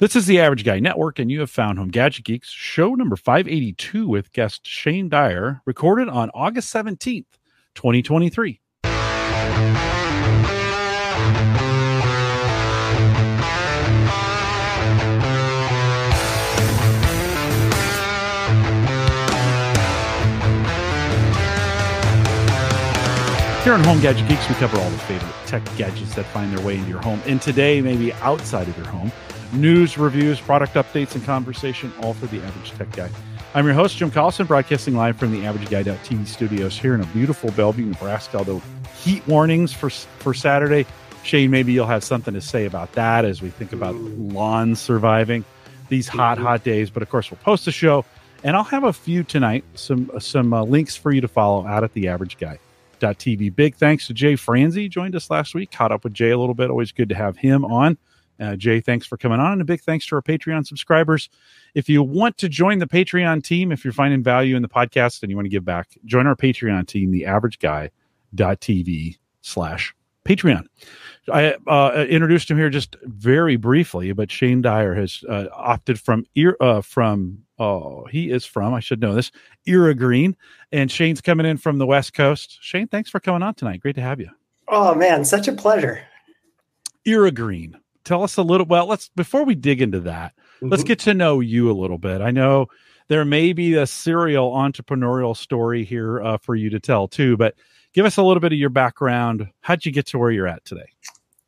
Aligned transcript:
This 0.00 0.16
is 0.16 0.24
the 0.24 0.40
Average 0.40 0.64
Guy 0.64 0.80
Network, 0.80 1.18
and 1.18 1.30
you 1.30 1.40
have 1.40 1.50
found 1.50 1.76
Home 1.78 1.90
Gadget 1.90 2.24
Geeks, 2.24 2.48
show 2.48 2.94
number 2.94 3.16
582 3.16 4.08
with 4.08 4.32
guest 4.32 4.66
Shane 4.66 5.10
Dyer, 5.10 5.60
recorded 5.66 6.08
on 6.08 6.30
August 6.32 6.72
17th, 6.72 7.26
2023. 7.74 8.62
Here 23.62 23.74
on 23.74 23.84
Home 23.84 24.00
Gadget 24.00 24.26
Geeks, 24.26 24.48
we 24.48 24.54
cover 24.54 24.78
all 24.78 24.88
the 24.88 24.96
favorite 25.00 25.34
tech 25.44 25.62
gadgets 25.76 26.14
that 26.14 26.24
find 26.24 26.56
their 26.56 26.64
way 26.64 26.78
into 26.78 26.88
your 26.88 27.02
home. 27.02 27.20
And 27.26 27.42
today, 27.42 27.82
maybe 27.82 28.14
outside 28.14 28.66
of 28.66 28.74
your 28.78 28.86
home, 28.86 29.12
news, 29.52 29.98
reviews, 29.98 30.40
product 30.40 30.74
updates, 30.74 31.14
and 31.14 31.24
conversation, 31.24 31.92
all 32.02 32.14
for 32.14 32.26
the 32.26 32.38
average 32.42 32.70
tech 32.72 32.90
guy. 32.92 33.10
I'm 33.52 33.64
your 33.64 33.74
host, 33.74 33.96
Jim 33.96 34.10
Collison, 34.12 34.46
broadcasting 34.46 34.94
live 34.94 35.16
from 35.16 35.32
the 35.32 35.44
Average 35.44 35.70
Guy 35.70 35.82
TV 35.82 36.24
studios 36.24 36.78
here 36.78 36.94
in 36.94 37.00
a 37.00 37.06
beautiful 37.06 37.50
Bellevue, 37.50 37.86
Nebraska. 37.86 38.38
Although 38.38 38.62
heat 39.02 39.26
warnings 39.26 39.72
for 39.72 39.90
for 39.90 40.32
Saturday, 40.34 40.86
Shane, 41.24 41.50
maybe 41.50 41.72
you'll 41.72 41.86
have 41.86 42.04
something 42.04 42.32
to 42.34 42.40
say 42.40 42.64
about 42.64 42.92
that 42.92 43.24
as 43.24 43.42
we 43.42 43.50
think 43.50 43.72
about 43.72 43.96
lawns 43.96 44.78
surviving 44.78 45.44
these 45.88 46.06
hot, 46.06 46.38
hot 46.38 46.62
days. 46.62 46.90
But 46.90 47.02
of 47.02 47.10
course, 47.10 47.28
we'll 47.28 47.38
post 47.38 47.64
the 47.64 47.72
show, 47.72 48.04
and 48.44 48.56
I'll 48.56 48.62
have 48.62 48.84
a 48.84 48.92
few 48.92 49.24
tonight, 49.24 49.64
some 49.74 50.10
some 50.20 50.52
uh, 50.52 50.62
links 50.62 50.94
for 50.94 51.10
you 51.10 51.20
to 51.20 51.28
follow 51.28 51.66
out 51.66 51.82
at 51.82 51.92
the 51.92 52.06
Average 52.06 52.38
Guy. 52.38 52.58
TV. 53.00 53.54
Big 53.54 53.76
thanks 53.76 54.06
to 54.06 54.14
Jay 54.14 54.36
Franzi, 54.36 54.86
joined 54.86 55.16
us 55.16 55.30
last 55.30 55.54
week. 55.54 55.70
Caught 55.70 55.90
up 55.90 56.04
with 56.04 56.12
Jay 56.12 56.30
a 56.30 56.38
little 56.38 56.54
bit. 56.54 56.68
Always 56.68 56.92
good 56.92 57.08
to 57.08 57.14
have 57.14 57.36
him 57.36 57.64
on. 57.64 57.96
Uh, 58.40 58.56
Jay, 58.56 58.80
thanks 58.80 59.06
for 59.06 59.16
coming 59.16 59.38
on. 59.38 59.52
And 59.52 59.60
a 59.60 59.64
big 59.64 59.82
thanks 59.82 60.06
to 60.06 60.16
our 60.16 60.22
Patreon 60.22 60.66
subscribers. 60.66 61.28
If 61.74 61.88
you 61.88 62.02
want 62.02 62.38
to 62.38 62.48
join 62.48 62.78
the 62.78 62.86
Patreon 62.86 63.44
team, 63.44 63.70
if 63.70 63.84
you're 63.84 63.92
finding 63.92 64.22
value 64.22 64.56
in 64.56 64.62
the 64.62 64.68
podcast 64.68 65.22
and 65.22 65.30
you 65.30 65.36
want 65.36 65.44
to 65.44 65.50
give 65.50 65.64
back, 65.64 65.88
join 66.04 66.26
our 66.26 66.36
Patreon 66.36 66.86
team, 66.86 67.10
the 67.10 67.26
average 67.26 67.58
guy.tv 67.58 69.18
slash 69.42 69.94
Patreon. 70.24 70.66
I 71.32 71.54
uh, 71.66 72.06
introduced 72.08 72.50
him 72.50 72.56
here 72.56 72.70
just 72.70 72.96
very 73.02 73.56
briefly, 73.56 74.12
but 74.12 74.30
Shane 74.30 74.62
Dyer 74.62 74.94
has 74.94 75.24
uh, 75.28 75.46
opted 75.52 75.98
from 75.98 76.24
ear 76.34 76.56
uh, 76.60 76.82
from 76.82 77.38
oh 77.58 78.04
he 78.06 78.30
is 78.30 78.44
from 78.44 78.74
I 78.74 78.80
should 78.80 79.00
know 79.00 79.14
this 79.14 79.30
Irrigreen, 79.66 80.34
and 80.72 80.90
Shane's 80.90 81.20
coming 81.20 81.46
in 81.46 81.56
from 81.56 81.78
the 81.78 81.86
West 81.86 82.12
Coast. 82.14 82.58
Shane, 82.60 82.86
thanks 82.86 83.08
for 83.08 83.20
coming 83.20 83.42
on 83.42 83.54
tonight. 83.54 83.80
Great 83.80 83.94
to 83.96 84.02
have 84.02 84.20
you. 84.20 84.28
Oh 84.68 84.94
man, 84.94 85.24
such 85.24 85.48
a 85.48 85.52
pleasure. 85.52 86.02
Irrigreen, 87.06 87.74
tell 88.10 88.24
us 88.24 88.36
a 88.36 88.42
little. 88.42 88.66
Well, 88.66 88.86
let's 88.86 89.08
before 89.10 89.44
we 89.44 89.54
dig 89.54 89.80
into 89.80 90.00
that, 90.00 90.34
mm-hmm. 90.56 90.68
let's 90.68 90.82
get 90.82 90.98
to 91.00 91.14
know 91.14 91.38
you 91.38 91.70
a 91.70 91.72
little 91.72 91.98
bit. 91.98 92.20
I 92.20 92.32
know 92.32 92.66
there 93.06 93.24
may 93.24 93.52
be 93.52 93.74
a 93.74 93.86
serial 93.86 94.50
entrepreneurial 94.52 95.36
story 95.36 95.84
here 95.84 96.20
uh, 96.20 96.36
for 96.38 96.56
you 96.56 96.70
to 96.70 96.80
tell 96.80 97.06
too, 97.06 97.36
but 97.36 97.54
give 97.92 98.04
us 98.04 98.16
a 98.16 98.22
little 98.22 98.40
bit 98.40 98.52
of 98.52 98.58
your 98.58 98.68
background. 98.68 99.48
How'd 99.60 99.86
you 99.86 99.92
get 99.92 100.06
to 100.06 100.18
where 100.18 100.32
you're 100.32 100.48
at 100.48 100.64
today? 100.64 100.90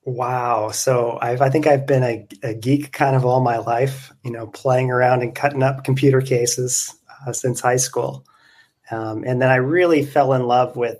Wow. 0.04 0.70
So 0.70 1.19
I've, 1.20 1.41
I 1.41 1.50
think 1.50 1.66
I've 1.66 1.86
been 1.86 2.02
a, 2.02 2.27
a 2.42 2.54
geek 2.54 2.92
kind 2.92 3.14
of 3.16 3.24
all 3.24 3.41
my 3.41 3.58
life, 3.58 4.12
you 4.24 4.30
know, 4.30 4.47
playing 4.48 4.91
around 4.91 5.22
and 5.22 5.34
cutting 5.34 5.62
up 5.62 5.84
computer 5.84 6.20
cases 6.20 6.94
uh, 7.26 7.32
since 7.32 7.60
high 7.60 7.76
school. 7.76 8.24
Um, 8.91 9.24
and 9.24 9.42
then 9.42 9.48
I 9.48 9.56
really 9.56 10.04
fell 10.04 10.32
in 10.32 10.42
love 10.44 10.76
with 10.76 10.98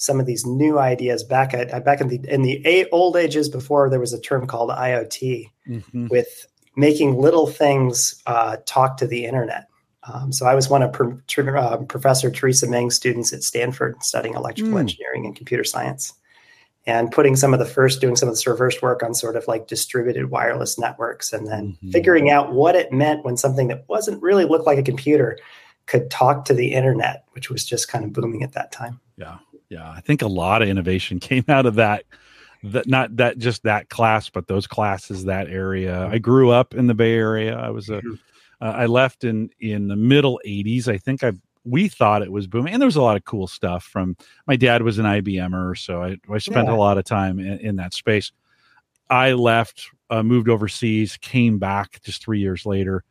some 0.00 0.18
of 0.18 0.24
these 0.24 0.46
new 0.46 0.78
ideas 0.78 1.22
back 1.22 1.52
at 1.52 1.84
back 1.84 2.00
in 2.00 2.08
the 2.08 2.18
in 2.26 2.40
the 2.40 2.88
old 2.90 3.16
ages 3.16 3.50
before 3.50 3.90
there 3.90 4.00
was 4.00 4.14
a 4.14 4.20
term 4.20 4.46
called 4.46 4.70
IoT, 4.70 5.50
mm-hmm. 5.68 6.06
with 6.08 6.46
making 6.74 7.18
little 7.18 7.46
things 7.46 8.22
uh, 8.24 8.56
talk 8.64 8.96
to 8.96 9.06
the 9.06 9.26
internet. 9.26 9.66
Um, 10.04 10.32
so 10.32 10.46
I 10.46 10.54
was 10.54 10.70
one 10.70 10.82
of 10.82 10.98
uh, 10.98 11.76
Professor 11.86 12.30
Teresa 12.30 12.66
Meng's 12.66 12.96
students 12.96 13.34
at 13.34 13.42
Stanford 13.42 14.02
studying 14.02 14.34
electrical 14.34 14.72
mm. 14.72 14.80
engineering 14.80 15.26
and 15.26 15.36
computer 15.36 15.64
science 15.64 16.14
and 16.86 17.12
putting 17.12 17.36
some 17.36 17.52
of 17.52 17.58
the 17.58 17.66
first 17.66 18.00
doing 18.00 18.16
some 18.16 18.30
of 18.30 18.34
the 18.34 18.56
first 18.56 18.80
work 18.80 19.02
on 19.02 19.12
sort 19.12 19.36
of 19.36 19.46
like 19.46 19.66
distributed 19.66 20.30
wireless 20.30 20.78
networks 20.78 21.30
and 21.34 21.46
then 21.46 21.72
mm-hmm. 21.72 21.90
figuring 21.90 22.30
out 22.30 22.54
what 22.54 22.74
it 22.74 22.90
meant 22.90 23.22
when 23.22 23.36
something 23.36 23.68
that 23.68 23.84
wasn't 23.86 24.22
really 24.22 24.46
look 24.46 24.64
like 24.64 24.78
a 24.78 24.82
computer 24.82 25.38
could 25.84 26.10
talk 26.10 26.46
to 26.46 26.54
the 26.54 26.72
internet 26.72 27.26
which 27.32 27.50
was 27.50 27.66
just 27.66 27.88
kind 27.88 28.02
of 28.06 28.14
booming 28.14 28.42
at 28.42 28.54
that 28.54 28.72
time 28.72 28.98
yeah 29.18 29.36
yeah 29.70 29.90
i 29.90 30.00
think 30.00 30.20
a 30.20 30.26
lot 30.26 30.60
of 30.60 30.68
innovation 30.68 31.18
came 31.20 31.44
out 31.48 31.64
of 31.64 31.76
that 31.76 32.04
that 32.62 32.86
not 32.86 33.16
that 33.16 33.38
just 33.38 33.62
that 33.62 33.88
class 33.88 34.28
but 34.28 34.46
those 34.46 34.66
classes 34.66 35.24
that 35.24 35.48
area. 35.48 36.06
I 36.08 36.18
grew 36.18 36.50
up 36.50 36.74
in 36.74 36.88
the 36.88 36.94
bay 36.94 37.14
area. 37.14 37.56
I 37.56 37.70
was 37.70 37.88
a 37.88 38.02
mm-hmm. 38.02 38.14
uh, 38.60 38.72
I 38.72 38.86
left 38.86 39.24
in 39.24 39.50
in 39.60 39.88
the 39.88 39.96
middle 39.96 40.40
80s 40.46 40.88
i 40.88 40.98
think 40.98 41.22
i've 41.22 41.38
we 41.64 41.88
thought 41.88 42.22
it 42.22 42.32
was 42.32 42.46
booming 42.46 42.72
and 42.72 42.80
there 42.80 42.86
was 42.86 42.96
a 42.96 43.02
lot 43.02 43.16
of 43.16 43.24
cool 43.24 43.46
stuff 43.46 43.84
from 43.84 44.16
my 44.46 44.56
dad 44.56 44.82
was 44.82 44.98
an 44.98 45.06
ibmer 45.06 45.74
so 45.74 46.02
i, 46.02 46.16
I 46.32 46.38
spent 46.38 46.68
yeah. 46.68 46.74
a 46.74 46.76
lot 46.76 46.98
of 46.98 47.04
time 47.04 47.38
in, 47.38 47.58
in 47.58 47.76
that 47.76 47.94
space. 47.94 48.32
I 49.08 49.32
left 49.32 49.86
uh, 50.08 50.22
moved 50.22 50.48
overseas 50.48 51.16
came 51.16 51.58
back 51.58 52.00
just 52.02 52.22
three 52.22 52.38
years 52.38 52.64
later 52.64 53.04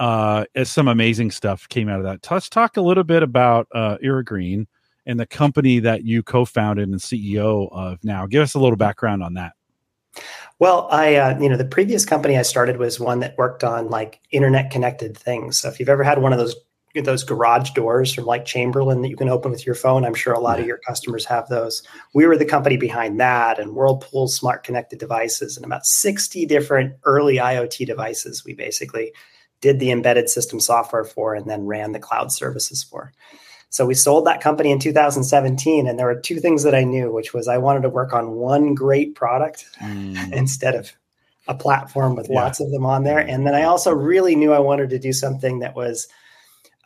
uh, 0.00 0.44
as 0.54 0.70
some 0.70 0.88
amazing 0.88 1.30
stuff 1.30 1.68
came 1.68 1.88
out 1.88 2.00
of 2.00 2.04
that. 2.04 2.28
Let's 2.30 2.48
talk 2.48 2.76
a 2.76 2.80
little 2.80 3.04
bit 3.04 3.22
about 3.22 3.68
uh, 3.72 3.98
Irrigreen 4.02 4.66
and 5.06 5.18
the 5.18 5.26
company 5.26 5.78
that 5.78 6.04
you 6.04 6.22
co-founded 6.22 6.88
and 6.88 7.00
ceo 7.00 7.68
of 7.72 7.98
now 8.02 8.26
give 8.26 8.42
us 8.42 8.54
a 8.54 8.58
little 8.58 8.76
background 8.76 9.22
on 9.22 9.34
that 9.34 9.52
well, 10.58 10.88
I, 10.90 11.14
uh, 11.14 11.38
you 11.38 11.48
know, 11.48 11.56
the 11.56 11.64
previous 11.64 12.04
company 12.04 12.36
I 12.36 12.42
started 12.42 12.76
was 12.76 13.00
one 13.00 13.20
that 13.20 13.38
worked 13.38 13.64
on 13.64 13.88
like 13.88 14.20
internet 14.30 14.70
connected 14.70 15.16
things. 15.16 15.58
So 15.58 15.68
if 15.68 15.78
you've 15.78 15.88
ever 15.88 16.04
had 16.04 16.20
one 16.20 16.32
of 16.32 16.38
those 16.38 16.56
those 17.04 17.22
garage 17.22 17.70
doors 17.70 18.12
from 18.12 18.24
like 18.24 18.44
Chamberlain 18.44 19.02
that 19.02 19.10
you 19.10 19.16
can 19.16 19.28
open 19.28 19.52
with 19.52 19.64
your 19.64 19.76
phone. 19.76 20.04
I'm 20.04 20.14
sure 20.14 20.32
a 20.32 20.40
lot 20.40 20.58
yeah. 20.58 20.62
of 20.62 20.66
your 20.66 20.78
customers 20.78 21.24
have 21.24 21.48
those. 21.48 21.84
We 22.14 22.26
were 22.26 22.36
the 22.36 22.44
company 22.44 22.76
behind 22.76 23.20
that 23.20 23.60
and 23.60 23.74
Whirlpool's 23.74 24.34
smart 24.34 24.64
connected 24.64 24.98
devices 24.98 25.56
and 25.56 25.64
about 25.64 25.86
60 25.86 26.46
different 26.46 26.96
early 27.04 27.36
IoT 27.36 27.86
devices 27.86 28.44
we 28.44 28.54
basically 28.54 29.12
did 29.60 29.78
the 29.78 29.92
embedded 29.92 30.28
system 30.28 30.58
software 30.58 31.04
for 31.04 31.34
and 31.34 31.48
then 31.48 31.66
ran 31.66 31.92
the 31.92 32.00
cloud 32.00 32.32
services 32.32 32.82
for. 32.82 33.12
So 33.70 33.86
we 33.86 33.94
sold 33.94 34.26
that 34.26 34.40
company 34.40 34.70
in 34.70 34.78
2017 34.78 35.86
and 35.86 35.98
there 35.98 36.06
were 36.06 36.20
two 36.20 36.40
things 36.40 36.64
that 36.64 36.74
I 36.74 36.84
knew, 36.84 37.12
which 37.12 37.32
was 37.32 37.48
I 37.48 37.58
wanted 37.58 37.82
to 37.82 37.88
work 37.88 38.12
on 38.12 38.32
one 38.32 38.74
great 38.74 39.14
product 39.14 39.66
mm. 39.80 40.32
instead 40.32 40.74
of 40.74 40.92
a 41.48 41.54
platform 41.54 42.16
with 42.16 42.28
yeah. 42.28 42.42
lots 42.42 42.60
of 42.60 42.70
them 42.70 42.84
on 42.84 43.04
there. 43.04 43.18
And 43.18 43.46
then 43.46 43.54
I 43.54 43.62
also 43.62 43.92
really 43.92 44.36
knew 44.36 44.52
I 44.52 44.58
wanted 44.58 44.90
to 44.90 44.98
do 44.98 45.12
something 45.12 45.60
that 45.60 45.74
was– 45.74 46.08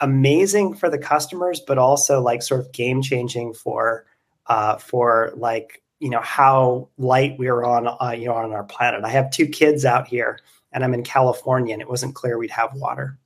amazing 0.00 0.74
for 0.74 0.90
the 0.90 0.98
customers, 0.98 1.60
but 1.60 1.78
also 1.78 2.20
like 2.20 2.42
sort 2.42 2.60
of 2.60 2.72
game 2.72 3.02
changing 3.02 3.54
for 3.54 4.06
uh, 4.46 4.76
for 4.76 5.32
like 5.36 5.82
you 6.00 6.10
know 6.10 6.20
how 6.20 6.88
light 6.98 7.38
we 7.38 7.48
are 7.48 7.64
on 7.64 7.88
uh, 7.88 8.12
you 8.12 8.26
know 8.26 8.34
on 8.34 8.52
our 8.52 8.64
planet. 8.64 9.04
I 9.04 9.10
have 9.10 9.30
two 9.30 9.46
kids 9.46 9.84
out 9.84 10.06
here, 10.06 10.38
and 10.72 10.84
I'm 10.84 10.94
in 10.94 11.04
California, 11.04 11.72
and 11.72 11.82
it 11.82 11.88
wasn't 11.88 12.14
clear 12.14 12.38
we'd 12.38 12.50
have 12.50 12.74
water. 12.74 13.18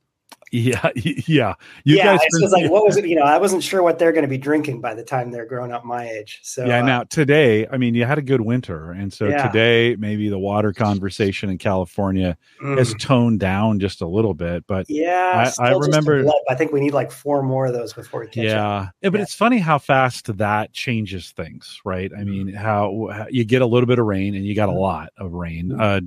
Yeah, 0.51 0.89
yeah. 0.95 1.53
You 1.83 1.97
yeah, 1.97 2.17
guys 2.17 2.19
it 2.23 2.41
was 2.41 2.51
like, 2.51 2.71
what 2.71 2.85
was 2.85 2.97
it? 2.97 3.05
You 3.07 3.15
know, 3.15 3.23
I 3.23 3.37
wasn't 3.37 3.63
sure 3.63 3.83
what 3.83 3.99
they're 3.99 4.11
going 4.11 4.23
to 4.23 4.29
be 4.29 4.37
drinking 4.37 4.81
by 4.81 4.93
the 4.93 5.03
time 5.03 5.31
they're 5.31 5.45
grown 5.45 5.71
up 5.71 5.85
my 5.85 6.09
age. 6.09 6.39
So 6.43 6.65
yeah. 6.65 6.79
Uh, 6.79 6.85
now 6.85 7.03
today, 7.03 7.67
I 7.67 7.77
mean, 7.77 7.95
you 7.95 8.05
had 8.05 8.17
a 8.17 8.21
good 8.21 8.41
winter, 8.41 8.91
and 8.91 9.11
so 9.11 9.27
yeah. 9.27 9.47
today 9.47 9.95
maybe 9.97 10.29
the 10.29 10.39
water 10.39 10.73
conversation 10.73 11.49
in 11.49 11.57
California 11.57 12.37
mm. 12.61 12.77
has 12.77 12.93
toned 12.95 13.39
down 13.39 13.79
just 13.79 14.01
a 14.01 14.07
little 14.07 14.33
bit. 14.33 14.65
But 14.67 14.89
yeah, 14.89 15.51
I, 15.59 15.69
I 15.69 15.71
remember. 15.71 16.25
I 16.49 16.55
think 16.55 16.71
we 16.71 16.79
need 16.79 16.93
like 16.93 17.11
four 17.11 17.43
more 17.43 17.67
of 17.67 17.73
those 17.73 17.93
before 17.93 18.21
we 18.21 18.27
catch 18.27 18.45
yeah. 18.45 18.67
Up. 18.69 18.89
yeah, 19.01 19.09
but 19.09 19.21
it's 19.21 19.33
funny 19.33 19.59
how 19.59 19.77
fast 19.77 20.37
that 20.37 20.73
changes 20.73 21.31
things, 21.31 21.79
right? 21.85 22.11
I 22.17 22.23
mean, 22.23 22.47
mm-hmm. 22.47 22.57
how, 22.57 23.09
how, 23.11 23.27
you 23.29 23.43
get 23.45 23.61
a 23.61 23.65
little 23.65 23.87
bit 23.87 23.99
of 23.99 24.05
rain, 24.05 24.35
and 24.35 24.45
you 24.45 24.55
got 24.55 24.69
a 24.69 24.71
mm-hmm. 24.71 24.81
lot 24.81 25.09
of 25.17 25.33
rain. 25.33 25.69
Mm-hmm. 25.69 25.81
Uh, 25.81 25.99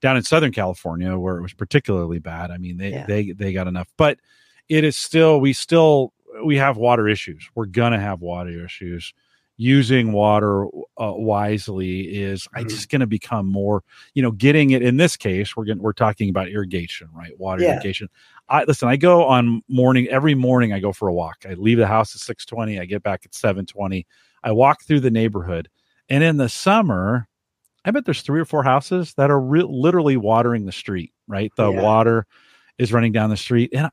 down 0.00 0.16
in 0.16 0.22
Southern 0.22 0.52
California 0.52 1.16
where 1.18 1.38
it 1.38 1.42
was 1.42 1.54
particularly 1.54 2.18
bad. 2.18 2.50
I 2.50 2.58
mean, 2.58 2.76
they 2.76 2.90
yeah. 2.90 3.06
they 3.06 3.32
they 3.32 3.52
got 3.52 3.68
enough, 3.68 3.88
but 3.96 4.18
it 4.68 4.84
is 4.84 4.96
still 4.96 5.40
we 5.40 5.52
still 5.52 6.12
we 6.44 6.56
have 6.56 6.76
water 6.76 7.08
issues. 7.08 7.48
We're 7.54 7.66
gonna 7.66 8.00
have 8.00 8.20
water 8.20 8.64
issues. 8.64 9.12
Using 9.58 10.12
water 10.12 10.66
uh, 11.00 11.14
wisely 11.14 12.00
is 12.14 12.42
mm-hmm. 12.42 12.58
I 12.58 12.64
just 12.64 12.90
going 12.90 13.00
to 13.00 13.06
become 13.06 13.46
more, 13.46 13.82
you 14.12 14.20
know, 14.22 14.30
getting 14.30 14.72
it. 14.72 14.82
In 14.82 14.98
this 14.98 15.16
case, 15.16 15.56
we're 15.56 15.64
going 15.64 15.78
we're 15.78 15.94
talking 15.94 16.28
about 16.28 16.48
irrigation, 16.48 17.08
right? 17.14 17.32
Water 17.40 17.62
yeah. 17.62 17.72
irrigation. 17.72 18.10
I 18.50 18.64
listen. 18.64 18.86
I 18.88 18.96
go 18.96 19.24
on 19.24 19.62
morning 19.66 20.08
every 20.08 20.34
morning. 20.34 20.74
I 20.74 20.78
go 20.78 20.92
for 20.92 21.08
a 21.08 21.14
walk. 21.14 21.46
I 21.48 21.54
leave 21.54 21.78
the 21.78 21.86
house 21.86 22.14
at 22.14 22.20
six 22.20 22.44
twenty. 22.44 22.78
I 22.78 22.84
get 22.84 23.02
back 23.02 23.22
at 23.24 23.34
seven 23.34 23.64
twenty. 23.64 24.06
I 24.44 24.52
walk 24.52 24.82
through 24.82 25.00
the 25.00 25.10
neighborhood, 25.10 25.70
and 26.10 26.22
in 26.22 26.36
the 26.36 26.50
summer, 26.50 27.26
I 27.86 27.92
bet 27.92 28.04
there's 28.04 28.22
three 28.22 28.40
or 28.40 28.44
four 28.44 28.62
houses 28.64 29.14
that 29.14 29.30
are 29.30 29.40
re- 29.40 29.62
literally 29.66 30.16
watering 30.16 30.66
the 30.66 30.72
street, 30.72 31.12
right? 31.28 31.52
The 31.56 31.70
yeah. 31.70 31.82
water 31.82 32.26
is 32.78 32.92
running 32.92 33.12
down 33.12 33.30
the 33.30 33.36
street. 33.36 33.70
And 33.72 33.88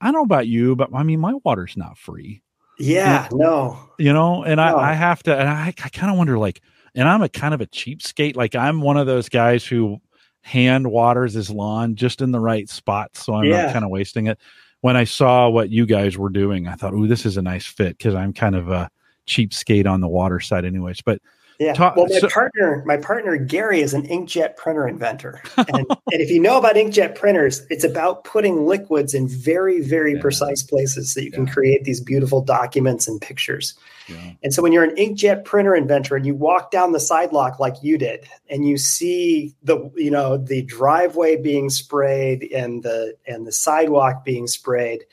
I 0.00 0.06
don't 0.06 0.14
know 0.14 0.22
about 0.22 0.48
you, 0.48 0.76
but 0.76 0.90
I 0.92 1.02
mean, 1.04 1.20
my 1.20 1.34
water's 1.44 1.76
not 1.76 1.96
free. 1.96 2.42
Yeah, 2.78 3.26
and, 3.30 3.38
no. 3.38 3.78
You 3.98 4.12
know, 4.12 4.44
and 4.44 4.56
no. 4.56 4.62
I, 4.62 4.90
I 4.90 4.92
have 4.94 5.22
to, 5.24 5.36
and 5.36 5.48
I, 5.48 5.68
I 5.68 5.88
kind 5.88 6.10
of 6.10 6.18
wonder 6.18 6.38
like, 6.38 6.60
and 6.94 7.08
I'm 7.08 7.22
a 7.22 7.28
kind 7.28 7.54
of 7.54 7.60
a 7.60 7.66
cheapskate. 7.66 8.36
Like 8.36 8.54
I'm 8.54 8.80
one 8.80 8.96
of 8.96 9.06
those 9.06 9.28
guys 9.28 9.64
who 9.64 10.00
hand 10.42 10.90
waters 10.90 11.34
his 11.34 11.50
lawn 11.50 11.94
just 11.94 12.20
in 12.20 12.32
the 12.32 12.40
right 12.40 12.68
spot, 12.68 13.16
so 13.16 13.34
I'm 13.34 13.44
Yeah. 13.44 13.64
not 13.66 13.72
kind 13.72 13.84
of 13.84 13.90
wasting 13.90 14.26
it. 14.26 14.38
When 14.80 14.96
I 14.96 15.04
saw 15.04 15.48
what 15.48 15.70
you 15.70 15.86
guys 15.86 16.16
were 16.16 16.30
doing, 16.30 16.68
I 16.68 16.74
thought, 16.74 16.94
"Ooh, 16.94 17.08
this 17.08 17.26
is 17.26 17.36
a 17.36 17.42
nice 17.42 17.66
fit" 17.66 17.98
because 17.98 18.14
I'm 18.14 18.32
kind 18.32 18.54
of 18.54 18.68
a 18.68 18.88
cheapskate 19.26 19.86
on 19.86 20.00
the 20.00 20.08
water 20.08 20.38
side, 20.40 20.64
anyways. 20.64 21.00
But 21.02 21.20
Yeah. 21.58 21.92
Well, 21.96 22.06
my 22.08 22.18
so- 22.18 22.28
partner, 22.28 22.84
my 22.86 22.96
partner 22.96 23.36
Gary 23.36 23.80
is 23.80 23.92
an 23.92 24.06
inkjet 24.06 24.56
printer 24.56 24.86
inventor, 24.86 25.42
and, 25.56 25.68
and 25.88 26.20
if 26.20 26.30
you 26.30 26.38
know 26.40 26.56
about 26.56 26.76
inkjet 26.76 27.16
printers, 27.16 27.66
it's 27.68 27.82
about 27.82 28.22
putting 28.22 28.64
liquids 28.66 29.12
in 29.12 29.26
very, 29.28 29.80
very 29.80 30.14
Yeah. 30.14 30.20
precise 30.20 30.62
places 30.62 31.12
so 31.12 31.18
you 31.20 31.32
can 31.32 31.46
create 31.48 31.82
these 31.82 32.00
beautiful 32.00 32.42
documents 32.42 33.08
and 33.08 33.20
pictures. 33.20 33.74
yeah. 34.08 34.34
And 34.44 34.54
so 34.54 34.62
when 34.62 34.70
you're 34.70 34.84
an 34.84 34.94
inkjet 34.94 35.44
printer 35.44 35.74
inventor 35.74 36.14
and 36.14 36.24
you 36.24 36.34
walk 36.36 36.70
down 36.70 36.92
the 36.92 37.00
sidewalk 37.00 37.58
like 37.58 37.74
you 37.82 37.98
did 37.98 38.28
and 38.48 38.64
you 38.66 38.78
see 38.78 39.52
the 39.64 39.90
you 39.96 40.12
know 40.12 40.36
the 40.36 40.62
driveway 40.62 41.36
being 41.36 41.70
sprayed 41.70 42.44
and 42.52 42.84
the 42.84 43.14
and 43.26 43.46
the 43.48 43.52
sidewalk 43.52 44.24
being 44.24 44.46
sprayed 44.46 45.04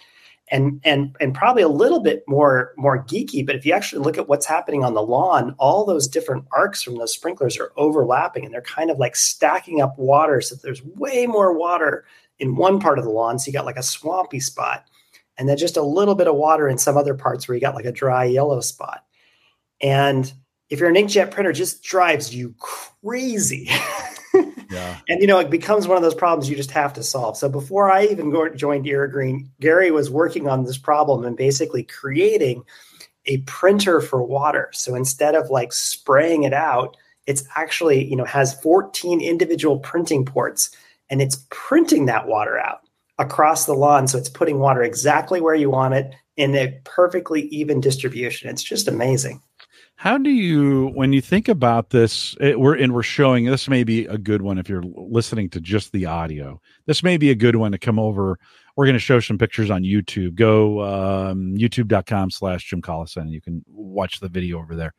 and 0.50 0.80
and 0.83 1.15
and 1.19 1.33
probably 1.33 1.63
a 1.63 1.68
little 1.68 2.01
bit 2.01 2.24
more 2.27 2.74
more 2.77 3.03
geeky 3.03 3.44
but 3.44 3.56
if 3.56 3.65
you 3.65 3.74
actually 3.74 4.03
look 4.03 4.18
at 4.18 4.30
what's 4.30 4.45
happening 4.45 4.83
on 4.83 4.94
the 4.94 5.01
lawn 5.01 5.56
all 5.57 5.86
those 5.86 6.07
different 6.07 6.45
arcs 6.51 6.83
from 6.83 6.97
those 6.97 7.13
sprinklers 7.13 7.57
are 7.57 7.71
overlapping 7.77 8.45
and 8.45 8.53
they're 8.53 8.62
kind 8.62 8.92
of 8.92 9.00
like 9.00 9.15
stacking 9.15 9.81
up 9.81 9.97
water 9.97 10.42
so 10.42 10.56
there's 10.62 10.83
way 10.83 11.25
more 11.25 11.57
water 11.57 12.06
in 12.38 12.56
one 12.56 12.80
part 12.80 13.00
of 13.00 13.06
the 13.06 13.12
lawn 13.12 13.39
so 13.39 13.47
you 13.47 13.53
got 13.53 13.65
like 13.65 13.75
a 13.75 13.83
swampy 13.83 14.39
spot 14.39 14.86
and 15.38 15.50
then 15.50 15.57
just 15.57 15.77
a 15.77 15.81
little 15.81 16.15
bit 16.15 16.27
of 16.27 16.36
water 16.36 16.68
in 16.68 16.77
some 16.77 16.98
other 16.98 17.13
parts 17.13 17.48
where 17.48 17.56
you 17.56 17.62
got 17.62 17.75
like 17.75 17.86
a 17.86 17.91
dry 17.91 18.25
yellow 18.25 18.62
spot. 18.62 19.03
And 19.81 20.31
if 20.69 20.80
you're 20.80 20.89
an 20.89 20.95
inkjet 20.95 21.31
printer, 21.31 21.51
just 21.51 21.83
drives 21.83 22.33
you 22.33 22.56
crazy. 22.59 23.69
Yeah. 24.75 25.00
and 25.10 25.22
you 25.22 25.27
know, 25.27 25.39
it 25.39 25.50
becomes 25.50 25.88
one 25.88 25.98
of 25.98 26.04
those 26.04 26.16
problems 26.16 26.50
you 26.50 26.56
just 26.56 26.72
have 26.72 26.94
to 26.94 27.04
solve. 27.04 27.38
So 27.38 27.50
before 27.50 27.92
I 27.92 28.06
even 28.06 28.30
go, 28.30 28.48
joined 28.50 28.86
Irrigreen, 28.86 29.50
Gary 29.60 29.92
was 29.92 30.10
working 30.10 30.48
on 30.48 30.66
this 30.66 30.77
problem 30.77 31.25
and 31.25 31.36
basically 31.36 31.83
creating 31.83 32.63
a 33.25 33.38
printer 33.39 34.01
for 34.01 34.24
water. 34.24 34.69
So 34.74 34.95
instead 34.95 35.36
of 35.36 35.50
like 35.50 35.74
spraying 35.74 36.44
it 36.44 36.54
out, 36.54 36.95
it's 37.25 37.44
actually, 37.56 38.06
you 38.06 38.16
know, 38.16 38.25
has 38.25 38.60
14 38.62 39.22
individual 39.22 39.80
printing 39.80 40.25
ports 40.25 40.69
and 41.10 41.22
it's 41.22 41.45
printing 41.50 42.06
that 42.06 42.27
water 42.27 42.57
out 42.60 42.81
across 43.18 43.66
the 43.66 43.74
lawn. 43.74 44.07
So 44.07 44.18
it's 44.18 44.30
putting 44.30 44.60
water 44.60 44.83
exactly 44.83 45.42
where 45.42 45.56
you 45.56 45.69
want 45.69 45.94
it 45.94 46.13
in 46.38 46.56
a 46.56 46.80
perfectly 46.83 47.44
even 47.48 47.80
distribution. 47.80 48.50
It's 48.50 48.63
just 48.63 48.88
amazing. 48.88 49.42
How 49.97 50.18
do 50.18 50.30
you, 50.30 50.88
when 50.94 51.13
you 51.13 51.21
think 51.21 51.47
about 51.47 51.89
this, 51.89 52.36
it, 52.42 52.59
we're 52.59 52.75
and 52.75 52.94
we're 52.94 53.01
showing 53.01 53.45
this 53.45 53.69
may 53.69 53.83
be 53.86 54.06
a 54.06 54.18
good 54.18 54.42
one 54.42 54.57
if 54.57 54.68
you're 54.68 54.83
listening 54.83 55.50
to 55.51 55.62
just 55.62 55.94
the 55.94 56.06
audio. 56.06 56.59
This 56.86 57.01
may 57.01 57.18
be 57.18 57.31
a 57.31 57.36
good 57.36 57.56
one 57.56 57.71
to 57.71 57.77
come 57.77 57.97
over. 57.97 58.38
We're 58.75 58.86
going 58.86 58.94
to 58.95 59.00
show 59.00 59.21
some 59.21 59.38
pictures 59.38 59.71
on 59.71 59.83
YouTube. 59.83 60.36
Go 60.36 60.81
um, 60.83 61.56
youtube.com 61.56 62.30
slash 62.30 62.69
Jim 62.69 62.81
Collison 62.81 63.21
and 63.21 63.31
you 63.31 63.42
can 63.42 63.63
watch 63.69 64.19
the 64.19 64.27
video 64.27 64.59
over 64.59 64.75
there. 64.75 64.94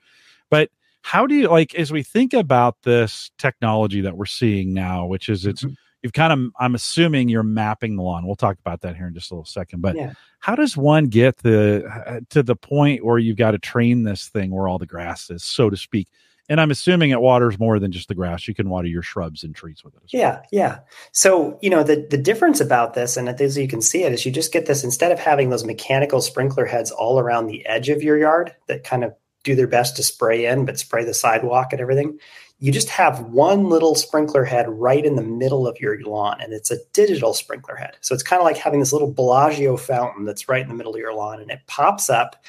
But 0.50 0.70
how 1.02 1.26
do 1.26 1.34
you 1.34 1.48
like 1.48 1.74
as 1.74 1.92
we 1.92 2.02
think 2.02 2.32
about 2.32 2.76
this 2.82 3.30
technology 3.38 4.00
that 4.00 4.16
we're 4.16 4.24
seeing 4.24 4.72
now, 4.72 5.04
which 5.06 5.28
is 5.28 5.44
it's 5.44 5.62
Mhm. 5.62 5.76
You've 6.06 6.12
kind 6.12 6.32
of 6.32 6.52
I'm 6.60 6.76
assuming 6.76 7.28
you're 7.28 7.42
mapping 7.42 7.96
the 7.96 8.02
lawn. 8.04 8.24
We'll 8.26 8.36
talk 8.36 8.58
about 8.60 8.82
that 8.82 8.94
here 8.96 9.08
in 9.08 9.14
just 9.14 9.32
a 9.32 9.34
little 9.34 9.44
second. 9.44 9.80
But 9.82 9.96
Yeah. 9.96 10.12
how 10.38 10.54
does 10.54 10.76
one 10.76 11.06
get 11.06 11.38
the 11.38 11.84
uh, 12.06 12.20
to 12.30 12.44
the 12.44 12.54
point 12.54 13.04
where 13.04 13.18
you've 13.18 13.36
got 13.36 13.50
to 13.50 13.58
train 13.58 14.04
this 14.04 14.28
thing 14.28 14.52
where 14.52 14.68
all 14.68 14.78
the 14.78 14.86
grass 14.86 15.30
is, 15.30 15.42
so 15.42 15.68
to 15.68 15.76
speak? 15.76 16.06
And 16.48 16.60
I'm 16.60 16.70
assuming 16.70 17.10
it 17.10 17.20
waters 17.20 17.58
more 17.58 17.80
than 17.80 17.90
just 17.90 18.06
the 18.06 18.14
grass. 18.14 18.46
You 18.46 18.54
can 18.54 18.70
water 18.70 18.86
your 18.86 19.02
shrubs 19.02 19.42
and 19.42 19.52
trees 19.52 19.82
with 19.82 19.94
it. 19.96 20.02
As 20.04 20.12
well. 20.14 20.22
Yeah, 20.22 20.42
yeah. 20.52 20.78
So, 21.10 21.58
you 21.60 21.70
know, 21.70 21.82
the 21.82 22.06
the 22.08 22.16
difference 22.16 22.60
about 22.60 22.94
this, 22.94 23.16
and 23.16 23.28
as 23.28 23.58
you 23.58 23.66
can 23.66 23.82
see 23.82 24.04
it, 24.04 24.12
is 24.12 24.24
you 24.24 24.30
just 24.30 24.52
get 24.52 24.66
this 24.66 24.84
instead 24.84 25.10
of 25.10 25.18
having 25.18 25.50
those 25.50 25.64
mechanical 25.64 26.20
sprinkler 26.20 26.64
heads 26.66 26.92
all 26.92 27.18
around 27.18 27.46
the 27.48 27.66
edge 27.66 27.88
of 27.88 28.00
your 28.00 28.16
yard 28.16 28.54
that 28.68 28.84
kind 28.84 29.02
of 29.02 29.12
do 29.42 29.56
their 29.56 29.66
best 29.66 29.96
to 29.96 30.02
spray 30.04 30.46
in, 30.46 30.64
but 30.64 30.78
spray 30.78 31.04
the 31.04 31.14
sidewalk 31.14 31.72
and 31.72 31.80
everything. 31.80 32.18
You 32.58 32.72
just 32.72 32.88
have 32.88 33.20
one 33.20 33.68
little 33.68 33.94
sprinkler 33.94 34.44
head 34.44 34.66
right 34.68 35.04
in 35.04 35.16
the 35.16 35.22
middle 35.22 35.66
of 35.66 35.78
your 35.78 36.00
lawn, 36.00 36.40
and 36.40 36.52
it's 36.54 36.70
a 36.70 36.78
digital 36.94 37.34
sprinkler 37.34 37.76
head. 37.76 37.96
So 38.00 38.14
it's 38.14 38.22
kind 38.22 38.40
of 38.40 38.44
like 38.44 38.56
having 38.56 38.80
this 38.80 38.92
little 38.92 39.12
Bellagio 39.12 39.76
fountain 39.76 40.24
that's 40.24 40.48
right 40.48 40.62
in 40.62 40.68
the 40.68 40.74
middle 40.74 40.94
of 40.94 41.00
your 41.00 41.12
lawn, 41.12 41.40
and 41.40 41.50
it 41.50 41.60
pops 41.66 42.08
up, 42.08 42.42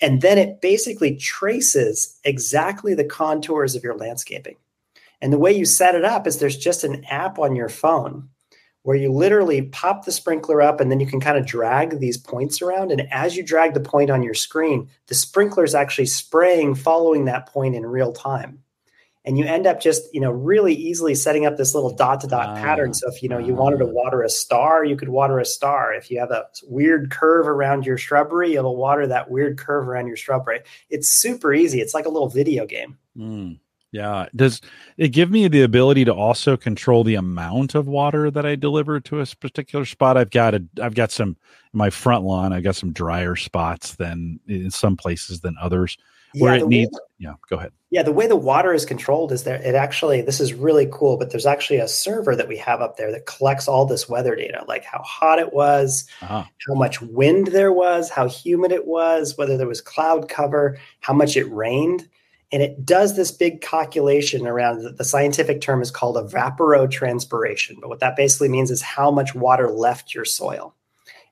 and 0.00 0.22
then 0.22 0.38
it 0.38 0.60
basically 0.60 1.16
traces 1.16 2.18
exactly 2.24 2.94
the 2.94 3.04
contours 3.04 3.74
of 3.74 3.82
your 3.82 3.96
landscaping. 3.96 4.56
And 5.20 5.32
the 5.32 5.38
way 5.38 5.52
you 5.52 5.66
set 5.66 5.94
it 5.94 6.04
up 6.04 6.26
is 6.26 6.38
there's 6.38 6.56
just 6.56 6.84
an 6.84 7.04
app 7.06 7.38
on 7.38 7.56
your 7.56 7.68
phone 7.68 8.28
where 8.82 8.96
you 8.96 9.12
literally 9.12 9.62
pop 9.62 10.04
the 10.04 10.12
sprinkler 10.12 10.62
up 10.62 10.80
and 10.80 10.90
then 10.90 11.00
you 11.00 11.06
can 11.06 11.20
kind 11.20 11.36
of 11.36 11.44
drag 11.46 11.98
these 11.98 12.16
points 12.16 12.62
around. 12.62 12.90
And 12.90 13.06
as 13.12 13.36
you 13.36 13.42
drag 13.42 13.74
the 13.74 13.80
point 13.80 14.10
on 14.10 14.22
your 14.22 14.32
screen, 14.32 14.88
the 15.08 15.14
sprinkler 15.14 15.64
is 15.64 15.74
actually 15.74 16.06
spraying 16.06 16.74
following 16.74 17.26
that 17.26 17.46
point 17.46 17.74
in 17.74 17.84
real 17.84 18.12
time. 18.12 18.62
And 19.24 19.36
you 19.36 19.44
end 19.44 19.66
up 19.66 19.80
just, 19.80 20.02
you 20.14 20.20
know, 20.20 20.30
really 20.30 20.72
easily 20.72 21.14
setting 21.14 21.44
up 21.44 21.58
this 21.58 21.74
little 21.74 21.94
dot 21.94 22.22
to 22.22 22.26
dot 22.26 22.48
Ah, 22.48 22.54
pattern. 22.54 22.94
So 22.94 23.06
if, 23.10 23.22
you 23.22 23.28
know, 23.28 23.38
you 23.38 23.54
wanted 23.54 23.78
to 23.78 23.84
ah. 23.84 23.92
water 23.92 24.22
a 24.22 24.30
star, 24.30 24.82
you 24.82 24.96
could 24.96 25.10
water 25.10 25.38
a 25.38 25.44
star. 25.44 25.92
If 25.92 26.10
you 26.10 26.18
have 26.20 26.30
a 26.30 26.46
weird 26.64 27.10
curve 27.10 27.46
around 27.46 27.84
your 27.84 27.98
shrubbery, 27.98 28.54
it'll 28.54 28.76
water 28.76 29.06
that 29.06 29.30
weird 29.30 29.58
curve 29.58 29.86
around 29.86 30.06
your 30.06 30.16
shrubbery. 30.16 30.60
It's 30.88 31.08
super 31.08 31.52
easy. 31.52 31.80
It's 31.80 31.92
like 31.92 32.06
a 32.06 32.10
little 32.10 32.30
video 32.30 32.64
game. 32.64 32.96
Mm, 33.14 33.60
yeah. 33.92 34.26
Does 34.34 34.62
it 34.96 35.08
give 35.08 35.30
me 35.30 35.48
the 35.48 35.62
ability 35.62 36.06
to 36.06 36.14
also 36.14 36.56
control 36.56 37.04
the 37.04 37.16
amount 37.16 37.74
of 37.74 37.86
water 37.86 38.30
that 38.30 38.46
I 38.46 38.54
deliver 38.54 39.00
to 39.00 39.20
a 39.20 39.26
particular 39.26 39.84
spot? 39.84 40.16
I've 40.16 40.30
got 40.30 40.54
a, 40.54 40.64
I've 40.80 40.94
got 40.94 41.10
some 41.10 41.36
in 41.74 41.78
my 41.78 41.90
front 41.90 42.24
lawn. 42.24 42.54
I've 42.54 42.64
got 42.64 42.76
some 42.76 42.92
drier 42.92 43.36
spots 43.36 43.96
than 43.96 44.40
in 44.48 44.70
some 44.70 44.96
places 44.96 45.40
than 45.40 45.56
others 45.60 45.98
where 46.38 46.54
Yeah, 46.54 46.60
it 46.60 46.64
way 46.64 46.68
needs. 46.68 47.00
Yeah. 47.18 47.34
Go 47.48 47.56
ahead. 47.56 47.72
Yeah, 47.90 48.02
the 48.02 48.12
way 48.12 48.26
the 48.26 48.36
water 48.36 48.72
is 48.72 48.84
controlled 48.86 49.32
is 49.32 49.42
there. 49.42 49.60
It 49.60 49.74
actually, 49.74 50.22
this 50.22 50.40
is 50.40 50.54
really 50.54 50.88
cool, 50.92 51.16
but 51.16 51.30
there's 51.30 51.44
actually 51.44 51.80
a 51.80 51.88
server 51.88 52.36
that 52.36 52.46
we 52.46 52.56
have 52.58 52.80
up 52.80 52.96
there 52.96 53.10
that 53.10 53.26
collects 53.26 53.66
all 53.66 53.84
this 53.84 54.08
weather 54.08 54.36
data, 54.36 54.64
like 54.68 54.84
how 54.84 55.02
hot 55.02 55.38
it 55.40 55.52
was, 55.52 56.06
Uh-huh. 56.22 56.44
how 56.68 56.74
much 56.74 57.02
wind 57.02 57.48
there 57.48 57.72
was, 57.72 58.08
how 58.08 58.28
humid 58.28 58.70
it 58.70 58.86
was, 58.86 59.36
whether 59.36 59.56
there 59.56 59.66
was 59.66 59.80
cloud 59.80 60.28
cover, 60.28 60.78
how 61.00 61.12
much 61.12 61.36
it 61.36 61.50
rained. 61.52 62.08
And 62.52 62.62
it 62.62 62.84
does 62.84 63.16
this 63.16 63.32
big 63.32 63.60
calculation 63.60 64.46
around 64.46 64.82
the, 64.82 64.90
the 64.90 65.04
scientific 65.04 65.60
term 65.60 65.82
is 65.82 65.90
called 65.90 66.16
evapotranspiration. 66.16 67.80
But 67.80 67.88
what 67.88 68.00
that 68.00 68.16
basically 68.16 68.48
means 68.48 68.70
is 68.70 68.82
how 68.82 69.10
much 69.10 69.34
water 69.34 69.70
left 69.70 70.14
your 70.14 70.24
soil. 70.24 70.74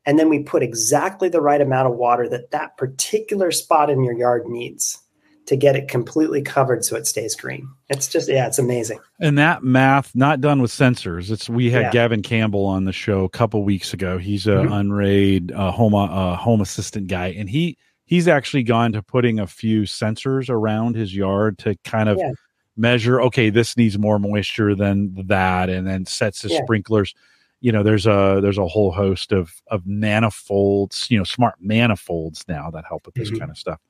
And 0.07 0.19
then 0.19 0.28
we 0.28 0.43
put 0.43 0.62
exactly 0.62 1.28
the 1.28 1.40
right 1.40 1.61
amount 1.61 1.88
of 1.88 1.95
water 1.97 2.28
that 2.28 2.50
that 2.50 2.76
particular 2.76 3.50
spot 3.50 3.90
in 3.90 4.02
your 4.02 4.14
yard 4.14 4.47
needs 4.47 4.99
to 5.47 5.57
get 5.57 5.76
it 5.76 5.88
completely 5.88 6.43
covered 6.43 6.85
so 6.85 6.95
it 6.97 7.07
stays 7.07 7.35
green. 7.35 7.67
It's 7.88 8.07
just, 8.07 8.28
yeah, 8.28 8.47
it's 8.47 8.59
amazing. 8.59 9.00
And 9.19 9.38
that 9.38 9.62
math, 9.62 10.14
not 10.14 10.40
done 10.43 10.61
with 10.61 10.71
sensors. 10.71 11.31
It's 11.31 11.49
we 11.49 11.71
had 11.71 11.85
Yeah. 11.85 11.90
Gavin 11.90 12.23
Campbell 12.23 12.67
on 12.67 12.85
the 12.85 12.93
show 12.93 13.25
a 13.25 13.28
couple 13.31 13.62
weeks 13.64 13.95
ago. 13.95 14.19
He's 14.19 14.47
a 14.47 14.57
Mhm. 14.57 14.78
unraid 14.81 15.52
uh, 15.52 15.71
home 15.71 15.95
uh, 15.95 16.37
home 16.37 16.61
assistant 16.61 17.09
guy, 17.09 17.28
and 17.28 17.49
he 17.49 17.76
he's 18.05 18.28
actually 18.28 18.62
gone 18.62 18.93
to 18.93 19.02
putting 19.02 19.38
a 19.38 19.47
few 19.47 19.83
sensors 19.83 20.49
around 20.50 20.97
his 20.97 21.14
yard 21.17 21.59
to 21.59 21.76
kind 21.85 22.09
of 22.11 22.19
Yeah. 22.19 22.33
measure. 22.76 23.21
Okay, 23.23 23.49
this 23.50 23.76
needs 23.76 23.99
more 23.99 24.19
moisture 24.19 24.75
than 24.75 25.14
that, 25.28 25.69
and 25.71 25.87
then 25.87 26.05
sets 26.07 26.43
his 26.43 26.52
Yeah. 26.52 26.62
sprinklers. 26.62 27.14
You 27.61 27.73
know, 27.73 27.83
there's 27.83 28.07
a 28.07 28.38
there's 28.43 28.59
a 28.59 28.67
whole 28.69 28.93
host 28.93 29.33
of 29.33 29.55
of 29.69 29.87
manifolds. 29.87 31.11
You 31.11 31.19
know, 31.19 31.25
smart 31.25 31.55
manifolds 31.61 32.45
now 32.49 32.71
that 32.71 32.85
help 32.88 33.07
with 33.07 33.15
this 33.17 33.31
Mhm. 33.31 33.38
kind 33.41 33.50
of 33.50 33.59
stuff. 33.59 33.81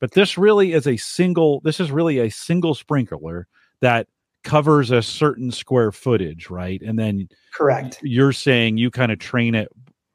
But 0.00 0.12
this 0.12 0.36
really 0.36 0.72
is 0.72 0.86
a 0.86 0.96
single. 0.96 1.60
This 1.60 1.78
is 1.78 1.90
really 1.92 2.18
a 2.18 2.30
single 2.30 2.74
sprinkler 2.74 3.46
that 3.80 4.08
covers 4.42 4.90
a 4.90 5.02
certain 5.02 5.52
square 5.52 5.92
footage, 5.92 6.50
right? 6.50 6.82
And 6.82 6.98
then 6.98 7.28
Correct. 7.54 8.00
you're 8.02 8.32
saying 8.32 8.78
you 8.78 8.90
kind 8.90 9.12
of 9.12 9.20
train 9.20 9.54
it, 9.54 9.68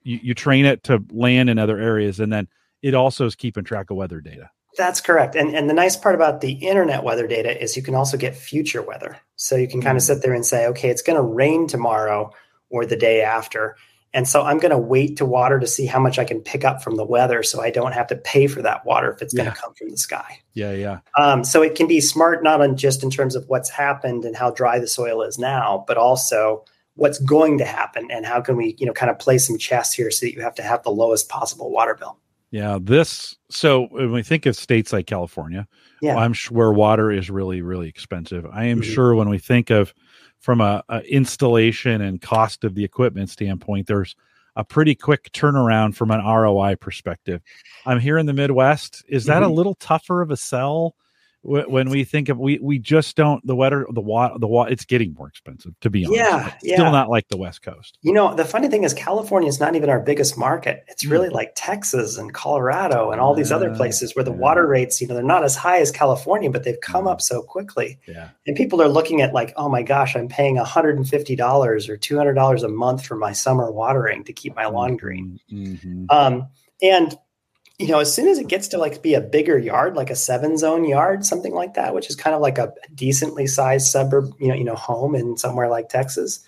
you, 0.03 0.19
you 0.21 0.33
train 0.33 0.65
it 0.65 0.83
to 0.83 1.01
land 1.11 1.49
in 1.49 1.57
other 1.57 1.77
areas, 1.79 2.19
and 2.19 2.31
then 2.33 2.49
it 2.81 2.93
also 2.93 3.25
is 3.25 3.35
keeping 3.35 3.63
track 3.63 3.89
of 3.89 3.95
weather 3.95 4.19
data. 4.19 4.49
That's 4.77 4.99
correct. 4.99 5.35
And 5.35 5.55
and 5.55 5.69
the 5.69 5.73
nice 5.73 5.95
part 5.95 6.13
about 6.15 6.41
the 6.41 6.51
internet 6.51 7.03
weather 7.03 7.25
data 7.25 7.59
is 7.61 7.77
you 7.77 7.81
can 7.83 7.95
also 7.95 8.17
get 8.17 8.35
future 8.35 8.81
weather. 8.81 9.17
So 9.37 9.55
you 9.55 9.67
can 9.69 9.81
kind 9.81 9.97
of 9.97 10.03
Mm. 10.03 10.07
sit 10.07 10.21
there 10.21 10.33
and 10.33 10.45
say, 10.45 10.67
okay, 10.67 10.89
it's 10.89 11.01
going 11.01 11.15
to 11.15 11.21
rain 11.23 11.67
tomorrow 11.67 12.31
or 12.69 12.85
the 12.85 12.95
day 12.97 13.21
after. 13.21 13.75
And 14.13 14.27
so 14.27 14.43
I'm 14.43 14.57
going 14.57 14.71
to 14.71 14.77
wait 14.77 15.17
to 15.17 15.25
water 15.25 15.59
to 15.59 15.67
see 15.67 15.85
how 15.85 15.99
much 15.99 16.17
I 16.17 16.23
can 16.23 16.39
pick 16.41 16.63
up 16.63 16.81
from 16.81 16.95
the 16.95 17.03
weather 17.05 17.43
so 17.43 17.61
I 17.61 17.69
don't 17.69 17.91
have 17.91 18.07
to 18.07 18.15
pay 18.15 18.47
for 18.47 18.61
that 18.61 18.85
water 18.85 19.11
if 19.11 19.21
it's 19.21 19.33
going 19.33 19.49
to 19.49 19.55
come 19.55 19.73
from 19.73 19.89
the 19.89 19.97
sky. 19.97 20.39
Yeah, 20.53 20.71
yeah, 20.71 20.99
Um, 21.19 21.43
so 21.43 21.61
it 21.61 21.75
can 21.75 21.87
be 21.87 21.99
smart 22.01 22.41
not 22.41 22.61
on 22.61 22.77
just 22.77 23.03
in 23.03 23.09
terms 23.11 23.35
of 23.35 23.43
what's 23.47 23.69
happened 23.69 24.23
and 24.25 24.35
how 24.35 24.49
dry 24.51 24.79
the 24.79 24.87
soil 24.87 25.21
is 25.21 25.37
now, 25.37 25.83
but 25.87 25.97
also 25.97 26.63
what's 26.95 27.19
going 27.19 27.57
to 27.59 27.65
happen 27.65 28.07
and 28.09 28.25
how 28.25 28.41
can 28.41 28.55
we, 28.55 28.75
you 28.79 28.85
know, 28.87 28.93
kind 28.93 29.11
of 29.11 29.19
play 29.19 29.37
some 29.37 29.57
chess 29.57 29.93
here 29.93 30.09
so 30.09 30.25
that 30.25 30.33
you 30.33 30.41
have 30.41 30.55
to 30.55 30.63
have 30.63 30.81
the 30.83 30.89
lowest 30.89 31.29
possible 31.29 31.69
water 31.69 31.93
bill. 31.93 32.17
yeah. 32.49 32.79
This 32.81 33.35
so 33.51 33.87
when 33.91 34.11
we 34.13 34.23
think 34.23 34.45
of 34.47 34.55
states 34.55 34.91
like 34.93 35.05
California, 35.05 35.67
Yeah. 36.01 36.15
I'm 36.17 36.33
sure 36.33 36.57
where 36.57 36.71
water 36.73 37.11
is 37.11 37.29
really 37.29 37.61
really 37.61 37.87
expensive. 37.89 38.47
I 38.51 38.65
am 38.65 38.79
Mhm. 38.81 38.85
sure 38.95 39.13
when 39.15 39.29
we 39.29 39.37
think 39.37 39.69
of 39.69 39.93
from 40.39 40.61
a, 40.61 40.83
a 40.89 41.01
installation 41.01 42.01
and 42.01 42.21
cost 42.21 42.63
of 42.63 42.75
the 42.75 42.83
equipment 42.83 43.29
standpoint, 43.29 43.87
there's 43.87 44.15
a 44.55 44.63
pretty 44.63 44.95
quick 44.95 45.31
turnaround 45.33 45.95
from 45.95 46.11
an 46.11 46.23
ROI 46.25 46.75
perspective. 46.77 47.41
I'm 47.85 47.99
here 47.99 48.17
in 48.17 48.25
the 48.25 48.33
Midwest. 48.33 49.05
Is 49.07 49.25
that 49.25 49.41
mm-hmm. 49.41 49.51
a 49.51 49.53
little 49.53 49.75
tougher 49.75 50.21
of 50.21 50.31
a 50.31 50.37
sell? 50.37 50.95
When 51.43 51.89
we 51.89 52.03
think 52.03 52.29
of 52.29 52.37
we 52.37 52.59
we 52.61 52.77
just 52.77 53.15
don't 53.15 53.45
the 53.45 53.55
weather 53.55 53.85
the 53.93 54.01
water 54.01 54.35
the 54.37 54.47
water 54.47 54.71
it's 54.71 54.83
getting 54.83 55.13
more 55.13 55.27
expensive 55.27 55.73
to 55.81 55.89
be 55.89 56.05
honest. 56.05 56.19
Yeah, 56.19 56.53
yeah. 56.61 56.75
Still 56.75 56.91
not 56.91 57.09
like 57.09 57.27
the 57.29 57.37
West 57.37 57.61
Coast. 57.61 57.97
You 58.01 58.11
know, 58.11 58.35
the 58.35 58.43
funny 58.43 58.67
thing 58.67 58.83
is 58.83 58.93
California 58.93 59.47
is 59.47 59.59
not 59.59 59.75
even 59.75 59.89
our 59.89 59.99
biggest 59.99 60.37
market. 60.37 60.83
It's 60.87 61.05
mm. 61.05 61.11
really 61.11 61.29
like 61.29 61.53
Texas 61.55 62.17
and 62.17 62.33
Colorado 62.33 63.11
and 63.11 63.21
all 63.21 63.33
these 63.33 63.51
other 63.51 63.73
places 63.75 64.15
where 64.15 64.23
the 64.23 64.31
yeah. 64.31 64.37
water 64.37 64.67
rates, 64.67 64.99
you 64.99 65.07
know, 65.07 65.13
they're 65.13 65.23
not 65.23 65.43
as 65.43 65.55
high 65.55 65.79
as 65.79 65.91
California, 65.91 66.49
but 66.49 66.63
they've 66.63 66.81
come 66.81 67.07
up 67.07 67.21
so 67.21 67.41
quickly. 67.41 67.99
Yeah. 68.07 68.29
And 68.45 68.55
people 68.55 68.81
are 68.81 68.89
looking 68.89 69.21
at 69.21 69.33
like, 69.33 69.53
oh 69.55 69.69
my 69.69 69.83
gosh, 69.83 70.15
I'm 70.15 70.27
paying 70.27 70.57
$150 70.57 70.99
or 71.89 71.97
$200 71.97 72.63
a 72.63 72.67
month 72.67 73.05
for 73.05 73.15
my 73.15 73.31
summer 73.31 73.71
watering 73.71 74.23
to 74.25 74.33
keep 74.33 74.55
my 74.55 74.65
lawn 74.65 74.97
green. 74.97 75.39
Mm-hmm. 75.51 76.05
Um, 76.09 76.47
and 76.81 77.17
you 77.79 77.87
know, 77.87 77.99
as 77.99 78.13
soon 78.13 78.27
as 78.27 78.39
it 78.39 78.47
gets 78.47 78.67
to 78.69 78.77
like 78.77 79.03
be 79.03 79.13
a 79.13 79.21
bigger 79.21 79.57
yard, 79.57 79.95
like 79.95 80.09
a 80.09 80.15
seven 80.15 80.57
zone 80.57 80.83
yard, 80.83 81.25
something 81.25 81.53
like 81.53 81.75
that, 81.75 81.93
which 81.93 82.09
is 82.09 82.15
kind 82.15 82.35
of 82.35 82.41
like 82.41 82.57
a 82.57 82.73
decently 82.95 83.45
sized 83.45 83.87
suburb, 83.87 84.33
you 84.39 84.47
know, 84.47 84.55
you 84.55 84.63
know, 84.63 84.75
home 84.75 85.13
in 85.13 85.37
somewhere 85.37 85.69
like 85.69 85.89
Texas, 85.89 86.39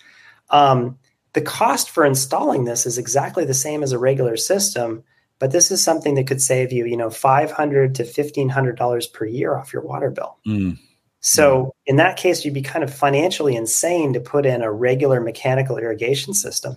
um, 0.50 0.98
the 1.32 1.40
cost 1.40 1.90
for 1.90 2.04
installing 2.04 2.64
this 2.64 2.86
is 2.86 2.98
exactly 2.98 3.44
the 3.44 3.54
same 3.54 3.84
as 3.84 3.92
a 3.92 3.98
regular 3.98 4.36
system, 4.36 5.04
but 5.38 5.52
this 5.52 5.70
is 5.70 5.82
something 5.82 6.16
that 6.16 6.26
could 6.26 6.42
save 6.42 6.72
you, 6.72 6.84
you 6.84 6.96
know, 6.96 7.10
five 7.10 7.52
hundred 7.52 7.94
to 7.94 8.04
fifteen 8.04 8.48
hundred 8.48 8.76
dollars 8.76 9.06
per 9.06 9.24
year 9.24 9.56
off 9.56 9.72
your 9.72 9.82
water 9.82 10.10
bill. 10.10 10.38
Mm. 10.44 10.78
So 11.20 11.74
in 11.86 11.96
that 11.96 12.16
case, 12.16 12.44
you'd 12.44 12.54
be 12.54 12.62
kind 12.62 12.82
of 12.82 12.92
financially 12.92 13.54
insane 13.54 14.14
to 14.14 14.20
put 14.20 14.46
in 14.46 14.62
a 14.62 14.72
regular 14.72 15.20
mechanical 15.20 15.76
irrigation 15.76 16.34
system. 16.34 16.76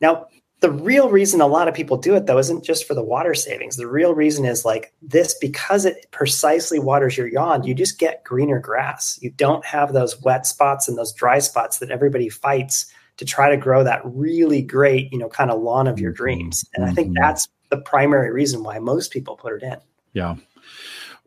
Now, 0.00 0.28
the 0.62 0.70
real 0.70 1.10
reason 1.10 1.40
a 1.40 1.46
lot 1.46 1.68
of 1.68 1.74
people 1.74 1.96
do 1.96 2.14
it 2.14 2.26
though 2.26 2.38
isn't 2.38 2.64
just 2.64 2.86
for 2.86 2.94
the 2.94 3.02
water 3.02 3.34
savings. 3.34 3.76
The 3.76 3.88
real 3.88 4.14
reason 4.14 4.44
is 4.44 4.64
like 4.64 4.94
this 5.02 5.34
because 5.34 5.84
it 5.84 6.06
precisely 6.12 6.78
waters 6.78 7.16
your 7.16 7.30
lawn 7.32 7.64
you 7.64 7.74
just 7.74 7.98
get 7.98 8.24
greener 8.24 8.60
grass. 8.60 9.18
You 9.20 9.30
don't 9.30 9.64
have 9.66 9.92
those 9.92 10.20
wet 10.22 10.46
spots 10.46 10.88
and 10.88 10.96
those 10.96 11.12
dry 11.12 11.40
spots 11.40 11.78
that 11.78 11.90
everybody 11.90 12.28
fights 12.28 12.86
to 13.18 13.24
try 13.24 13.50
to 13.50 13.56
grow 13.56 13.84
that 13.84 14.00
really 14.04 14.62
great 14.62 15.12
you 15.12 15.18
know 15.18 15.28
kind 15.28 15.50
of 15.50 15.60
lawn 15.60 15.86
of 15.86 16.00
your 16.00 16.12
mm-hmm. 16.12 16.22
dreams. 16.22 16.64
And 16.74 16.86
i 16.86 16.92
think 16.92 17.08
mm-hmm. 17.08 17.22
that's 17.22 17.48
the 17.68 17.78
primary 17.78 18.30
reason 18.30 18.62
why 18.62 18.78
most 18.78 19.10
people 19.10 19.36
put 19.36 19.54
it 19.54 19.62
in. 19.62 19.76
Yeah 20.14 20.36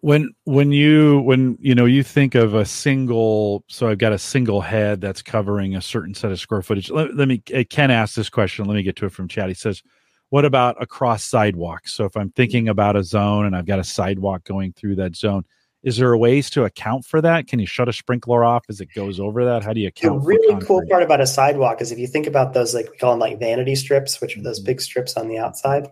when 0.06 0.30
when 0.44 0.72
you 0.72 1.20
when 1.22 1.58
you 1.60 1.74
know 1.74 1.86
you 1.86 2.04
think 2.04 2.36
of 2.36 2.54
a 2.54 2.64
single 2.64 3.64
so 3.68 3.88
i've 3.88 3.98
got 3.98 4.14
a 4.14 4.20
single 4.20 4.62
head 4.62 5.02
that's 5.02 5.24
covering 5.24 5.76
a 5.76 5.82
certain 5.82 6.14
set 6.14 6.32
of 6.32 6.40
square 6.40 6.62
footage. 6.62 6.92
Let, 6.92 7.16
let 7.16 7.28
me 7.28 7.42
uh, 7.56 7.64
ken 7.68 7.90
ask 7.90 8.14
this 8.14 8.30
question. 8.30 8.66
Let 8.66 8.76
me 8.76 8.84
get 8.84 8.96
to 8.98 9.08
it 9.08 9.12
from 9.12 9.28
chat. 9.28 9.48
He 9.48 9.56
says 9.56 9.82
what 10.30 10.46
about 10.46 10.80
across 10.80 11.24
sidewalks? 11.24 11.96
So 11.96 12.06
if 12.06 12.16
i'm 12.16 12.30
thinking 12.30 12.70
about 12.70 12.96
a 12.96 13.04
zone 13.04 13.48
and 13.48 13.56
i've 13.56 13.66
got 13.66 13.80
a 13.80 13.84
sidewalk 13.84 14.44
going 14.44 14.74
through 14.74 14.98
that 14.98 15.16
zone 15.16 15.44
is 15.82 15.98
there 15.98 16.14
a 16.14 16.18
ways 16.18 16.50
to 16.50 16.66
account 16.66 17.06
for 17.06 17.22
that? 17.22 17.48
Can 17.48 17.60
you 17.60 17.68
shut 17.68 17.88
a 17.88 17.94
sprinkler 17.94 18.44
off 18.44 18.66
as 18.70 18.82
it 18.82 18.90
goes 18.96 19.20
over 19.20 19.46
that? 19.46 19.64
How 19.64 19.72
do 19.72 19.80
you 19.80 19.88
account 19.88 20.22
the 20.22 20.28
really 20.28 20.66
cool 20.66 20.82
part 20.90 21.02
about 21.02 21.22
a 21.22 21.28
sidewalk 21.28 21.82
is 21.82 21.92
if 21.92 21.98
you 21.98 22.08
think 22.08 22.28
about 22.28 22.54
those 22.54 22.76
like 22.76 22.92
we 22.92 22.98
call 22.98 23.12
them 23.12 23.20
like 23.20 23.40
vanity 23.40 23.76
strips 23.76 24.22
which 24.22 24.38
are 24.38 24.44
those 24.44 24.60
mm-hmm. 24.60 24.68
big 24.68 24.82
strips 24.82 25.18
on 25.18 25.28
the 25.28 25.40
outside 25.40 25.92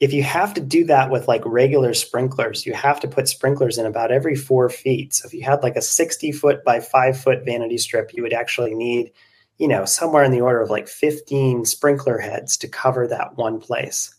if 0.00 0.12
you 0.12 0.22
have 0.22 0.54
to 0.54 0.60
do 0.60 0.84
that 0.84 1.10
with 1.10 1.26
like 1.26 1.42
regular 1.44 1.92
sprinklers, 1.92 2.64
you 2.64 2.72
have 2.72 3.00
to 3.00 3.08
put 3.08 3.28
sprinklers 3.28 3.78
in 3.78 3.86
about 3.86 4.12
every 4.12 4.36
four 4.36 4.68
feet. 4.68 5.14
So 5.14 5.26
if 5.26 5.34
you 5.34 5.42
had 5.42 5.62
like 5.62 5.76
a 5.76 5.82
60 5.82 6.30
foot 6.32 6.64
by 6.64 6.80
five 6.80 7.20
foot 7.20 7.44
vanity 7.44 7.78
strip, 7.78 8.14
you 8.14 8.22
would 8.22 8.32
actually 8.32 8.74
need, 8.74 9.10
you 9.58 9.66
know, 9.66 9.84
somewhere 9.84 10.22
in 10.22 10.30
the 10.30 10.40
order 10.40 10.60
of 10.60 10.70
like 10.70 10.86
15 10.86 11.64
sprinkler 11.64 12.18
heads 12.18 12.56
to 12.58 12.68
cover 12.68 13.08
that 13.08 13.36
one 13.36 13.58
place. 13.58 14.14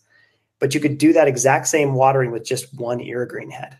But 0.58 0.74
you 0.74 0.80
could 0.80 0.98
do 0.98 1.14
that 1.14 1.28
exact 1.28 1.66
same 1.68 1.94
watering 1.94 2.30
with 2.30 2.44
just 2.44 2.78
one 2.78 3.00
irrigreen 3.00 3.50
head. 3.50 3.78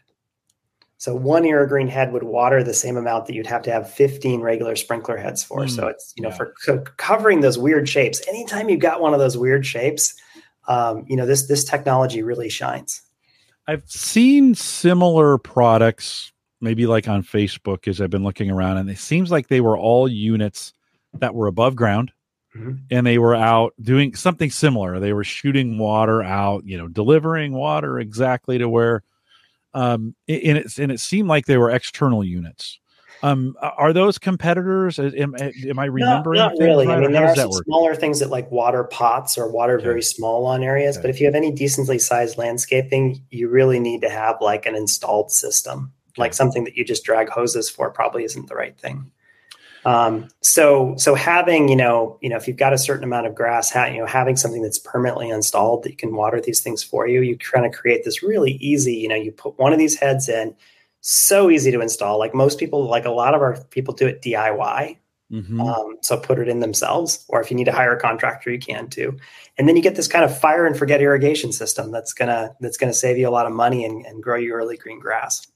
So 0.97 1.14
one 1.14 1.45
irrigreen 1.45 1.88
head 1.88 2.12
would 2.12 2.23
water 2.23 2.62
the 2.62 2.75
same 2.75 2.97
amount 2.97 3.26
that 3.26 3.35
you'd 3.35 3.47
have 3.47 3.62
to 3.62 3.73
have 3.73 3.90
15 3.90 4.40
regular 4.40 4.76
sprinkler 4.76 5.16
heads 5.16 5.42
for. 5.42 5.61
Mm, 5.61 5.71
so 5.71 5.87
it's, 5.87 6.12
you 6.16 6.23
know, 6.23 6.28
yeah. 6.30 6.37
for 6.37 6.54
co- 6.64 6.85
covering 6.97 7.40
those 7.40 7.59
weird 7.59 7.88
shapes. 7.88 8.21
Anytime 8.28 8.69
you've 8.69 8.80
got 8.80 9.00
one 9.00 9.14
of 9.14 9.21
those 9.21 9.37
weird 9.37 9.64
shapes, 9.64 10.14
um, 10.68 11.04
you 11.08 11.16
know 11.16 11.26
this 11.26 11.46
this 11.46 11.64
technology 11.64 12.22
really 12.22 12.48
shines. 12.48 13.02
I've 13.66 13.88
seen 13.88 14.54
similar 14.54 15.38
products, 15.38 16.32
maybe 16.60 16.86
like 16.86 17.08
on 17.08 17.22
Facebook, 17.22 17.86
as 17.86 18.00
I've 18.00 18.10
been 18.10 18.24
looking 18.24 18.50
around, 18.50 18.78
and 18.78 18.90
it 18.90 18.98
seems 18.98 19.30
like 19.30 19.48
they 19.48 19.60
were 19.60 19.78
all 19.78 20.08
units 20.08 20.72
that 21.14 21.34
were 21.34 21.46
above 21.46 21.76
ground. 21.76 22.12
Mm-hmm. 22.56 22.78
and 22.90 23.06
they 23.06 23.18
were 23.18 23.36
out 23.36 23.74
doing 23.80 24.16
something 24.16 24.50
similar. 24.50 24.98
They 24.98 25.12
were 25.12 25.22
shooting 25.22 25.78
water 25.78 26.20
out, 26.20 26.66
you 26.66 26.76
know, 26.76 26.88
delivering 26.88 27.52
water 27.52 28.00
exactly 28.00 28.58
to 28.58 28.68
where, 28.68 29.04
um, 29.72 30.16
and 30.26 30.58
it 30.58 30.76
and 30.76 30.90
it 30.90 30.98
seemed 30.98 31.28
like 31.28 31.46
they 31.46 31.58
were 31.58 31.70
external 31.70 32.24
units. 32.24 32.79
Um, 33.22 33.56
are 33.60 33.92
those 33.92 34.18
competitors? 34.18 34.98
Am, 34.98 35.34
am 35.36 35.78
I 35.78 35.84
remembering? 35.84 36.38
Not, 36.38 36.52
not 36.52 36.64
really. 36.64 36.86
Right? 36.86 36.96
I 36.96 37.00
mean, 37.00 37.12
there 37.12 37.26
are 37.26 37.36
some 37.36 37.50
work? 37.50 37.64
smaller 37.64 37.94
things 37.94 38.20
that 38.20 38.30
like 38.30 38.50
water 38.50 38.84
pots 38.84 39.36
or 39.36 39.50
water 39.50 39.74
okay. 39.74 39.84
very 39.84 40.02
small 40.02 40.42
lawn 40.42 40.62
areas. 40.62 40.96
Okay. 40.96 41.02
But 41.02 41.10
if 41.10 41.20
you 41.20 41.26
have 41.26 41.34
any 41.34 41.52
decently 41.52 41.98
sized 41.98 42.38
landscaping, 42.38 43.22
you 43.30 43.48
really 43.48 43.78
need 43.78 44.00
to 44.02 44.10
have 44.10 44.36
like 44.40 44.64
an 44.66 44.74
installed 44.74 45.30
system. 45.30 45.92
Okay. 46.10 46.22
Like 46.22 46.34
something 46.34 46.64
that 46.64 46.76
you 46.76 46.84
just 46.84 47.04
drag 47.04 47.28
hoses 47.28 47.68
for 47.68 47.90
probably 47.90 48.24
isn't 48.24 48.48
the 48.48 48.54
right 48.54 48.78
thing. 48.78 49.10
Um, 49.84 50.28
so 50.42 50.94
so 50.98 51.14
having 51.14 51.68
you 51.68 51.76
know 51.76 52.18
you 52.20 52.28
know 52.28 52.36
if 52.36 52.46
you've 52.46 52.58
got 52.58 52.74
a 52.74 52.78
certain 52.78 53.04
amount 53.04 53.26
of 53.26 53.34
grass, 53.34 53.74
you 53.74 53.98
know 53.98 54.06
having 54.06 54.36
something 54.36 54.62
that's 54.62 54.78
permanently 54.78 55.30
installed 55.30 55.84
that 55.84 55.90
you 55.90 55.96
can 55.96 56.14
water 56.14 56.40
these 56.40 56.60
things 56.60 56.82
for 56.82 57.06
you, 57.06 57.22
you 57.22 57.38
kind 57.38 57.64
of 57.64 57.72
create 57.72 58.04
this 58.04 58.22
really 58.22 58.52
easy. 58.60 58.94
You 58.94 59.08
know, 59.08 59.14
you 59.14 59.32
put 59.32 59.58
one 59.58 59.72
of 59.72 59.78
these 59.78 59.98
heads 59.98 60.28
in 60.28 60.54
so 61.00 61.50
easy 61.50 61.71
to 61.71 61.80
install. 61.80 62.19
Like 62.19 62.35
most 62.35 62.59
people, 62.59 62.85
like 62.85 63.04
a 63.04 63.11
lot 63.11 63.35
of 63.35 63.40
our 63.40 63.62
people 63.71 63.95
do 63.95 64.07
it 64.07 64.23
DIY. 64.23 64.97
Mm-hmm. 65.33 65.61
Um, 65.61 65.97
so 66.02 66.16
put 66.16 66.40
it 66.40 66.49
in 66.49 66.59
themselves, 66.59 67.25
or 67.28 67.40
if 67.40 67.52
you 67.52 67.57
need 67.57 67.64
to 67.64 67.73
hire 67.73 67.95
a 67.95 68.00
contractor, 68.00 68.50
you 68.50 68.59
can 68.59 68.88
too. 68.88 69.16
And 69.57 69.69
then 69.69 69.76
you 69.76 69.83
get 69.83 69.95
this 69.95 70.09
kind 70.09 70.25
of 70.25 70.37
fire 70.37 70.66
and 70.66 70.76
forget 70.76 71.00
irrigation 71.00 71.52
system 71.52 71.92
that's 71.92 72.12
gonna 72.12 72.57
that's 72.61 72.76
gonna 72.76 72.92
save 72.92 73.16
you 73.16 73.28
a 73.28 73.30
lot 73.30 73.47
of 73.47 73.52
money 73.52 73.85
and, 73.85 74.04
and 74.07 74.23
grow 74.23 74.37
you 74.37 74.52
early 74.52 74.76
green 74.76 74.99
grass. 74.99 75.47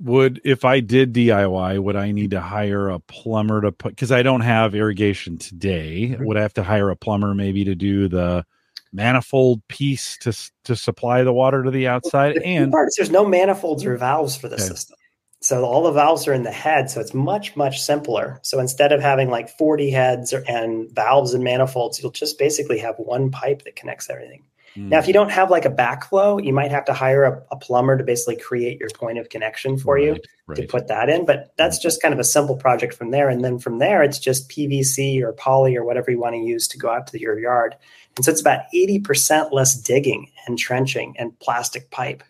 Would 0.00 0.40
if 0.44 0.64
I 0.64 0.80
did 0.80 1.12
DIY, 1.12 1.82
would 1.82 1.96
I 1.96 2.12
need 2.12 2.30
to 2.30 2.40
hire 2.40 2.88
a 2.88 3.00
plumber 3.00 3.60
to 3.60 3.72
put? 3.72 3.90
Because 3.90 4.12
I 4.12 4.22
don't 4.22 4.40
have 4.40 4.74
irrigation 4.74 5.36
today. 5.36 6.10
Mm-hmm. 6.12 6.24
Would 6.24 6.38
I 6.38 6.42
have 6.42 6.54
to 6.54 6.62
hire 6.62 6.88
a 6.88 6.96
plumber 6.96 7.34
maybe 7.34 7.64
to 7.64 7.74
do 7.74 8.08
the 8.08 8.46
manifold 8.92 9.66
piece 9.68 10.16
to 10.18 10.32
to 10.64 10.76
supply 10.76 11.22
the 11.22 11.32
water 11.32 11.62
to 11.62 11.70
the 11.70 11.88
outside. 11.88 12.36
The 12.36 12.44
and 12.44 12.72
part 12.72 12.88
is 12.88 12.94
there's 12.96 13.10
no 13.10 13.26
manifolds 13.26 13.84
or 13.84 13.96
valves 13.96 14.36
for 14.36 14.48
the 14.48 14.56
okay. 14.56 14.64
system. 14.64 14.96
So 15.40 15.64
all 15.64 15.84
the 15.84 15.92
valves 15.92 16.26
are 16.26 16.32
in 16.32 16.42
the 16.42 16.50
head, 16.50 16.90
so 16.90 17.00
it's 17.00 17.14
much 17.14 17.56
much 17.56 17.80
simpler. 17.80 18.40
So 18.42 18.58
instead 18.58 18.92
of 18.92 19.00
having 19.00 19.30
like 19.30 19.48
40 19.48 19.90
heads 19.90 20.32
or, 20.32 20.42
and 20.48 20.90
valves 20.90 21.32
and 21.32 21.44
manifolds, 21.44 22.02
you'll 22.02 22.10
just 22.10 22.38
basically 22.38 22.78
have 22.78 22.96
one 22.98 23.30
pipe 23.30 23.62
that 23.62 23.76
connects 23.76 24.10
everything. 24.10 24.42
Mm. 24.76 24.88
Now, 24.88 24.98
if 24.98 25.06
you 25.06 25.12
don't 25.12 25.30
have 25.30 25.50
like 25.50 25.64
a 25.64 25.70
backflow, 25.70 26.44
you 26.44 26.52
might 26.52 26.70
have 26.70 26.84
to 26.86 26.92
hire 26.92 27.24
a, 27.24 27.42
a 27.50 27.56
plumber 27.56 27.96
to 27.96 28.04
basically 28.04 28.36
create 28.36 28.78
your 28.78 28.90
point 28.90 29.18
of 29.18 29.28
connection 29.28 29.78
for 29.78 29.94
right, 29.94 30.04
you 30.04 30.16
right. 30.46 30.56
to 30.56 30.66
put 30.66 30.88
that 30.88 31.08
in. 31.08 31.24
But 31.24 31.52
that's 31.56 31.78
just 31.78 32.02
kind 32.02 32.14
of 32.14 32.20
a 32.20 32.24
simple 32.24 32.56
project 32.56 32.94
from 32.94 33.10
there. 33.10 33.28
And 33.28 33.44
then 33.44 33.58
from 33.58 33.78
there, 33.78 34.02
it's 34.02 34.18
just 34.18 34.48
PVC 34.48 35.22
or 35.22 35.32
poly 35.32 35.76
or 35.76 35.84
whatever 35.84 36.10
you 36.10 36.20
want 36.20 36.34
to 36.34 36.40
use 36.40 36.68
to 36.68 36.78
go 36.78 36.90
out 36.90 37.06
to 37.08 37.20
your 37.20 37.38
yard. 37.38 37.76
And 38.18 38.24
so 38.24 38.32
it's 38.32 38.40
about 38.40 38.64
80% 38.74 39.52
less 39.52 39.76
digging 39.76 40.32
and 40.46 40.58
trenching 40.58 41.14
and 41.18 41.38
plastic 41.38 41.88
pipe. 41.92 42.24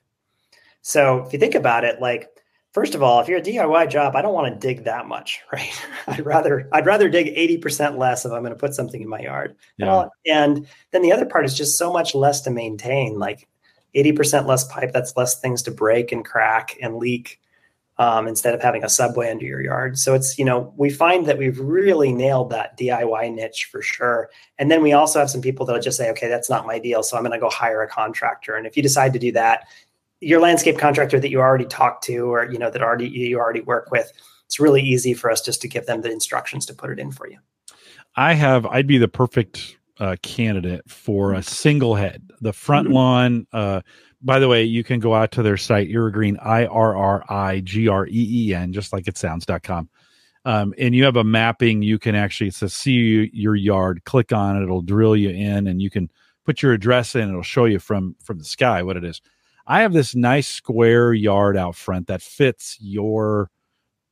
So 0.82 1.24
if 1.26 1.32
you 1.32 1.38
think 1.38 1.54
about 1.54 1.82
it, 1.84 1.98
like, 1.98 2.28
first 2.72 2.94
of 2.94 3.02
all, 3.02 3.20
if 3.20 3.28
you're 3.28 3.38
a 3.38 3.42
DIY 3.42 3.88
job, 3.88 4.14
I 4.14 4.20
don't 4.20 4.34
want 4.34 4.52
to 4.52 4.68
dig 4.68 4.84
that 4.84 5.06
much, 5.08 5.40
right? 5.52 5.72
I'd 6.06 6.26
rather 6.26 6.68
I'd 6.72 6.84
rather 6.84 7.08
dig 7.08 7.34
80% 7.34 7.96
less 7.96 8.26
if 8.26 8.32
I'm 8.32 8.42
going 8.42 8.52
to 8.52 8.58
put 8.58 8.74
something 8.74 9.00
in 9.00 9.08
my 9.08 9.20
yard. 9.20 9.56
Yeah. 9.78 10.08
And 10.26 10.68
then 10.90 11.00
the 11.00 11.10
other 11.10 11.24
part 11.24 11.46
is 11.46 11.56
just 11.56 11.78
so 11.78 11.90
much 11.90 12.14
less 12.14 12.42
to 12.42 12.50
maintain, 12.50 13.18
like 13.18 13.48
80% 13.96 14.46
less 14.46 14.64
pipe, 14.64 14.92
that's 14.92 15.16
less 15.16 15.40
things 15.40 15.62
to 15.62 15.70
break 15.70 16.12
and 16.12 16.22
crack 16.22 16.76
and 16.82 16.98
leak 16.98 17.40
um, 17.98 18.28
instead 18.28 18.54
of 18.54 18.62
having 18.62 18.84
a 18.84 18.88
subway 18.88 19.30
under 19.30 19.44
your 19.44 19.60
yard. 19.60 19.98
So 19.98 20.14
it's, 20.14 20.38
you 20.38 20.44
know, 20.44 20.72
we 20.76 20.88
find 20.88 21.26
that 21.26 21.36
we've 21.36 21.58
really 21.58 22.12
nailed 22.12 22.50
that 22.50 22.78
DIY 22.78 23.34
niche 23.34 23.68
for 23.70 23.82
sure. 23.82 24.30
And 24.56 24.70
then 24.70 24.82
we 24.82 24.92
also 24.92 25.18
have 25.18 25.30
some 25.30 25.40
people 25.40 25.66
that'll 25.66 25.82
just 25.82 25.96
say, 25.96 26.08
okay, 26.10 26.28
that's 26.28 26.48
not 26.48 26.66
my 26.66 26.78
deal. 26.78 27.02
So 27.02 27.16
I'm 27.16 27.24
going 27.24 27.32
to 27.32 27.40
go 27.40 27.50
hire 27.50 27.82
a 27.82 27.88
contractor. 27.88 28.54
And 28.54 28.66
if 28.66 28.76
you 28.76 28.82
decide 28.82 29.12
to 29.14 29.18
do 29.18 29.32
that, 29.32 29.66
your 30.20 30.40
landscape 30.40 30.78
contractor 30.78 31.18
that 31.18 31.30
you 31.30 31.40
already 31.40 31.64
talked 31.64 32.04
to 32.04 32.32
or, 32.32 32.50
you 32.50 32.58
know, 32.58 32.70
that 32.70 32.82
already 32.82 33.08
you 33.08 33.38
already 33.38 33.60
work 33.60 33.90
with, 33.90 34.12
it's 34.46 34.60
really 34.60 34.82
easy 34.82 35.12
for 35.12 35.30
us 35.30 35.40
just 35.40 35.60
to 35.62 35.68
give 35.68 35.86
them 35.86 36.02
the 36.02 36.10
instructions 36.10 36.66
to 36.66 36.74
put 36.74 36.90
it 36.90 36.98
in 36.98 37.10
for 37.10 37.28
you. 37.28 37.38
I 38.16 38.34
have, 38.34 38.64
I'd 38.66 38.86
be 38.86 38.98
the 38.98 39.08
perfect 39.08 39.76
uh, 39.98 40.16
candidate 40.22 40.88
for 40.88 41.34
a 41.34 41.42
single 41.42 41.96
head, 41.96 42.30
the 42.40 42.52
front 42.52 42.86
mm-hmm. 42.86 42.94
lawn, 42.94 43.46
uh, 43.52 43.80
by 44.22 44.38
the 44.38 44.48
way, 44.48 44.64
you 44.64 44.82
can 44.84 45.00
go 45.00 45.14
out 45.14 45.32
to 45.32 45.42
their 45.42 45.56
site, 45.56 45.88
Irrigreen, 45.90 46.36
I 46.44 46.66
R 46.66 46.96
R 46.96 47.24
I 47.28 47.60
G 47.60 47.88
R 47.88 48.06
E 48.06 48.10
E 48.50 48.54
N, 48.54 48.72
just 48.72 48.92
like 48.92 49.06
it 49.08 49.16
sounds.com. 49.16 49.88
Um, 50.44 50.72
and 50.78 50.94
you 50.94 51.04
have 51.04 51.16
a 51.16 51.24
mapping, 51.24 51.82
you 51.82 51.98
can 51.98 52.14
actually, 52.14 52.48
it 52.48 52.54
says 52.54 52.72
see 52.72 53.28
your 53.32 53.54
yard, 53.54 54.02
click 54.04 54.32
on 54.32 54.56
it, 54.56 54.62
it'll 54.62 54.82
drill 54.82 55.14
you 55.16 55.30
in 55.30 55.66
and 55.66 55.82
you 55.82 55.90
can 55.90 56.10
put 56.46 56.62
your 56.62 56.72
address 56.72 57.14
in, 57.14 57.28
it'll 57.28 57.42
show 57.42 57.66
you 57.66 57.78
from 57.78 58.16
from 58.22 58.38
the 58.38 58.44
sky 58.44 58.82
what 58.82 58.96
it 58.96 59.04
is. 59.04 59.20
I 59.66 59.82
have 59.82 59.92
this 59.92 60.14
nice 60.14 60.48
square 60.48 61.12
yard 61.12 61.56
out 61.56 61.76
front 61.76 62.06
that 62.06 62.22
fits 62.22 62.76
your 62.80 63.50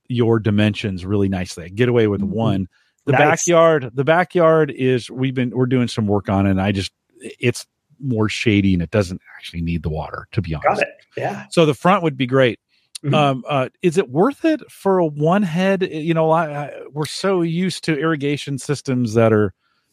your 0.09 0.39
dimensions 0.39 1.05
really 1.07 1.29
nicely. 1.29 1.65
I 1.65 1.69
get 1.69 1.89
away 1.89 2.07
with 2.07 2.21
Mhm. 2.21 2.29
one. 2.29 2.69
The 3.07 3.13
Nice. 3.13 3.47
backyard, 3.47 3.91
the 3.95 4.05
backyard 4.05 4.71
is 4.71 5.11
we've 5.11 5.35
been 5.35 5.51
we're 5.51 5.67
doing 5.67 5.89
some 5.89 6.07
work 6.07 6.29
on 6.29 6.47
it 6.47 6.51
and 6.51 6.61
I 6.61 6.73
just 6.73 6.93
it's 7.41 7.67
more 8.01 8.29
shady 8.29 8.75
and 8.75 8.83
it 8.83 8.91
doesn't 8.91 9.21
actually 9.37 9.63
need 9.63 9.83
the 9.83 9.89
water 9.89 10.29
to 10.33 10.43
be 10.43 10.55
honest. 10.55 10.81
Got 10.81 10.83
it. 10.83 10.89
Yeah. 11.17 11.47
So 11.51 11.67
the 11.67 11.75
front 11.75 12.03
would 12.03 12.17
be 12.17 12.27
great. 12.27 12.61
Mhm. 13.03 13.15
Um, 13.15 13.45
uh, 13.49 13.69
is 13.83 13.99
it 13.99 14.11
worth 14.11 14.45
it 14.45 14.61
for 14.71 14.99
a 14.99 15.07
one 15.07 15.43
head? 15.43 15.83
You 15.83 16.15
know, 16.15 16.31
I, 16.31 16.65
I, 16.65 16.73
we're 16.93 17.07
so 17.07 17.43
used 17.43 17.85
to 17.85 17.99
irrigation 17.99 18.59
systems 18.59 19.15
that 19.15 19.33
are, 19.33 19.53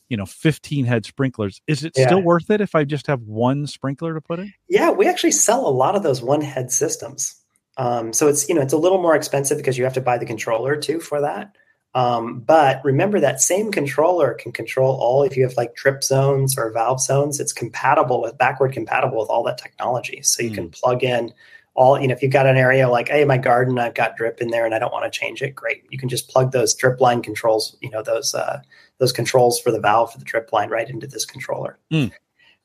you 0.09 0.17
know, 0.17 0.25
15 0.25 0.85
head 0.85 1.05
sprinklers. 1.05 1.61
Is 1.67 1.83
it 1.83 1.95
still 1.95 2.21
worth 2.21 2.49
it 2.49 2.61
if 2.61 2.75
I 2.75 2.85
just 2.85 3.07
have 3.07 3.21
one 3.23 3.67
sprinkler 3.67 4.13
to 4.13 4.21
put 4.21 4.39
in? 4.39 4.53
Yeah, 4.69 4.89
we 4.89 5.07
actually 5.07 5.31
sell 5.31 5.67
a 5.67 5.69
lot 5.69 5.95
of 5.95 6.03
those 6.03 6.21
one 6.21 6.41
head 6.41 6.71
systems. 6.71 7.35
Um, 7.77 8.13
so 8.13 8.27
it's 8.27 8.47
you 8.47 8.55
know 8.55 8.61
it's 8.61 8.73
a 8.73 8.77
little 8.77 9.01
more 9.01 9.15
expensive 9.15 9.57
because 9.57 9.77
you 9.77 9.83
have 9.83 9.93
to 9.93 10.01
buy 10.01 10.17
the 10.17 10.25
controller 10.25 10.75
too 10.75 10.99
for 10.99 11.21
that. 11.21 11.55
Um, 11.95 12.39
but 12.39 12.83
remember 12.83 13.19
that 13.19 13.39
same 13.39 13.71
controller 13.71 14.33
can 14.33 14.51
control 14.51 14.95
all 14.95 15.23
if 15.23 15.37
you 15.37 15.43
have 15.43 15.55
like 15.57 15.75
drip 15.75 16.03
zones 16.03 16.57
or 16.57 16.71
valve 16.71 16.99
zones. 16.99 17.39
It's 17.39 17.53
compatible 17.53 18.21
with 18.21 18.37
backward 18.37 18.73
compatible 18.73 19.19
with 19.19 19.29
all 19.29 19.43
that 19.43 19.59
technology. 19.59 20.21
So 20.23 20.41
you 20.41 20.51
can 20.51 20.69
plug 20.69 21.03
in 21.03 21.33
all 21.75 21.99
you 21.99 22.07
know 22.07 22.13
if 22.13 22.21
you've 22.21 22.31
got 22.31 22.45
an 22.45 22.57
area 22.57 22.87
like 22.87 23.09
hey 23.09 23.25
my 23.25 23.37
garden 23.37 23.79
I've 23.79 23.95
got 23.95 24.15
drip 24.15 24.41
in 24.41 24.49
there 24.49 24.65
and 24.65 24.75
I 24.75 24.79
don't 24.79 24.91
want 24.91 25.11
to 25.11 25.19
change 25.19 25.41
it. 25.41 25.55
Great, 25.55 25.83
you 25.89 25.97
can 25.97 26.09
just 26.09 26.29
plug 26.29 26.51
those 26.51 26.73
drip 26.73 27.01
line 27.01 27.21
controls. 27.21 27.75
You 27.81 27.89
know 27.89 28.03
those 28.03 28.33
uh, 28.35 28.61
those 28.99 29.11
controls 29.11 29.59
for 29.59 29.71
the 29.71 29.79
valve 29.79 30.11
for 30.11 30.19
the 30.19 30.25
drip 30.25 30.53
line 30.53 30.69
right 30.69 30.89
into 30.89 31.07
this 31.07 31.25
controller. 31.25 31.79
Hmm. 31.91 32.07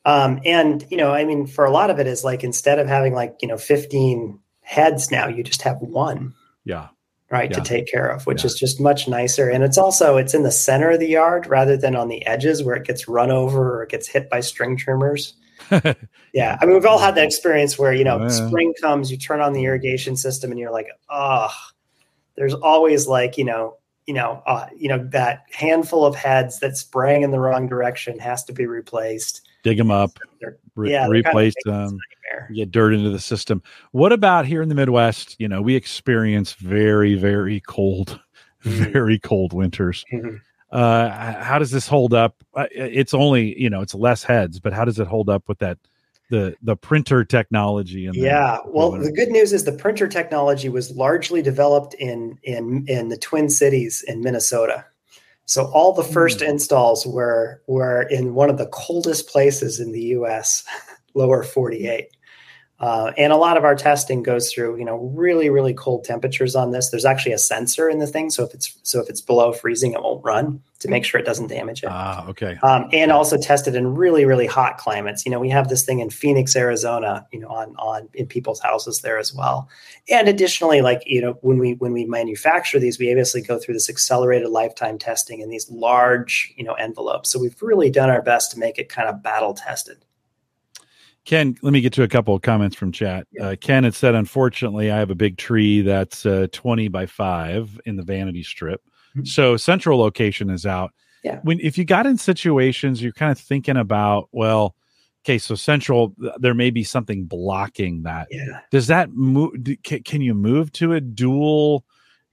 Um, 0.05 0.41
and 0.45 0.87
you 0.91 0.97
know, 0.97 1.13
I 1.13 1.25
mean, 1.25 1.47
for 1.47 1.65
a 1.65 1.71
lot 1.71 1.91
of 1.91 1.99
it 1.99 2.07
is 2.07 2.25
like 2.25 2.45
instead 2.45 2.79
of 2.79 2.87
having 2.87 3.15
like 3.15 3.37
you 3.41 3.49
know 3.49 3.59
15 3.59 4.39
heads 4.63 5.11
now, 5.11 5.29
you 5.29 5.43
just 5.43 5.63
have 5.63 5.79
one 5.81 6.35
Yeah. 6.65 6.89
Right 7.31 7.51
Yeah. 7.51 7.59
to 7.59 7.63
take 7.63 7.87
care 7.87 8.09
of, 8.09 8.27
which 8.27 8.43
Yeah. 8.43 8.47
is 8.47 8.55
just 8.55 8.81
much 8.81 9.07
nicer. 9.09 9.49
And 9.51 9.63
it's 9.63 9.77
also 9.79 10.17
it's 10.17 10.33
in 10.35 10.43
the 10.45 10.51
center 10.51 10.91
of 10.93 11.01
the 11.01 11.09
yard 11.09 11.47
rather 11.47 11.77
than 11.77 11.95
on 11.95 12.09
the 12.09 12.25
edges 12.27 12.63
where 12.63 12.75
it 12.75 12.85
gets 12.87 13.07
run 13.09 13.31
over 13.31 13.77
or 13.79 13.83
it 13.83 13.91
gets 13.91 14.09
hit 14.09 14.31
by 14.31 14.41
string 14.41 14.77
trimmers. 14.77 15.35
Yeah, 16.35 16.59
I 16.61 16.67
mean, 16.67 16.75
we've 16.75 16.85
all 16.87 16.99
had 16.99 17.15
that 17.15 17.25
experience 17.25 17.79
where 17.79 17.93
you 17.93 18.05
know 18.05 18.21
Yeah. 18.21 18.29
spring 18.29 18.75
comes, 18.81 19.11
you 19.11 19.17
turn 19.17 19.41
on 19.41 19.53
the 19.55 19.65
irrigation 19.65 20.15
system, 20.17 20.51
and 20.51 20.61
you're 20.61 20.71
like, 20.71 20.89
oh, 21.11 21.49
there's 22.37 22.55
always 22.55 23.07
like 23.09 23.37
you 23.39 23.45
know, 23.45 23.77
you 24.07 24.15
know, 24.15 24.43
uh, 24.47 24.67
you 24.77 24.89
know 24.89 24.99
that 25.11 25.43
handful 25.53 26.05
of 26.05 26.15
heads 26.15 26.61
that 26.61 26.77
sprang 26.77 27.23
in 27.23 27.31
the 27.31 27.41
wrong 27.41 27.67
direction 27.67 28.19
has 28.19 28.45
to 28.45 28.53
be 28.53 28.67
replaced. 28.67 29.41
Dig 29.65 29.79
them 29.79 29.91
up, 29.91 30.19
re- 30.77 30.93
yeah, 30.93 31.09
they're 31.09 31.23
kind 31.23 31.27
of 31.27 31.31
replace 31.31 31.55
them, 31.65 31.99
nightmare. 32.31 32.51
get 32.55 32.71
dirt 32.71 32.95
into 32.95 33.11
the 33.11 33.19
system. 33.21 33.63
What 33.93 34.13
about 34.13 34.47
here 34.47 34.63
in 34.63 34.69
the 34.69 34.75
Midwest? 34.75 35.37
You 35.39 35.49
know, 35.49 35.63
we 35.63 35.75
experience 35.75 36.53
very, 36.55 37.15
very 37.15 37.61
cold, 37.61 38.21
Mhm. 38.65 38.93
very 38.93 39.19
cold 39.19 39.53
winters. 39.53 40.05
Mhm. 40.13 40.41
Uh, 40.71 41.09
how 41.43 41.59
does 41.59 41.71
this 41.71 41.89
hold 41.89 42.13
up? 42.13 42.37
Uh, 42.55 42.67
It's 42.73 43.15
only, 43.15 43.59
you 43.61 43.71
know, 43.71 43.81
it's 43.81 43.95
less 43.95 44.23
heads, 44.23 44.61
but 44.61 44.73
how 44.73 44.85
does 44.85 44.99
it 44.99 45.07
hold 45.07 45.31
up 45.31 45.45
with 45.49 45.59
that, 45.61 45.79
the, 46.31 46.55
the 46.63 46.77
printer 46.77 47.25
technology? 47.25 48.05
And 48.07 48.15
the- 48.15 48.21
Yeah, 48.21 48.59
well, 48.67 48.91
whatever? 48.91 49.05
the 49.07 49.13
good 49.13 49.31
news 49.31 49.53
is 49.55 49.65
the 49.65 49.73
printer 49.73 50.07
technology 50.09 50.69
was 50.69 50.91
largely 50.95 51.41
developed 51.41 51.95
in 51.95 52.39
in 52.43 52.85
in 52.87 53.09
the 53.09 53.17
Twin 53.17 53.49
Cities 53.49 54.05
in 54.07 54.21
Minnesota. 54.21 54.85
So 55.47 55.65
all 55.73 55.95
the 55.95 56.05
first 56.05 56.43
installs 56.43 57.07
were 57.07 57.63
were 57.67 58.03
in 58.03 58.35
one 58.35 58.51
of 58.51 58.59
the 58.59 58.67
coldest 58.67 59.29
places 59.31 59.81
in 59.81 59.93
the 59.93 60.03
U.S., 60.19 60.65
lower 61.15 61.43
48. 61.43 62.09
Uh, 62.81 63.13
and 63.19 63.33
a 63.33 63.37
lot 63.37 63.57
of 63.57 63.65
our 63.65 63.75
testing 63.75 64.23
goes 64.23 64.53
through, 64.53 64.79
you 64.79 64.85
know, 64.85 64.97
really, 65.13 65.51
really 65.51 65.75
cold 65.75 66.05
temperatures 66.05 66.55
on 66.55 66.71
this. 66.71 66.91
There's 66.91 67.05
actually 67.05 67.33
a 67.33 67.39
sensor 67.39 67.89
in 67.89 67.99
the 67.99 68.07
thing, 68.07 68.31
so 68.31 68.45
if 68.45 68.55
it's 68.55 68.79
so 68.85 69.01
if 69.01 69.09
it's 69.09 69.21
below 69.21 69.53
freezing, 69.53 69.95
it 69.95 70.03
won't 70.03 70.25
run 70.25 70.63
to 70.79 70.89
make 70.89 71.05
sure 71.05 71.21
it 71.21 71.25
doesn't 71.25 71.49
damage 71.49 71.83
it. 71.83 71.89
Ah, 71.91 72.25
okay. 72.29 72.57
um, 72.63 72.89
and 72.93 73.11
also 73.11 73.37
tested 73.37 73.75
in 73.75 73.97
really 73.97 74.25
really 74.25 74.47
hot 74.47 74.79
climates. 74.79 75.27
You 75.27 75.33
know 75.33 75.41
we 75.41 75.49
have 75.51 75.69
this 75.69 75.85
thing 75.85 75.99
in 75.99 76.09
phoenix 76.09 76.55
arizona 76.55 77.27
you 77.33 77.41
know 77.41 77.49
on 77.49 77.75
on 77.79 78.09
in 78.15 78.27
people's 78.27 78.61
houses 78.61 79.01
there 79.01 79.19
as 79.19 79.35
well. 79.35 79.69
And 80.09 80.29
additionally 80.29 80.81
like 80.81 81.03
you 81.05 81.21
know 81.21 81.33
when 81.41 81.59
we 81.59 81.75
when 81.75 81.93
we 81.93 82.05
manufacture 82.05 82.79
these 82.79 82.99
we 82.99 83.11
obviously 83.11 83.43
go 83.43 83.59
through 83.59 83.75
this 83.75 83.91
accelerated 83.91 84.51
lifetime 84.51 84.99
testing 84.99 85.41
in 85.41 85.51
these 85.51 85.69
large 85.69 86.55
you 86.57 86.63
know 86.63 86.75
envelopes. 86.75 87.31
So 87.31 87.41
we've 87.41 87.61
really 87.61 87.91
done 87.91 88.09
our 88.09 88.23
best 88.23 88.53
to 88.53 88.59
make 88.59 88.79
it 88.79 88.89
kind 88.89 89.09
of 89.09 89.21
battle 89.21 89.55
tested 89.55 89.99
Ken, 91.29 91.55
let 91.61 91.75
me 91.75 91.83
get 91.83 91.93
to 91.93 92.03
a 92.03 92.09
couple 92.09 92.35
of 92.35 92.41
comments 92.41 92.75
from 92.75 92.91
chat. 92.91 93.27
Uh, 93.39 93.55
Ken 93.61 93.85
had 93.85 93.95
said, 93.95 94.15
unfortunately, 94.15 94.91
I 94.91 94.97
have 94.97 95.11
a 95.11 95.15
big 95.15 95.37
tree 95.37 95.83
that's 95.83 96.25
uh, 96.25 96.47
20 96.53 96.89
by 96.89 97.05
5 97.05 97.79
in 97.85 97.97
the 97.97 98.03
vanity 98.03 98.43
strip. 98.43 98.81
Mhm. 99.15 99.29
So 99.29 99.59
central 99.59 99.99
location 99.99 100.49
is 100.49 100.65
out. 100.65 100.95
Yeah. 101.23 101.41
When 101.43 101.61
if 101.61 101.77
you 101.77 101.85
got 101.85 102.07
in 102.07 102.17
situations, 102.17 103.03
you're 103.03 103.13
kind 103.13 103.31
of 103.31 103.39
thinking 103.39 103.77
about, 103.77 104.31
well, 104.33 104.75
okay, 105.23 105.37
so 105.37 105.55
central, 105.55 106.15
there 106.39 106.55
may 106.55 106.71
be 106.71 106.83
something 106.83 107.27
blocking 107.27 108.05
that. 108.05 108.29
yeah 108.31 108.61
Does 108.71 108.87
that 108.87 109.11
move? 109.13 109.53
Can, 109.83 110.03
can 110.05 110.23
you 110.23 110.33
move 110.33 110.73
to 110.73 110.95
a 110.95 111.01
dual? 111.03 111.85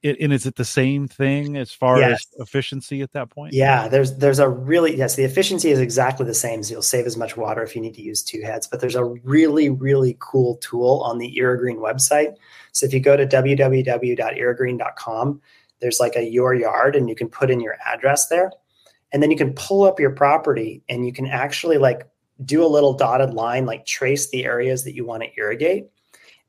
I- 0.03 0.15
And 0.19 0.33
is 0.33 0.45
it 0.45 0.55
the 0.55 0.65
same 0.65 1.07
thing 1.07 1.57
as 1.57 1.71
far 1.71 1.99
Yes. 1.99 2.25
as 2.35 2.41
efficiency 2.47 3.01
at 3.01 3.11
that 3.13 3.29
point? 3.29 3.53
Yeah, 3.53 3.87
there's 3.87 4.17
there's 4.17 4.39
a 4.39 4.49
really 4.49 4.95
yes, 4.95 5.15
the 5.15 5.23
efficiency 5.23 5.71
is 5.71 5.79
exactly 5.79 6.25
the 6.25 6.33
same. 6.33 6.63
So 6.63 6.73
you'll 6.73 6.81
save 6.81 7.05
as 7.05 7.17
much 7.17 7.37
water 7.37 7.63
if 7.63 7.75
you 7.75 7.81
need 7.81 7.93
to 7.95 8.01
use 8.01 8.21
two 8.23 8.41
heads. 8.41 8.67
But 8.67 8.79
there's 8.81 8.95
a 8.95 9.05
really 9.05 9.69
really 9.69 10.17
cool 10.19 10.57
tool 10.57 11.01
on 11.05 11.17
the 11.17 11.35
Irrigreen 11.37 11.77
website. 11.77 12.35
So 12.71 12.85
if 12.85 12.93
you 12.93 12.99
go 12.99 13.15
to 13.15 13.25
www.irrigreen.com, 13.25 15.41
there's 15.79 15.99
like 15.99 16.15
a 16.15 16.23
your 16.23 16.53
yard, 16.53 16.95
and 16.95 17.09
you 17.09 17.15
can 17.15 17.29
put 17.29 17.49
in 17.51 17.59
your 17.59 17.77
address 17.85 18.27
there, 18.27 18.51
and 19.11 19.21
then 19.23 19.31
you 19.31 19.37
can 19.37 19.53
pull 19.53 19.83
up 19.83 19.99
your 19.99 20.11
property, 20.11 20.83
and 20.89 21.05
you 21.05 21.13
can 21.13 21.27
actually 21.27 21.77
like 21.77 22.07
do 22.43 22.65
a 22.65 22.67
little 22.67 22.93
dotted 22.93 23.33
line, 23.33 23.65
like 23.65 23.85
trace 23.85 24.29
the 24.29 24.43
areas 24.45 24.83
that 24.83 24.93
you 24.93 25.05
want 25.05 25.23
to 25.23 25.29
irrigate. 25.37 25.87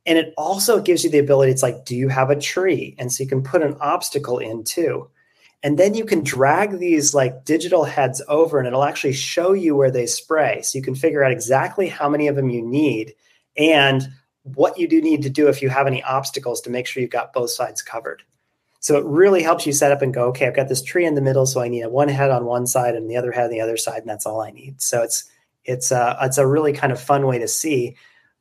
And 0.07 0.19
it 0.19 0.33
also 0.37 0.81
gives 0.81 1.03
you 1.03 1.11
the 1.11 1.19
ability. 1.19 1.51
It's 1.53 1.63
like, 1.63 1.85
do 1.85 1.97
you 1.97 2.09
have 2.09 2.31
a 2.31 2.41
tree? 2.41 2.95
And 2.99 3.13
so 3.13 3.23
you 3.25 3.29
can 3.29 3.43
put 3.43 3.63
an 3.63 3.77
obstacle 3.81 4.39
in 4.39 4.65
too. 4.65 5.11
And 5.63 5.79
then 5.79 5.95
you 5.95 6.05
can 6.05 6.23
drag 6.23 6.79
these 6.79 7.13
like 7.13 7.45
digital 7.45 7.85
heads 7.85 8.23
over 8.29 8.59
and 8.59 8.69
it'll 8.69 8.85
actually 8.85 9.15
show 9.15 9.53
you 9.53 9.75
where 9.75 9.91
they 9.91 10.07
spray. 10.07 10.63
So 10.63 10.79
you 10.79 10.85
can 10.85 10.95
figure 10.95 11.25
out 11.25 11.33
exactly 11.33 11.89
how 11.89 12.09
many 12.09 12.29
of 12.29 12.37
them 12.37 12.51
you 12.51 12.63
need 12.63 13.15
and 13.57 14.09
what 14.43 14.79
you 14.79 14.87
do 14.87 15.01
need 15.01 15.23
to 15.23 15.31
do 15.31 15.49
if 15.49 15.61
you 15.61 15.69
have 15.69 15.89
any 15.89 16.03
obstacles 16.05 16.61
to 16.61 16.71
make 16.71 16.87
sure 16.87 17.01
you've 17.01 17.11
got 17.11 17.33
both 17.33 17.51
sides 17.51 17.83
covered. 17.83 18.23
So 18.79 18.97
it 18.97 19.05
really 19.05 19.43
helps 19.43 19.67
you 19.67 19.73
set 19.73 19.91
up 19.91 20.03
and 20.03 20.15
go, 20.15 20.27
okay, 20.29 20.47
I've 20.47 20.55
got 20.55 20.69
this 20.69 20.83
tree 20.83 21.05
in 21.05 21.17
the 21.17 21.21
middle, 21.21 21.47
so 21.47 21.61
I 21.61 21.67
need 21.67 21.87
one 21.89 22.09
head 22.09 22.31
on 22.31 22.45
one 22.45 22.69
side 22.69 22.95
and 22.95 23.11
the 23.11 23.17
other 23.17 23.33
head 23.33 23.47
on 23.47 23.51
the 23.51 23.61
other 23.61 23.77
side, 23.77 24.03
and 24.03 24.09
that's 24.09 24.27
all 24.27 24.41
I 24.41 24.53
need. 24.53 24.81
So 24.81 25.03
it's 25.03 25.25
it's 25.65 25.91
a 25.91 26.17
it's 26.23 26.39
a 26.39 26.47
really 26.47 26.73
kind 26.73 26.93
of 26.93 27.01
fun 27.01 27.27
way 27.27 27.41
to 27.41 27.49
see. 27.49 27.97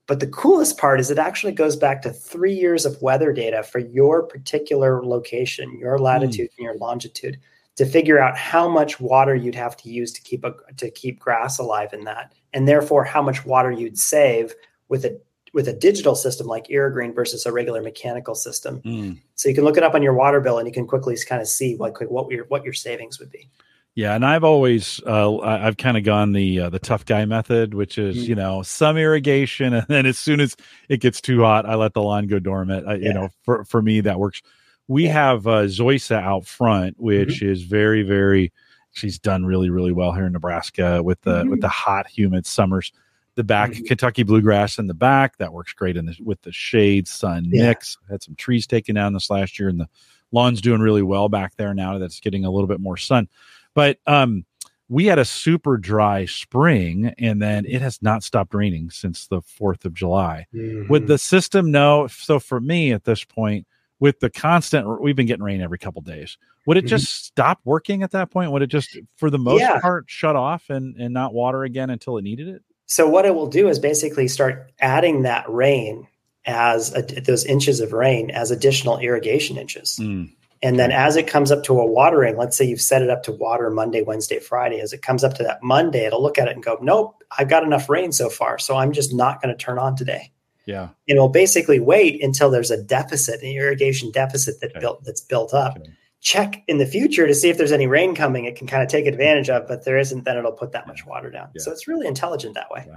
But 0.08 0.20
the 0.20 0.28
coolest 0.28 0.78
part 0.78 1.00
is 1.00 1.10
it 1.10 1.18
actually 1.18 1.54
goes 1.54 1.76
back 1.76 2.02
to 2.04 2.12
three 2.12 2.54
years 2.54 2.86
of 2.86 3.02
weather 3.02 3.34
data 3.34 3.63
for 3.63 3.80
your 3.80 4.24
particular 4.24 5.04
location, 5.04 5.80
your 5.80 5.98
latitude 5.98 6.50
and 6.58 6.63
your 6.63 6.78
longitude, 6.78 7.39
to 7.76 7.86
figure 7.86 8.20
out 8.20 8.38
how 8.38 8.70
much 8.70 9.00
water 9.00 9.36
you'd 9.36 9.56
have 9.56 9.76
to 9.78 9.89
use 9.89 10.13
to 10.13 10.22
keep 10.22 10.44
a 10.44 10.54
to 10.78 10.91
keep 10.91 11.20
grass 11.20 11.58
alive 11.58 11.91
in 11.91 12.04
that, 12.04 12.34
and 12.54 12.68
therefore 12.68 13.04
how 13.04 13.22
much 13.22 13.46
water 13.46 13.72
you'd 13.72 13.98
save 13.98 14.54
with 14.89 15.06
a 15.06 15.20
with 15.54 15.68
a 15.68 15.74
digital 15.74 16.15
system 16.15 16.48
like 16.48 16.70
Irrigreen 16.70 17.15
versus 17.15 17.46
a 17.46 17.52
regular 17.52 17.82
mechanical 17.82 18.36
system. 18.36 18.82
Mm. 18.82 19.22
So 19.36 19.48
you 19.48 19.56
can 19.56 19.63
look 19.63 19.78
it 19.78 19.84
up 19.84 19.96
on 19.96 20.04
your 20.04 20.13
water 20.13 20.39
bill, 20.39 20.60
and 20.60 20.68
you 20.68 20.74
can 20.74 20.86
quickly 20.86 21.18
kind 21.28 21.41
of 21.41 21.48
see 21.48 21.76
what 21.76 21.96
what 22.12 22.30
your 22.30 22.46
what 22.46 22.63
your 22.63 22.74
savings 22.74 23.20
would 23.20 23.32
be. 23.32 23.50
Yeah, 23.96 24.14
and 24.14 24.26
I've 24.26 24.44
always 24.44 25.00
uh, 25.08 25.40
I've 25.40 25.78
kind 25.78 25.96
of 25.96 26.04
gone 26.04 26.34
the 26.34 26.60
uh, 26.62 26.70
the 26.70 26.80
tough 26.80 27.06
guy 27.06 27.24
method, 27.26 27.74
which 27.74 27.98
is 27.98 28.18
Mm. 28.18 28.28
you 28.28 28.36
know 28.36 28.62
some 28.62 28.98
irrigation, 28.98 29.74
and 29.74 29.88
then 29.88 30.06
as 30.06 30.20
soon 30.20 30.42
as 30.42 30.56
it 30.90 31.00
gets 31.00 31.22
too 31.22 31.42
hot, 31.44 31.66
I 31.66 31.76
let 31.76 31.94
the 31.94 32.02
lawn 32.04 32.28
go 32.28 32.40
dormant. 32.40 32.86
I, 32.88 32.96
Yeah. 32.96 33.08
You 33.08 33.14
know, 33.14 33.30
for 33.44 33.64
for 33.64 33.82
me 33.82 34.02
that 34.02 34.20
works. 34.20 34.42
We 34.88 35.06
have 35.06 35.48
uh, 35.48 35.64
Zoysia 35.64 36.22
out 36.22 36.46
front, 36.46 37.00
which 37.00 37.42
is 37.42 37.64
very 37.64 38.04
very. 38.04 38.52
She's 38.92 39.18
done 39.18 39.46
really 39.46 39.70
really 39.70 39.94
well 39.94 40.12
here 40.12 40.26
in 40.26 40.34
Nebraska 40.34 41.02
with 41.02 41.22
the 41.22 41.46
with 41.50 41.62
the 41.62 41.70
hot 41.70 42.08
humid 42.08 42.46
summers. 42.46 42.92
The 43.36 43.44
back 43.46 43.72
Mhm. 43.72 43.88
Kentucky 43.88 44.24
bluegrass 44.24 44.78
in 44.78 44.88
the 44.88 44.94
back 44.94 45.38
that 45.38 45.52
works 45.54 45.74
great 45.74 45.96
in 45.98 46.06
the 46.06 46.18
with 46.22 46.42
the 46.44 46.52
shade 46.52 47.08
sun 47.08 47.46
Yeah. 47.50 47.68
mix. 47.68 47.98
Had 48.10 48.24
some 48.24 48.36
trees 48.36 48.68
taken 48.68 48.96
down 48.96 49.14
this 49.14 49.30
last 49.30 49.58
year, 49.58 49.70
and 49.70 49.80
the 49.80 49.88
lawn's 50.34 50.60
doing 50.62 50.82
really 50.82 51.02
well 51.02 51.30
back 51.30 51.56
there 51.56 51.74
now 51.74 51.98
that's 51.98 52.20
getting 52.20 52.44
a 52.46 52.52
little 52.52 52.68
bit 52.68 52.80
more 52.82 52.98
sun. 52.98 53.28
But 53.76 54.00
um, 54.08 54.46
we 54.90 55.06
had 55.06 55.20
a 55.20 55.26
super 55.26 55.78
dry 55.78 56.26
spring, 56.26 57.14
and 57.20 57.40
then 57.42 57.66
it 57.68 57.82
has 57.82 58.02
not 58.02 58.24
stopped 58.24 58.56
raining 58.56 58.90
since 58.90 59.28
the 59.28 59.42
Fourth 59.42 59.86
of 59.86 59.94
July. 59.94 60.48
Would 60.88 61.04
Mhm. 61.04 61.08
the 61.08 61.18
system 61.20 61.70
know? 61.72 62.08
So 62.08 62.40
for 62.40 62.60
me 62.60 62.92
at 62.94 63.04
this 63.04 63.24
point, 63.24 63.68
with 64.00 64.20
the 64.20 64.30
constant 64.30 65.02
we've 65.02 65.16
been 65.16 65.26
getting 65.26 65.42
rain 65.44 65.62
every 65.62 65.78
couple 65.78 66.02
days 66.02 66.38
would 66.66 66.76
it 66.76 66.84
Mhm. 66.84 66.90
just 66.90 67.26
stop 67.26 67.62
working 67.64 68.04
at 68.04 68.12
that 68.12 68.30
point 68.30 68.52
would 68.52 68.62
it 68.62 68.68
just 68.68 68.98
for 69.16 69.30
the 69.30 69.40
most 69.40 69.62
Yeah. 69.62 69.80
part 69.80 70.04
shut 70.08 70.36
off 70.36 70.70
and 70.70 70.98
and 70.98 71.14
not 71.14 71.34
water 71.34 71.64
again 71.64 71.90
until 71.90 72.18
it 72.18 72.24
needed 72.24 72.50
it 72.50 72.62
So 72.88 73.08
what 73.10 73.26
it 73.26 73.34
will 73.34 73.48
do 73.48 73.70
is 73.70 73.80
basically 73.80 74.28
start 74.28 74.70
adding 74.82 75.22
that 75.22 75.50
rain 75.50 76.08
as 76.46 76.94
a, 76.94 77.04
those 77.22 77.46
inches 77.46 77.80
of 77.80 77.94
rain 77.94 78.30
as 78.32 78.52
additional 78.52 79.00
irrigation 79.00 79.58
inches. 79.58 79.98
Mm, 80.00 80.34
And 80.65 80.80
then 80.80 80.91
as 80.91 81.15
it 81.15 81.28
comes 81.28 81.51
up 81.51 81.63
to 81.65 81.80
a 81.80 81.86
watering, 81.86 82.38
let's 82.38 82.58
say 82.58 82.65
you've 82.65 82.82
set 82.82 83.04
it 83.04 83.10
up 83.12 83.21
to 83.23 83.32
water 83.32 83.69
Monday, 83.69 84.01
Wednesday, 84.01 84.39
Friday. 84.39 84.80
As 84.82 84.93
it 84.93 85.04
comes 85.04 85.23
up 85.23 85.36
to 85.36 85.43
that 85.43 85.62
Monday, 85.62 86.06
it'll 86.06 86.23
look 86.23 86.39
at 86.39 86.47
it 86.47 86.56
and 86.56 86.63
go, 86.63 86.78
"Nope, 86.82 87.23
I've 87.38 87.49
got 87.49 87.63
enough 87.63 87.88
rain 87.89 88.12
so 88.12 88.30
far, 88.30 88.58
so 88.58 88.75
I'm 88.75 88.91
just 88.91 89.13
not 89.13 89.41
going 89.41 89.56
to 89.56 89.63
turn 89.63 89.78
on 89.78 89.95
today." 89.95 90.32
yeah 90.65 90.88
And 91.08 91.17
it'll 91.17 91.30
basically 91.30 91.80
wait 91.80 92.23
until 92.23 92.49
there's 92.49 92.71
a 92.71 92.82
deficit, 92.82 93.43
an 93.43 93.49
irrigation 93.49 94.10
deficit 94.12 94.60
that 94.62 94.71
Okay. 94.71 94.80
built 94.80 95.04
that's 95.04 95.21
built 95.21 95.54
up. 95.54 95.78
Okay. 95.78 95.91
Check 96.21 96.63
in 96.67 96.80
the 96.80 96.88
future 96.88 97.28
to 97.28 97.36
see 97.36 97.49
if 97.49 97.58
there's 97.60 97.71
any 97.71 97.86
rain 97.86 98.15
coming. 98.15 98.45
It 98.45 98.56
can 98.56 98.65
kind 98.65 98.82
of 98.82 98.89
take 98.89 99.06
advantage 99.06 99.47
of, 99.51 99.67
but 99.67 99.86
there 99.86 99.99
isn't. 99.99 100.23
Then 100.25 100.38
it'll 100.38 100.51
put 100.54 100.71
that 100.71 100.88
much 100.88 101.06
water 101.06 101.30
down. 101.30 101.49
Yeah. 101.54 101.62
So 101.62 101.71
it's 101.71 101.88
really 101.88 102.08
intelligent 102.08 102.56
that 102.56 102.71
way. 102.71 102.88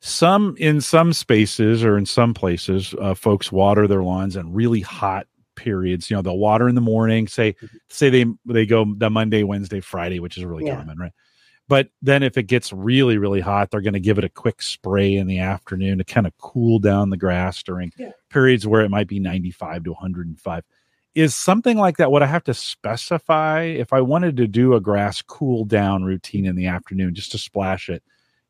some 0.00 0.54
in 0.58 0.82
some 0.82 1.14
spaces 1.14 1.82
or 1.82 1.96
in 1.96 2.04
some 2.04 2.34
places 2.34 2.94
uh, 3.00 3.14
folks 3.14 3.50
water 3.50 3.88
their 3.88 4.02
lawns 4.02 4.36
in 4.36 4.52
really 4.52 4.80
hot 4.82 5.26
periods 5.56 6.10
you 6.10 6.16
know 6.16 6.22
they'll 6.22 6.38
water 6.38 6.68
in 6.68 6.74
the 6.74 6.80
morning 6.80 7.26
say 7.28 7.52
mm-hmm. 7.52 7.76
say 7.88 8.10
they 8.10 8.26
they 8.46 8.66
go 8.66 8.84
the 8.96 9.10
monday 9.10 9.42
wednesday 9.42 9.80
friday 9.80 10.20
which 10.20 10.36
is 10.36 10.44
really 10.44 10.66
Yeah. 10.66 10.76
common 10.76 10.98
right 10.98 11.12
but 11.68 11.88
then 12.02 12.22
if 12.22 12.36
it 12.36 12.44
gets 12.44 12.72
really 12.72 13.18
really 13.18 13.40
hot 13.40 13.70
they're 13.70 13.80
going 13.80 13.94
to 13.94 14.00
give 14.00 14.18
it 14.18 14.24
a 14.24 14.28
quick 14.28 14.62
spray 14.62 15.16
in 15.16 15.26
the 15.26 15.38
afternoon 15.38 15.98
to 15.98 16.04
kind 16.04 16.26
of 16.26 16.36
cool 16.38 16.78
down 16.78 17.10
the 17.10 17.16
grass 17.16 17.62
during 17.62 17.92
Yeah. 17.96 18.10
periods 18.30 18.66
where 18.66 18.82
it 18.82 18.90
might 18.90 19.08
be 19.08 19.18
95 19.20 19.84
to 19.84 19.92
105 19.92 20.64
is 21.14 21.34
something 21.34 21.76
like 21.78 21.96
that 21.98 22.10
would 22.10 22.22
i 22.22 22.26
have 22.26 22.44
to 22.44 22.54
specify 22.54 23.62
if 23.62 23.92
i 23.92 24.00
wanted 24.00 24.36
to 24.36 24.46
do 24.46 24.74
a 24.74 24.80
grass 24.80 25.22
cool 25.22 25.64
down 25.64 26.04
routine 26.04 26.46
in 26.46 26.56
the 26.56 26.66
afternoon 26.66 27.14
just 27.14 27.32
to 27.32 27.38
splash 27.38 27.88
it 27.88 28.02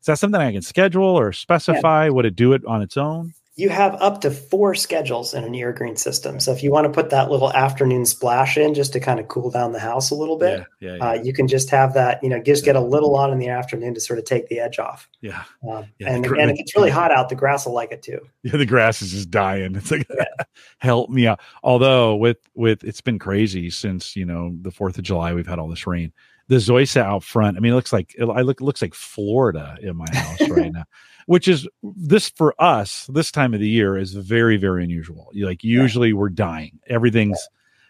is 0.05 0.07
that 0.07 0.19
something 0.19 0.39
I 0.39 0.51
can 0.51 0.61
schedule 0.61 1.03
or 1.03 1.33
specify? 1.33 2.09
Would 2.09 2.25
it 2.25 2.35
do 2.35 2.53
it 2.53 2.63
on 2.65 2.83
its 2.83 2.95
own? 2.95 3.33
You 3.57 3.69
have 3.69 3.95
up 4.01 4.19
to 4.21 4.31
four 4.31 4.75
schedules 4.75 5.33
in 5.33 5.45
an 5.45 5.53
Irrigreen 5.53 5.97
system. 5.97 6.41
So 6.41 6.51
if 6.51 6.61
you 6.61 6.71
want 6.71 6.85
to 6.85 6.91
put 6.91 7.09
that 7.11 7.31
little 7.31 7.53
afternoon 7.53 8.05
splash 8.05 8.57
in 8.57 8.73
just 8.73 8.91
to 8.93 8.99
kind 8.99 9.17
of 9.17 9.29
cool 9.29 9.49
down 9.49 9.71
the 9.71 9.79
house 9.79 10.11
a 10.11 10.15
little 10.15 10.37
bit, 10.37 10.65
yeah, 10.81 10.95
yeah, 10.95 11.09
uh, 11.09 11.13
you 11.13 11.31
can 11.31 11.47
just 11.47 11.69
have 11.69 11.93
that, 11.93 12.21
you 12.21 12.27
know, 12.27 12.41
just 12.41 12.65
get 12.65 12.75
a 12.75 12.81
little 12.81 13.15
on 13.15 13.31
in 13.31 13.39
the 13.39 13.47
afternoon 13.47 13.93
to 13.93 14.01
sort 14.01 14.19
of 14.19 14.25
take 14.25 14.49
the 14.49 14.59
edge 14.59 14.77
off. 14.77 15.07
yeah. 15.21 15.43
Um, 15.69 15.85
Yeah, 15.99 16.13
and 16.13 16.25
again, 16.25 16.49
if 16.49 16.59
it's 16.59 16.75
really 16.75 16.89
hot 16.89 17.11
out, 17.11 17.29
the 17.29 17.35
grass 17.35 17.65
will 17.65 17.73
like 17.73 17.91
it 17.91 18.01
too. 18.01 18.19
Yeah, 18.43 18.57
the 18.57 18.65
grass 18.65 19.01
is 19.01 19.11
just 19.11 19.31
dying. 19.31 19.75
It's 19.75 19.89
like 19.89 20.07
help 20.79 21.09
me 21.09 21.25
out. 21.25 21.39
Although 21.63 22.15
with 22.15 22.37
with 22.53 22.83
it's 22.83 23.01
been 23.01 23.17
crazy 23.17 23.69
since 23.69 24.15
you 24.15 24.25
know 24.25 24.55
the 24.61 24.69
Fourth 24.69 24.97
of 24.97 25.03
July, 25.03 25.33
we've 25.33 25.47
had 25.47 25.59
all 25.59 25.69
this 25.69 25.87
rain. 25.87 26.11
The 26.47 26.57
Zoysia 26.57 27.01
out 27.01 27.23
front. 27.23 27.57
I 27.57 27.59
mean, 27.59 27.71
it 27.71 27.75
looks 27.75 27.91
like 27.91 28.13
it, 28.19 28.25
I 28.25 28.41
look 28.41 28.61
it 28.61 28.63
looks 28.63 28.81
like 28.83 28.93
Florida 28.93 29.77
in 29.81 29.95
my 29.95 30.05
house 30.13 30.47
right 30.47 30.71
now, 30.73 30.83
which 31.25 31.47
is 31.47 31.67
this 31.83 32.29
for 32.29 32.53
us 32.59 33.07
this 33.13 33.31
time 33.31 33.53
of 33.53 33.59
the 33.59 33.67
year 33.69 33.97
is 33.97 34.13
very 34.13 34.57
very 34.57 34.83
unusual. 34.83 35.29
You- 35.33 35.45
Like 35.45 35.63
usually 35.63 36.13
we're 36.13 36.29
dying. 36.29 36.79
Everything's 36.87 37.47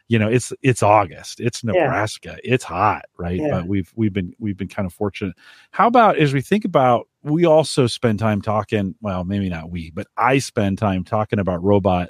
you 0.08 0.20
know 0.20 0.28
it's 0.30 0.54
it's 0.62 0.84
August. 0.84 1.40
It's 1.40 1.64
Nebraska. 1.64 2.38
It's 2.44 2.64
hot, 2.64 3.06
right? 3.18 3.40
Yeah. 3.40 3.50
But 3.52 3.68
we've 3.68 3.92
we've 3.96 4.14
been 4.14 4.34
we've 4.40 4.56
been 4.58 4.68
kind 4.68 4.86
of 4.86 4.94
fortunate. 4.94 5.36
How 5.72 5.88
about 5.88 6.18
as 6.18 6.34
we 6.34 6.42
think 6.42 6.64
about 6.66 7.08
we 7.24 7.46
also 7.46 7.88
spend 7.88 8.20
time 8.20 8.40
talking, 8.42 8.94
well, 9.02 9.24
maybe 9.24 9.50
not 9.50 9.72
we, 9.72 9.90
but 9.92 10.06
I 10.16 10.38
spend 10.38 10.78
time 10.78 11.04
talking 11.04 11.40
about 11.40 11.64
robot 11.64 12.10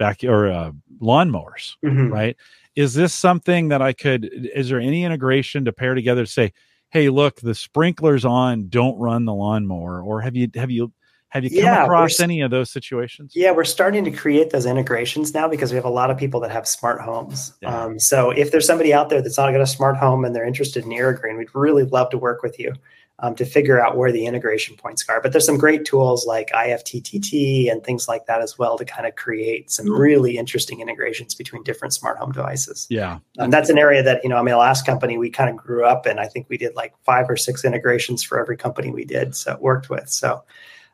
vacuum 0.00 0.32
or 0.32 0.48
uh, 0.50 0.72
lawnmowers, 1.00 1.76
Mhm. 1.84 2.10
right? 2.10 2.36
Is 2.74 2.94
this 2.94 3.14
something 3.14 3.68
that 3.68 3.80
I 3.80 3.92
could 3.92 4.28
is 4.54 4.68
there 4.68 4.80
any 4.80 5.04
integration 5.04 5.64
to 5.66 5.72
pair 5.72 5.94
together 5.94 6.24
to 6.24 6.30
say, 6.30 6.52
"Hey, 6.90 7.08
look, 7.08 7.40
the 7.40 7.54
sprinklers 7.54 8.24
on, 8.24 8.68
don't 8.68 8.98
run 8.98 9.24
the 9.24 9.34
lawnmower." 9.34 10.02
Or 10.02 10.20
have 10.20 10.36
you 10.36 10.48
have 10.54 10.70
you 10.70 10.92
have 11.28 11.44
you 11.44 11.50
come 11.50 11.58
Yeah, 11.58 11.84
across 11.84 12.20
any 12.20 12.40
of 12.40 12.50
those 12.50 12.70
situations? 12.70 13.32
Yeah, 13.34 13.50
we're 13.50 13.64
starting 13.64 14.04
to 14.04 14.10
create 14.10 14.50
those 14.50 14.64
integrations 14.64 15.34
now 15.34 15.48
because 15.48 15.70
we 15.72 15.76
have 15.76 15.84
a 15.84 15.90
lot 15.90 16.10
of 16.10 16.16
people 16.16 16.40
that 16.40 16.50
have 16.50 16.66
smart 16.66 17.00
homes. 17.00 17.52
Yeah. 17.60 17.84
Um, 17.84 17.98
so 17.98 18.30
if 18.30 18.52
there's 18.52 18.66
somebody 18.66 18.94
out 18.94 19.10
there 19.10 19.20
that's 19.20 19.36
not 19.36 19.50
got 19.50 19.60
a 19.60 19.66
smart 19.66 19.96
home 19.96 20.24
and 20.24 20.34
they're 20.34 20.46
interested 20.46 20.84
in 20.84 21.14
Green, 21.14 21.36
we'd 21.36 21.54
really 21.54 21.84
love 21.84 22.10
to 22.10 22.18
work 22.18 22.42
with 22.42 22.58
you 22.58 22.72
um, 23.20 23.34
to 23.34 23.46
figure 23.46 23.80
out 23.80 23.96
where 23.96 24.12
the 24.12 24.26
integration 24.26 24.76
points 24.76 25.04
are. 25.08 25.20
But 25.20 25.32
there's 25.32 25.46
some 25.46 25.56
great 25.56 25.84
tools 25.84 26.26
like 26.26 26.50
IFTTT 26.50 27.70
and 27.70 27.82
things 27.82 28.08
like 28.08 28.26
that 28.26 28.42
as 28.42 28.58
well 28.58 28.76
to 28.76 28.84
kind 28.84 29.06
of 29.06 29.16
create 29.16 29.70
some 29.70 29.90
really 29.90 30.36
interesting 30.36 30.80
integrations 30.80 31.34
between 31.34 31.62
different 31.62 31.94
smart 31.94 32.18
home 32.18 32.32
devices. 32.32 32.86
Yeah. 32.90 33.18
Um, 33.38 33.50
that's 33.50 33.70
an 33.70 33.78
area 33.78 34.02
that, 34.02 34.22
you 34.22 34.28
know, 34.28 34.36
I 34.36 34.42
mean, 34.42 34.52
the 34.52 34.58
last 34.58 34.84
company 34.84 35.16
we 35.16 35.30
kind 35.30 35.48
of 35.48 35.56
grew 35.56 35.84
up 35.84 36.06
in, 36.06 36.18
I 36.18 36.26
think 36.26 36.46
we 36.50 36.58
did 36.58 36.74
like 36.74 36.94
five 37.04 37.30
or 37.30 37.36
six 37.36 37.64
integrations 37.64 38.22
for 38.22 38.38
every 38.38 38.56
company 38.56 38.90
we 38.90 39.06
did, 39.06 39.34
so 39.34 39.56
worked 39.60 39.88
with. 39.88 40.10
So, 40.10 40.44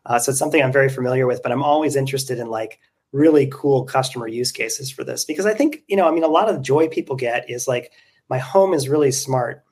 uh, 0.06 0.18
so 0.20 0.30
it's 0.30 0.38
something 0.38 0.62
I'm 0.62 0.72
very 0.72 0.88
familiar 0.88 1.26
with, 1.26 1.42
but 1.42 1.50
I'm 1.50 1.62
always 1.62 1.96
interested 1.96 2.38
in 2.38 2.48
like 2.48 2.78
really 3.10 3.48
cool 3.52 3.84
customer 3.84 4.28
use 4.28 4.52
cases 4.52 4.90
for 4.90 5.02
this 5.02 5.24
because 5.24 5.44
I 5.44 5.54
think, 5.54 5.82
you 5.88 5.96
know, 5.96 6.06
I 6.06 6.12
mean, 6.12 6.24
a 6.24 6.28
lot 6.28 6.48
of 6.48 6.54
the 6.54 6.62
joy 6.62 6.88
people 6.88 7.16
get 7.16 7.50
is 7.50 7.66
like, 7.66 7.92
my 8.28 8.38
home 8.38 8.72
is 8.72 8.88
really 8.88 9.12
smart. 9.12 9.64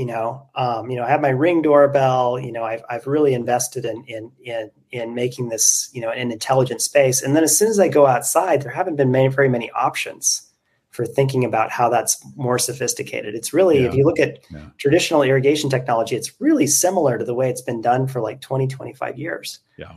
You 0.00 0.06
know, 0.06 0.48
um, 0.54 0.90
you 0.90 0.96
know, 0.96 1.04
I 1.04 1.10
have 1.10 1.20
my 1.20 1.28
ring 1.28 1.60
doorbell. 1.60 2.40
You 2.40 2.52
know, 2.52 2.64
I've, 2.64 2.82
I've 2.88 3.06
really 3.06 3.34
invested 3.34 3.84
in 3.84 4.02
in 4.04 4.32
in 4.42 4.70
in 4.92 5.14
making 5.14 5.50
this, 5.50 5.90
you 5.92 6.00
know, 6.00 6.08
an 6.08 6.32
intelligent 6.32 6.80
space. 6.80 7.20
And 7.22 7.36
then 7.36 7.44
as 7.44 7.54
soon 7.58 7.68
as 7.68 7.78
I 7.78 7.88
go 7.88 8.06
outside, 8.06 8.62
there 8.62 8.72
haven't 8.72 8.96
been 8.96 9.10
many, 9.10 9.28
very 9.28 9.50
many 9.50 9.70
options 9.72 10.50
for 10.88 11.04
thinking 11.04 11.44
about 11.44 11.70
how 11.70 11.90
that's 11.90 12.16
more 12.34 12.58
sophisticated. 12.58 13.34
It's 13.34 13.52
really, 13.52 13.82
Yeah. 13.82 13.88
if 13.88 13.94
you 13.94 14.04
look 14.06 14.18
at 14.18 14.38
Yeah. 14.50 14.70
traditional 14.78 15.22
irrigation 15.22 15.68
technology, 15.68 16.16
it's 16.16 16.32
really 16.40 16.66
similar 16.66 17.18
to 17.18 17.24
the 17.26 17.34
way 17.34 17.50
it's 17.50 17.60
been 17.60 17.82
done 17.82 18.06
for 18.06 18.22
like 18.22 18.40
20, 18.40 18.66
25 18.68 19.18
years. 19.18 19.58
Yeah. 19.76 19.92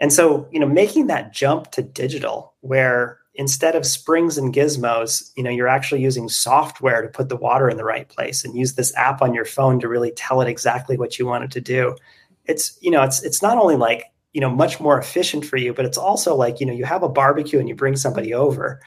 And 0.00 0.12
so, 0.12 0.48
you 0.52 0.60
know, 0.60 0.66
making 0.68 1.06
that 1.06 1.32
jump 1.32 1.70
to 1.70 1.82
digital 1.82 2.52
where 2.60 3.19
instead 3.40 3.74
of 3.74 3.86
springs 3.86 4.36
and 4.36 4.52
gizmos, 4.52 5.32
you 5.34 5.42
know, 5.42 5.48
you're 5.48 5.66
actually 5.66 6.02
using 6.02 6.28
software 6.28 7.00
to 7.00 7.08
put 7.08 7.30
the 7.30 7.36
water 7.36 7.70
in 7.70 7.78
the 7.78 7.84
right 7.84 8.06
place 8.06 8.44
and 8.44 8.54
use 8.54 8.74
this 8.74 8.94
app 8.96 9.22
on 9.22 9.32
your 9.32 9.46
phone 9.46 9.80
to 9.80 9.88
really 9.88 10.12
tell 10.12 10.42
it 10.42 10.46
exactly 10.46 10.98
what 10.98 11.18
you 11.18 11.24
want 11.24 11.42
it 11.42 11.50
to 11.50 11.60
do. 11.60 11.96
It's, 12.44 12.76
you 12.82 12.90
know, 12.90 13.02
it's 13.02 13.22
it's 13.22 13.40
not 13.40 13.56
only 13.56 13.76
like, 13.76 14.04
you 14.34 14.42
know, 14.42 14.50
much 14.50 14.78
more 14.78 14.98
efficient 14.98 15.46
for 15.46 15.56
you, 15.56 15.72
but 15.72 15.86
it's 15.86 15.96
also 15.96 16.34
like, 16.34 16.60
you 16.60 16.66
know, 16.66 16.74
you 16.74 16.84
have 16.84 17.02
a 17.02 17.08
barbecue 17.08 17.58
and 17.58 17.66
you 17.66 17.74
bring 17.74 17.96
somebody 17.96 18.34
over 18.34 18.78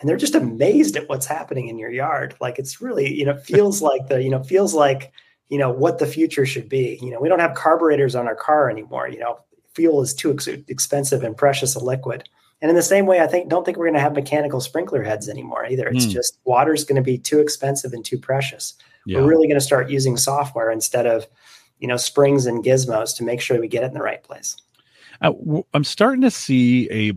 and 0.00 0.08
they're 0.08 0.16
just 0.16 0.34
amazed 0.34 0.96
at 0.96 1.08
what's 1.08 1.26
happening 1.26 1.68
in 1.68 1.78
your 1.78 1.92
yard. 1.92 2.34
Like 2.40 2.58
it's 2.58 2.80
really, 2.80 3.14
you 3.14 3.24
know, 3.24 3.36
feels 3.44 3.80
like 3.80 4.08
the, 4.08 4.20
you 4.20 4.30
know, 4.30 4.42
feels 4.42 4.74
like, 4.74 5.12
you 5.50 5.58
know, 5.58 5.70
what 5.70 6.00
the 6.00 6.06
future 6.06 6.44
should 6.44 6.68
be. 6.68 6.98
You 7.00 7.12
know, 7.12 7.20
we 7.20 7.28
don't 7.28 7.38
have 7.38 7.54
carburetors 7.54 8.16
on 8.16 8.26
our 8.26 8.34
car 8.34 8.68
anymore. 8.70 9.08
You 9.08 9.20
know, 9.20 9.38
fuel 9.76 10.02
is 10.02 10.14
too 10.14 10.32
ex- 10.32 10.48
expensive 10.48 11.22
and 11.22 11.36
precious 11.36 11.76
a 11.76 11.78
liquid. 11.84 12.28
And 12.62 12.68
in 12.68 12.76
the 12.76 12.82
same 12.82 13.06
way, 13.06 13.20
I 13.20 13.26
think 13.26 13.48
don't 13.48 13.64
think 13.64 13.76
we're 13.78 13.86
going 13.86 13.94
to 13.94 14.00
have 14.00 14.14
mechanical 14.14 14.60
sprinkler 14.60 15.02
heads 15.02 15.28
anymore 15.28 15.64
either. 15.66 15.88
It's 15.88 16.04
Hmm. 16.04 16.10
just 16.10 16.38
water's 16.44 16.84
going 16.84 16.96
to 16.96 17.02
be 17.02 17.16
too 17.18 17.38
expensive 17.38 17.92
and 17.92 18.04
too 18.04 18.18
precious. 18.18 18.74
Yeah. 19.06 19.18
We're 19.20 19.28
really 19.28 19.46
going 19.48 19.58
to 19.58 19.64
start 19.64 19.88
using 19.88 20.16
software 20.18 20.70
instead 20.70 21.06
of, 21.06 21.26
you 21.78 21.88
know, 21.88 21.96
springs 21.96 22.44
and 22.46 22.62
gizmos 22.62 23.16
to 23.16 23.24
make 23.24 23.40
sure 23.40 23.58
we 23.60 23.68
get 23.68 23.82
it 23.82 23.86
in 23.86 23.94
the 23.94 24.02
right 24.02 24.22
place. 24.22 24.56
Uh, 25.22 25.30
w- 25.32 25.64
I'm 25.74 25.84
starting 25.84 26.20
to 26.22 26.30
see 26.30 26.88
a 26.90 27.12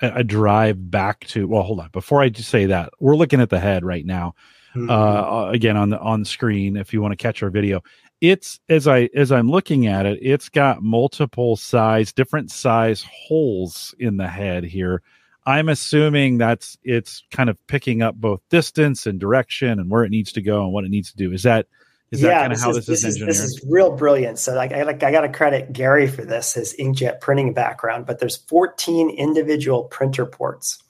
a 0.00 0.24
drive 0.24 0.90
back 0.90 1.26
to 1.26 1.46
well 1.46 1.62
hold 1.62 1.78
on 1.78 1.90
before 1.92 2.22
i 2.22 2.30
just 2.30 2.48
say 2.48 2.64
that 2.64 2.88
we're 3.00 3.14
looking 3.16 3.38
at 3.38 3.50
the 3.50 3.60
head 3.60 3.84
right 3.84 4.06
now 4.06 4.34
Mm-hmm. 4.74 4.88
uh 4.88 5.50
again 5.50 5.76
on 5.76 5.90
the 5.90 5.98
on 6.00 6.24
screen 6.24 6.76
if 6.78 6.94
you 6.94 7.02
want 7.02 7.12
to 7.12 7.16
catch 7.16 7.42
our 7.42 7.50
video 7.50 7.82
it's 8.20 8.60
as 8.68 8.86
i 8.86 9.08
as 9.14 9.32
i'm 9.32 9.50
looking 9.50 9.86
at 9.86 10.06
it 10.06 10.18
it's 10.20 10.48
got 10.48 10.82
multiple 10.82 11.56
size 11.56 12.12
different 12.12 12.50
size 12.50 13.04
holes 13.10 13.94
in 13.98 14.16
the 14.16 14.28
head 14.28 14.64
here 14.64 15.02
i'm 15.46 15.68
assuming 15.68 16.38
that's 16.38 16.76
it's 16.82 17.24
kind 17.30 17.48
of 17.48 17.56
picking 17.66 18.02
up 18.02 18.14
both 18.14 18.40
distance 18.50 19.06
and 19.06 19.18
direction 19.18 19.78
and 19.78 19.90
where 19.90 20.04
it 20.04 20.10
needs 20.10 20.32
to 20.32 20.42
go 20.42 20.64
and 20.64 20.72
what 20.72 20.84
it 20.84 20.90
needs 20.90 21.10
to 21.10 21.16
do 21.16 21.32
is 21.32 21.42
that 21.42 21.66
is 22.10 22.22
that 22.22 22.40
kind 22.40 22.52
of 22.52 22.60
how 22.60 22.72
this, 22.72 22.88
is, 22.88 23.04
engineered 23.04 23.28
This 23.28 23.40
is 23.40 23.64
real 23.68 23.94
brilliant. 23.94 24.38
So 24.38 24.54
like 24.54 24.72
I 24.72 24.82
like 24.82 25.02
I 25.02 25.12
got 25.12 25.20
to 25.20 25.28
credit 25.28 25.72
Gary 25.72 26.08
for 26.08 26.24
this, 26.24 26.54
his 26.54 26.74
inkjet 26.78 27.20
printing 27.20 27.54
background. 27.54 28.04
But 28.06 28.18
there's 28.18 28.36
14 28.36 29.10
individual 29.10 29.84
printer 29.84 30.26
ports, 30.26 30.82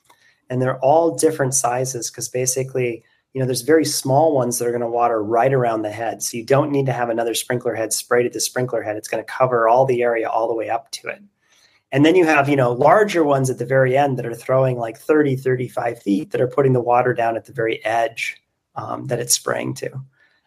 and 0.48 0.62
they're 0.62 0.78
all 0.78 1.14
different 1.16 1.54
sizes 1.54 2.10
because 2.10 2.28
basically, 2.30 3.04
you 3.32 3.40
know, 3.40 3.46
there's 3.46 3.62
very 3.62 3.84
small 3.84 4.34
ones 4.34 4.58
that 4.58 4.66
are 4.66 4.72
going 4.72 4.80
to 4.80 4.88
water 4.88 5.22
right 5.22 5.52
around 5.52 5.82
the 5.82 5.90
head. 5.90 6.22
So 6.22 6.36
you 6.36 6.44
don't 6.44 6.72
need 6.72 6.86
to 6.86 6.92
have 6.92 7.10
another 7.10 7.34
sprinkler 7.34 7.74
head 7.74 7.92
sprayed 7.92 8.26
at 8.26 8.32
the 8.32 8.40
sprinkler 8.40 8.82
head. 8.82 8.96
It's 8.96 9.08
going 9.08 9.22
to 9.22 9.30
cover 9.30 9.68
all 9.68 9.86
the 9.86 10.02
area 10.02 10.28
all 10.28 10.48
the 10.48 10.54
way 10.54 10.68
up 10.68 10.90
to 10.92 11.08
it. 11.08 11.22
And 11.92 12.04
then 12.04 12.14
you 12.14 12.24
have, 12.24 12.48
you 12.48 12.56
know, 12.56 12.72
larger 12.72 13.24
ones 13.24 13.50
at 13.50 13.58
the 13.58 13.64
very 13.64 13.96
end 13.96 14.18
that 14.18 14.26
are 14.26 14.34
throwing 14.34 14.78
like 14.78 14.98
30, 14.98 15.36
35 15.36 16.02
feet 16.02 16.30
that 16.30 16.40
are 16.40 16.48
putting 16.48 16.72
the 16.72 16.80
water 16.80 17.14
down 17.14 17.36
at 17.36 17.44
the 17.44 17.52
very 17.52 17.84
edge 17.84 18.36
um, 18.76 19.06
that 19.06 19.20
it's 19.20 19.34
spraying 19.34 19.74
to. 19.74 19.90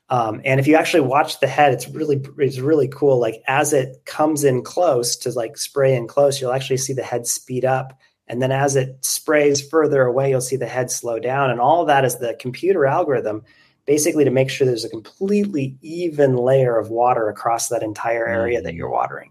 Um, 0.10 0.42
and 0.46 0.60
if 0.60 0.68
you 0.68 0.76
actually 0.76 1.02
watch 1.02 1.40
the 1.40 1.48
head, 1.48 1.74
it's 1.74 1.88
really 1.90 2.22
it's 2.38 2.60
really 2.60 2.88
cool. 2.90 3.20
Like 3.20 3.42
as 3.48 3.74
it 3.74 4.04
comes 4.06 4.44
in 4.44 4.62
close 4.62 5.16
to 5.18 5.32
like 5.32 5.58
spray 5.58 5.96
in 5.96 6.08
close, 6.08 6.40
you'll 6.40 6.54
actually 6.54 6.78
see 6.78 6.94
the 6.94 7.04
head 7.04 7.26
speed 7.26 7.66
up 7.66 7.98
And 8.28 8.42
then 8.42 8.52
as 8.52 8.76
it 8.76 9.04
sprays 9.04 9.68
further 9.68 10.04
away, 10.04 10.30
you'll 10.30 10.42
see 10.42 10.56
the 10.56 10.66
head 10.66 10.90
slow 10.90 11.20
down. 11.20 11.50
And 11.50 11.60
all 11.60 11.82
of 11.82 11.88
that 11.88 12.06
is 12.06 12.18
the 12.18 12.36
computer 12.40 12.86
algorithm 12.86 13.44
basically 13.86 14.24
to 14.24 14.32
make 14.32 14.50
sure 14.50 14.66
there's 14.66 14.86
a 14.86 14.90
completely 14.90 15.78
even 15.82 16.36
layer 16.38 16.78
of 16.78 16.90
water 16.90 17.30
across 17.30 17.70
that 17.70 17.84
entire 17.84 18.26
area 18.26 18.62
mm. 18.62 18.64
that 18.64 18.76
you're 18.76 18.90
watering. 18.90 19.30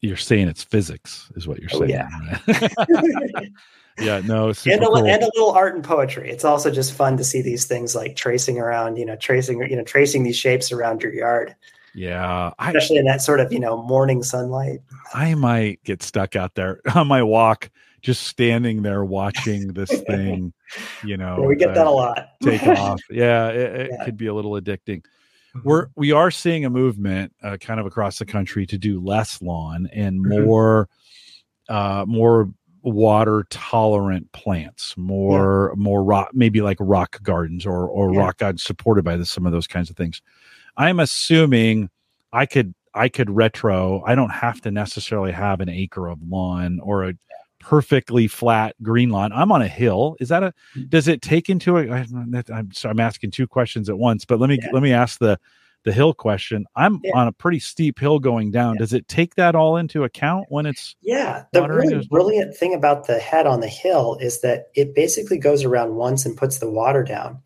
You're 0.00 0.16
saying 0.16 0.48
it's 0.48 0.62
physics, 0.62 1.30
is 1.34 1.46
what 1.46 1.60
you're 1.60 1.70
Oh, 1.74 1.80
saying. 1.80 1.90
yeah. 1.90 2.08
right? 2.46 3.52
yeah, 4.00 4.20
no, 4.24 4.52
super 4.52 4.74
and 4.74 4.82
a, 4.82 4.86
cool. 4.86 4.96
and 4.96 5.22
a 5.22 5.30
little 5.34 5.52
art 5.52 5.74
and 5.74 5.84
poetry. 5.84 6.30
It's 6.30 6.44
also 6.44 6.70
just 6.70 6.92
fun 6.92 7.16
to 7.16 7.24
see 7.24 7.42
these 7.42 7.64
things 7.66 7.94
like 7.94 8.16
tracing 8.16 8.58
around, 8.58 8.96
you 8.96 9.06
know, 9.06 9.16
tracing, 9.16 9.60
you 9.70 9.76
know, 9.76 9.84
tracing 9.84 10.24
these 10.24 10.36
shapes 10.36 10.72
around 10.72 11.02
your 11.02 11.14
yard, 11.14 11.54
yeah, 11.94 12.50
I, 12.58 12.68
especially 12.68 12.96
in 12.96 13.04
that 13.06 13.22
sort 13.22 13.40
of, 13.40 13.52
you 13.52 13.60
know, 13.60 13.82
morning 13.82 14.22
sunlight. 14.22 14.80
I 15.12 15.34
might 15.34 15.82
get 15.84 16.02
stuck 16.02 16.36
out 16.36 16.54
there 16.54 16.80
on 16.94 17.06
my 17.06 17.22
walk, 17.22 17.70
just 18.02 18.24
standing 18.24 18.82
there 18.82 19.04
watching 19.04 19.68
this 19.74 19.90
thing, 20.06 20.52
you 21.04 21.16
know. 21.16 21.40
Yeah, 21.42 21.46
we 21.46 21.56
get 21.56 21.74
that 21.74 21.86
a 21.86 21.90
lot. 21.90 22.28
take 22.42 22.62
off. 22.66 23.00
Yeah, 23.10 23.48
it, 23.48 23.80
it 23.80 23.90
Yeah. 23.92 24.04
could 24.04 24.16
be 24.16 24.26
a 24.26 24.34
little 24.34 24.52
addicting. 24.52 25.02
We're 25.62 25.86
we 25.94 26.10
are 26.10 26.32
seeing 26.32 26.64
a 26.64 26.70
movement 26.70 27.32
uh, 27.42 27.56
kind 27.58 27.78
of 27.78 27.86
across 27.86 28.18
the 28.18 28.26
country 28.26 28.66
to 28.66 28.76
do 28.76 29.00
less 29.00 29.40
lawn 29.40 29.88
and 29.92 30.18
Mhm. 30.24 30.44
more 30.46 30.88
uh 31.68 32.04
more 32.08 32.50
water 32.82 33.46
tolerant 33.48 34.30
plants 34.32 34.94
more 34.98 35.72
more 35.76 36.04
rock 36.04 36.28
maybe 36.34 36.60
like 36.60 36.76
rock 36.80 37.22
gardens 37.22 37.64
or 37.64 37.88
or 37.88 38.12
Yeah. 38.12 38.18
rock 38.18 38.38
gardens 38.38 38.62
supported 38.64 39.04
by 39.04 39.16
this, 39.16 39.30
some 39.30 39.46
of 39.46 39.52
those 39.52 39.66
kinds 39.68 39.88
of 39.90 39.96
things 39.96 40.20
i'm 40.76 41.00
assuming 41.00 41.88
i 42.32 42.46
could 42.46 42.74
i 42.94 43.08
could 43.08 43.30
retro 43.30 44.02
i 44.06 44.14
don't 44.14 44.30
have 44.30 44.60
to 44.60 44.70
necessarily 44.70 45.32
have 45.32 45.60
an 45.60 45.68
acre 45.68 46.08
of 46.08 46.18
lawn 46.28 46.80
or 46.82 47.04
a 47.08 47.14
perfectly 47.60 48.28
flat 48.28 48.74
green 48.82 49.08
lawn 49.08 49.32
i'm 49.32 49.50
on 49.50 49.62
a 49.62 49.68
hill 49.68 50.16
is 50.20 50.28
that 50.28 50.42
a 50.42 50.52
mm. 50.76 50.88
does 50.90 51.08
it 51.08 51.22
take 51.22 51.48
into 51.48 51.78
a 51.78 51.88
I- 51.90 52.06
i'm 52.52 52.70
sorry 52.72 52.90
i'm 52.90 53.00
asking 53.00 53.30
two 53.30 53.46
questions 53.46 53.88
at 53.88 53.96
once 53.96 54.24
but 54.24 54.38
let 54.38 54.50
me 54.50 54.58
Yeah. 54.60 54.68
let 54.72 54.82
me 54.82 54.92
ask 54.92 55.18
the 55.18 55.38
the 55.84 55.92
hill 55.92 56.12
question 56.12 56.66
i'm 56.76 57.00
Yeah. 57.02 57.12
on 57.14 57.26
a 57.26 57.32
pretty 57.32 57.58
steep 57.60 57.98
hill 57.98 58.18
going 58.18 58.50
down 58.50 58.74
Yeah. 58.74 58.80
does 58.80 58.92
it 58.92 59.08
take 59.08 59.36
that 59.36 59.54
all 59.54 59.78
into 59.78 60.04
account 60.04 60.46
when 60.50 60.66
it's 60.66 60.94
Yeah, 61.00 61.44
the 61.52 61.66
really 61.66 62.06
brilliant 62.10 62.54
thing 62.54 62.74
about 62.74 63.06
the 63.06 63.18
head 63.18 63.46
on 63.46 63.60
the 63.60 63.68
hill 63.68 64.18
is 64.20 64.40
that 64.40 64.68
it 64.74 64.94
basically 64.94 65.38
goes 65.38 65.64
around 65.64 65.94
once 65.94 66.24
and 66.26 66.36
puts 66.36 66.58
the 66.58 66.70
water 66.70 67.02
down. 67.02 67.38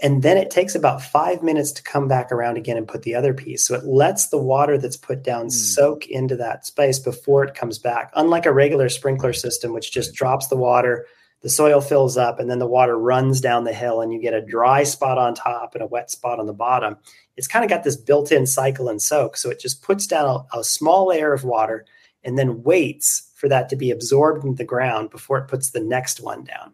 And 0.00 0.22
then 0.22 0.36
it 0.36 0.50
takes 0.50 0.76
about 0.76 1.02
five 1.02 1.42
minutes 1.42 1.72
to 1.72 1.82
come 1.82 2.06
back 2.06 2.30
around 2.30 2.56
again 2.56 2.76
and 2.76 2.86
put 2.86 3.02
the 3.02 3.16
other 3.16 3.34
piece. 3.34 3.66
So 3.66 3.74
it 3.74 3.84
lets 3.84 4.28
the 4.28 4.38
water 4.38 4.78
that's 4.78 4.96
put 4.96 5.24
down 5.24 5.44
Hmm. 5.44 5.50
soak 5.50 6.06
into 6.06 6.36
that 6.36 6.66
space 6.66 6.98
before 7.00 7.44
it 7.44 7.54
comes 7.54 7.78
back. 7.78 8.12
Unlike 8.14 8.46
a 8.46 8.52
regular 8.52 8.88
sprinkler 8.88 9.32
system, 9.32 9.72
which 9.72 9.90
just 9.90 10.14
drops 10.14 10.46
the 10.46 10.56
water, 10.56 11.06
the 11.40 11.48
soil 11.48 11.80
fills 11.80 12.16
up, 12.16 12.40
and 12.40 12.50
then 12.50 12.58
the 12.58 12.66
water 12.66 12.98
runs 12.98 13.40
down 13.40 13.62
the 13.64 13.72
hill, 13.72 14.00
and 14.00 14.12
you 14.12 14.20
get 14.20 14.34
a 14.34 14.44
dry 14.44 14.82
spot 14.82 15.18
on 15.18 15.34
top 15.34 15.74
and 15.74 15.82
a 15.82 15.86
wet 15.86 16.10
spot 16.10 16.40
on 16.40 16.46
the 16.46 16.52
bottom. 16.52 16.96
It's 17.36 17.46
kind 17.46 17.64
of 17.64 17.70
got 17.70 17.84
this 17.84 17.96
built 17.96 18.32
in 18.32 18.44
cycle 18.46 18.88
and 18.88 19.00
soak. 19.00 19.36
So 19.36 19.48
it 19.48 19.60
just 19.60 19.82
puts 19.82 20.06
down 20.06 20.44
a, 20.52 20.58
a 20.58 20.64
small 20.64 21.08
layer 21.08 21.32
of 21.32 21.44
water 21.44 21.86
and 22.24 22.36
then 22.36 22.62
waits 22.64 23.30
for 23.36 23.48
that 23.48 23.68
to 23.68 23.76
be 23.76 23.92
absorbed 23.92 24.44
into 24.44 24.56
the 24.58 24.64
ground 24.64 25.10
before 25.10 25.38
it 25.38 25.46
puts 25.46 25.70
the 25.70 25.80
next 25.80 26.20
one 26.20 26.42
down. 26.42 26.72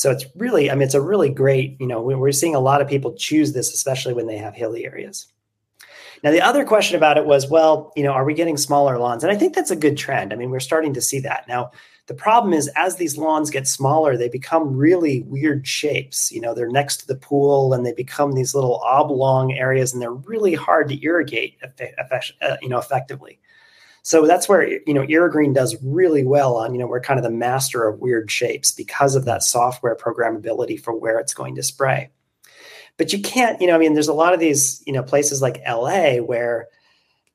So 0.00 0.10
it's 0.10 0.24
really, 0.34 0.70
I 0.70 0.74
mean, 0.74 0.84
it's 0.84 0.94
a 0.94 1.00
really 1.02 1.28
great, 1.28 1.78
you 1.78 1.86
know, 1.86 2.00
we- 2.00 2.14
we're 2.14 2.32
seeing 2.32 2.54
a 2.54 2.58
lot 2.58 2.80
of 2.80 2.88
people 2.88 3.12
choose 3.12 3.52
this, 3.52 3.70
especially 3.70 4.14
when 4.14 4.26
they 4.26 4.38
have 4.38 4.54
hilly 4.54 4.86
areas. 4.86 5.26
Now, 6.24 6.30
the 6.30 6.40
other 6.40 6.64
question 6.64 6.96
about 6.96 7.18
it 7.18 7.26
was, 7.26 7.50
well, 7.50 7.92
you 7.94 8.02
know, 8.02 8.12
are 8.12 8.24
we 8.24 8.32
getting 8.32 8.56
smaller 8.56 8.96
lawns? 8.96 9.22
And 9.22 9.30
I 9.30 9.36
think 9.36 9.54
that's 9.54 9.70
a 9.70 9.76
good 9.76 9.98
trend. 9.98 10.32
I 10.32 10.36
mean, 10.36 10.48
we're 10.48 10.58
starting 10.58 10.94
to 10.94 11.02
see 11.02 11.20
that. 11.20 11.46
Now, 11.48 11.72
the 12.06 12.14
problem 12.14 12.54
is 12.54 12.70
as 12.76 12.96
these 12.96 13.18
lawns 13.18 13.50
get 13.50 13.68
smaller, 13.68 14.16
they 14.16 14.30
become 14.30 14.74
really 14.74 15.20
weird 15.28 15.66
shapes. 15.66 16.32
You 16.32 16.40
know, 16.40 16.54
they're 16.54 16.70
next 16.70 16.96
to 17.00 17.06
the 17.06 17.16
pool 17.16 17.74
and 17.74 17.84
they 17.84 17.92
become 17.92 18.32
these 18.32 18.54
little 18.54 18.76
oblong 18.76 19.52
areas 19.52 19.92
and 19.92 20.00
they're 20.00 20.14
really 20.14 20.54
hard 20.54 20.88
to 20.88 21.04
irrigate, 21.04 21.58
uh, 21.62 22.56
you 22.62 22.70
know, 22.70 22.78
effectively. 22.78 23.38
So 24.02 24.26
that's 24.26 24.48
where 24.48 24.66
you 24.66 24.94
know 24.94 25.02
Irrigreen 25.06 25.54
does 25.54 25.76
really 25.82 26.24
well 26.24 26.56
on 26.56 26.72
you 26.72 26.80
know 26.80 26.86
we're 26.86 27.00
kind 27.00 27.18
of 27.18 27.24
the 27.24 27.30
master 27.30 27.86
of 27.86 28.00
weird 28.00 28.30
shapes 28.30 28.72
because 28.72 29.14
of 29.14 29.24
that 29.26 29.42
software 29.42 29.96
programmability 29.96 30.80
for 30.80 30.94
where 30.96 31.18
it's 31.18 31.34
going 31.34 31.54
to 31.56 31.62
spray. 31.62 32.10
But 32.96 33.12
you 33.12 33.22
can't, 33.22 33.60
you 33.60 33.66
know, 33.66 33.74
I 33.74 33.78
mean, 33.78 33.94
there's 33.94 34.08
a 34.08 34.14
lot 34.14 34.34
of 34.34 34.40
these 34.40 34.82
you 34.86 34.92
know 34.92 35.02
places 35.02 35.42
like 35.42 35.62
LA 35.66 36.16
where 36.16 36.68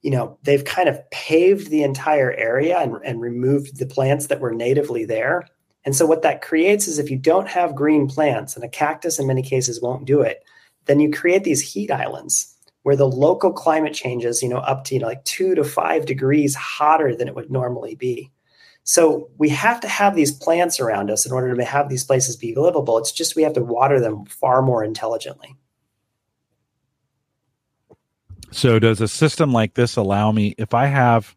you 0.01 0.11
know 0.11 0.37
they've 0.43 0.65
kind 0.65 0.89
of 0.89 1.09
paved 1.11 1.69
the 1.69 1.83
entire 1.83 2.31
area 2.31 2.79
and, 2.79 2.97
and 3.03 3.21
removed 3.21 3.77
the 3.77 3.85
plants 3.85 4.27
that 4.27 4.39
were 4.39 4.53
natively 4.53 5.05
there. 5.05 5.47
And 5.83 5.95
so 5.95 6.07
what 6.07 6.23
that 6.23 6.41
creates 6.41 6.87
is 6.87 6.97
if 6.97 7.11
you 7.11 7.17
don't 7.17 7.47
have 7.47 7.75
green 7.75 8.07
plants, 8.07 8.55
and 8.55 8.65
a 8.65 8.69
cactus 8.69 9.19
in 9.19 9.27
many 9.27 9.43
cases 9.43 9.81
won't 9.81 10.05
do 10.05 10.21
it, 10.21 10.43
then 10.85 10.99
you 10.99 11.11
create 11.11 11.43
these 11.43 11.61
heat 11.61 11.91
islands 11.91 12.54
where 12.85 12.95
the 12.95 13.07
local 13.07 13.51
climate 13.51 13.93
changes, 13.93 14.41
you 14.43 14.49
know, 14.49 14.59
up 14.59 14.83
to 14.85 14.93
you 14.93 15.01
know, 15.01 15.07
like 15.07 15.23
two 15.25 15.55
to 15.55 15.63
five 15.63 16.05
degrees 16.05 16.55
hotter 16.55 17.15
than 17.15 17.27
it 17.27 17.35
would 17.35 17.51
normally 17.51 17.95
be. 17.95 18.31
So 18.83 19.29
we 19.37 19.49
have 19.49 19.79
to 19.81 19.87
have 19.87 20.15
these 20.15 20.31
plants 20.31 20.79
around 20.79 21.09
us 21.09 21.25
in 21.25 21.31
order 21.31 21.55
to 21.55 21.65
have 21.65 21.89
these 21.89 22.03
places 22.03 22.35
be 22.35 22.53
livable. 22.55 22.97
It's 22.99 23.11
just 23.11 23.35
we 23.35 23.43
have 23.43 23.53
to 23.53 23.63
water 23.63 23.99
them 23.99 24.25
far 24.25 24.61
more 24.61 24.83
intelligently. 24.83 25.55
so 28.55 28.79
does 28.79 29.01
a 29.01 29.07
system 29.07 29.51
like 29.51 29.73
this 29.73 29.97
allow 29.97 30.31
me 30.31 30.55
if 30.57 30.73
i 30.73 30.85
have 30.85 31.35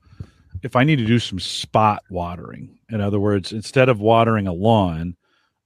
if 0.63 0.77
i 0.77 0.85
need 0.85 0.97
to 0.97 1.05
do 1.05 1.19
some 1.19 1.41
spot 1.41 2.03
watering 2.11 2.79
in 2.91 3.01
other 3.01 3.19
words 3.19 3.53
instead 3.53 3.89
of 3.89 4.01
watering 4.01 4.47
a 4.47 4.53
lawn 4.53 5.17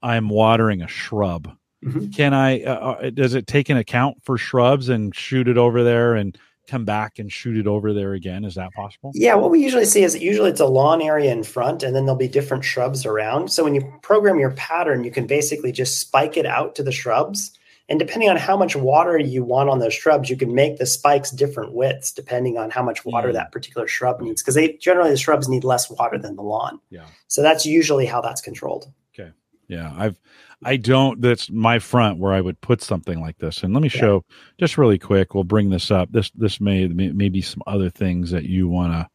i'm 0.02 0.30
watering 0.30 0.80
a 0.80 0.88
shrub 0.88 1.54
Mhm. 1.84 2.14
can 2.14 2.32
i 2.32 2.62
uh, 2.62 2.74
uh, 2.74 3.10
does 3.10 3.34
it 3.34 3.46
take 3.46 3.68
an 3.68 3.76
account 3.76 4.16
for 4.22 4.38
shrubs 4.38 4.88
and 4.88 5.14
shoot 5.14 5.48
it 5.48 5.58
over 5.58 5.82
there 5.82 6.14
and 6.14 6.38
come 6.68 6.84
back 6.84 7.18
and 7.18 7.32
shoot 7.32 7.56
it 7.56 7.66
over 7.66 7.92
there 7.92 8.12
again 8.12 8.44
is 8.44 8.54
that 8.54 8.72
possible 8.72 9.10
Yeah, 9.14 9.34
what 9.34 9.50
we 9.50 9.60
usually 9.60 9.84
see 9.84 10.04
is 10.04 10.12
that 10.12 10.22
usually 10.22 10.48
it's 10.48 10.60
a 10.60 10.66
lawn 10.66 11.02
area 11.02 11.32
in 11.32 11.42
front, 11.42 11.82
and 11.82 11.94
then 11.94 12.04
there'll 12.06 12.16
be 12.16 12.28
different 12.28 12.64
shrubs 12.64 13.04
around. 13.04 13.50
So 13.50 13.64
when 13.64 13.74
you 13.74 13.82
program 14.02 14.38
your 14.38 14.52
pattern, 14.52 15.02
you 15.02 15.10
can 15.10 15.26
basically 15.26 15.72
just 15.72 15.98
spike 15.98 16.36
it 16.36 16.46
out 16.46 16.76
to 16.76 16.84
the 16.84 16.92
shrubs. 16.92 17.50
And 17.88 17.98
depending 17.98 18.30
on 18.30 18.36
how 18.36 18.56
much 18.56 18.76
water 18.76 19.18
you 19.18 19.42
want 19.42 19.70
on 19.70 19.80
those 19.80 19.92
shrubs, 19.92 20.30
you 20.30 20.36
can 20.36 20.54
make 20.54 20.78
the 20.78 20.86
spikes 20.86 21.32
different 21.32 21.74
widths 21.74 22.12
depending 22.12 22.56
on 22.56 22.70
how 22.70 22.82
much 22.84 23.04
water 23.04 23.30
Mm. 23.30 23.34
that 23.34 23.50
particular 23.50 23.88
shrub 23.88 24.20
needs. 24.20 24.40
Because 24.40 24.54
they 24.54 24.74
generally 24.74 25.10
the 25.10 25.16
shrubs 25.16 25.48
need 25.48 25.64
less 25.64 25.90
water 25.90 26.16
than 26.16 26.36
the 26.36 26.42
lawn. 26.42 26.78
Yeah. 26.90 27.06
So 27.26 27.42
that's 27.42 27.66
usually 27.66 28.06
how 28.06 28.20
that's 28.20 28.40
controlled. 28.40 28.86
Okay. 29.18 29.30
Yeah 29.68 29.92
i've 29.98 30.18
i 30.64 30.76
don't 30.76 31.20
that's 31.20 31.50
my 31.50 31.78
front 31.78 32.18
where 32.18 32.32
i 32.32 32.40
would 32.40 32.60
put 32.60 32.80
something 32.82 33.20
like 33.20 33.36
this 33.38 33.62
and 33.62 33.72
let 33.74 33.82
me 33.82 33.90
Yeah. 33.94 34.00
show 34.00 34.24
just 34.58 34.78
really 34.78 34.98
quick 34.98 35.34
we'll 35.34 35.44
bring 35.44 35.70
this 35.70 35.90
up 35.90 36.10
this 36.12 36.30
this 36.32 36.60
may 36.60 36.86
may, 36.88 37.10
maybe 37.12 37.40
some 37.40 37.62
other 37.66 37.90
things 37.90 38.30
that 38.30 38.44
you 38.44 38.68
want 38.68 38.92
to 38.92 39.08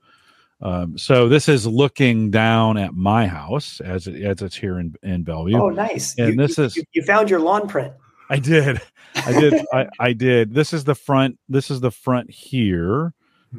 um, 0.60 0.98
so 0.98 1.30
this 1.30 1.48
is 1.48 1.68
looking 1.68 2.32
down 2.32 2.78
at 2.78 2.94
my 2.96 3.28
house 3.28 3.80
as 3.82 4.08
it, 4.08 4.24
as 4.24 4.42
it's 4.42 4.56
here 4.56 4.80
in 4.80 4.96
in 5.04 5.22
Bellevue. 5.22 5.56
Oh, 5.56 5.70
nice! 5.70 6.18
And 6.18 6.30
you, 6.30 6.36
this 6.36 6.58
you- 6.58 6.64
is- 6.64 6.84
you, 6.94 7.04
found 7.04 7.30
your 7.30 7.40
lawn 7.40 7.68
print. 7.68 7.94
I 8.32 8.40
did, 8.40 8.82
I 9.16 9.40
did, 9.40 9.54
I, 9.72 9.88
I 10.00 10.14
did. 10.14 10.56
This 10.56 10.74
is 10.74 10.84
the 10.84 10.96
front. 10.96 11.38
This 11.48 11.70
is 11.70 11.80
the 11.80 11.92
front 11.92 12.32
here, 12.32 13.14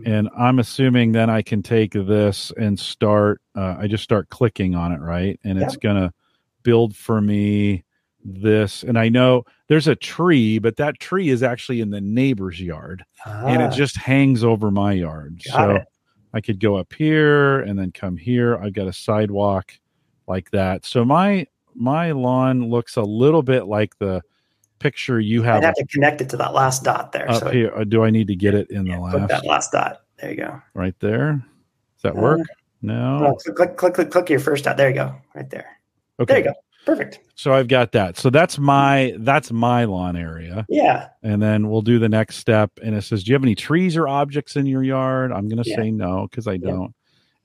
and 0.05 0.29
I'm 0.37 0.59
assuming 0.59 1.13
then 1.13 1.31
I 1.31 1.41
can 1.41 1.63
take 1.63 1.93
this 1.93 2.53
and 2.59 2.77
start. 2.77 3.41
Uh, 3.57 3.77
I 3.79 3.87
just 3.87 4.03
start 4.03 4.29
clicking 4.29 4.75
on 4.75 4.91
it, 4.91 5.01
right, 5.01 5.39
and 5.45 5.57
it's 5.57 5.77
gonna 5.77 6.13
build 6.63 6.97
for 6.97 7.21
me 7.21 7.85
this. 8.25 8.83
And 8.83 8.99
I 8.99 9.09
know 9.09 9.45
there's 9.69 9.89
a 9.89 9.95
tree, 9.97 10.59
but 10.59 10.77
that 10.77 10.99
tree 11.01 11.29
is 11.29 11.43
actually 11.43 11.81
in 11.81 11.91
the 11.91 12.01
neighbor's 12.01 12.61
yard, 12.61 13.05
and 13.25 13.63
Ah, 13.63 13.69
it 13.69 13.73
just 13.73 13.97
hangs 13.97 14.43
over 14.45 14.71
my 14.71 14.93
yard. 14.93 15.41
Got 15.47 15.53
so 15.55 15.71
it. 15.77 15.83
I 16.35 16.41
could 16.41 16.61
go 16.61 16.77
up 16.77 16.93
here 16.93 17.61
and 17.61 17.79
then 17.79 17.91
come 17.93 18.17
here. 18.17 18.57
I've 18.59 18.75
got 18.75 18.87
a 18.87 18.93
sidewalk 18.93 19.73
like 20.27 20.51
that. 20.51 20.85
So 20.85 21.05
my 21.05 21.47
my 21.75 22.11
lawn 22.13 22.69
looks 22.69 22.97
a 22.97 23.03
little 23.03 23.43
bit 23.43 23.67
like 23.67 23.97
the 23.99 24.21
picture 24.79 25.19
you 25.21 25.43
have 25.43 25.57
I'd 25.59 25.65
have 25.65 25.75
to 25.75 25.87
connect 25.87 26.21
it 26.21 26.29
to 26.31 26.37
that 26.37 26.53
last 26.55 26.85
dot 26.85 27.13
there. 27.13 27.31
up 27.31 27.43
so 27.43 27.51
here. 27.51 27.85
Do 27.85 28.05
I 28.05 28.11
need 28.11 28.27
to 28.29 28.37
get 28.37 28.55
it 28.55 28.71
in 28.71 28.85
the 28.85 28.99
last 28.99 29.29
that 29.29 29.45
last 29.47 29.73
dot. 29.73 30.03
There 30.19 30.31
you 30.31 30.37
go. 30.37 30.61
right 30.75 30.95
there? 31.01 31.33
Does 31.97 32.03
that 32.03 32.17
Uh, 32.17 32.21
work? 32.21 32.41
No. 32.83 33.27
Oh, 33.27 33.35
click, 33.37 33.57
click, 33.57 33.77
click, 33.77 33.95
click, 33.95 34.11
click 34.11 34.31
your 34.31 34.41
first 34.41 34.65
dot. 34.65 34.77
There 34.77 34.89
you 34.89 34.95
go. 34.95 35.15
Right 35.35 35.49
there. 35.51 35.78
Okay. 36.21 36.35
There 36.35 36.39
you 36.39 36.45
go. 36.51 36.55
Perfect. 36.87 37.21
So 37.35 37.53
I've 37.53 37.69
got 37.69 37.93
that. 37.93 38.17
So 38.17 38.31
that's 38.31 38.59
my 38.59 39.15
that's 39.19 39.53
my 39.53 39.85
lawn 39.85 40.17
area. 40.17 40.65
Yeah. 40.69 41.09
And 41.23 41.43
then 41.43 41.69
we'll 41.69 41.83
do 41.83 41.99
the 41.99 42.09
next 42.09 42.37
step. 42.37 42.71
And 42.83 42.95
it 42.95 43.03
says, 43.03 43.25
Do 43.25 43.31
you 43.31 43.35
have 43.35 43.43
any 43.43 43.55
trees 43.55 43.97
or 43.97 44.09
objects 44.09 44.57
in 44.57 44.65
your 44.67 44.83
yard? 44.83 45.31
I'm 45.33 45.49
gonna 45.49 45.63
Yeah. 45.67 45.77
say 45.77 45.91
no, 45.91 46.27
because 46.31 46.47
I 46.47 46.53
Yeah. 46.55 46.59
don't. 46.71 46.95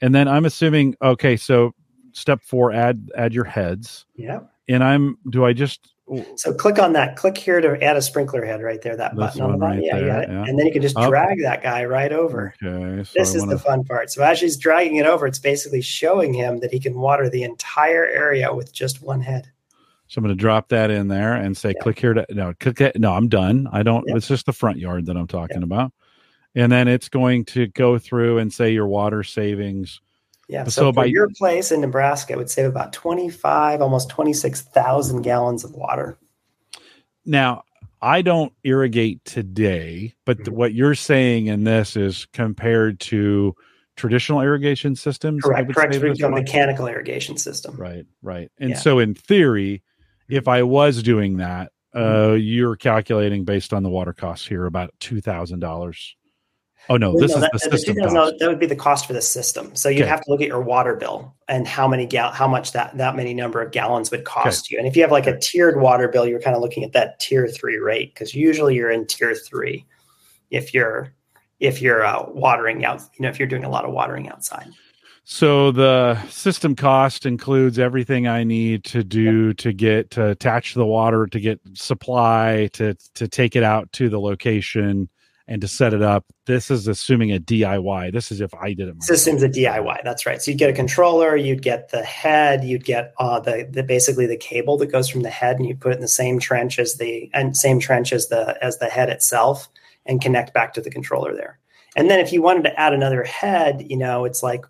And 0.01 0.15
then 0.15 0.27
I'm 0.27 0.45
assuming, 0.45 0.95
okay, 1.01 1.35
so 1.37 1.73
step 2.13 2.41
four, 2.41 2.71
add 2.71 3.09
add 3.17 3.33
your 3.33 3.43
heads. 3.45 4.05
Yeah. 4.15 4.39
and 4.69 4.81
I'm 4.83 5.17
do 5.29 5.43
I 5.45 5.51
just 5.51 5.92
So 6.35 6.53
click 6.53 6.79
on 6.79 6.93
that. 6.93 7.15
Click 7.15 7.37
here 7.37 7.61
to 7.61 7.81
add 7.81 7.95
a 7.95 8.01
sprinkler 8.01 8.43
head 8.45 8.61
right 8.61 8.81
there. 8.81 8.95
That 8.97 9.11
This 9.15 9.19
button 9.19 9.41
on 9.41 9.51
the 9.53 9.57
bottom. 9.57 9.77
right 9.77 9.85
yeah, 9.85 9.97
there, 9.99 10.07
yeah. 10.31 10.43
And 10.45 10.59
then 10.59 10.65
you 10.65 10.71
can 10.73 10.81
just 10.81 10.97
Up. 10.97 11.09
drag 11.09 11.41
that 11.41 11.63
guy 11.63 11.85
right 11.85 12.11
over. 12.11 12.53
Okay. 12.61 13.03
So 13.03 13.11
This 13.15 13.33
I 13.33 13.35
is 13.37 13.41
wanna- 13.41 13.53
the 13.55 13.59
fun 13.59 13.83
part. 13.85 14.11
So 14.11 14.21
as 14.23 14.37
she's 14.37 14.57
dragging 14.57 14.97
it 14.97 15.05
over, 15.05 15.25
it's 15.25 15.39
basically 15.39 15.81
showing 15.81 16.33
him 16.33 16.59
that 16.59 16.71
he 16.71 16.79
can 16.79 16.95
water 16.99 17.29
the 17.29 17.43
entire 17.43 18.05
area 18.05 18.53
with 18.53 18.73
just 18.73 19.01
one 19.01 19.21
head. 19.21 19.47
So 20.07 20.19
I'm 20.19 20.25
going 20.25 20.35
to 20.37 20.39
drop 20.39 20.67
that 20.69 20.91
in 20.91 21.07
there 21.07 21.33
and 21.33 21.55
say, 21.55 21.69
Yeah. 21.75 21.81
click 21.81 21.97
here 21.99 22.13
to 22.13 22.25
no, 22.29 22.53
click 22.59 22.81
it. 22.81 22.99
No, 22.99 23.13
I'm 23.13 23.29
done. 23.29 23.67
I 23.71 23.81
don't. 23.81 24.03
It's 24.09 24.27
just 24.27 24.45
the 24.45 24.53
front 24.53 24.77
yard 24.77 25.05
that 25.07 25.15
I'm 25.17 25.25
talking 25.25 25.63
about, 25.63 25.91
and 26.53 26.71
then 26.71 26.87
it's 26.87 27.09
going 27.09 27.45
to 27.45 27.67
go 27.67 27.97
through 27.97 28.37
and 28.37 28.53
say 28.53 28.71
your 28.71 28.85
water 28.87 29.23
savings. 29.23 30.01
Yeah. 30.49 30.63
So 30.65 30.69
So, 30.69 30.91
by- 30.91 31.05
your 31.05 31.29
place 31.37 31.71
in 31.71 31.81
Nebraska, 31.81 32.33
it 32.33 32.37
would 32.37 32.49
save 32.49 32.65
about 32.65 32.91
25, 32.93 33.81
almost 33.81 34.09
26,000 34.09 35.21
gallons 35.21 35.63
of 35.63 35.71
water. 35.73 36.17
Now, 37.25 37.63
I 38.01 38.21
don't 38.21 38.51
irrigate 38.63 39.23
today, 39.23 40.13
but 40.25 40.37
th- 40.37 40.49
Mhm. 40.49 40.53
what 40.53 40.73
you're 40.73 40.95
saying 40.95 41.47
in 41.47 41.63
this 41.63 41.95
is 41.95 42.25
compared 42.33 42.99
to 43.01 43.55
traditional 43.95 44.41
irrigation 44.41 44.95
systems. 44.95 45.43
Correct. 45.43 45.73
Correct. 45.73 45.93
save 45.93 46.03
We 46.03 46.09
this 46.09 46.17
do 46.17 46.29
mechanical 46.29 46.87
irrigation 46.87 47.37
system. 47.37 47.75
Right, 47.77 48.05
right. 48.21 48.51
And 48.59 48.71
Yeah. 48.71 48.77
so, 48.77 48.99
in 48.99 49.13
theory, 49.13 49.81
if 50.27 50.47
I 50.47 50.63
was 50.63 51.01
doing 51.03 51.37
that, 51.37 51.71
Mm-hmm. 51.95 52.31
uh, 52.31 52.33
you're 52.33 52.75
calculating 52.75 53.45
based 53.45 53.71
on 53.71 53.83
the 53.83 53.89
water 53.89 54.13
costs 54.13 54.47
here 54.47 54.65
about 54.65 54.91
two 54.99 55.21
thousand 55.21 55.59
dollars. 55.59 56.15
Oh 56.89 56.97
no, 56.97 57.17
this 57.17 57.31
no, 57.31 57.37
is 57.37 57.41
that, 57.41 57.51
the 57.53 57.69
the 57.69 57.77
system 57.77 57.95
2000 57.95 58.17
cost. 58.17 58.33
that 58.39 58.47
would 58.49 58.59
be 58.59 58.65
the 58.65 58.75
cost 58.75 59.05
for 59.07 59.13
the 59.13 59.21
system. 59.21 59.75
So 59.75 59.87
you'd 59.89 60.01
Okay. 60.01 60.09
have 60.09 60.21
to 60.21 60.29
look 60.31 60.41
at 60.41 60.47
your 60.47 60.61
water 60.61 60.95
bill 60.95 61.33
and 61.47 61.67
how 61.67 61.87
many 61.87 62.05
gal 62.05 62.31
how 62.31 62.47
much 62.47 62.73
that 62.73 62.97
that 62.97 63.15
many 63.15 63.33
number 63.33 63.61
of 63.61 63.71
gallons 63.71 64.11
would 64.11 64.25
cost 64.25 64.69
you. 64.69 64.77
And 64.77 64.87
if 64.87 64.95
you 64.95 65.01
have 65.01 65.11
like 65.11 65.25
a 65.27 65.37
tiered 65.39 65.79
water 65.79 66.07
bill, 66.09 66.27
you're 66.27 66.41
kind 66.41 66.55
of 66.55 66.61
looking 66.61 66.83
at 66.83 66.91
that 66.93 67.19
tier 67.19 67.47
three 67.47 67.77
rate 67.77 68.13
because 68.13 68.33
usually 68.35 68.75
you're 68.75 68.91
in 68.91 69.07
tier 69.07 69.33
three 69.33 69.85
if 70.51 70.73
you're 70.73 71.13
if 71.59 71.81
you're 71.81 72.03
uh, 72.05 72.25
watering 72.27 72.83
out. 72.83 73.01
You 73.17 73.23
know, 73.23 73.29
if 73.29 73.39
you're 73.39 73.47
doing 73.47 73.63
a 73.63 73.69
lot 73.69 73.85
of 73.85 73.91
watering 73.93 74.27
outside. 74.29 74.67
So 75.25 75.71
the 75.71 76.21
system 76.27 76.75
cost 76.75 77.25
includes 77.25 77.79
everything 77.79 78.27
I 78.27 78.43
need 78.43 78.83
to 78.85 79.05
do 79.05 79.53
to 79.53 79.71
get 79.71 80.09
to 80.11 80.31
attach 80.31 80.73
the 80.73 80.85
water, 80.85 81.27
to 81.27 81.39
get 81.39 81.61
supply, 81.75 82.69
to 82.73 82.93
to 83.15 83.27
take 83.29 83.55
it 83.55 83.63
out 83.63 83.89
to 83.93 84.09
the 84.09 84.19
location, 84.19 85.07
and 85.47 85.61
to 85.61 85.67
set 85.67 85.93
it 85.93 86.01
up. 86.01 86.25
This 86.45 86.71
is 86.71 86.87
assuming 86.87 87.31
a 87.31 87.39
DIY. 87.39 88.13
This 88.13 88.31
is 88.31 88.39
if 88.41 88.53
I 88.53 88.69
did 88.73 88.87
it. 88.87 88.95
myself. 88.95 89.17
Systems 89.17 89.43
a 89.43 89.49
DIY. 89.49 89.97
That's 90.03 90.25
right. 90.25 90.41
So 90.41 90.51
you'd 90.51 90.57
get 90.57 90.69
a 90.69 90.73
controller, 90.73 91.35
you'd 91.35 91.61
get 91.61 91.89
the 91.89 92.03
head, 92.03 92.63
you'd 92.63 92.85
get 92.85 93.13
uh, 93.19 93.39
the 93.39 93.67
the 93.69 93.83
basically 93.83 94.25
the 94.25 94.37
cable 94.37 94.77
that 94.77 94.91
goes 94.91 95.09
from 95.09 95.21
the 95.21 95.29
head, 95.29 95.57
and 95.57 95.67
you 95.67 95.75
put 95.75 95.91
it 95.91 95.95
in 95.95 96.01
the 96.01 96.07
same 96.07 96.39
trench 96.39 96.79
as 96.79 96.95
the 96.95 97.29
and 97.33 97.57
same 97.57 97.79
trench 97.79 98.13
as 98.13 98.27
the 98.29 98.57
as 98.63 98.77
the 98.77 98.87
head 98.87 99.09
itself, 99.09 99.67
and 100.05 100.21
connect 100.21 100.53
back 100.53 100.73
to 100.73 100.81
the 100.81 100.89
controller 100.89 101.35
there. 101.35 101.59
And 101.95 102.09
then 102.09 102.19
if 102.19 102.31
you 102.33 102.41
wanted 102.41 102.63
to 102.63 102.79
add 102.79 102.93
another 102.93 103.23
head, 103.23 103.85
you 103.89 103.97
know, 103.97 104.25
it's 104.25 104.41
like 104.43 104.65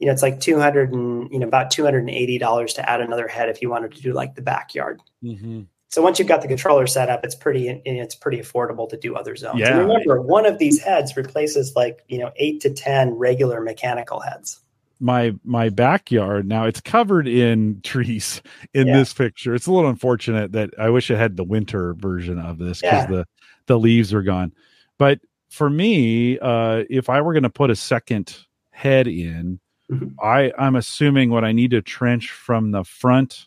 you 0.00 0.06
know, 0.06 0.12
it's 0.12 0.22
like 0.22 0.40
two 0.40 0.58
hundred 0.58 0.92
and 0.92 1.30
you 1.32 1.38
know 1.38 1.46
about 1.48 1.70
two 1.70 1.84
hundred 1.84 2.00
and 2.00 2.10
eighty 2.10 2.38
dollars 2.38 2.74
to 2.74 2.88
add 2.90 3.00
another 3.00 3.28
head 3.28 3.48
if 3.48 3.62
you 3.62 3.70
wanted 3.70 3.92
to 3.94 4.02
do 4.02 4.12
like 4.12 4.34
the 4.34 4.42
backyard. 4.42 5.00
Mhm. 5.24 5.66
So 5.90 6.02
once 6.02 6.18
you've 6.18 6.28
got 6.28 6.42
the 6.42 6.48
controller 6.48 6.86
set 6.86 7.08
up, 7.08 7.24
it's 7.24 7.34
pretty 7.34 7.68
it's 7.84 8.14
pretty 8.14 8.38
affordable 8.38 8.88
to 8.90 8.96
do 8.96 9.16
other 9.16 9.34
zones. 9.36 9.58
Yeah. 9.60 9.70
And 9.78 9.88
remember, 9.88 10.20
one 10.20 10.44
of 10.46 10.58
these 10.58 10.80
heads 10.82 11.16
replaces 11.16 11.74
like 11.74 12.04
you 12.08 12.18
know 12.18 12.30
eight 12.36 12.60
to 12.62 12.70
ten 12.70 13.10
regular 13.12 13.60
mechanical 13.60 14.20
heads. 14.20 14.60
my 15.00 15.32
my 15.44 15.68
backyard 15.68 16.46
now 16.46 16.64
it's 16.64 16.80
covered 16.80 17.26
in 17.28 17.80
trees 17.84 18.42
in 18.74 18.88
Yeah. 18.88 18.96
this 18.98 19.14
picture 19.14 19.54
it's 19.54 19.66
a 19.68 19.72
little 19.72 19.88
unfortunate 19.88 20.50
that 20.52 20.70
i 20.76 20.90
wish 20.90 21.08
it 21.08 21.16
had 21.16 21.36
the 21.36 21.44
winter 21.44 21.94
version 21.94 22.38
of 22.40 22.58
this 22.58 22.80
because 22.80 23.04
Yeah. 23.04 23.06
the 23.06 23.26
the 23.66 23.78
leaves 23.78 24.12
are 24.12 24.22
gone 24.24 24.52
but 24.98 25.20
for 25.50 25.70
me 25.70 26.36
uh 26.40 26.82
if 26.90 27.08
i 27.08 27.20
were 27.20 27.32
going 27.32 27.44
to 27.44 27.48
put 27.50 27.70
a 27.70 27.76
second 27.76 28.36
head 28.72 29.06
in 29.06 29.60
Mhm. 29.88 30.14
i 30.20 30.52
i'm 30.58 30.74
assuming 30.74 31.30
what 31.30 31.44
i 31.44 31.52
need 31.52 31.70
to 31.70 31.80
trench 31.80 32.30
from 32.32 32.72
the 32.72 32.82
front 32.82 33.46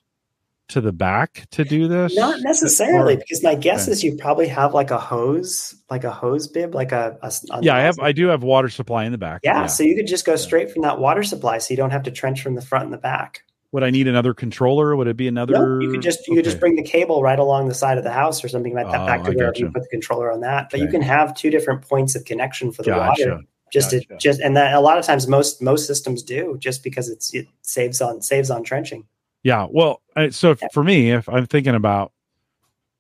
to 0.71 0.81
the 0.81 0.91
back 0.91 1.45
to 1.51 1.63
do 1.63 1.87
this 1.87 2.15
Not 2.15 2.41
necessarily, 2.41 3.13
Or- 3.15 3.17
because 3.17 3.43
my 3.43 3.55
guess 3.55 3.83
okay. 3.83 3.91
is 3.93 4.03
you 4.03 4.15
probably 4.17 4.47
have 4.47 4.73
like 4.73 4.91
a 4.91 4.97
hose, 4.99 5.75
like 5.89 6.03
a 6.03 6.11
hose 6.11 6.47
bib, 6.47 6.73
like 6.75 6.91
a, 6.91 7.17
a- 7.21 7.31
a 7.51 7.61
yeah 7.61 7.75
i 7.75 7.79
have 7.81 7.99
i 7.99 8.11
do 8.11 8.27
have 8.27 8.43
water 8.43 8.69
supply 8.69 9.05
in 9.05 9.11
the 9.11 9.17
back 9.17 9.41
yeah, 9.43 9.65
so 9.67 9.83
you 9.83 9.95
could 9.95 10.07
just 10.07 10.25
go 10.25 10.33
Yeah. 10.33 10.37
straight 10.37 10.71
from 10.71 10.81
that 10.83 10.99
water 10.99 11.23
supply, 11.23 11.57
so 11.59 11.73
you 11.73 11.77
don't 11.77 11.91
have 11.91 12.03
to 12.03 12.11
trench 12.11 12.41
from 12.41 12.55
the 12.55 12.61
front 12.61 12.85
and 12.85 12.93
the 12.93 12.97
back. 12.97 13.43
would 13.71 13.83
i 13.83 13.89
need 13.89 14.07
another 14.07 14.33
controller 14.33 14.95
would 14.95 15.07
it 15.07 15.17
be 15.17 15.27
another 15.27 15.53
No, 15.53 15.79
you 15.79 15.91
could 15.91 16.01
just 16.01 16.27
you 16.27 16.35
could 16.35 16.45
just 16.45 16.59
bring 16.59 16.75
the 16.75 16.83
cable 16.83 17.21
right 17.21 17.39
along 17.39 17.67
the 17.67 17.73
side 17.73 17.97
of 17.97 18.03
the 18.03 18.11
house 18.11 18.43
or 18.43 18.47
something 18.49 18.73
like 18.73 18.87
that 18.91 19.01
Oh, 19.01 19.05
back 19.05 19.23
to 19.23 19.31
I 19.31 19.33
wherever 19.35 19.51
gotcha. 19.51 19.61
you 19.63 19.71
put 19.71 19.83
the 19.83 19.89
controller 19.89 20.31
on 20.31 20.41
that. 20.41 20.69
But 20.71 20.79
you 20.79 20.87
can 20.87 21.01
have 21.01 21.33
two 21.35 21.49
different 21.49 21.81
points 21.87 22.15
of 22.15 22.25
connection 22.25 22.71
for 22.71 22.83
the 22.83 22.91
Gotcha. 22.91 23.25
water. 23.29 23.39
Just 23.71 23.91
to 23.91 24.01
just 24.19 24.41
and 24.41 24.57
that 24.57 24.73
a 24.73 24.81
lot 24.81 24.97
of 24.97 25.05
times 25.05 25.27
most 25.29 25.61
most 25.61 25.87
systems 25.87 26.23
do 26.23 26.57
just 26.59 26.83
because 26.83 27.07
it's 27.07 27.33
it 27.33 27.47
saves 27.61 28.01
on 28.01 28.21
saves 28.21 28.51
on 28.51 28.63
trenching. 28.65 29.05
Yeah. 29.43 29.67
Well, 29.69 30.01
I- 30.15 30.29
so 30.29 30.51
if, 30.51 30.61
for 30.73 30.83
me, 30.83 31.11
if 31.11 31.27
I'm 31.29 31.45
thinking 31.47 31.75
about, 31.75 32.11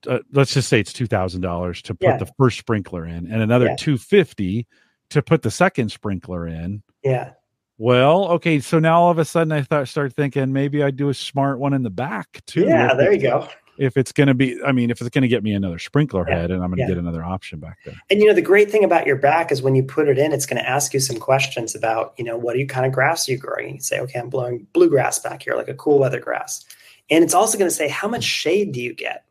uh, 0.07 0.19
let's 0.31 0.53
just 0.53 0.67
say 0.69 0.79
it's 0.79 0.93
two 0.93 1.07
thousand 1.07 1.41
dollars 1.41 1.81
to 1.83 1.93
put 1.93 2.07
Yeah. 2.07 2.17
the 2.17 2.31
first 2.37 2.57
sprinkler 2.57 3.05
in, 3.05 3.31
and 3.31 3.41
another 3.41 3.67
Yeah. 3.67 3.75
two 3.77 3.97
fifty 3.97 4.65
to 5.09 5.21
put 5.21 5.41
the 5.43 5.51
second 5.51 5.91
sprinkler 5.91 6.47
in. 6.47 6.81
Yeah. 7.03 7.31
Well, 7.77 8.29
okay. 8.33 8.59
So 8.59 8.79
now 8.79 9.01
all 9.01 9.11
of 9.11 9.17
a 9.17 9.25
sudden, 9.25 9.51
I 9.51 9.61
thought 9.61 9.87
start 9.87 10.13
thinking 10.13 10.53
maybe 10.53 10.83
I'd 10.83 10.95
do 10.97 11.09
a 11.09 11.13
smart 11.13 11.59
one 11.59 11.73
in 11.73 11.83
the 11.83 11.89
back 11.89 12.41
too. 12.45 12.61
Yeah, 12.61 12.93
there 12.93 13.11
you 13.11 13.21
go. 13.21 13.47
If 13.77 13.97
it's 13.97 14.11
going 14.11 14.27
to 14.27 14.33
be, 14.33 14.61
I 14.63 14.71
mean, 14.71 14.91
if 14.91 15.01
it's 15.01 15.09
going 15.09 15.21
to 15.23 15.27
get 15.27 15.43
me 15.43 15.53
another 15.53 15.79
sprinkler 15.79 16.25
Yeah. 16.27 16.39
head, 16.39 16.51
and 16.51 16.63
I'm 16.63 16.69
going 16.69 16.77
to 16.77 16.83
Yeah. 16.83 16.87
get 16.89 16.97
another 16.97 17.23
option 17.23 17.59
back 17.59 17.77
there. 17.85 17.95
And 18.09 18.19
you 18.19 18.27
know, 18.27 18.33
the 18.33 18.41
great 18.41 18.69
thing 18.69 18.83
about 18.83 19.07
your 19.07 19.15
back 19.15 19.51
is 19.51 19.61
when 19.61 19.75
you 19.75 19.83
put 19.83 20.07
it 20.07 20.17
in, 20.17 20.31
it's 20.33 20.45
going 20.45 20.61
to 20.61 20.69
ask 20.69 20.93
you 20.93 20.99
some 20.99 21.17
questions 21.17 21.73
about, 21.73 22.13
you 22.17 22.23
know, 22.25 22.37
what 22.37 22.55
are 22.55 22.59
you 22.59 22.67
kind 22.67 22.85
of 22.85 22.91
grass 22.91 23.27
are 23.27 23.31
you 23.31 23.37
growing? 23.37 23.75
You 23.75 23.81
say, 23.81 23.99
okay, 24.01 24.19
I'm 24.19 24.29
blowing 24.29 24.67
bluegrass 24.73 25.19
back 25.19 25.43
here, 25.43 25.55
like 25.55 25.69
a 25.69 25.73
cool 25.73 25.99
weather 25.99 26.19
grass. 26.19 26.63
And 27.09 27.23
it's 27.23 27.33
also 27.33 27.57
going 27.57 27.69
to 27.69 27.75
say, 27.75 27.87
how 27.87 28.07
much 28.07 28.23
shade 28.23 28.71
do 28.73 28.81
you 28.81 28.93
get? 28.93 29.25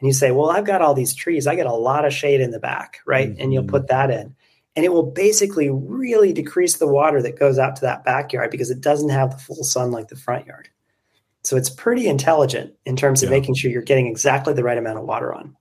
And 0.00 0.06
you 0.06 0.12
say, 0.12 0.30
well, 0.30 0.50
I've 0.50 0.66
got 0.66 0.82
all 0.82 0.92
these 0.92 1.14
trees. 1.14 1.46
I 1.46 1.54
get 1.54 1.66
a 1.66 1.72
lot 1.72 2.04
of 2.04 2.12
shade 2.12 2.40
in 2.40 2.50
the 2.50 2.60
back, 2.60 2.98
right? 3.06 3.34
And 3.38 3.52
you'll 3.52 3.62
Mhm. 3.64 3.68
put 3.68 3.88
that 3.88 4.10
in. 4.10 4.34
And 4.76 4.84
it 4.84 4.92
will 4.92 5.10
basically 5.10 5.70
really 5.70 6.34
decrease 6.34 6.76
the 6.76 6.86
water 6.86 7.22
that 7.22 7.38
goes 7.38 7.58
out 7.58 7.76
to 7.76 7.82
that 7.82 8.04
backyard 8.04 8.50
because 8.50 8.70
it 8.70 8.82
doesn't 8.82 9.08
have 9.08 9.30
the 9.30 9.38
full 9.38 9.64
sun 9.64 9.90
like 9.90 10.08
the 10.08 10.16
front 10.16 10.46
yard. 10.46 10.68
So 11.46 11.56
it's 11.56 11.70
pretty 11.70 12.08
intelligent 12.08 12.74
in 12.84 12.96
terms 12.96 13.22
of 13.22 13.30
Yeah. 13.30 13.36
making 13.38 13.54
sure 13.54 13.70
you're 13.70 13.82
getting 13.82 14.08
exactly 14.08 14.52
the 14.52 14.64
right 14.64 14.76
amount 14.78 14.98
of 14.98 15.04
water 15.04 15.32
on. 15.32 15.56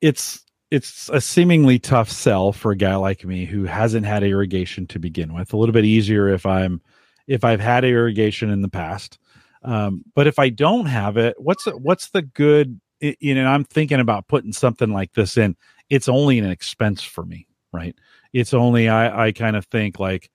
it's 0.00 0.42
it's 0.70 1.08
a 1.12 1.20
seemingly 1.20 1.78
tough 1.78 2.10
sell 2.10 2.52
for 2.52 2.72
a 2.72 2.76
guy 2.76 2.96
like 2.96 3.24
me 3.24 3.44
who 3.44 3.64
hasn't 3.64 4.04
had 4.04 4.22
irrigation 4.24 4.86
to 4.88 4.98
begin 4.98 5.32
with. 5.32 5.52
A 5.52 5.56
little 5.56 5.72
bit 5.72 5.84
easier 5.84 6.28
if 6.28 6.44
I'm 6.44 6.80
if 7.26 7.44
I've 7.44 7.60
had 7.60 7.84
irrigation 7.84 8.50
in 8.50 8.62
the 8.62 8.68
past. 8.68 9.18
Um, 9.62 10.04
but 10.14 10.26
if 10.26 10.38
I 10.38 10.48
don't 10.48 10.86
have 10.86 11.16
it, 11.16 11.34
what's 11.38 11.64
what's 11.66 12.10
the 12.10 12.22
good? 12.22 12.80
You 13.00 13.34
know, 13.34 13.46
I'm 13.46 13.64
thinking 13.64 14.00
about 14.00 14.28
putting 14.28 14.52
something 14.52 14.90
like 14.92 15.12
this 15.14 15.36
in. 15.36 15.56
It's 15.88 16.08
only 16.08 16.38
an 16.38 16.48
expense 16.50 17.02
for 17.02 17.24
me, 17.24 17.46
right? 17.72 17.94
It's 18.32 18.52
only 18.54 18.88
I 18.88 19.26
I 19.28 19.32
kind 19.32 19.56
of 19.56 19.66
think 19.66 19.98
like, 19.98 20.30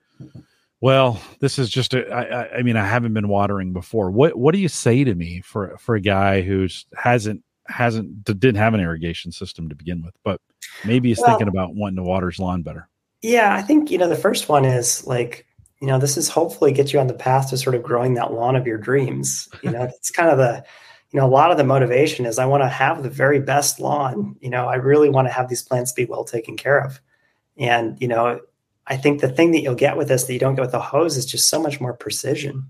well, 0.81 1.21
this 1.39 1.57
is 1.59 1.69
just 1.69 1.93
a. 1.93 2.09
I, 2.09 2.21
I- 2.43 2.57
I 2.57 2.61
mean, 2.63 2.75
I 2.75 2.85
haven't 2.85 3.13
been 3.13 3.27
watering 3.27 3.71
before. 3.73 4.11
What 4.11 4.35
what 4.37 4.53
do 4.53 4.59
you 4.59 4.67
say 4.67 5.03
to 5.03 5.15
me 5.15 5.41
for 5.41 5.77
for 5.77 5.95
a 5.95 6.01
guy 6.01 6.41
who's 6.41 6.85
hasn't 6.97 7.43
hasn't 7.67 8.23
didn't 8.25 8.55
have 8.55 8.73
an 8.73 8.79
irrigation 8.81 9.31
system 9.31 9.69
to 9.69 9.75
begin 9.75 10.03
with, 10.03 10.15
but 10.23 10.41
maybe 10.83 11.09
he's 11.09 11.19
Well- 11.19 11.27
thinking 11.29 11.47
about 11.47 11.75
wanting 11.75 11.97
to 11.97 12.03
water 12.03 12.29
his 12.29 12.39
lawn 12.39 12.63
better. 12.63 12.87
Yeah, 13.21 13.53
I 13.55 13.61
think, 13.61 13.91
you 13.91 13.99
know, 13.99 14.09
the 14.09 14.15
first 14.15 14.49
one 14.49 14.65
is 14.65 15.05
like, 15.05 15.45
you 15.79 15.85
know, 15.85 15.99
this 15.99 16.17
is 16.17 16.27
hopefully 16.27 16.71
get 16.71 16.91
you 16.91 16.99
on 16.99 17.05
the 17.05 17.13
path 17.13 17.51
to 17.51 17.57
sort 17.57 17.75
of 17.75 17.83
growing 17.83 18.15
that 18.15 18.33
lawn 18.33 18.55
of 18.55 18.65
your 18.65 18.79
dreams. 18.79 19.47
You 19.61 19.69
know, 19.69 19.83
it's 19.95 20.09
kind 20.09 20.29
of 20.31 20.39
the, 20.39 20.63
you 21.11 21.19
know, 21.19 21.27
a 21.27 21.29
lot 21.29 21.51
of 21.51 21.57
the 21.57 21.63
motivation 21.63 22.25
is 22.25 22.39
I 22.39 22.45
want 22.47 22.63
to 22.63 22.67
have 22.67 23.03
the 23.03 23.11
very 23.11 23.39
best 23.39 23.79
lawn. 23.79 24.35
You 24.41 24.49
know, 24.49 24.65
I 24.67 24.75
really 24.75 25.07
want 25.07 25.27
to 25.27 25.31
have 25.31 25.49
these 25.49 25.61
plants 25.61 25.91
be 25.91 26.05
well 26.05 26.23
taken 26.23 26.57
care 26.57 26.83
of. 26.83 26.99
And, 27.57 27.95
you 28.01 28.07
know, 28.07 28.39
I 28.91 28.97
think 28.97 29.21
the 29.21 29.29
thing 29.29 29.51
that 29.51 29.61
you'll 29.61 29.73
get 29.73 29.95
with 29.95 30.09
this 30.09 30.25
that 30.25 30.33
you 30.33 30.39
don't 30.39 30.53
get 30.53 30.61
with 30.61 30.73
the 30.73 30.79
hose 30.79 31.15
is 31.15 31.25
just 31.25 31.49
so 31.49 31.61
much 31.61 31.79
more 31.79 31.93
precision. 31.93 32.67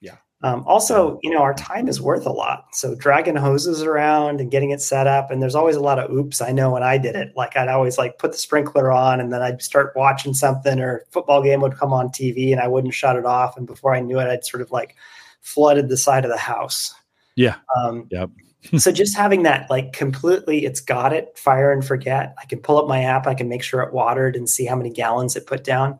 yeah. 0.00 0.16
Um, 0.42 0.64
also, 0.66 1.18
you 1.22 1.30
know, 1.30 1.42
our 1.42 1.52
time 1.52 1.86
is 1.86 2.00
worth 2.00 2.24
a 2.24 2.32
lot. 2.32 2.64
So 2.72 2.94
dragging 2.94 3.36
hoses 3.36 3.82
around 3.82 4.40
and 4.40 4.50
getting 4.50 4.70
it 4.70 4.80
set 4.80 5.06
up, 5.06 5.30
and 5.30 5.42
there's 5.42 5.54
always 5.54 5.76
a 5.76 5.80
lot 5.80 5.98
of 5.98 6.10
oops. 6.10 6.40
I 6.40 6.50
know 6.50 6.70
when 6.70 6.82
I 6.82 6.96
did 6.96 7.14
it, 7.14 7.34
like 7.36 7.58
I'd 7.58 7.68
always 7.68 7.98
like 7.98 8.18
put 8.18 8.32
the 8.32 8.38
sprinkler 8.38 8.90
on, 8.90 9.20
and 9.20 9.30
then 9.30 9.42
I'd 9.42 9.60
start 9.60 9.92
watching 9.94 10.32
something, 10.32 10.80
or 10.80 11.04
football 11.10 11.42
game 11.42 11.60
would 11.60 11.76
come 11.76 11.92
on 11.92 12.08
TV, 12.08 12.52
and 12.52 12.60
I 12.60 12.68
wouldn't 12.68 12.94
shut 12.94 13.16
it 13.16 13.26
off, 13.26 13.58
and 13.58 13.66
before 13.66 13.94
I 13.94 14.00
knew 14.00 14.18
it, 14.18 14.28
I'd 14.28 14.46
sort 14.46 14.62
of 14.62 14.70
like 14.70 14.96
flooded 15.42 15.90
the 15.90 15.98
side 15.98 16.24
of 16.24 16.30
the 16.30 16.38
house. 16.38 16.94
Yeah. 17.36 17.56
Um, 17.76 18.06
Yep. 18.10 18.30
so 18.76 18.92
just 18.92 19.16
having 19.16 19.42
that 19.44 19.68
like 19.70 19.92
completely, 19.92 20.64
it's 20.64 20.80
got 20.80 21.12
it, 21.12 21.36
fire 21.38 21.72
and 21.72 21.84
forget. 21.84 22.34
I 22.38 22.44
can 22.44 22.60
pull 22.60 22.78
up 22.78 22.88
my 22.88 23.02
app, 23.02 23.26
I 23.26 23.34
can 23.34 23.48
make 23.48 23.62
sure 23.62 23.80
it 23.82 23.92
watered 23.92 24.36
and 24.36 24.48
see 24.48 24.66
how 24.66 24.76
many 24.76 24.90
gallons 24.90 25.36
it 25.36 25.46
put 25.46 25.64
down. 25.64 25.98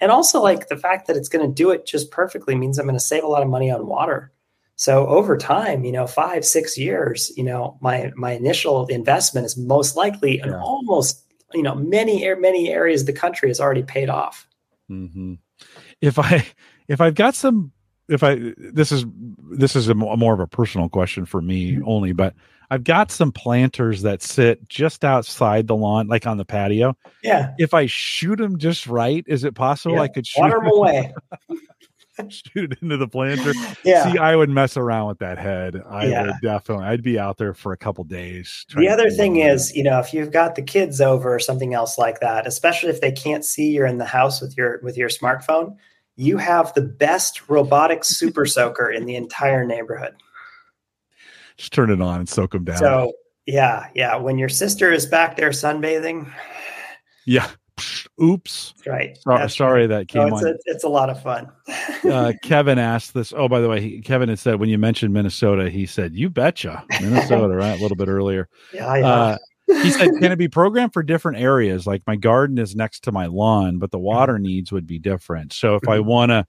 And 0.00 0.10
also 0.10 0.42
like 0.42 0.68
the 0.68 0.76
fact 0.76 1.06
that 1.06 1.16
it's 1.16 1.28
going 1.28 1.46
to 1.46 1.52
do 1.54 1.70
it 1.70 1.86
just 1.86 2.10
perfectly 2.10 2.54
means 2.54 2.78
I'm 2.78 2.86
going 2.86 2.96
to 2.98 3.00
save 3.00 3.22
a 3.22 3.28
lot 3.28 3.42
of 3.42 3.48
money 3.48 3.70
on 3.70 3.86
water. 3.86 4.32
So 4.76 5.06
over 5.06 5.36
time, 5.36 5.84
you 5.84 5.92
know, 5.92 6.06
five, 6.08 6.44
six 6.44 6.76
years, 6.76 7.30
you 7.36 7.44
know, 7.44 7.78
my 7.80 8.10
my 8.16 8.32
initial 8.32 8.86
investment 8.86 9.46
is 9.46 9.56
most 9.56 9.96
likely 9.96 10.40
and 10.40 10.50
Yeah. 10.50 10.60
almost, 10.60 11.22
you 11.54 11.62
know, 11.62 11.76
many 11.76 12.28
many 12.34 12.72
areas 12.72 13.02
of 13.02 13.06
the 13.06 13.12
country 13.12 13.48
has 13.48 13.60
already 13.60 13.84
paid 13.84 14.08
off. 14.10 14.46
hmm 14.88 15.34
If 16.00 16.18
I 16.18 16.44
if 16.88 17.00
I've 17.00 17.14
got 17.14 17.34
some 17.34 17.72
if 18.08 18.22
I 18.22 18.52
this 18.56 18.92
is 18.92 19.04
this 19.50 19.76
is 19.76 19.88
a, 19.88 19.94
mo- 19.94 20.16
more 20.16 20.34
of 20.34 20.40
a 20.40 20.46
personal 20.46 20.88
question 20.88 21.24
for 21.26 21.40
me 21.40 21.76
Mhm. 21.76 21.82
only, 21.86 22.12
but 22.12 22.34
I've 22.70 22.84
got 22.84 23.10
some 23.10 23.32
planters 23.32 24.00
that 24.02 24.22
sit 24.22 24.66
just 24.68 25.04
outside 25.04 25.66
the 25.66 25.76
lawn, 25.76 26.08
like 26.08 26.26
on 26.26 26.38
the 26.38 26.44
patio. 26.44 26.96
Yeah, 27.22 27.52
If 27.58 27.74
I 27.74 27.84
shoot 27.86 28.36
them 28.36 28.56
just 28.58 28.86
right, 28.86 29.22
is 29.28 29.44
it 29.44 29.54
possible 29.54 29.96
yeah. 29.96 30.02
I 30.02 30.08
could 30.08 30.26
shoot, 30.26 30.40
water 30.40 30.58
them 30.58 30.70
away. 30.72 31.12
shoot 32.28 32.76
into 32.82 32.96
the 32.96 33.08
planter? 33.08 33.52
Yeah. 33.84 34.10
See, 34.12 34.18
I 34.18 34.36
would 34.36 34.48
mess 34.50 34.76
around 34.76 35.08
with 35.08 35.18
that 35.18 35.38
head. 35.38 35.80
I 35.88 36.06
Yeah. 36.06 36.26
would 36.26 36.34
definitely. 36.42 36.86
I'd 36.86 37.02
be 37.02 37.18
out 37.18 37.36
there 37.38 37.52
for 37.54 37.72
a 37.72 37.76
couple 37.76 38.04
days. 38.04 38.64
The 38.76 38.88
other 38.88 39.10
thing 39.10 39.36
is, 39.36 39.74
you 39.74 39.82
know, 39.82 39.98
if 39.98 40.12
you've 40.14 40.30
got 40.32 40.54
the 40.54 40.62
kids 40.62 41.00
over 41.00 41.34
or 41.34 41.38
something 41.38 41.74
else 41.74 41.98
like 41.98 42.20
that, 42.20 42.46
especially 42.46 42.90
if 42.90 43.00
they 43.00 43.12
can't 43.12 43.44
see 43.44 43.70
you're 43.70 43.86
in 43.86 43.98
the 43.98 44.04
house 44.06 44.40
with 44.40 44.56
your 44.56 44.80
with 44.82 44.96
your 44.96 45.08
smartphone, 45.08 45.76
you 46.16 46.36
have 46.36 46.72
the 46.74 46.82
best 46.82 47.48
robotic 47.48 48.04
super 48.04 48.46
soaker 48.46 48.90
in 48.90 49.06
the 49.06 49.16
entire 49.16 49.64
neighborhood. 49.64 50.14
just 51.56 51.72
turn 51.72 51.90
it 51.90 52.00
on 52.00 52.20
and 52.20 52.28
soak 52.28 52.52
them 52.52 52.64
down. 52.64 52.76
So 52.78 53.12
yeah, 53.46 53.88
yeah. 53.94 54.16
When 54.16 54.38
your 54.38 54.48
sister 54.48 54.92
is 54.92 55.06
back 55.06 55.36
there 55.36 55.50
sunbathing, 55.50 56.30
yeah. 57.26 57.48
Oops. 58.22 58.74
right. 58.86 59.16
Sorry, 59.18 59.38
That's 59.38 59.56
sorry 59.56 59.86
that 59.86 59.96
right. 59.96 60.08
came 60.08 60.28
No, 60.28 60.36
it's 60.36 60.44
on. 60.44 60.52
a, 60.52 60.56
it's 60.66 60.84
a 60.84 60.88
lot 60.88 61.08
of 61.10 61.20
fun. 61.22 61.50
uh, 62.04 62.32
Kevin 62.42 62.78
asked 62.78 63.14
this. 63.14 63.32
Oh, 63.34 63.48
by 63.48 63.60
the 63.60 63.68
way, 63.68 63.80
he, 63.80 64.00
Kevin 64.02 64.28
had 64.28 64.38
said 64.38 64.60
when 64.60 64.68
you 64.68 64.78
mentioned 64.78 65.12
Minnesota, 65.14 65.70
he 65.70 65.86
said, 65.86 66.14
"You 66.14 66.28
betcha, 66.30 66.84
Minnesota." 67.00 67.48
right, 67.56 67.76
a 67.78 67.82
little 67.82 67.96
bit 67.96 68.08
earlier. 68.08 68.48
yeah, 68.72 68.94
yeah. 68.96 69.06
Uh, 69.06 69.38
he 69.82 69.90
said, 69.90 70.10
"Can 70.20 70.32
it 70.32 70.36
be 70.36 70.48
programmed 70.48 70.92
for 70.92 71.02
different 71.02 71.38
areas? 71.38 71.86
Like 71.86 72.02
my 72.06 72.16
garden 72.16 72.58
is 72.58 72.74
next 72.76 73.00
to 73.04 73.12
my 73.12 73.26
lawn, 73.26 73.78
but 73.78 73.90
the 73.90 73.98
water 73.98 74.38
needs 74.38 74.72
would 74.72 74.86
be 74.86 74.98
different. 74.98 75.52
So 75.52 75.76
if 75.76 75.88
I 75.88 75.98
Mhm. 75.98 76.04
want 76.06 76.30
to, 76.30 76.46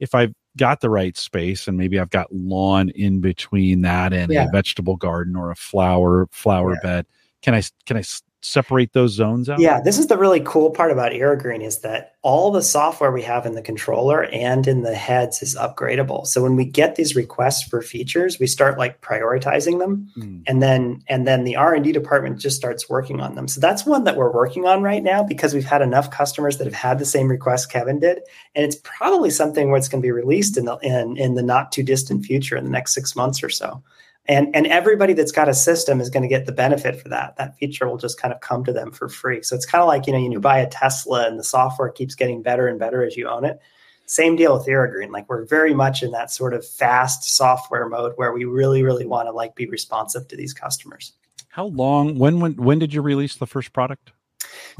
if 0.00 0.14
I've 0.14 0.32
got 0.56 0.80
the 0.80 0.90
right 0.90 1.16
space 1.16 1.68
and 1.68 1.76
maybe 1.78 1.98
I've 1.98 2.10
got 2.10 2.32
lawn 2.34 2.88
in 2.90 3.20
between 3.20 3.82
that 3.82 4.12
and 4.12 4.32
Yeah. 4.32 4.44
a 4.44 4.48
vegetable 4.48 4.96
garden 4.96 5.36
or 5.36 5.50
a 5.50 5.56
flower 5.56 6.26
flower 6.32 6.72
Yeah. 6.72 6.78
bed, 6.82 7.06
can 7.42 7.54
I 7.54 7.62
can 7.86 7.96
I 7.96 8.02
separate 8.42 8.92
those 8.92 9.12
zones 9.12 9.48
out? 9.48 9.58
Yeah, 9.58 9.80
this 9.80 9.98
is 9.98 10.06
the 10.06 10.16
really 10.16 10.40
cool 10.40 10.70
part 10.70 10.92
about 10.92 11.12
Irrigreen 11.12 11.62
is 11.62 11.80
that 11.80 12.14
all 12.22 12.50
the 12.50 12.62
software 12.62 13.10
we 13.10 13.22
have 13.22 13.46
in 13.46 13.54
the 13.54 13.62
controller 13.62 14.24
and 14.26 14.66
in 14.66 14.82
the 14.82 14.94
heads 14.94 15.42
is 15.42 15.56
upgradable. 15.56 16.26
So 16.26 16.42
when 16.42 16.54
we 16.54 16.64
get 16.64 16.96
these 16.96 17.16
requests 17.16 17.62
for 17.64 17.82
features, 17.82 18.38
we 18.38 18.46
start 18.46 18.78
like 18.78 19.00
prioritizing 19.00 19.78
them 19.78 20.10
Hmm. 20.14 20.38
and 20.46 20.62
then 20.62 21.02
and 21.08 21.26
then 21.26 21.44
the 21.44 21.56
R&D 21.56 21.92
department 21.92 22.38
just 22.38 22.56
starts 22.56 22.88
working 22.88 23.20
on 23.20 23.34
them. 23.34 23.48
So 23.48 23.60
that's 23.60 23.86
one 23.86 24.04
that 24.04 24.16
we're 24.16 24.32
working 24.32 24.64
on 24.64 24.82
right 24.82 25.02
now 25.02 25.22
because 25.22 25.54
we've 25.54 25.64
had 25.64 25.82
enough 25.82 26.10
customers 26.10 26.58
that 26.58 26.66
have 26.66 26.74
had 26.74 26.98
the 26.98 27.04
same 27.04 27.28
request 27.28 27.70
Kevin 27.72 27.98
did 27.98 28.20
and 28.54 28.64
it's 28.64 28.76
probably 28.84 29.30
something 29.30 29.68
where 29.68 29.78
it's 29.78 29.88
going 29.88 30.02
to 30.02 30.06
be 30.06 30.12
released 30.12 30.56
in 30.56 30.66
the 30.66 30.76
in 30.78 31.16
in 31.16 31.34
the 31.34 31.42
not 31.42 31.72
too 31.72 31.82
distant 31.82 32.24
future 32.24 32.56
in 32.56 32.64
the 32.64 32.70
next 32.70 32.94
6 32.94 33.16
months 33.16 33.42
or 33.42 33.48
so. 33.48 33.82
And 34.28 34.54
and 34.54 34.66
everybody 34.66 35.12
that's 35.12 35.32
got 35.32 35.48
a 35.48 35.54
system 35.54 36.00
is 36.00 36.10
going 36.10 36.22
to 36.22 36.28
get 36.28 36.46
the 36.46 36.52
benefit 36.52 37.00
for 37.00 37.08
that. 37.10 37.36
That 37.36 37.56
feature 37.58 37.88
will 37.88 37.96
just 37.96 38.20
kind 38.20 38.34
of 38.34 38.40
come 38.40 38.64
to 38.64 38.72
them 38.72 38.90
for 38.90 39.08
free. 39.08 39.42
So 39.42 39.54
it's 39.54 39.66
kind 39.66 39.82
of 39.82 39.88
like, 39.88 40.06
you 40.06 40.12
know, 40.12 40.18
you 40.18 40.40
buy 40.40 40.58
a 40.58 40.68
Tesla 40.68 41.28
and 41.28 41.38
the 41.38 41.44
software 41.44 41.90
keeps 41.90 42.14
getting 42.14 42.42
better 42.42 42.66
and 42.66 42.78
better 42.78 43.04
as 43.04 43.16
you 43.16 43.28
own 43.28 43.44
it. 43.44 43.60
Same 44.06 44.36
deal 44.36 44.56
with 44.56 44.68
Irrigreen. 44.68 45.10
Like 45.10 45.28
we're 45.28 45.44
very 45.44 45.74
much 45.74 46.02
in 46.02 46.12
that 46.12 46.30
sort 46.30 46.54
of 46.54 46.66
fast 46.66 47.24
software 47.36 47.88
mode 47.88 48.12
where 48.16 48.32
we 48.32 48.44
really, 48.44 48.82
really 48.82 49.06
want 49.06 49.26
to 49.26 49.32
like 49.32 49.54
be 49.54 49.66
responsive 49.66 50.28
to 50.28 50.36
these 50.36 50.52
customers. 50.54 51.12
How 51.48 51.66
long? 51.66 52.18
When 52.18 52.38
when 52.40 52.54
when 52.56 52.78
did 52.78 52.92
you 52.92 53.02
release 53.02 53.36
the 53.36 53.46
first 53.46 53.72
product? 53.72 54.12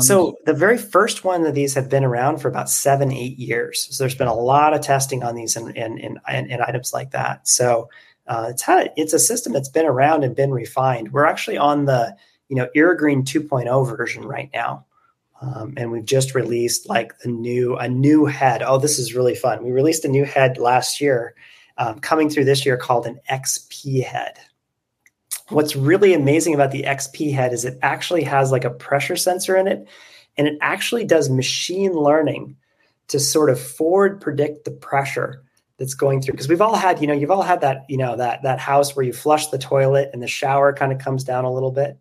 So 0.01 0.37
the 0.45 0.53
very 0.53 0.79
first 0.79 1.25
one 1.25 1.47
of 1.47 1.55
these 1.55 1.75
have 1.75 1.89
been 1.89 2.05
around 2.05 2.39
for 2.39 2.49
about 2.49 2.69
seven, 2.69 3.11
eight 3.11 3.39
years. 3.39 3.89
So 3.91 4.03
there's 4.03 4.15
been 4.15 4.29
a 4.29 4.35
lot 4.35 4.75
of 4.75 4.81
testing 4.83 5.23
on 5.23 5.35
these 5.35 5.57
and 5.57 5.77
and, 5.77 5.99
and, 5.99 6.19
and, 6.29 6.51
and 6.51 6.63
items 6.63 6.93
like 6.93 7.13
that. 7.13 7.49
So 7.49 7.89
uh, 8.29 8.49
it's 8.51 8.63
had 8.63 8.93
it's 8.97 9.13
a 9.13 9.19
system 9.19 9.53
that's 9.53 9.69
been 9.69 9.87
around 9.87 10.25
and 10.25 10.35
been 10.35 10.51
refined. 10.51 11.13
We're 11.13 11.27
actually 11.27 11.59
on 11.59 11.85
the 11.85 12.17
you 12.49 12.57
know 12.57 12.69
Irrigreen 12.75 13.25
2.0 13.25 13.97
version 13.97 14.25
right 14.25 14.51
now. 14.53 14.85
Um, 15.43 15.75
and 15.77 15.93
we've 15.93 16.05
just 16.05 16.35
released 16.35 16.89
like 16.89 17.19
the 17.19 17.29
new 17.29 17.77
a 17.77 17.89
new 17.89 18.25
head. 18.27 18.63
Oh, 18.63 18.79
this 18.79 18.99
is 18.99 19.15
really 19.15 19.35
fun. 19.35 19.65
We 19.65 19.71
released 19.71 20.05
a 20.05 20.09
new 20.09 20.25
head 20.25 20.59
last 20.59 21.01
year, 21.01 21.35
um, 21.77 21.99
coming 22.01 22.31
through 22.31 22.47
this 22.47 22.65
year 22.65 22.77
called 22.77 23.07
an 23.07 23.21
XP 23.31 24.03
head. 24.03 24.39
What's 25.51 25.77
really 25.77 26.15
amazing 26.15 26.55
about 26.55 26.73
the 26.73 26.83
XP 26.83 27.33
head 27.33 27.53
is 27.53 27.65
it 27.65 27.79
actually 27.83 28.25
has 28.25 28.51
like 28.51 28.65
a 28.65 28.71
pressure 28.71 29.15
sensor 29.15 29.57
in 29.57 29.69
it, 29.69 29.87
and 30.39 30.49
it 30.49 30.59
actually 30.63 31.05
does 31.05 31.29
machine 31.29 31.93
learning 31.93 32.57
to 33.09 33.21
sort 33.21 33.51
of 33.51 33.61
forward 33.61 34.21
predict 34.21 34.65
the 34.65 34.71
pressure 34.71 35.45
that's 35.79 35.95
going 35.95 36.23
through. 36.23 36.33
Because 36.33 36.49
we've 36.49 36.61
all 36.61 36.77
had, 36.77 37.01
you 37.01 37.07
know, 37.07 37.15
you've 37.15 37.31
all 37.31 37.43
had 37.43 37.61
that, 37.61 37.85
you 37.89 37.97
know, 37.97 38.17
that 38.17 38.43
that 38.43 38.59
house 38.59 38.97
where 38.97 39.05
you 39.05 39.13
flush 39.13 39.49
the 39.49 39.59
toilet 39.59 40.11
and 40.13 40.23
the 40.23 40.29
shower 40.29 40.73
kind 40.73 40.93
of 40.93 40.99
comes 40.99 41.25
down 41.25 41.45
a 41.45 41.53
little 41.53 41.73
bit. 41.73 41.99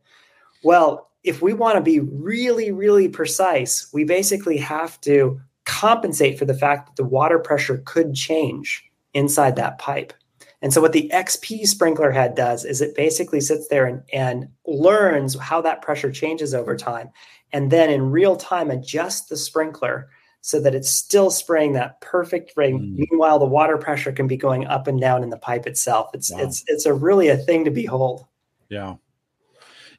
Well, 0.63 1.09
if 1.23 1.41
we 1.41 1.53
want 1.53 1.75
to 1.75 1.81
be 1.81 1.99
really, 1.99 2.71
really 2.71 3.09
precise, 3.09 3.89
we 3.93 4.03
basically 4.03 4.57
have 4.57 4.99
to 5.01 5.39
compensate 5.65 6.37
for 6.37 6.45
the 6.45 6.53
fact 6.53 6.87
that 6.87 6.95
the 6.95 7.07
water 7.07 7.39
pressure 7.39 7.81
could 7.85 8.13
change 8.13 8.83
inside 9.13 9.55
that 9.55 9.79
pipe. 9.79 10.13
And 10.61 10.73
so, 10.73 10.81
what 10.81 10.93
the 10.93 11.11
XP 11.13 11.67
sprinkler 11.67 12.11
head 12.11 12.35
does 12.35 12.63
is 12.63 12.81
it 12.81 12.95
basically 12.95 13.41
sits 13.41 13.67
there 13.67 13.85
and, 13.85 14.03
and 14.13 14.47
learns 14.65 15.37
how 15.37 15.61
that 15.61 15.81
pressure 15.81 16.11
changes 16.11 16.53
over 16.53 16.75
time. 16.75 17.09
And 17.51 17.71
then 17.71 17.89
in 17.89 18.11
real 18.11 18.35
time, 18.35 18.71
adjusts 18.71 19.27
the 19.27 19.37
sprinkler 19.37 20.09
so 20.45 20.59
that 20.59 20.75
it's 20.75 20.89
still 20.91 21.31
spraying 21.31 21.73
that 21.73 21.99
perfect 22.01 22.53
rate. 22.55 22.75
Mm. 22.75 23.07
Meanwhile, 23.09 23.39
the 23.39 23.47
water 23.47 23.79
pressure 23.79 24.11
can 24.11 24.27
be 24.27 24.37
going 24.37 24.67
up 24.67 24.85
and 24.85 25.01
down 25.01 25.23
in 25.23 25.31
the 25.31 25.37
pipe 25.39 25.65
itself. 25.65 26.11
It's 26.13 26.31
Wow. 26.31 26.37
it's 26.41 26.63
it's 26.67 26.85
a 26.85 26.93
really 26.93 27.29
a 27.29 27.37
thing 27.37 27.65
to 27.65 27.71
behold. 27.71 28.27
Yeah. 28.69 28.97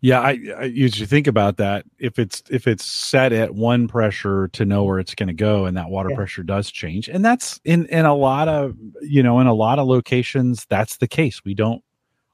Yeah, 0.02 0.20
I, 0.20 0.38
I 0.56 0.64
usually 0.64 1.06
think 1.06 1.26
about 1.26 1.56
that. 1.56 1.84
If 1.98 2.20
it's 2.20 2.44
if 2.48 2.68
it's 2.68 2.84
set 2.84 3.32
at 3.32 3.56
one 3.56 3.88
pressure 3.88 4.46
to 4.52 4.64
know 4.64 4.84
where 4.84 5.00
it's 5.00 5.16
going 5.16 5.26
to 5.26 5.32
go, 5.34 5.64
and 5.64 5.76
that 5.76 5.88
water 5.90 6.10
Yeah. 6.10 6.16
pressure 6.16 6.44
does 6.44 6.70
change, 6.70 7.08
and 7.08 7.24
that's 7.24 7.60
in 7.64 7.86
in 7.86 8.04
a 8.06 8.14
lot 8.14 8.46
of 8.46 8.76
you 9.02 9.24
know 9.24 9.40
in 9.40 9.48
a 9.48 9.54
lot 9.54 9.80
of 9.80 9.88
locations 9.88 10.64
that's 10.68 10.98
the 10.98 11.08
case. 11.08 11.44
We 11.44 11.54
don't 11.54 11.82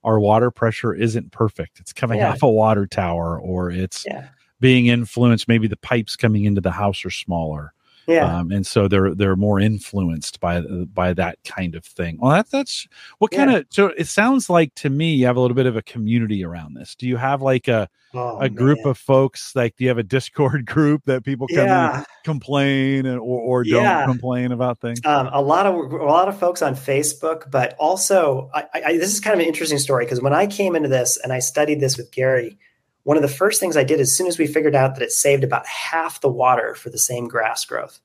our 0.05 0.21
water 0.21 0.51
pressure 0.51 0.93
isn't 0.93 1.33
perfect. 1.33 1.81
It's 1.81 1.95
coming 1.95 2.19
Yeah. 2.19 2.33
off 2.33 2.43
a 2.43 2.51
water 2.51 2.87
tower, 2.87 3.41
or 3.41 3.71
it's 3.71 4.05
Yeah. 4.07 4.29
being 4.61 4.89
influenced. 4.89 5.49
Maybe 5.49 5.67
the 5.67 5.77
pipes 5.79 6.15
coming 6.15 6.45
into 6.45 6.61
the 6.61 6.73
house 6.73 7.07
are 7.07 7.11
smaller. 7.11 7.73
Yeah. 8.07 8.39
um, 8.39 8.51
and 8.51 8.67
so 8.67 8.89
they're 8.89 9.15
they're 9.15 9.37
more 9.37 9.61
influenced 9.61 10.41
by 10.41 10.61
by 10.61 11.13
that 11.15 11.39
kind 11.45 11.75
of 11.75 11.85
thing. 11.85 12.19
Well, 12.21 12.33
that's 12.33 12.51
that's 12.51 12.87
what 13.19 13.31
kind 13.31 13.51
Yeah. 13.51 13.59
of 13.59 13.67
so 13.71 13.87
it 13.97 14.07
sounds 14.09 14.51
like 14.51 14.75
to 14.77 14.91
me 14.91 15.15
you 15.15 15.27
have 15.27 15.37
a 15.37 15.41
little 15.41 15.55
bit 15.55 15.67
of 15.67 15.77
a 15.77 15.83
community 15.83 16.45
around 16.45 16.75
this. 16.75 16.95
Do 16.95 17.07
you 17.07 17.17
have 17.17 17.43
like 17.43 17.69
a 17.69 17.89
Oh, 18.15 18.39
a 18.41 18.51
group 18.51 18.77
man. 18.85 18.89
of 18.89 18.99
folks 18.99 19.57
like 19.57 19.75
do 19.77 19.85
you 19.85 19.89
have 19.89 19.97
a 19.97 20.03
Discord 20.03 20.67
group 20.75 21.01
that 21.07 21.25
people 21.25 21.47
come 21.49 21.65
yeah. 21.67 21.97
and 21.99 22.07
complain 22.25 23.07
and, 23.07 23.19
or 23.19 23.41
or 23.41 23.65
don't 23.65 23.83
Yeah. 23.83 24.05
complain 24.05 24.53
about 24.53 24.81
things? 24.81 25.01
Um, 25.07 25.31
a 25.33 25.41
lot 25.41 25.65
of 25.67 25.75
a 25.93 26.05
lot 26.05 26.29
of 26.29 26.39
folks 26.39 26.61
on 26.61 26.75
Facebook, 26.75 27.51
but 27.51 27.75
also 27.79 28.51
I, 28.53 28.65
I, 28.75 28.93
this 28.99 29.15
is 29.15 29.21
kind 29.21 29.33
of 29.33 29.41
an 29.41 29.47
interesting 29.47 29.79
story 29.79 30.05
because 30.05 30.21
when 30.21 30.35
I 30.35 30.47
came 30.47 30.77
into 30.77 30.91
this 30.91 31.17
and 31.25 31.33
I 31.33 31.39
studied 31.39 31.81
this 31.81 31.97
with 31.97 32.13
Gary, 32.13 32.59
one 33.05 33.17
of 33.17 33.23
the 33.23 33.29
first 33.29 33.61
things 33.61 33.77
I 33.77 33.85
did 33.85 34.01
as 34.01 34.17
soon 34.17 34.27
as 34.27 34.39
we 34.39 34.47
figured 34.47 34.75
out 34.75 34.95
that 34.95 35.03
it 35.05 35.13
saved 35.13 35.45
about 35.45 35.67
half 35.67 36.21
the 36.21 36.29
water 36.29 36.75
for 36.75 36.91
the 36.91 36.99
same 36.99 37.27
grass 37.27 37.65
growth. 37.65 37.99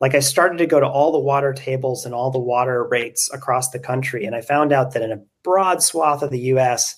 Like 0.00 0.14
I 0.14 0.20
started 0.20 0.58
to 0.58 0.66
go 0.66 0.80
to 0.80 0.86
all 0.86 1.12
the 1.12 1.18
water 1.18 1.52
tables 1.52 2.04
and 2.04 2.14
all 2.14 2.30
the 2.30 2.38
water 2.38 2.84
rates 2.84 3.30
across 3.32 3.70
the 3.70 3.78
country, 3.78 4.24
and 4.24 4.34
I 4.34 4.40
found 4.40 4.72
out 4.72 4.92
that 4.92 5.02
in 5.02 5.12
a 5.12 5.22
broad 5.44 5.82
swath 5.82 6.22
of 6.22 6.30
the 6.30 6.40
U.S., 6.40 6.96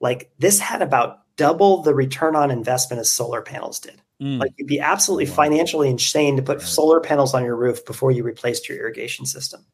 like 0.00 0.30
this 0.38 0.58
had 0.60 0.80
about 0.82 1.20
double 1.36 1.82
the 1.82 1.94
return 1.94 2.36
on 2.36 2.50
investment 2.50 3.00
as 3.00 3.10
solar 3.10 3.42
panels 3.42 3.80
did. 3.80 4.00
Mm. 4.22 4.38
Like 4.38 4.52
you'd 4.56 4.68
be 4.68 4.78
absolutely 4.78 5.26
Wow. 5.26 5.34
financially 5.34 5.88
insane 5.90 6.36
to 6.36 6.42
put 6.42 6.58
Right. 6.58 6.66
solar 6.66 7.00
panels 7.00 7.34
on 7.34 7.44
your 7.44 7.56
roof 7.56 7.84
before 7.84 8.12
you 8.12 8.22
replaced 8.22 8.68
your 8.68 8.78
irrigation 8.78 9.26
system. 9.26 9.66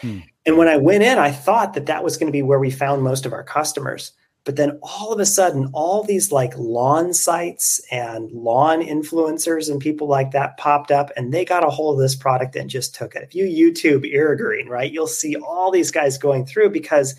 Hmm. 0.00 0.18
And 0.44 0.58
when 0.58 0.66
I 0.66 0.76
went 0.76 1.04
in, 1.04 1.18
I 1.18 1.30
thought 1.30 1.74
that 1.74 1.86
that 1.86 2.02
was 2.02 2.16
going 2.16 2.26
to 2.26 2.32
be 2.32 2.42
where 2.42 2.58
we 2.58 2.70
found 2.70 3.02
most 3.02 3.24
of 3.26 3.32
our 3.32 3.44
customers. 3.44 4.12
But 4.44 4.56
then 4.56 4.78
all 4.82 5.12
of 5.12 5.20
a 5.20 5.26
sudden, 5.26 5.70
all 5.72 6.02
these 6.02 6.30
like 6.30 6.52
lawn 6.58 7.14
sites 7.14 7.80
and 7.90 8.30
lawn 8.30 8.82
influencers 8.82 9.70
and 9.70 9.80
people 9.80 10.06
like 10.06 10.32
that 10.32 10.58
popped 10.58 10.90
up 10.90 11.10
and 11.16 11.32
they 11.32 11.46
got 11.46 11.66
a 11.66 11.70
hold 11.70 11.96
of 11.96 12.02
this 12.02 12.14
product 12.14 12.54
and 12.54 12.68
just 12.68 12.94
took 12.94 13.14
it. 13.14 13.22
If 13.22 13.34
you 13.34 13.44
YouTube 13.46 14.04
Irrigreen, 14.04 14.68
right, 14.68 14.92
you'll 14.92 15.06
see 15.06 15.36
all 15.36 15.70
these 15.70 15.90
guys 15.90 16.18
going 16.18 16.44
through 16.44 16.70
because 16.70 17.14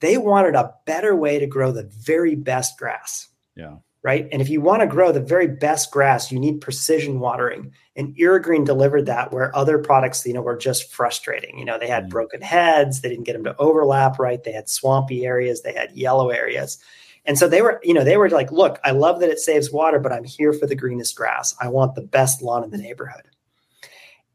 they 0.00 0.18
wanted 0.18 0.54
a 0.54 0.74
better 0.84 1.16
way 1.16 1.38
to 1.38 1.46
grow 1.46 1.72
the 1.72 1.90
very 2.04 2.34
best 2.34 2.78
grass. 2.78 3.28
yeah. 3.54 3.76
Right? 4.02 4.28
And 4.30 4.40
if 4.40 4.48
you 4.48 4.60
want 4.60 4.82
to 4.82 4.86
grow 4.86 5.10
the 5.10 5.20
very 5.20 5.48
best 5.48 5.90
grass, 5.90 6.30
you 6.30 6.38
need 6.38 6.60
precision 6.60 7.18
watering. 7.18 7.72
And 7.96 8.16
Irrigreen 8.16 8.64
delivered 8.64 9.06
that 9.06 9.32
where 9.32 9.54
other 9.56 9.78
products, 9.78 10.24
you 10.24 10.32
know, 10.32 10.42
were 10.42 10.56
just 10.56 10.92
frustrating. 10.92 11.58
You 11.58 11.64
know, 11.64 11.78
they 11.78 11.88
had 11.88 12.04
mm-hmm. 12.04 12.10
broken 12.10 12.40
heads, 12.40 13.00
they 13.00 13.08
didn't 13.08 13.24
get 13.24 13.32
them 13.32 13.44
to 13.44 13.56
overlap 13.56 14.18
right, 14.18 14.42
they 14.42 14.52
had 14.52 14.68
swampy 14.68 15.26
areas, 15.26 15.62
they 15.62 15.72
had 15.72 15.90
yellow 15.92 16.30
areas. 16.30 16.78
And 17.24 17.36
so 17.36 17.48
they 17.48 17.60
were, 17.60 17.80
you 17.82 17.92
know, 17.92 18.04
they 18.04 18.16
were 18.16 18.30
like, 18.30 18.52
look, 18.52 18.78
I 18.84 18.92
love 18.92 19.18
that 19.20 19.30
it 19.30 19.40
saves 19.40 19.72
water, 19.72 19.98
but 19.98 20.12
I'm 20.12 20.24
here 20.24 20.52
for 20.52 20.66
the 20.66 20.76
greenest 20.76 21.16
grass. 21.16 21.56
I 21.60 21.68
want 21.68 21.96
the 21.96 22.02
best 22.02 22.40
lawn 22.40 22.62
in 22.62 22.70
the 22.70 22.78
neighborhood. 22.78 23.24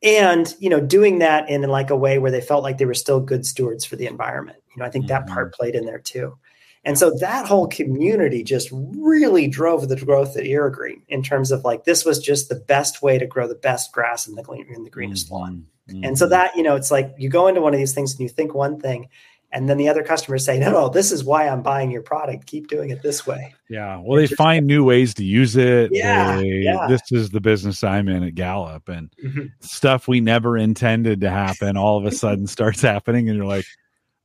And, 0.03 0.53
you 0.59 0.69
know, 0.69 0.81
doing 0.81 1.19
that 1.19 1.49
in 1.49 1.61
like 1.61 1.89
a 1.89 1.95
way 1.95 2.19
where 2.19 2.31
they 2.31 2.41
felt 2.41 2.63
like 2.63 2.77
they 2.77 2.85
were 2.85 2.93
still 2.93 3.21
good 3.21 3.45
stewards 3.45 3.85
for 3.85 3.95
the 3.95 4.07
environment. 4.07 4.57
You 4.75 4.81
know, 4.81 4.85
I 4.85 4.89
think 4.89 5.05
mm-hmm. 5.05 5.25
that 5.25 5.27
part 5.27 5.47
mm-hmm. 5.47 5.61
played 5.61 5.75
in 5.75 5.85
there 5.85 5.99
too. 5.99 6.37
And 6.83 6.97
so 6.97 7.11
that 7.19 7.45
whole 7.45 7.67
community 7.67 8.43
just 8.43 8.69
really 8.71 9.47
drove 9.47 9.87
the 9.87 9.95
growth 9.95 10.35
at 10.35 10.45
Irrigreen 10.45 11.01
in 11.09 11.21
terms 11.21 11.51
of 11.51 11.63
like 11.63 11.83
this 11.83 12.03
was 12.05 12.19
just 12.19 12.49
the 12.49 12.55
best 12.55 13.03
way 13.03 13.19
to 13.19 13.27
grow 13.27 13.47
the 13.47 13.55
best 13.55 13.91
grass 13.91 14.27
in 14.27 14.35
the 14.35 14.43
in 14.51 14.83
the 14.83 14.89
greenest 14.89 15.27
mm-hmm. 15.27 15.35
lawn. 15.35 15.65
Mm-hmm. 15.89 16.03
And 16.05 16.17
so 16.17 16.27
that 16.29 16.55
you 16.55 16.63
know, 16.63 16.75
it's 16.75 16.91
like 16.91 17.13
you 17.17 17.29
go 17.29 17.47
into 17.47 17.61
one 17.61 17.73
of 17.73 17.79
these 17.79 17.93
things 17.93 18.11
and 18.11 18.21
you 18.21 18.29
think 18.29 18.55
one 18.55 18.79
thing, 18.79 19.09
and 19.51 19.69
then 19.69 19.77
the 19.77 19.89
other 19.89 20.03
customers 20.03 20.43
say, 20.43 20.57
"No, 20.57 20.71
no, 20.71 20.89
this 20.89 21.11
is 21.11 21.23
why 21.23 21.47
I'm 21.47 21.61
buying 21.61 21.91
your 21.91 22.01
product. 22.01 22.47
Keep 22.47 22.67
doing 22.67 22.89
it 22.89 23.03
this 23.03 23.27
way." 23.27 23.53
Yeah, 23.69 24.01
well, 24.03 24.17
they 24.17 24.27
find 24.27 24.65
new 24.65 24.83
ways 24.83 25.13
to 25.15 25.23
use 25.23 25.55
it. 25.55 25.91
Yeah, 25.93 26.37
they, 26.37 26.47
yeah, 26.47 26.87
This 26.87 27.11
is 27.11 27.29
the 27.29 27.41
business 27.41 27.83
I'm 27.83 28.07
in 28.07 28.23
at 28.23 28.33
Gallup, 28.33 28.89
and 28.89 29.11
mm-hmm. 29.23 29.47
stuff 29.59 30.07
we 30.07 30.19
never 30.19 30.57
intended 30.57 31.21
to 31.21 31.29
happen 31.29 31.77
all 31.77 31.97
of 31.97 32.05
a 32.05 32.11
sudden 32.15 32.47
starts 32.47 32.81
happening, 32.81 33.27
and 33.27 33.37
you're 33.37 33.45
like, 33.45 33.65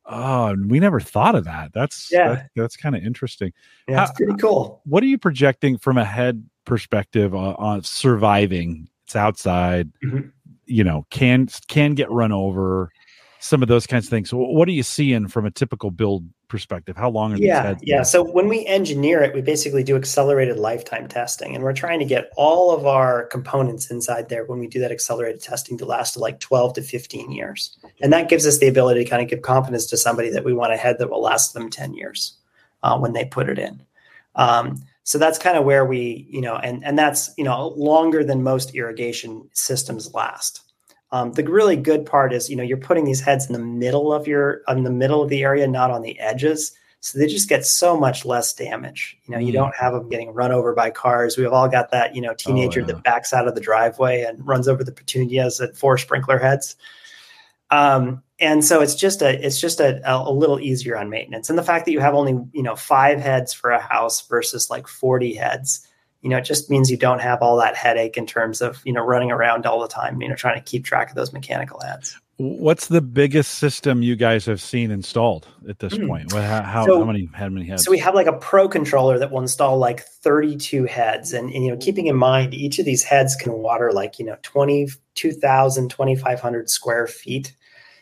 Oh, 0.09 0.55
we 0.67 0.79
never 0.79 1.01
thought 1.01 1.35
of 1.35 1.45
that. 1.45 1.73
That's 1.73 2.11
yeah, 2.13 2.29
that, 2.29 2.51
that's 2.55 2.77
kind 2.77 2.95
of 2.95 3.03
interesting. 3.03 3.53
Yeah, 3.89 4.05
it's 4.05 4.13
pretty 4.13 4.35
cool. 4.35 4.81
What 4.85 5.03
are 5.03 5.07
you 5.07 5.19
projecting 5.19 5.79
from 5.79 5.99
a 5.99 6.05
head 6.05 6.49
perspective 6.65 7.35
on, 7.35 7.55
on 7.57 7.83
surviving? 7.83 8.89
It's 9.05 9.17
outside, 9.17 9.91
mm-hmm. 10.05 10.29
you 10.67 10.85
know, 10.85 11.07
can 11.11 11.49
can 11.69 11.95
get 11.95 12.11
run 12.11 12.33
over, 12.33 12.91
some 13.41 13.63
of 13.63 13.69
those 13.69 13.87
kinds 13.87 14.07
of 14.07 14.11
things. 14.11 14.31
So 14.31 14.37
what 14.37 14.69
are 14.69 14.73
you 14.73 14.83
seeing 14.83 15.29
from 15.29 15.47
a 15.47 15.51
typical 15.51 15.91
build 15.91 16.25
perspective? 16.49 16.97
How 16.97 17.11
long 17.11 17.33
are 17.33 17.37
yeah, 17.37 17.61
these 17.61 17.67
heads? 17.67 17.81
Yeah, 17.85 18.03
so 18.03 18.23
when 18.23 18.49
we 18.49 18.65
engineer 18.67 19.23
it, 19.23 19.35
we 19.35 19.41
basically 19.41 19.83
do 19.83 19.97
accelerated 19.97 20.59
lifetime 20.59 21.09
testing, 21.09 21.55
and 21.55 21.65
we're 21.65 21.73
trying 21.73 21.99
to 21.99 22.05
get 22.05 22.31
all 22.37 22.75
of 22.75 22.87
our 22.87 23.27
components 23.27 23.91
inside 23.91 24.29
there 24.29 24.45
when 24.45 24.59
we 24.59 24.67
do 24.67 24.81
that 24.81 24.93
accelerated 24.93 25.43
testing 25.43 25.77
to 25.79 25.85
last 25.85 26.17
like 26.17 26.41
12 26.41 26.75
to 26.75 26.83
15 26.83 27.33
years. 27.33 27.79
And 28.01 28.13
that 28.13 28.29
gives 28.29 28.47
us 28.47 28.59
the 28.59 28.69
ability 28.69 29.05
to 29.05 29.11
kind 29.11 29.23
of 29.23 29.29
give 29.29 29.43
confidence 29.43 29.87
to 29.87 29.97
somebody 29.97 30.31
that 30.31 30.45
we 30.45 30.53
want 30.53 30.73
a 30.73 30.77
head 30.77 30.99
that 30.99 31.11
will 31.11 31.23
last 31.23 31.55
them 31.55 31.71
10 31.71 31.95
years 31.95 32.37
uh, 32.83 32.99
when 32.99 33.13
they 33.13 33.25
put 33.25 33.49
it 33.49 33.59
in. 33.59 33.83
Um, 34.35 34.83
so 35.03 35.19
that's 35.19 35.39
kind 35.39 35.57
of 35.57 35.65
where 35.65 35.85
we, 35.85 36.27
you 36.29 36.41
know, 36.41 36.57
and 36.57 36.85
and 36.85 36.99
that's 36.99 37.31
you 37.39 37.45
know 37.45 37.69
longer 37.77 38.25
than 38.25 38.43
most 38.43 38.75
irrigation 38.75 39.49
systems 39.53 40.13
last. 40.15 40.63
Um, 41.13 41.33
the 41.33 41.45
really 41.45 41.77
good 41.77 42.05
part 42.05 42.33
is, 42.33 42.51
you 42.51 42.57
know, 42.57 42.63
you're 42.63 42.77
putting 42.77 43.05
these 43.05 43.21
heads 43.21 43.47
in 43.47 43.53
the 43.53 43.59
middle 43.59 44.13
of 44.13 44.27
your, 44.27 44.63
in 44.69 44.83
the 44.83 44.91
middle 44.91 45.23
of 45.23 45.29
the 45.29 45.43
area, 45.43 45.67
not 45.67 45.91
on 45.91 46.03
the 46.03 46.19
edges. 46.19 46.73
So 47.01 47.19
they 47.19 47.27
just 47.29 47.49
get 47.49 47.65
so 47.65 47.97
much 47.97 48.25
less 48.25 48.53
damage. 48.53 49.17
You 49.27 49.33
know, 49.33 49.41
mm. 49.41 49.47
you 49.47 49.53
don't 49.53 49.75
have 49.77 49.93
them 49.93 50.09
getting 50.09 50.35
run 50.35 50.51
over 50.51 50.75
by 50.75 50.91
cars. 50.91 51.37
We've 51.37 51.53
all 51.53 51.69
got 51.69 51.91
that, 51.93 52.17
you 52.17 52.21
know, 52.21 52.35
teenager 52.35 52.81
oh, 52.81 52.87
yeah. 52.87 52.95
that 52.95 53.05
backs 53.05 53.33
out 53.33 53.47
of 53.47 53.55
the 53.55 53.61
driveway 53.61 54.23
and 54.23 54.45
runs 54.45 54.67
over 54.67 54.83
the 54.83 54.91
petunias 54.91 55.61
at 55.61 55.77
four 55.77 55.99
sprinkler 55.99 56.39
heads. 56.39 56.75
Um, 57.71 58.23
and 58.39 58.65
so 58.65 58.81
it's 58.81 58.95
just 58.95 59.23
a, 59.23 59.45
it's 59.45 59.61
just 59.61 59.81
a, 59.81 60.01
a 60.05 60.33
little 60.33 60.61
easier 60.61 60.97
on 60.97 61.09
maintenance. 61.09 61.49
And 61.49 61.59
the 61.59 61.63
fact 61.63 61.85
that 61.85 61.93
you 61.93 62.01
have 62.01 62.15
only, 62.15 62.45
you 62.53 62.63
know, 62.63 62.77
five 62.77 63.21
heads 63.21 63.53
for 63.53 63.71
a 63.71 63.81
house 63.81 64.27
versus 64.27 64.69
like 64.69 64.89
40 64.89 65.35
heads, 65.35 65.87
you 66.23 66.31
know, 66.31 66.39
it 66.39 66.45
just 66.45 66.71
means 66.71 66.91
you 66.91 66.97
don't 66.97 67.21
have 67.21 67.43
all 67.43 67.57
that 67.59 67.77
headache 67.77 68.17
in 68.17 68.27
terms 68.27 68.61
of, 68.61 68.81
you 68.85 68.93
know, 68.93 69.03
running 69.03 69.31
around 69.31 69.67
all 69.67 69.81
the 69.81 69.89
time, 69.89 70.21
you 70.21 70.29
know, 70.29 70.35
trying 70.35 70.57
to 70.57 70.65
keep 70.65 70.85
track 70.85 71.11
of 71.11 71.15
those 71.15 71.33
mechanical 71.33 71.81
heads. 71.81 72.19
What's 72.39 72.89
the 72.89 73.01
biggest 73.01 73.55
system 73.55 74.03
you 74.03 74.15
guys 74.15 74.45
have 74.45 74.61
seen 74.61 74.91
installed 74.91 75.49
at 75.69 75.79
this 75.79 75.95
mm. 75.95 76.07
point? 76.07 76.33
How, 76.33 76.63
how, 76.63 76.85
so, 76.85 76.99
how, 76.99 77.05
many 77.07 77.31
how 77.33 77.49
many 77.49 77.67
heads? 77.67 77.85
So 77.85 77.91
we 77.91 77.99
have 77.99 78.15
like 78.15 78.27
a 78.27 78.35
pro 78.35 78.69
controller 78.69 79.19
that 79.19 79.31
will 79.31 79.41
install 79.41 79.79
like 79.79 80.01
32 80.01 80.85
heads. 80.85 81.33
And, 81.33 81.51
and, 81.51 81.65
you 81.65 81.71
know, 81.71 81.79
keeping 81.79 82.09
in 82.09 82.17
mind 82.17 82.53
each 82.53 82.79
of 82.79 82.85
these 82.85 83.03
heads 83.03 83.35
can 83.35 83.53
water 83.55 83.91
like, 83.93 84.19
you 84.19 84.27
know, 84.27 84.37
22,000, 84.43 85.89
2,500 85.89 86.69
square 86.69 87.07
feet. 87.07 87.57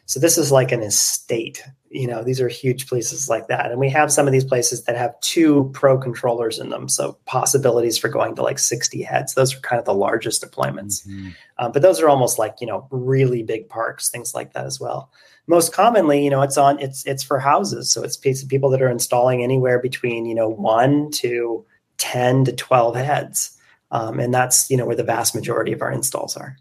So 0.06 0.20
this 0.20 0.38
is 0.38 0.52
like 0.52 0.72
an 0.72 0.82
estate 0.82 1.62
you 1.94 2.08
know 2.08 2.24
these 2.24 2.40
are 2.40 2.48
huge 2.48 2.88
places 2.88 3.28
like 3.28 3.46
that. 3.46 3.70
And 3.70 3.78
we 3.78 3.88
have 3.90 4.12
some 4.12 4.26
of 4.26 4.32
these 4.32 4.44
places 4.44 4.84
that 4.84 4.96
have 4.96 5.18
two 5.20 5.70
pro 5.72 5.96
controllers 5.96 6.58
in 6.58 6.70
them. 6.70 6.88
So 6.88 7.16
possibilities 7.24 7.96
for 7.96 8.08
going 8.08 8.34
to 8.34 8.42
like 8.42 8.58
60 8.58 9.00
heads 9.02 9.34
those 9.34 9.54
are 9.54 9.60
kind 9.60 9.78
of 9.78 9.86
the 9.86 9.94
largest 9.94 10.42
deployments. 10.42 11.06
Mm-hmm. 11.06 11.30
um, 11.58 11.72
but 11.72 11.82
those 11.82 12.00
are 12.00 12.08
almost 12.08 12.38
like 12.38 12.56
you 12.60 12.66
know 12.66 12.88
really 12.90 13.42
big 13.44 13.68
parks 13.68 14.10
things 14.10 14.34
like 14.34 14.52
that 14.52 14.66
as 14.66 14.80
well. 14.80 15.10
Most 15.46 15.72
commonly 15.72 16.24
you 16.24 16.30
know 16.30 16.42
it's 16.42 16.58
on 16.58 16.80
it's 16.80 17.06
it's 17.06 17.22
for 17.22 17.38
houses. 17.38 17.92
So 17.92 18.02
it's 18.02 18.16
people 18.16 18.70
that 18.70 18.82
are 18.82 18.90
installing 18.90 19.44
anywhere 19.44 19.78
between 19.78 20.26
you 20.26 20.34
know 20.34 20.48
one 20.48 21.12
to 21.12 21.64
10 21.98 22.46
to 22.46 22.52
12 22.52 22.96
heads. 22.96 23.56
Um, 23.92 24.18
and 24.18 24.34
that's 24.34 24.68
you 24.68 24.76
know 24.76 24.84
where 24.84 24.96
the 24.96 25.04
vast 25.04 25.34
majority 25.34 25.72
of 25.72 25.80
our 25.80 25.92
installs 25.92 26.36
are. 26.36 26.56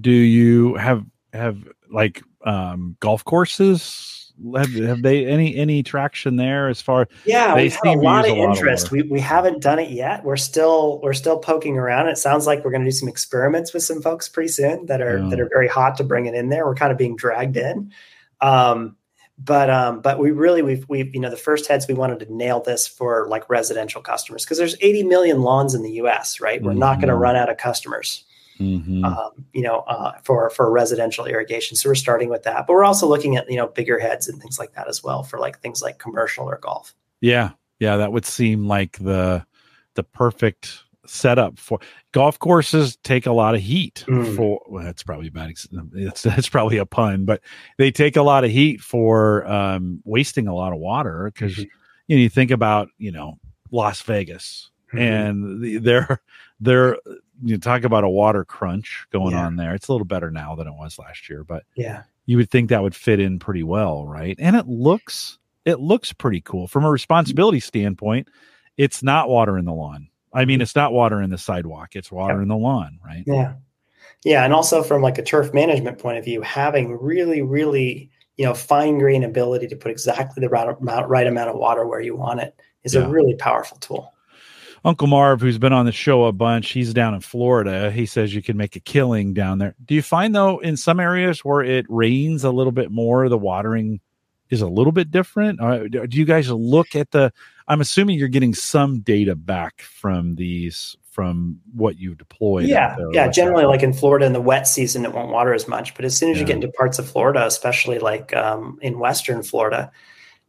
Do 0.00 0.12
you 0.12 0.76
have 0.76 1.04
have 1.32 1.64
like 1.90 2.22
um, 2.44 2.96
golf 3.00 3.24
courses? 3.24 4.16
Have, 4.56 4.72
have 4.72 5.02
they 5.02 5.26
any 5.26 5.54
any 5.54 5.82
traction 5.82 6.36
there 6.36 6.68
as 6.68 6.80
far 6.80 7.08
yeah 7.26 7.54
they 7.54 7.68
have 7.68 7.84
a 7.84 7.92
lot 7.96 8.24
of 8.24 8.34
a 8.34 8.40
interest 8.40 8.84
lot 8.84 8.86
of 8.86 8.92
we, 8.92 9.02
we 9.02 9.20
haven't 9.20 9.60
done 9.60 9.78
it 9.78 9.90
yet. 9.90 10.24
We're 10.24 10.38
still 10.38 10.98
we're 11.02 11.12
still 11.12 11.38
poking 11.38 11.76
around. 11.76 12.08
It 12.08 12.16
sounds 12.16 12.46
like 12.46 12.64
we're 12.64 12.70
going 12.70 12.80
to 12.80 12.86
do 12.86 12.92
some 12.96 13.08
experiments 13.08 13.74
with 13.74 13.82
some 13.82 14.00
folks 14.00 14.30
pretty 14.30 14.48
soon 14.48 14.86
that 14.86 15.02
are 15.02 15.18
yeah. 15.18 15.28
that 15.28 15.40
are 15.40 15.48
very 15.52 15.68
hot 15.68 15.98
to 15.98 16.04
bring 16.04 16.24
it 16.24 16.34
in 16.34 16.48
there. 16.48 16.64
We're 16.64 16.74
kind 16.74 16.90
of 16.90 16.96
being 16.96 17.16
dragged 17.16 17.58
in. 17.58 17.92
Um, 18.40 18.96
but 19.42 19.70
um, 19.70 20.00
but 20.00 20.18
we 20.18 20.30
really 20.30 20.62
we've 20.62 20.88
we've 20.88 21.14
you 21.14 21.20
know 21.20 21.30
the 21.30 21.36
first 21.36 21.66
heads 21.66 21.86
we 21.88 21.94
wanted 21.94 22.20
to 22.20 22.34
nail 22.34 22.60
this 22.60 22.86
for 22.86 23.26
like 23.28 23.48
residential 23.48 24.02
customers 24.02 24.44
because 24.44 24.58
there's 24.58 24.76
80 24.80 25.04
million 25.04 25.42
lawns 25.42 25.74
in 25.74 25.82
the 25.82 25.92
us 25.92 26.40
right? 26.40 26.62
We're 26.62 26.70
mm-hmm. 26.70 26.80
not 26.80 26.96
going 26.96 27.08
to 27.08 27.14
run 27.14 27.36
out 27.36 27.50
of 27.50 27.56
customers 27.56 28.24
mm-hmm. 28.60 29.04
um, 29.04 29.44
you 29.52 29.62
know, 29.62 29.80
uh, 29.80 30.12
for 30.22 30.50
for 30.50 30.70
residential 30.70 31.26
irrigation. 31.26 31.76
So 31.76 31.88
we're 31.88 31.94
starting 31.94 32.28
with 32.28 32.42
that, 32.44 32.66
but 32.66 32.74
we're 32.74 32.84
also 32.84 33.06
looking 33.06 33.36
at 33.36 33.50
you 33.50 33.56
know 33.56 33.66
bigger 33.66 33.98
heads 33.98 34.28
and 34.28 34.40
things 34.40 34.58
like 34.58 34.74
that 34.74 34.88
as 34.88 35.02
well 35.02 35.22
for 35.22 35.38
like 35.38 35.60
things 35.60 35.82
like 35.82 35.98
commercial 35.98 36.44
or 36.46 36.58
golf. 36.58 36.94
Yeah, 37.20 37.50
yeah, 37.78 37.96
that 37.96 38.12
would 38.12 38.26
seem 38.26 38.66
like 38.66 38.98
the 38.98 39.44
the 39.94 40.04
perfect 40.04 40.84
setup 41.06 41.58
for 41.58 41.80
golf 42.12 42.38
courses 42.38 42.96
take 43.02 43.26
a 43.26 43.32
lot 43.32 43.54
of 43.54 43.60
heat 43.60 44.04
mm. 44.06 44.36
for 44.36 44.62
well 44.68 44.84
that's 44.84 45.02
probably 45.02 45.26
a 45.26 45.30
bad 45.30 45.50
it's 45.94 46.22
that's 46.22 46.48
probably 46.48 46.76
a 46.76 46.86
pun 46.86 47.24
but 47.24 47.40
they 47.78 47.90
take 47.90 48.14
a 48.14 48.22
lot 48.22 48.44
of 48.44 48.50
heat 48.50 48.80
for 48.80 49.44
um, 49.50 50.00
wasting 50.04 50.46
a 50.46 50.54
lot 50.54 50.72
of 50.72 50.78
water 50.78 51.30
because 51.34 51.54
mm-hmm. 51.54 51.62
you 52.06 52.16
know 52.16 52.22
you 52.22 52.28
think 52.28 52.52
about 52.52 52.88
you 52.98 53.10
know 53.10 53.38
Las 53.72 54.02
Vegas 54.02 54.70
mm-hmm. 54.88 54.98
and 54.98 55.62
the, 55.62 55.78
they're 55.78 56.22
they're 56.60 56.96
you 57.42 57.58
talk 57.58 57.84
about 57.84 58.04
a 58.04 58.08
water 58.08 58.44
crunch 58.44 59.06
going 59.10 59.32
yeah. 59.32 59.46
on 59.46 59.56
there. 59.56 59.74
It's 59.74 59.88
a 59.88 59.92
little 59.92 60.06
better 60.06 60.30
now 60.30 60.54
than 60.54 60.66
it 60.66 60.74
was 60.74 60.98
last 60.98 61.28
year, 61.28 61.44
but 61.44 61.64
yeah, 61.76 62.02
you 62.26 62.36
would 62.36 62.50
think 62.50 62.68
that 62.70 62.82
would 62.82 62.94
fit 62.94 63.20
in 63.20 63.38
pretty 63.38 63.62
well, 63.62 64.06
right? 64.06 64.36
And 64.38 64.56
it 64.56 64.66
looks 64.66 65.38
it 65.64 65.80
looks 65.80 66.12
pretty 66.12 66.40
cool 66.40 66.66
from 66.66 66.84
a 66.84 66.90
responsibility 66.90 67.60
standpoint. 67.60 68.28
It's 68.76 69.02
not 69.02 69.28
water 69.28 69.58
in 69.58 69.64
the 69.64 69.72
lawn. 69.72 70.08
I 70.32 70.44
mean, 70.44 70.56
mm-hmm. 70.56 70.62
it's 70.62 70.76
not 70.76 70.92
water 70.92 71.20
in 71.20 71.30
the 71.30 71.38
sidewalk. 71.38 71.96
It's 71.96 72.12
water 72.12 72.34
yep. 72.34 72.42
in 72.42 72.48
the 72.48 72.56
lawn, 72.56 72.98
right? 73.04 73.24
Yeah, 73.26 73.54
yeah, 74.24 74.44
and 74.44 74.52
also 74.52 74.82
from 74.82 75.02
like 75.02 75.18
a 75.18 75.22
turf 75.22 75.52
management 75.52 75.98
point 75.98 76.18
of 76.18 76.24
view, 76.24 76.42
having 76.42 76.96
really, 77.00 77.42
really 77.42 78.10
you 78.36 78.44
know 78.44 78.54
fine 78.54 78.98
grain 78.98 79.24
ability 79.24 79.66
to 79.68 79.76
put 79.76 79.90
exactly 79.90 80.40
the 80.40 80.48
right 80.48 80.68
amount, 80.68 81.08
right 81.08 81.26
amount 81.26 81.50
of 81.50 81.56
water 81.56 81.86
where 81.86 82.00
you 82.00 82.16
want 82.16 82.40
it 82.40 82.54
is 82.84 82.94
yeah. 82.94 83.02
a 83.02 83.08
really 83.08 83.34
powerful 83.34 83.76
tool. 83.78 84.14
Uncle 84.84 85.06
Marv, 85.06 85.40
who's 85.40 85.58
been 85.58 85.72
on 85.72 85.86
the 85.86 85.92
show 85.92 86.24
a 86.24 86.32
bunch, 86.32 86.70
he's 86.70 86.94
down 86.94 87.14
in 87.14 87.20
Florida. 87.20 87.90
He 87.90 88.06
says 88.06 88.34
you 88.34 88.42
can 88.42 88.56
make 88.56 88.76
a 88.76 88.80
killing 88.80 89.34
down 89.34 89.58
there. 89.58 89.74
Do 89.84 89.94
you 89.94 90.02
find 90.02 90.34
though 90.34 90.58
in 90.58 90.76
some 90.76 91.00
areas 91.00 91.44
where 91.44 91.62
it 91.62 91.86
rains 91.88 92.44
a 92.44 92.50
little 92.50 92.72
bit 92.72 92.90
more, 92.90 93.28
the 93.28 93.38
watering 93.38 94.00
is 94.48 94.62
a 94.62 94.68
little 94.68 94.92
bit 94.92 95.10
different? 95.10 95.60
Or 95.60 95.88
do 95.88 96.18
you 96.18 96.24
guys 96.24 96.50
look 96.50 96.96
at 96.96 97.10
the? 97.10 97.32
I'm 97.68 97.80
assuming 97.80 98.18
you're 98.18 98.28
getting 98.28 98.54
some 98.54 99.00
data 99.00 99.36
back 99.36 99.82
from 99.82 100.34
these 100.34 100.96
from 101.10 101.60
what 101.74 101.98
you 101.98 102.14
deploy. 102.14 102.60
Yeah, 102.60 102.96
yeah. 103.12 103.28
Generally, 103.28 103.66
like 103.66 103.82
in 103.82 103.92
Florida 103.92 104.26
in 104.26 104.32
the 104.32 104.40
wet 104.40 104.66
season, 104.66 105.04
it 105.04 105.12
won't 105.12 105.30
water 105.30 105.52
as 105.52 105.68
much. 105.68 105.94
But 105.94 106.04
as 106.04 106.16
soon 106.16 106.30
as 106.30 106.36
yeah. 106.36 106.40
you 106.40 106.46
get 106.46 106.56
into 106.56 106.68
parts 106.68 106.98
of 106.98 107.08
Florida, 107.08 107.44
especially 107.44 107.98
like 107.98 108.34
um, 108.34 108.78
in 108.80 108.98
Western 108.98 109.42
Florida, 109.42 109.90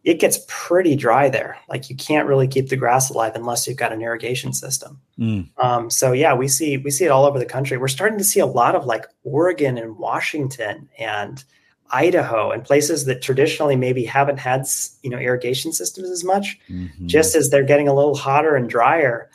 it 0.03 0.19
gets 0.19 0.39
pretty 0.47 0.95
dry 0.95 1.29
there. 1.29 1.57
Like 1.69 1.89
you 1.89 1.95
can't 1.95 2.27
really 2.27 2.47
keep 2.47 2.69
the 2.69 2.75
grass 2.75 3.09
alive 3.09 3.33
unless 3.35 3.67
you've 3.67 3.77
got 3.77 3.93
an 3.93 4.01
irrigation 4.01 4.53
system. 4.53 4.99
Mm. 5.19 5.49
Um, 5.63 5.89
so 5.89 6.11
yeah, 6.11 6.33
we 6.33 6.47
see 6.47 6.77
we 6.77 6.89
see 6.91 7.05
it 7.05 7.09
all 7.09 7.25
over 7.25 7.37
the 7.37 7.45
country. 7.45 7.77
We're 7.77 7.87
starting 7.87 8.17
to 8.17 8.23
see 8.23 8.39
a 8.39 8.45
lot 8.45 8.75
of 8.75 8.85
like 8.85 9.05
Oregon 9.23 9.77
and 9.77 9.97
Washington 9.97 10.89
and 10.97 11.43
Idaho 11.91 12.51
and 12.51 12.63
places 12.63 13.05
that 13.05 13.21
traditionally 13.21 13.75
maybe 13.75 14.03
haven't 14.03 14.39
had 14.39 14.65
you 15.03 15.09
know 15.09 15.19
irrigation 15.19 15.71
systems 15.71 16.09
as 16.09 16.23
much. 16.23 16.59
Mm-hmm. 16.69 17.07
Just 17.07 17.35
as 17.35 17.49
they're 17.49 17.63
getting 17.63 17.87
a 17.87 17.93
little 17.93 18.15
hotter 18.15 18.55
and 18.55 18.69
drier, 18.69 19.29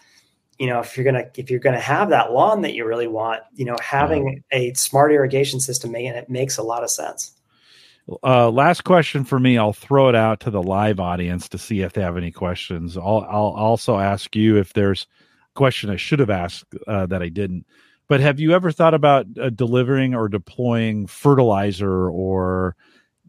you 0.59 0.67
know 0.67 0.81
if 0.81 0.97
you're 0.97 1.05
gonna 1.05 1.27
if 1.37 1.51
you're 1.51 1.61
gonna 1.61 1.79
have 1.79 2.11
that 2.11 2.33
lawn 2.33 2.63
that 2.63 2.75
you 2.75 2.85
really 2.85 3.07
want 3.07 3.43
you 3.55 3.65
know 3.65 3.77
having 3.81 4.43
a 4.51 4.73
smart 4.75 5.13
irrigation 5.13 5.61
system 5.61 5.95
it 5.95 6.31
makes 6.31 6.57
a 6.57 6.63
lot 6.63 6.83
of 6.83 6.91
sense 6.91 7.33
uh, 8.23 8.51
last 8.51 8.85
question 8.85 9.25
for 9.25 9.39
me. 9.39 9.59
I'll 9.59 9.73
throw 9.73 10.09
it 10.09 10.15
out 10.15 10.41
to 10.41 10.51
the 10.51 10.63
live 10.63 11.01
audience 11.01 11.49
to 11.49 11.59
see 11.59 11.81
if 11.81 11.93
they 11.93 12.03
have 12.03 12.17
any 12.17 12.31
questions. 12.31 12.97
I'll, 12.97 13.27
I'll 13.29 13.55
also 13.57 13.99
ask 13.99 14.37
you 14.37 14.57
if 14.57 14.73
there's 14.73 15.07
a 15.55 15.59
question 15.59 15.91
i 15.91 15.97
should 15.97 16.21
have 16.21 16.31
asked 16.31 16.67
uh, 16.87 17.07
that 17.07 17.23
i 17.23 17.29
didn't. 17.29 17.67
But 18.09 18.21
have 18.21 18.39
you 18.39 18.53
ever 18.53 18.71
thought 18.71 18.95
about 18.95 19.27
uh, 19.41 19.51
delivering 19.51 20.15
or 20.15 20.29
deploying 20.29 21.07
fertilizer 21.07 22.09
or 22.09 22.77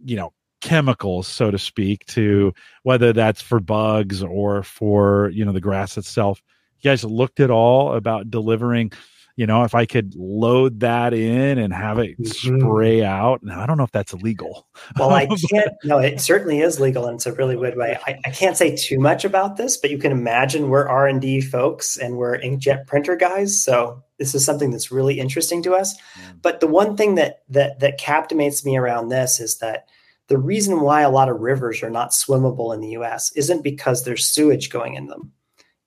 you 0.06 0.16
know 0.16 0.34
chemicals 0.60 1.28
so 1.28 1.52
to 1.52 1.58
speak 1.58 2.06
to 2.08 2.52
whether 2.84 3.14
that's 3.14 3.42
for 3.42 3.60
bugs 3.60 4.24
or 4.24 4.64
for 4.64 5.32
you 5.34 5.44
know 5.44 5.54
the 5.54 5.62
grass 5.62 5.98
itself? 5.98 6.42
You 6.82 6.92
guys 6.92 7.04
looked 7.04 7.40
at 7.40 7.50
all 7.50 7.96
about 7.96 8.30
delivering 8.30 8.92
you 9.38 9.46
know 9.48 9.64
if 9.64 9.74
i 9.74 9.86
could 9.86 10.14
load 10.16 10.82
that 10.82 11.14
in 11.14 11.58
and 11.58 11.74
have 11.74 11.98
it 12.00 12.20
mm-hmm. 12.20 12.60
spray 12.60 13.04
out 13.04 13.42
now 13.44 13.62
i 13.62 13.66
don't 13.66 13.78
know 13.78 13.84
if 13.84 13.92
that's 13.92 14.12
illegal 14.12 14.68
well 15.00 15.12
i 15.12 15.26
can't 15.50 15.74
no 15.86 16.00
it 16.00 16.20
certainly 16.20 16.60
is 16.60 16.80
legal 16.80 17.06
and 17.06 17.16
it's 17.16 17.26
a 17.26 17.34
really 17.34 17.56
weird 17.56 17.78
way 17.78 17.98
I, 18.06 18.20
I, 18.26 18.32
can't 18.32 18.58
say 18.58 18.76
too 18.76 19.00
much 19.00 19.24
about 19.24 19.56
this 19.56 19.78
but 19.78 19.90
you 19.90 19.98
can 19.98 20.12
imagine 20.12 20.70
we're 20.70 20.88
r&d 20.88 21.42
folks 21.42 21.96
and 21.98 22.18
we're 22.18 22.40
inkjet 22.40 22.88
printer 22.88 23.16
guys 23.16 23.64
so 23.64 24.04
this 24.18 24.36
is 24.36 24.44
something 24.44 24.72
that's 24.72 24.92
really 24.92 25.20
interesting 25.20 25.64
to 25.64 25.74
us 25.74 25.96
mm. 25.96 26.42
but 26.42 26.60
the 26.60 26.68
one 26.68 26.98
thing 26.98 27.16
that 27.16 27.44
that 27.48 27.80
that 27.80 27.98
captivates 27.98 28.66
me 28.66 28.76
around 28.76 29.08
this 29.08 29.40
is 29.40 29.60
that 29.60 29.88
the 30.28 30.38
reason 30.38 30.82
why 30.82 31.02
a 31.02 31.10
lot 31.10 31.30
of 31.30 31.40
rivers 31.40 31.82
are 31.82 31.90
not 31.90 32.12
swimmable 32.12 32.74
in 32.74 32.82
the 32.82 32.90
us 32.90 33.32
isn't 33.34 33.64
because 33.64 34.04
there's 34.04 34.28
sewage 34.28 34.70
going 34.70 34.96
in 34.96 35.08
them 35.08 35.32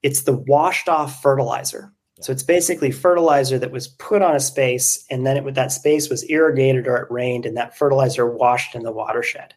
it's 0.02 0.22
the 0.22 0.32
washed 0.32 0.88
off 0.88 1.22
fertilizer. 1.22 1.92
So 2.20 2.32
it's 2.32 2.42
basically 2.42 2.90
fertilizer 2.90 3.58
that 3.58 3.72
was 3.72 3.88
put 3.88 4.22
on 4.22 4.36
a 4.36 4.40
space, 4.40 5.04
and 5.10 5.26
then 5.26 5.36
it, 5.36 5.54
that 5.54 5.72
space 5.72 6.08
was 6.10 6.28
irrigated 6.30 6.86
or 6.86 6.96
it 6.96 7.10
rained, 7.10 7.46
and 7.46 7.56
that 7.56 7.76
fertilizer 7.76 8.30
washed 8.30 8.74
in 8.74 8.82
the 8.82 8.92
watershed. 8.92 9.54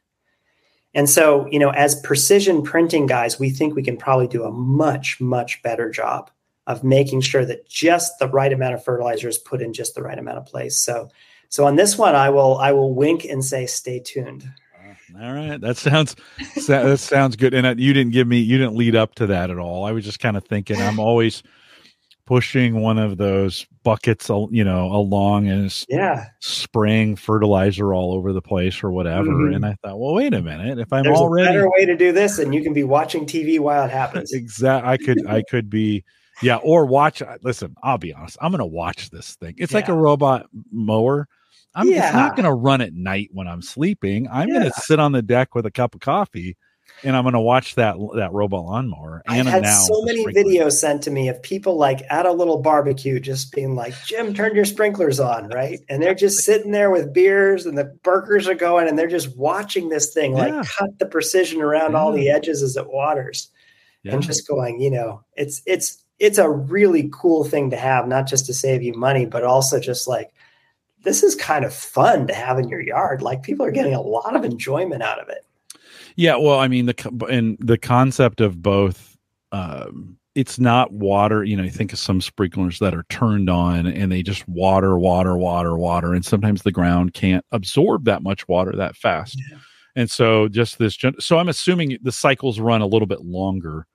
And 0.96 1.10
so, 1.10 1.48
you 1.50 1.60
know, 1.60 1.72
as 1.72 2.00
precision 2.02 2.62
printing 2.62 3.08
guys, 3.08 3.40
we 3.40 3.50
think 3.50 3.76
we 3.76 3.84
can 3.84 3.98
probably 3.98 4.28
do 4.28 4.44
a 4.44 4.52
much, 4.52 5.20
much 5.20 5.62
better 5.64 5.90
job 5.90 6.30
of 6.68 6.84
making 6.84 7.22
sure 7.22 7.46
that 7.46 7.68
just 7.68 8.20
the 8.20 8.28
right 8.28 8.54
amount 8.54 8.76
of 8.76 8.84
fertilizer 8.84 9.28
is 9.28 9.38
put 9.38 9.62
in 9.62 9.74
just 9.74 9.96
the 9.96 10.04
right 10.04 10.20
amount 10.20 10.38
of 10.38 10.46
place. 10.46 10.80
So, 10.80 11.10
so 11.50 11.66
on 11.66 11.76
this 11.76 11.98
one, 11.98 12.16
I 12.16 12.30
will 12.30 12.58
I 12.58 12.72
will 12.72 12.94
wink 12.94 13.26
and 13.26 13.44
say, 13.44 13.66
stay 13.66 14.00
tuned. 14.00 14.50
All 15.22 15.34
right, 15.34 15.62
that 15.62 15.78
sounds 15.78 16.16
that 16.68 17.00
sounds 17.00 17.36
good. 17.36 17.54
And 17.54 17.68
uh, 17.68 17.76
you 17.78 17.94
didn't 17.94 18.14
give 18.14 18.28
me 18.28 18.40
you 18.40 18.58
didn't 18.58 18.76
lead 18.76 18.96
up 18.96 19.14
to 19.16 19.28
that 19.28 19.52
at 19.52 19.60
all. 19.60 19.86
I 19.86 19.92
was 19.92 20.06
just 20.06 20.20
kind 20.20 20.38
of 20.38 20.46
thinking 20.46 20.82
I'm 20.82 21.00
always 21.00 21.44
pushing 22.26 22.82
one 22.82 22.98
of 22.98 23.18
those 23.18 23.66
buckets, 23.84 24.30
you 24.52 24.64
know, 24.64 24.86
along 24.88 25.48
and 25.48 25.86
yeah, 25.90 26.28
spraying 26.40 27.16
fertilizer 27.16 27.94
all 27.94 28.14
over 28.14 28.32
the 28.34 28.42
place 28.42 28.84
or 28.84 28.92
whatever. 28.92 29.30
Mm-hmm. 29.30 29.56
And 29.56 29.66
I 29.66 29.78
thought, 29.84 30.00
well, 30.00 30.14
wait 30.14 30.34
a 30.34 30.42
minute, 30.42 30.80
if 30.80 30.92
I'm 30.94 31.04
There's 31.04 31.18
already 31.18 31.48
a 31.48 31.52
better 31.52 31.70
way 31.70 31.86
to 31.86 31.96
do 31.96 32.12
this, 32.12 32.40
and 32.40 32.54
you 32.54 32.64
can 32.64 32.74
be 32.74 32.84
watching 32.84 33.26
TV 33.26 33.60
while 33.60 33.86
it 33.86 33.92
happens. 33.92 34.32
exactly, 34.34 34.92
I 34.92 34.98
could 34.98 35.28
I 35.28 35.44
could 35.44 35.70
be. 35.70 36.04
Yeah, 36.42 36.58
or 36.58 36.86
watch. 36.86 37.22
Listen, 37.44 37.76
I'll 37.84 38.00
be 38.00 38.14
honest. 38.14 38.38
I'm 38.42 38.52
going 38.52 38.60
to 38.60 38.66
watch 38.66 39.12
this 39.12 39.36
thing. 39.36 39.54
It's 39.58 39.72
yeah. 39.72 39.78
like 39.78 39.88
a 39.88 39.94
robot 39.94 40.48
mower 40.72 41.28
I'm 41.76 41.90
yeah. 41.90 42.12
not 42.12 42.36
going 42.36 42.46
to 42.46 42.54
run 42.54 42.82
at 42.82 42.94
night 42.94 43.30
when 43.32 43.48
I'm 43.48 43.62
sleeping. 43.62 44.28
I'm 44.32 44.48
yeah. 44.48 44.60
going 44.60 44.72
to 44.72 44.82
sit 44.82 45.00
on 45.00 45.12
the 45.12 45.22
deck 45.22 45.56
with 45.56 45.66
a 45.66 45.72
cup 45.72 45.96
of 45.96 46.02
coffee 46.02 46.58
and 47.04 47.16
I'm 47.16 47.24
going 47.24 47.34
to 47.34 47.40
watch 47.40 47.76
that 47.76 47.96
that 48.16 48.32
robot 48.32 48.66
lawnmower. 48.66 49.22
And 49.26 49.48
I've 49.48 49.64
had 49.64 49.72
so 49.72 50.02
many 50.04 50.26
videos 50.26 50.74
sent 50.74 51.04
to 51.04 51.12
me 51.12 51.28
of 51.28 51.42
people 51.42 51.78
like 51.78 52.02
at 52.10 52.26
a 52.26 52.32
little 52.32 52.62
barbecue 52.62 53.20
just 53.20 53.52
being 53.52 53.76
like, 53.76 53.94
"Jim, 54.06 54.34
turn 54.34 54.56
your 54.56 54.66
sprinklers 54.66 55.20
on," 55.20 55.50
right? 55.50 55.80
And 55.90 56.02
they're 56.02 56.16
just 56.16 56.44
sitting 56.44 56.72
there 56.72 56.92
with 56.92 57.14
beers 57.14 57.66
and 57.66 57.78
the 57.78 57.86
burgers 58.04 58.48
are 58.48 58.56
going, 58.56 58.88
and 58.88 58.98
they're 58.98 59.08
just 59.08 59.36
watching 59.38 59.90
this 59.90 60.14
thing 60.14 60.36
yeah. 60.36 60.46
like 60.46 60.68
cut 60.68 60.98
the 61.00 61.06
precision 61.06 61.62
around 61.62 61.92
yeah. 61.92 61.98
all 61.98 62.12
the 62.12 62.30
edges 62.30 62.62
as 62.62 62.78
it 62.78 62.90
waters, 62.90 63.50
yeah. 64.04 64.14
and 64.14 64.24
just 64.24 64.48
going, 64.48 64.80
you 64.80 64.92
know, 64.92 65.22
it's 65.36 65.62
it's 65.66 66.04
it's 66.20 66.38
a 66.38 66.50
really 66.50 67.10
cool 67.12 67.44
thing 67.44 67.70
to 67.72 67.78
have, 67.78 68.08
not 68.08 68.28
just 68.28 68.46
to 68.46 68.54
save 68.54 68.82
you 68.82 68.94
money, 68.94 69.26
but 69.26 69.44
also 69.44 69.80
just 69.80 70.08
like 70.08 70.32
this 71.04 71.22
is 71.22 71.36
kind 71.36 71.66
of 71.66 71.74
fun 71.74 72.28
to 72.28 72.34
have 72.34 72.58
in 72.58 72.70
your 72.70 72.82
yard. 72.82 73.22
Like 73.22 73.44
people 73.44 73.66
are 73.66 73.72
getting 73.72 73.94
a 73.94 74.02
lot 74.02 74.36
of 74.36 74.46
enjoyment 74.46 75.04
out 75.04 75.20
of 75.20 75.30
it. 75.30 75.46
Yeah, 76.16 76.36
well, 76.36 76.60
I 76.60 76.68
mean 76.68 76.86
the 76.86 77.26
and 77.30 77.58
the 77.60 77.78
concept 77.78 78.42
of 78.42 78.62
both. 78.62 79.18
Um, 79.52 80.18
it's 80.36 80.60
not 80.60 80.92
water. 80.92 81.44
You 81.44 81.56
know, 81.56 81.64
you 81.64 81.70
think 81.70 81.94
of 81.94 82.00
some 82.00 82.20
sprinklers 82.20 82.80
that 82.80 82.96
are 82.96 83.06
turned 83.10 83.52
on 83.52 83.86
and 83.86 84.12
they 84.12 84.24
just 84.24 84.48
water, 84.48 84.98
water, 84.98 85.38
water, 85.38 85.78
water, 85.78 86.14
and 86.14 86.26
sometimes 86.26 86.64
the 86.64 86.72
ground 86.72 87.14
can't 87.14 87.46
absorb 87.52 88.06
that 88.06 88.24
much 88.24 88.48
water 88.48 88.72
that 88.76 88.96
fast. 88.96 89.40
Yeah. 89.52 89.58
And 89.96 90.10
so, 90.10 90.48
just 90.48 90.80
this. 90.80 90.98
So 91.20 91.38
I'm 91.38 91.50
assuming 91.50 91.98
the 92.02 92.12
cycles 92.12 92.60
run 92.60 92.82
a 92.82 92.88
little 92.88 93.06
bit 93.06 93.22
longer 93.22 93.86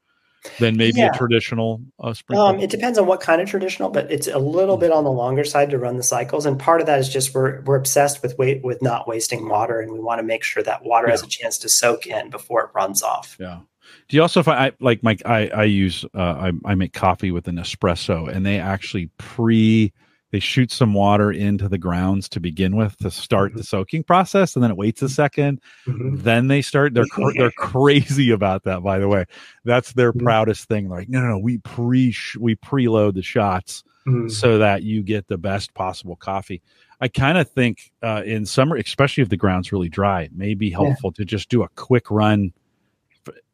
than 0.59 0.77
maybe 0.77 1.01
yeah. 1.01 1.11
a 1.13 1.17
traditional 1.17 1.81
uh, 2.01 2.13
sprinkler? 2.13 2.47
Um, 2.47 2.61
it 2.61 2.71
depends 2.71 2.99
on 2.99 3.07
what 3.07 3.21
kind 3.21 3.41
of 3.41 3.49
traditional, 3.49 3.91
but 3.91 4.11
it's 4.11 4.27
a 4.27 4.39
little 4.39 4.77
mm. 4.77 4.81
bit 4.81 4.93
on 4.93 5.05
the 5.05 5.13
longer 5.13 5.45
side 5.45 5.71
to 5.71 5.79
run 5.79 5.97
the 5.97 6.03
cycles. 6.03 6.47
And 6.47 6.59
part 6.59 6.81
of 6.81 6.87
that 6.87 6.99
is 6.99 7.09
just 7.09 7.35
we're 7.35 7.61
we're 7.63 7.77
obsessed 7.77 8.23
with 8.23 8.37
weight 8.39 8.63
with 8.63 8.83
not 8.83 9.09
wasting 9.09 9.49
water, 9.49 9.81
and 9.81 9.93
we 9.93 10.01
want 10.01 10.19
to 10.19 10.23
make 10.23 10.45
sure 10.45 10.63
that 10.63 10.85
water 10.85 11.09
yeah. 11.09 11.13
has 11.13 11.23
a 11.23 11.29
chance 11.29 11.59
to 11.59 11.69
soak 11.69 12.07
in 12.07 12.31
before 12.31 12.65
it 12.65 12.71
runs 12.75 13.03
off. 13.03 13.37
Yeah. 13.39 13.61
Do 14.09 14.17
you 14.17 14.23
also 14.23 14.43
find 14.43 14.59
I 14.59 14.73
like 14.81 15.03
Mike? 15.03 15.23
I 15.27 15.49
I 15.49 15.65
use 15.65 16.05
uh, 16.15 16.51
I 16.51 16.53
I 16.65 16.75
make 16.75 16.93
coffee 16.93 17.31
with 17.31 17.49
an 17.49 17.57
espresso, 17.57 18.29
and 18.29 18.45
they 18.45 18.59
actually 18.59 19.11
pre 19.19 19.93
they 20.31 20.41
shoot 20.41 20.71
some 20.71 20.95
water 20.95 21.31
into 21.31 21.69
the 21.69 21.79
grounds 21.79 22.29
to 22.29 22.41
begin 22.41 22.77
with 22.77 22.97
to 22.99 23.11
start 23.11 23.51
mm-hmm. 23.51 23.59
the 23.59 23.65
soaking 23.65 24.03
process 24.03 24.55
and 24.55 24.63
then 24.63 24.71
it 24.71 24.77
waits 24.77 25.03
a 25.03 25.07
2nd 25.07 25.59
mm-hmm. 25.87 26.17
then 26.17 26.49
they 26.49 26.63
start 26.63 26.95
they're 26.95 27.05
they're 27.35 27.51
crazy 27.59 28.31
about 28.31 28.65
that 28.65 28.83
by 28.83 28.99
the 28.99 29.09
way 29.09 29.25
that's 29.65 29.93
their 29.93 30.13
mm-hmm. 30.13 30.25
proudest 30.25 30.69
thing 30.69 30.89
like 30.89 31.09
no 31.09 31.21
no 31.21 31.29
no 31.29 31.39
we 31.39 31.59
pre 31.59 32.15
we 32.39 32.57
preload 32.57 33.15
the 33.15 33.23
shots 33.23 33.83
mm-hmm. 34.07 34.29
so 34.29 34.59
that 34.59 34.83
you 34.83 35.03
get 35.03 35.27
the 35.29 35.39
best 35.39 35.73
possible 35.75 36.17
coffee 36.17 36.63
i 37.01 37.09
kind 37.09 37.39
of 37.39 37.49
think 37.51 37.91
uh, 38.03 38.23
in 38.25 38.45
summer 38.45 38.77
especially 38.77 39.23
if 39.23 39.29
the 39.29 39.37
ground's 39.37 39.73
really 39.73 39.89
dry 39.89 40.23
it 40.23 40.33
may 40.33 40.55
be 40.55 40.71
helpful 40.71 41.13
yeah. 41.17 41.23
to 41.23 41.25
just 41.25 41.49
do 41.49 41.63
a 41.63 41.69
quick 41.71 42.11
run 42.11 42.53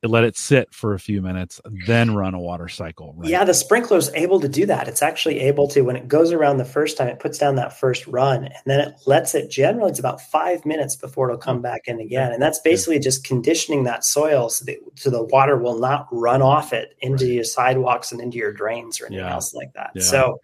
let 0.03 0.25
it 0.25 0.37
sit 0.37 0.73
for 0.73 0.95
a 0.95 0.99
few 0.99 1.23
minutes, 1.23 1.61
then 1.87 2.15
run 2.15 2.35
a 2.35 2.41
water 2.41 2.69
cycle. 2.69 3.15
Right? 3.17 3.31
Yeah, 3.31 3.45
the 3.45 3.55
sprinkler 3.55 3.97
is 3.97 4.11
able 4.15 4.41
to 4.41 4.49
do 4.49 4.67
that. 4.67 4.89
It's 4.89 5.03
actually 5.03 5.41
able 5.41 5.69
to, 5.69 5.83
when 5.83 5.97
it 5.97 6.09
goes 6.09 6.33
around 6.33 6.59
the 6.59 6.65
first 6.65 6.97
time, 6.97 7.09
it 7.09 7.21
puts 7.21 7.39
down 7.39 7.55
that 7.57 7.79
first 7.79 8.07
run 8.07 8.45
and 8.45 8.55
then 8.67 8.81
it 8.81 8.95
lets 9.07 9.35
it 9.35 9.51
generally, 9.51 9.91
it's 9.91 9.99
about 9.99 10.21
five 10.21 10.65
minutes 10.67 10.97
before 10.97 11.29
it'll 11.29 11.39
come 11.39 11.63
back 11.63 11.83
in 11.87 12.01
again. 12.01 12.33
And 12.33 12.43
that's 12.43 12.61
basically 12.61 12.99
just 12.99 13.25
conditioning 13.25 13.85
that 13.85 14.05
soil 14.05 14.49
so, 14.49 14.65
that, 14.67 14.77
so 14.95 15.11
the 15.11 15.25
water 15.25 15.57
will 15.57 15.79
not 15.79 16.07
run 16.13 16.43
off 16.43 16.73
it 16.73 16.97
into 17.01 17.25
right. 17.25 17.35
your 17.35 17.45
sidewalks 17.45 18.13
and 18.13 18.21
into 18.21 18.39
your 18.39 18.53
drains 18.53 19.01
or 19.01 19.07
anything 19.07 19.25
yeah. 19.25 19.33
else 19.33 19.55
like 19.55 19.73
that. 19.75 19.93
Yeah. 19.95 20.03
So 20.03 20.41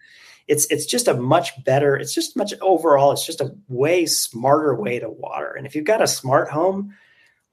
it's 0.47 0.65
it's 0.69 0.85
just 0.85 1.07
a 1.07 1.13
much 1.13 1.63
better, 1.63 1.95
it's 1.95 2.13
just 2.13 2.35
much 2.35 2.53
overall, 2.61 3.11
it's 3.11 3.25
just 3.25 3.41
a 3.41 3.55
way 3.69 4.05
smarter 4.05 4.75
way 4.75 4.99
to 4.99 5.09
water. 5.09 5.53
And 5.53 5.65
if 5.65 5.75
you've 5.75 5.85
got 5.85 6.01
a 6.01 6.07
smart 6.07 6.49
home, 6.49 6.93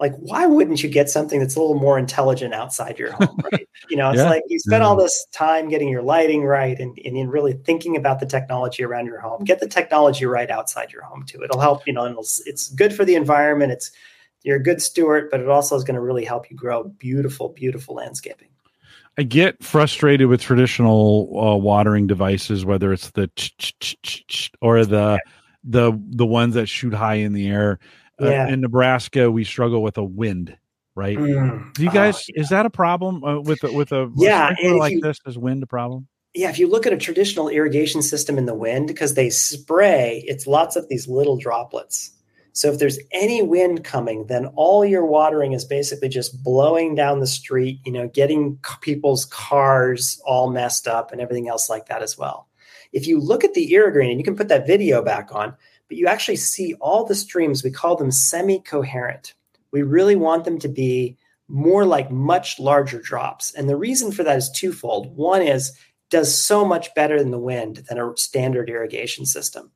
like 0.01 0.15
why 0.17 0.47
wouldn't 0.47 0.83
you 0.83 0.89
get 0.89 1.11
something 1.11 1.41
that's 1.41 1.57
a 1.57 1.61
little 1.61 1.75
more 1.75 1.99
intelligent 1.99 2.55
outside 2.55 2.99
your 2.99 3.13
home 3.13 3.39
right? 3.53 3.69
You 3.91 3.97
know 3.97 4.11
it's 4.11 4.19
yeah. 4.19 4.31
like 4.31 4.43
you 4.49 4.59
spend 4.59 4.83
all 4.83 4.97
this 4.97 5.27
time 5.33 5.69
getting 5.69 5.89
your 5.89 6.03
lighting 6.03 6.45
right 6.45 6.79
and, 6.79 6.99
and 7.05 7.33
really 7.33 7.55
thinking 7.55 7.97
about 7.97 8.21
the 8.21 8.27
technology 8.27 8.85
around 8.85 9.07
your 9.07 9.21
home. 9.21 9.45
Get 9.45 9.61
the 9.61 9.69
technology 9.69 10.25
right 10.27 10.51
outside 10.51 10.93
your 10.93 11.03
home 11.03 11.25
too. 11.25 11.43
It'll 11.43 11.61
help 11.61 11.87
you 11.87 11.93
know 11.93 12.07
it's 12.47 12.71
good 12.71 12.95
for 12.95 13.05
the 13.05 13.15
environment. 13.15 13.73
It's 13.73 13.91
you're 14.43 14.57
a 14.57 14.63
good 14.63 14.81
steward 14.81 15.29
but 15.31 15.41
it 15.41 15.49
also 15.49 15.75
is 15.77 15.85
going 15.85 15.97
to 15.97 16.01
really 16.01 16.25
help 16.25 16.49
you 16.51 16.57
grow 16.57 16.85
beautiful 16.85 17.49
beautiful 17.51 17.97
landscaping. 17.97 18.49
I 19.19 19.25
get 19.25 19.61
frustrated 19.65 20.29
with 20.29 20.41
traditional 20.41 21.33
uh, 21.37 21.57
watering 21.57 22.07
devices, 22.07 22.65
whether 22.65 22.93
it's 22.93 23.11
the 23.11 23.29
or 24.61 24.85
the 24.85 25.19
the 25.65 26.01
the 26.11 26.27
ones 26.27 26.55
that 26.55 26.69
shoot 26.69 26.95
high 26.95 27.17
in 27.17 27.33
the 27.33 27.49
air 27.49 27.81
uh, 28.21 28.29
yeah. 28.29 28.49
in 28.49 28.61
Nebraska, 28.61 29.31
we 29.31 29.45
struggle 29.45 29.83
with 29.83 29.99
a 29.99 30.05
wind, 30.05 30.57
right? 30.95 31.19
Mm. 31.19 31.73
Do 31.75 31.83
you 31.83 31.91
guys 31.91 32.16
uh, 32.16 32.23
yeah. 32.29 32.41
is 32.43 32.49
that 32.51 32.66
a 32.66 32.71
problem 32.71 33.25
uh, 33.25 33.41
with 33.41 33.64
a, 33.64 33.73
with 33.73 33.93
a 33.93 34.11
yeah 34.16 34.55
like 34.77 34.95
you, 34.95 35.01
this? 35.01 35.19
Is 35.27 35.39
wind 35.39 35.62
a 35.62 35.66
problem? 35.66 36.09
Yeah, 36.35 36.51
if 36.51 36.59
you 36.59 36.69
look 36.69 36.87
at 36.87 36.93
a 36.93 36.99
traditional 36.99 37.49
irrigation 37.49 38.03
system 38.03 38.39
in 38.39 38.47
the 38.47 38.55
wind, 38.55 38.87
because 38.87 39.14
they 39.14 39.31
spray, 39.31 40.23
it's 40.27 40.47
lots 40.47 40.77
of 40.77 40.89
these 40.89 41.09
little 41.09 41.37
droplets. 41.37 42.12
So 42.53 42.73
if 42.73 42.81
there's 42.81 42.99
any 43.12 43.41
wind 43.41 43.85
coming, 43.85 44.27
then 44.27 44.47
all 44.57 44.85
your 44.85 45.07
watering 45.07 45.53
is 45.53 45.64
basically 45.64 46.09
just 46.09 46.43
blowing 46.43 46.97
down 46.97 47.21
the 47.21 47.27
street, 47.27 47.79
you 47.87 47.93
know, 47.93 48.09
getting 48.09 48.59
people's 48.81 49.27
cars 49.27 50.21
all 50.27 50.51
messed 50.51 50.89
up 50.89 51.12
and 51.12 51.21
everything 51.21 51.49
else 51.49 51.71
like 51.71 51.87
that 51.87 52.03
as 52.03 52.19
well. 52.19 52.49
If 52.93 53.07
you 53.07 53.21
look 53.21 53.45
at 53.45 53.55
the 53.55 53.73
Irrigreen, 53.73 54.11
and 54.11 54.19
you 54.19 54.25
can 54.25 54.37
put 54.37 54.49
that 54.49 54.66
video 54.66 55.03
back 55.03 55.33
on, 55.33 55.55
but 55.89 55.97
you 55.97 56.07
actually 56.07 56.36
see 56.36 56.74
all 56.74 57.05
the 57.05 57.14
streams, 57.14 57.64
we 57.64 57.70
call 57.70 57.97
them 57.97 58.11
semi 58.11 58.61
coherent. 58.61 59.34
We 59.72 59.82
really 59.82 60.16
want 60.16 60.45
them 60.45 60.59
to 60.61 60.68
be 60.68 61.16
more 61.49 61.84
like 61.86 62.11
much 62.11 62.61
larger 62.61 63.01
drops. 63.01 63.55
And 63.55 63.68
the 63.68 63.76
reason 63.76 64.12
for 64.12 64.22
that 64.22 64.36
is 64.36 64.51
twofold. 64.51 65.16
One 65.16 65.43
is 65.43 65.72
does 66.11 66.34
so 66.34 66.64
much 66.64 66.95
better 66.95 67.18
than 67.18 67.30
the 67.30 67.39
wind 67.39 67.84
than 67.89 67.99
a 67.99 68.16
standard 68.16 68.70
irrigation 68.70 69.26
system. 69.26 69.70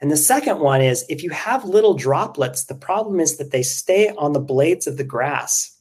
And 0.00 0.10
the 0.10 0.16
second 0.16 0.58
one 0.58 0.82
is 0.82 1.04
if 1.08 1.22
you 1.22 1.30
have 1.30 1.64
little 1.64 1.94
droplets, 1.94 2.64
the 2.64 2.74
problem 2.74 3.20
is 3.20 3.38
that 3.38 3.50
they 3.50 3.62
stay 3.62 4.10
on 4.10 4.32
the 4.32 4.40
blades 4.40 4.86
of 4.86 4.96
the 4.96 5.04
grass. 5.04 5.75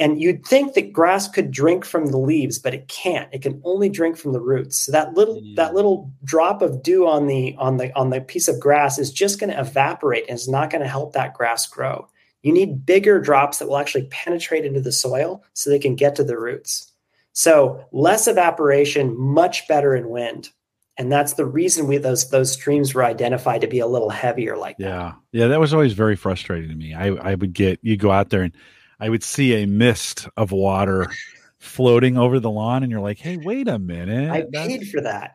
And 0.00 0.20
you'd 0.20 0.46
think 0.46 0.74
that 0.74 0.92
grass 0.92 1.28
could 1.28 1.50
drink 1.50 1.84
from 1.84 2.06
the 2.06 2.18
leaves, 2.18 2.58
but 2.58 2.74
it 2.74 2.88
can't. 2.88 3.28
It 3.32 3.42
can 3.42 3.60
only 3.64 3.88
drink 3.88 4.16
from 4.16 4.32
the 4.32 4.40
roots. 4.40 4.78
So 4.78 4.92
that 4.92 5.14
little 5.14 5.40
yeah. 5.42 5.54
that 5.56 5.74
little 5.74 6.12
drop 6.24 6.62
of 6.62 6.82
dew 6.82 7.06
on 7.06 7.26
the 7.26 7.56
on 7.58 7.78
the 7.78 7.92
on 7.96 8.10
the 8.10 8.20
piece 8.20 8.48
of 8.48 8.60
grass 8.60 8.98
is 8.98 9.12
just 9.12 9.40
going 9.40 9.50
to 9.50 9.60
evaporate 9.60 10.24
and 10.28 10.36
it's 10.36 10.48
not 10.48 10.70
going 10.70 10.82
to 10.82 10.88
help 10.88 11.12
that 11.12 11.34
grass 11.34 11.66
grow. 11.66 12.08
You 12.42 12.52
need 12.52 12.86
bigger 12.86 13.20
drops 13.20 13.58
that 13.58 13.68
will 13.68 13.78
actually 13.78 14.06
penetrate 14.06 14.64
into 14.64 14.80
the 14.80 14.92
soil 14.92 15.44
so 15.54 15.68
they 15.68 15.78
can 15.78 15.96
get 15.96 16.14
to 16.16 16.24
the 16.24 16.38
roots. 16.38 16.92
So 17.32 17.84
less 17.92 18.28
evaporation, 18.28 19.18
much 19.18 19.66
better 19.66 19.94
in 19.94 20.08
wind 20.08 20.50
and 20.98 21.12
that's 21.12 21.34
the 21.34 21.46
reason 21.46 21.86
we 21.86 21.96
those 21.96 22.28
those 22.30 22.52
streams 22.52 22.92
were 22.92 23.04
identified 23.04 23.60
to 23.60 23.66
be 23.66 23.78
a 23.78 23.86
little 23.86 24.10
heavier 24.10 24.56
like 24.56 24.76
that. 24.78 24.84
yeah 24.84 25.12
yeah 25.32 25.46
that 25.46 25.60
was 25.60 25.72
always 25.72 25.92
very 25.94 26.16
frustrating 26.16 26.68
to 26.68 26.74
me 26.74 26.92
i 26.92 27.06
i 27.06 27.34
would 27.34 27.54
get 27.54 27.78
you 27.82 27.96
go 27.96 28.10
out 28.10 28.30
there 28.30 28.42
and 28.42 28.52
i 29.00 29.08
would 29.08 29.22
see 29.22 29.62
a 29.62 29.66
mist 29.66 30.28
of 30.36 30.52
water 30.52 31.10
floating 31.58 32.16
over 32.16 32.38
the 32.38 32.50
lawn 32.50 32.82
and 32.82 32.90
you're 32.90 33.00
like 33.00 33.18
hey 33.18 33.36
wait 33.36 33.68
a 33.68 33.78
minute 33.78 34.30
i 34.30 34.44
paid 34.52 34.88
for 34.88 35.00
that 35.00 35.34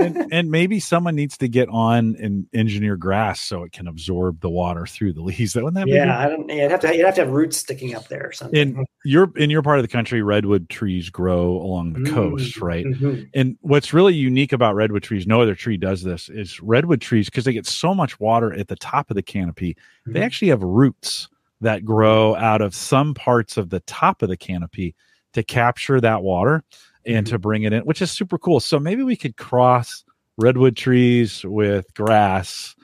and, 0.00 0.26
and, 0.32 0.50
maybe 0.50 0.80
someone 0.80 1.14
needs 1.14 1.36
to 1.38 1.48
get 1.48 1.68
on 1.68 2.16
and 2.16 2.46
engineer 2.52 2.96
grass 2.96 3.40
so 3.40 3.62
it 3.62 3.72
can 3.72 3.86
absorb 3.86 4.40
the 4.40 4.50
water 4.50 4.86
through 4.86 5.12
the 5.12 5.22
leaves. 5.22 5.52
That 5.52 5.64
wouldn't 5.64 5.86
that 5.86 5.92
yeah, 5.92 6.18
I 6.18 6.28
don't. 6.28 6.48
You'd 6.48 6.70
have 6.70 6.80
to. 6.80 6.96
You'd 6.96 7.06
have 7.06 7.14
to 7.16 7.22
have 7.22 7.30
roots 7.30 7.56
sticking 7.56 7.94
up 7.94 8.08
there 8.08 8.26
or 8.26 8.32
something. 8.32 8.58
In 8.58 8.86
your 9.04 9.32
in 9.36 9.50
your 9.50 9.62
part 9.62 9.78
of 9.78 9.84
the 9.84 9.88
country, 9.88 10.22
redwood 10.22 10.68
trees 10.68 11.10
grow 11.10 11.52
along 11.52 11.92
the 11.92 12.00
mm-hmm. 12.00 12.14
coast, 12.14 12.60
right? 12.60 12.86
Mm-hmm. 12.86 13.24
And 13.34 13.56
what's 13.60 13.92
really 13.92 14.14
unique 14.14 14.52
about 14.52 14.74
redwood 14.74 15.02
trees, 15.02 15.26
no 15.26 15.40
other 15.40 15.54
tree 15.54 15.76
does 15.76 16.02
this, 16.02 16.28
is 16.28 16.60
redwood 16.60 17.00
trees 17.00 17.26
because 17.26 17.44
they 17.44 17.52
get 17.52 17.66
so 17.66 17.94
much 17.94 18.18
water 18.18 18.52
at 18.52 18.68
the 18.68 18.76
top 18.76 19.10
of 19.10 19.14
the 19.14 19.22
canopy. 19.22 19.74
Mm-hmm. 19.74 20.12
They 20.12 20.22
actually 20.22 20.48
have 20.48 20.62
roots 20.62 21.28
that 21.60 21.84
grow 21.84 22.34
out 22.36 22.60
of 22.60 22.74
some 22.74 23.14
parts 23.14 23.56
of 23.56 23.70
the 23.70 23.80
top 23.80 24.22
of 24.22 24.28
the 24.28 24.36
canopy 24.36 24.94
to 25.32 25.42
capture 25.42 26.00
that 26.00 26.22
water 26.22 26.64
and 27.06 27.26
mm-hmm. 27.26 27.34
to 27.34 27.38
bring 27.38 27.62
it 27.62 27.72
in, 27.72 27.82
which 27.82 28.02
is 28.02 28.10
super 28.10 28.38
cool. 28.38 28.60
So 28.60 28.78
maybe 28.78 29.02
we 29.02 29.16
could 29.16 29.36
cross 29.36 30.04
redwood 30.36 30.76
trees 30.76 31.44
with 31.44 31.92
grass 31.94 32.74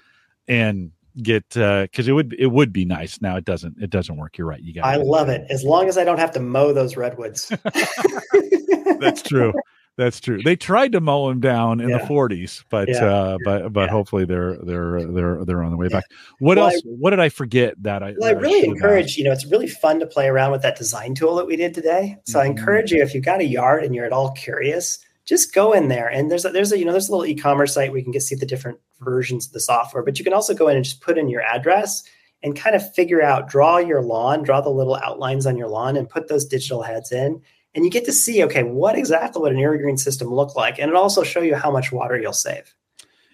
and 0.47 0.93
get 1.23 1.49
because 1.49 2.09
uh, 2.09 2.11
it 2.11 2.13
would 2.13 2.35
it 2.39 2.49
would 2.49 2.73
be 2.73 2.85
nice. 2.85 3.21
Now 3.21 3.37
it 3.37 3.45
doesn't 3.45 3.77
it 3.81 3.91
doesn't 3.91 4.17
work. 4.17 4.39
You're 4.39 4.47
right. 4.47 4.61
You 4.61 4.75
got. 4.75 4.85
I 4.85 4.97
love 4.97 5.29
it 5.29 5.47
as 5.51 5.65
long 5.65 5.89
as 5.89 5.99
I 5.99 6.05
don't 6.05 6.19
have 6.19 6.33
to 6.33 6.41
mow 6.41 6.73
those 6.73 6.97
redwoods. 6.97 7.51
That's 9.01 9.23
true. 9.23 9.53
That's 9.97 10.21
true. 10.21 10.43
They 10.43 10.57
tried 10.57 10.93
to 10.93 11.01
mow 11.01 11.31
him 11.31 11.41
down 11.41 11.81
in 11.81 11.89
yeah. 11.89 11.99
the 11.99 12.05
40s, 12.05 12.65
but 12.69 12.89
yeah. 12.89 13.05
uh, 13.05 13.39
but 13.45 13.73
but 13.73 13.87
yeah. 13.87 13.91
hopefully 13.91 14.27
they're 14.27 14.59
they're 14.59 15.07
they're 15.07 15.45
they're 15.45 15.63
on 15.63 15.71
the 15.71 15.79
way 15.79 15.89
back. 15.89 16.05
What 16.39 16.59
well, 16.59 16.67
else? 16.67 16.83
I, 16.85 16.89
what 16.89 17.11
did 17.11 17.21
I 17.21 17.31
forget 17.31 17.83
that 17.83 18.03
I? 18.03 18.15
Well, 18.19 18.29
I 18.29 18.39
really 18.39 18.61
I 18.61 18.73
encourage. 18.73 19.17
You 19.17 19.25
know, 19.25 19.33
it's 19.33 19.47
really 19.47 19.69
fun 19.69 19.99
to 20.01 20.07
play 20.07 20.29
around 20.29 20.53
with 20.53 20.61
that 20.63 20.77
design 20.77 21.15
tool 21.15 21.35
that 21.37 21.47
we 21.47 21.57
did 21.57 21.73
today. 21.73 22.19
So 22.25 22.39
mm-hmm. 22.39 22.47
I 22.47 22.51
encourage 22.51 22.93
you 22.93 23.03
if 23.03 23.15
you've 23.15 23.25
got 23.25 23.41
a 23.41 23.47
yard 23.47 23.85
and 23.85 23.95
you're 23.95 24.05
at 24.05 24.13
all 24.13 24.33
curious, 24.33 24.99
just 25.25 25.55
go 25.55 25.73
in 25.73 25.89
there 25.89 26.09
and 26.09 26.31
there's 26.31 26.45
a, 26.45 26.51
there's 26.51 26.73
a 26.73 26.79
you 26.79 26.85
know 26.85 26.93
there's 26.93 27.09
a 27.09 27.13
little 27.13 27.27
e-commerce 27.27 27.73
site 27.73 27.91
where 27.91 27.99
you 27.99 28.05
can 28.05 28.13
get 28.13 28.23
see 28.23 28.35
the 28.35 28.45
different 28.45 28.79
versions 29.01 29.47
of 29.47 29.53
the 29.53 29.61
software, 29.61 30.03
but 30.03 30.19
you 30.19 30.25
can 30.27 30.35
also 30.35 30.53
go 30.53 30.69
in 30.69 30.77
and 30.77 30.85
just 30.85 31.01
put 31.01 31.17
in 31.17 31.31
your 31.31 31.43
address 31.43 32.03
and 32.43 32.55
kind 32.55 32.77
of 32.77 32.95
figure 32.95 33.23
out 33.23 33.49
draw 33.49 33.79
your 33.79 34.03
lawn, 34.03 34.43
draw 34.43 34.61
the 34.61 34.69
little 34.69 34.97
outlines 34.97 35.47
on 35.47 35.57
your 35.57 35.69
lawn, 35.69 35.97
and 35.97 36.11
put 36.11 36.29
those 36.29 36.45
digital 36.45 36.83
heads 36.83 37.11
in 37.13 37.41
and 37.77 37.85
you 37.85 37.91
get 37.91 38.07
to 38.07 38.13
see 38.13 38.43
okay 38.45 38.65
what 38.65 38.97
exactly 38.97 39.41
would 39.43 39.53
an 39.53 39.59
irrigreen 39.59 39.99
system 39.99 40.29
look 40.29 40.57
like? 40.57 40.79
And 40.79 40.91
it 40.91 40.97
also 40.97 41.23
show 41.23 41.43
you 41.43 41.55
how 41.55 41.71
much 41.71 41.93
water 41.93 42.19
you'll 42.19 42.33
save. 42.33 42.75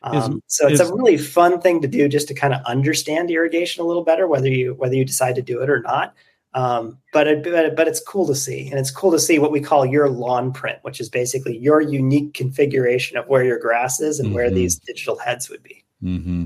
Um, 0.03 0.17
is, 0.17 0.41
so 0.49 0.67
it's 0.67 0.81
is, 0.81 0.91
a 0.91 0.95
really 0.95 1.17
fun 1.17 1.61
thing 1.61 1.81
to 1.81 1.89
do 1.89 2.09
just 2.09 2.27
to 2.29 2.35
kind 2.35 2.53
of 2.53 2.61
understand 2.67 3.31
irrigation 3.31 3.83
a 3.83 3.87
little 3.87 4.03
better 4.03 4.27
whether 4.27 4.49
you 4.49 4.75
whether 4.75 4.97
you 4.97 5.05
decide 5.05 5.37
to 5.37 5.43
do 5.43 5.63
it 5.63 5.71
or 5.71 5.81
not. 5.81 6.15
Um, 6.55 6.99
but, 7.15 7.29
it, 7.29 7.43
but 7.45 7.77
but 7.77 7.89
it's 7.89 8.01
cool 8.01 8.27
to 8.27 8.35
see 8.35 8.69
and 8.69 8.79
it's 8.79 8.91
cool 8.91 9.11
to 9.13 9.19
see 9.19 9.39
what 9.39 9.53
we 9.53 9.61
call 9.61 9.87
your 9.87 10.11
lawn 10.11 10.53
print 10.53 10.81
which 10.83 11.01
is 11.01 11.09
basically 11.09 11.57
your 11.57 11.81
unique 11.81 12.35
configuration 12.35 13.17
of 13.17 13.27
where 13.27 13.43
your 13.43 13.59
grass 13.59 14.01
is 14.01 14.19
and 14.19 14.27
mm-hmm. 14.27 14.35
where 14.35 14.51
these 14.51 14.79
digital 14.79 15.17
heads 15.17 15.49
would 15.49 15.63
be. 15.63 15.83
Mm-hmm 16.03 16.45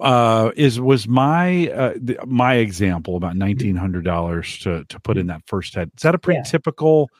uh, 0.00 0.50
is 0.56 0.80
was 0.80 1.08
my 1.08 1.68
uh, 1.68 1.94
the, 1.96 2.18
my 2.26 2.54
example 2.54 3.16
about 3.16 3.36
nineteen 3.36 3.76
hundred 3.76 4.04
dollars 4.04 4.58
to 4.60 4.84
to 4.84 5.00
put 5.00 5.16
in 5.16 5.26
that 5.28 5.42
first 5.46 5.74
head. 5.74 5.90
Is 5.96 6.02
that 6.02 6.14
a 6.14 6.18
pretty 6.18 6.38
yeah. 6.38 6.50
typical 6.50 7.10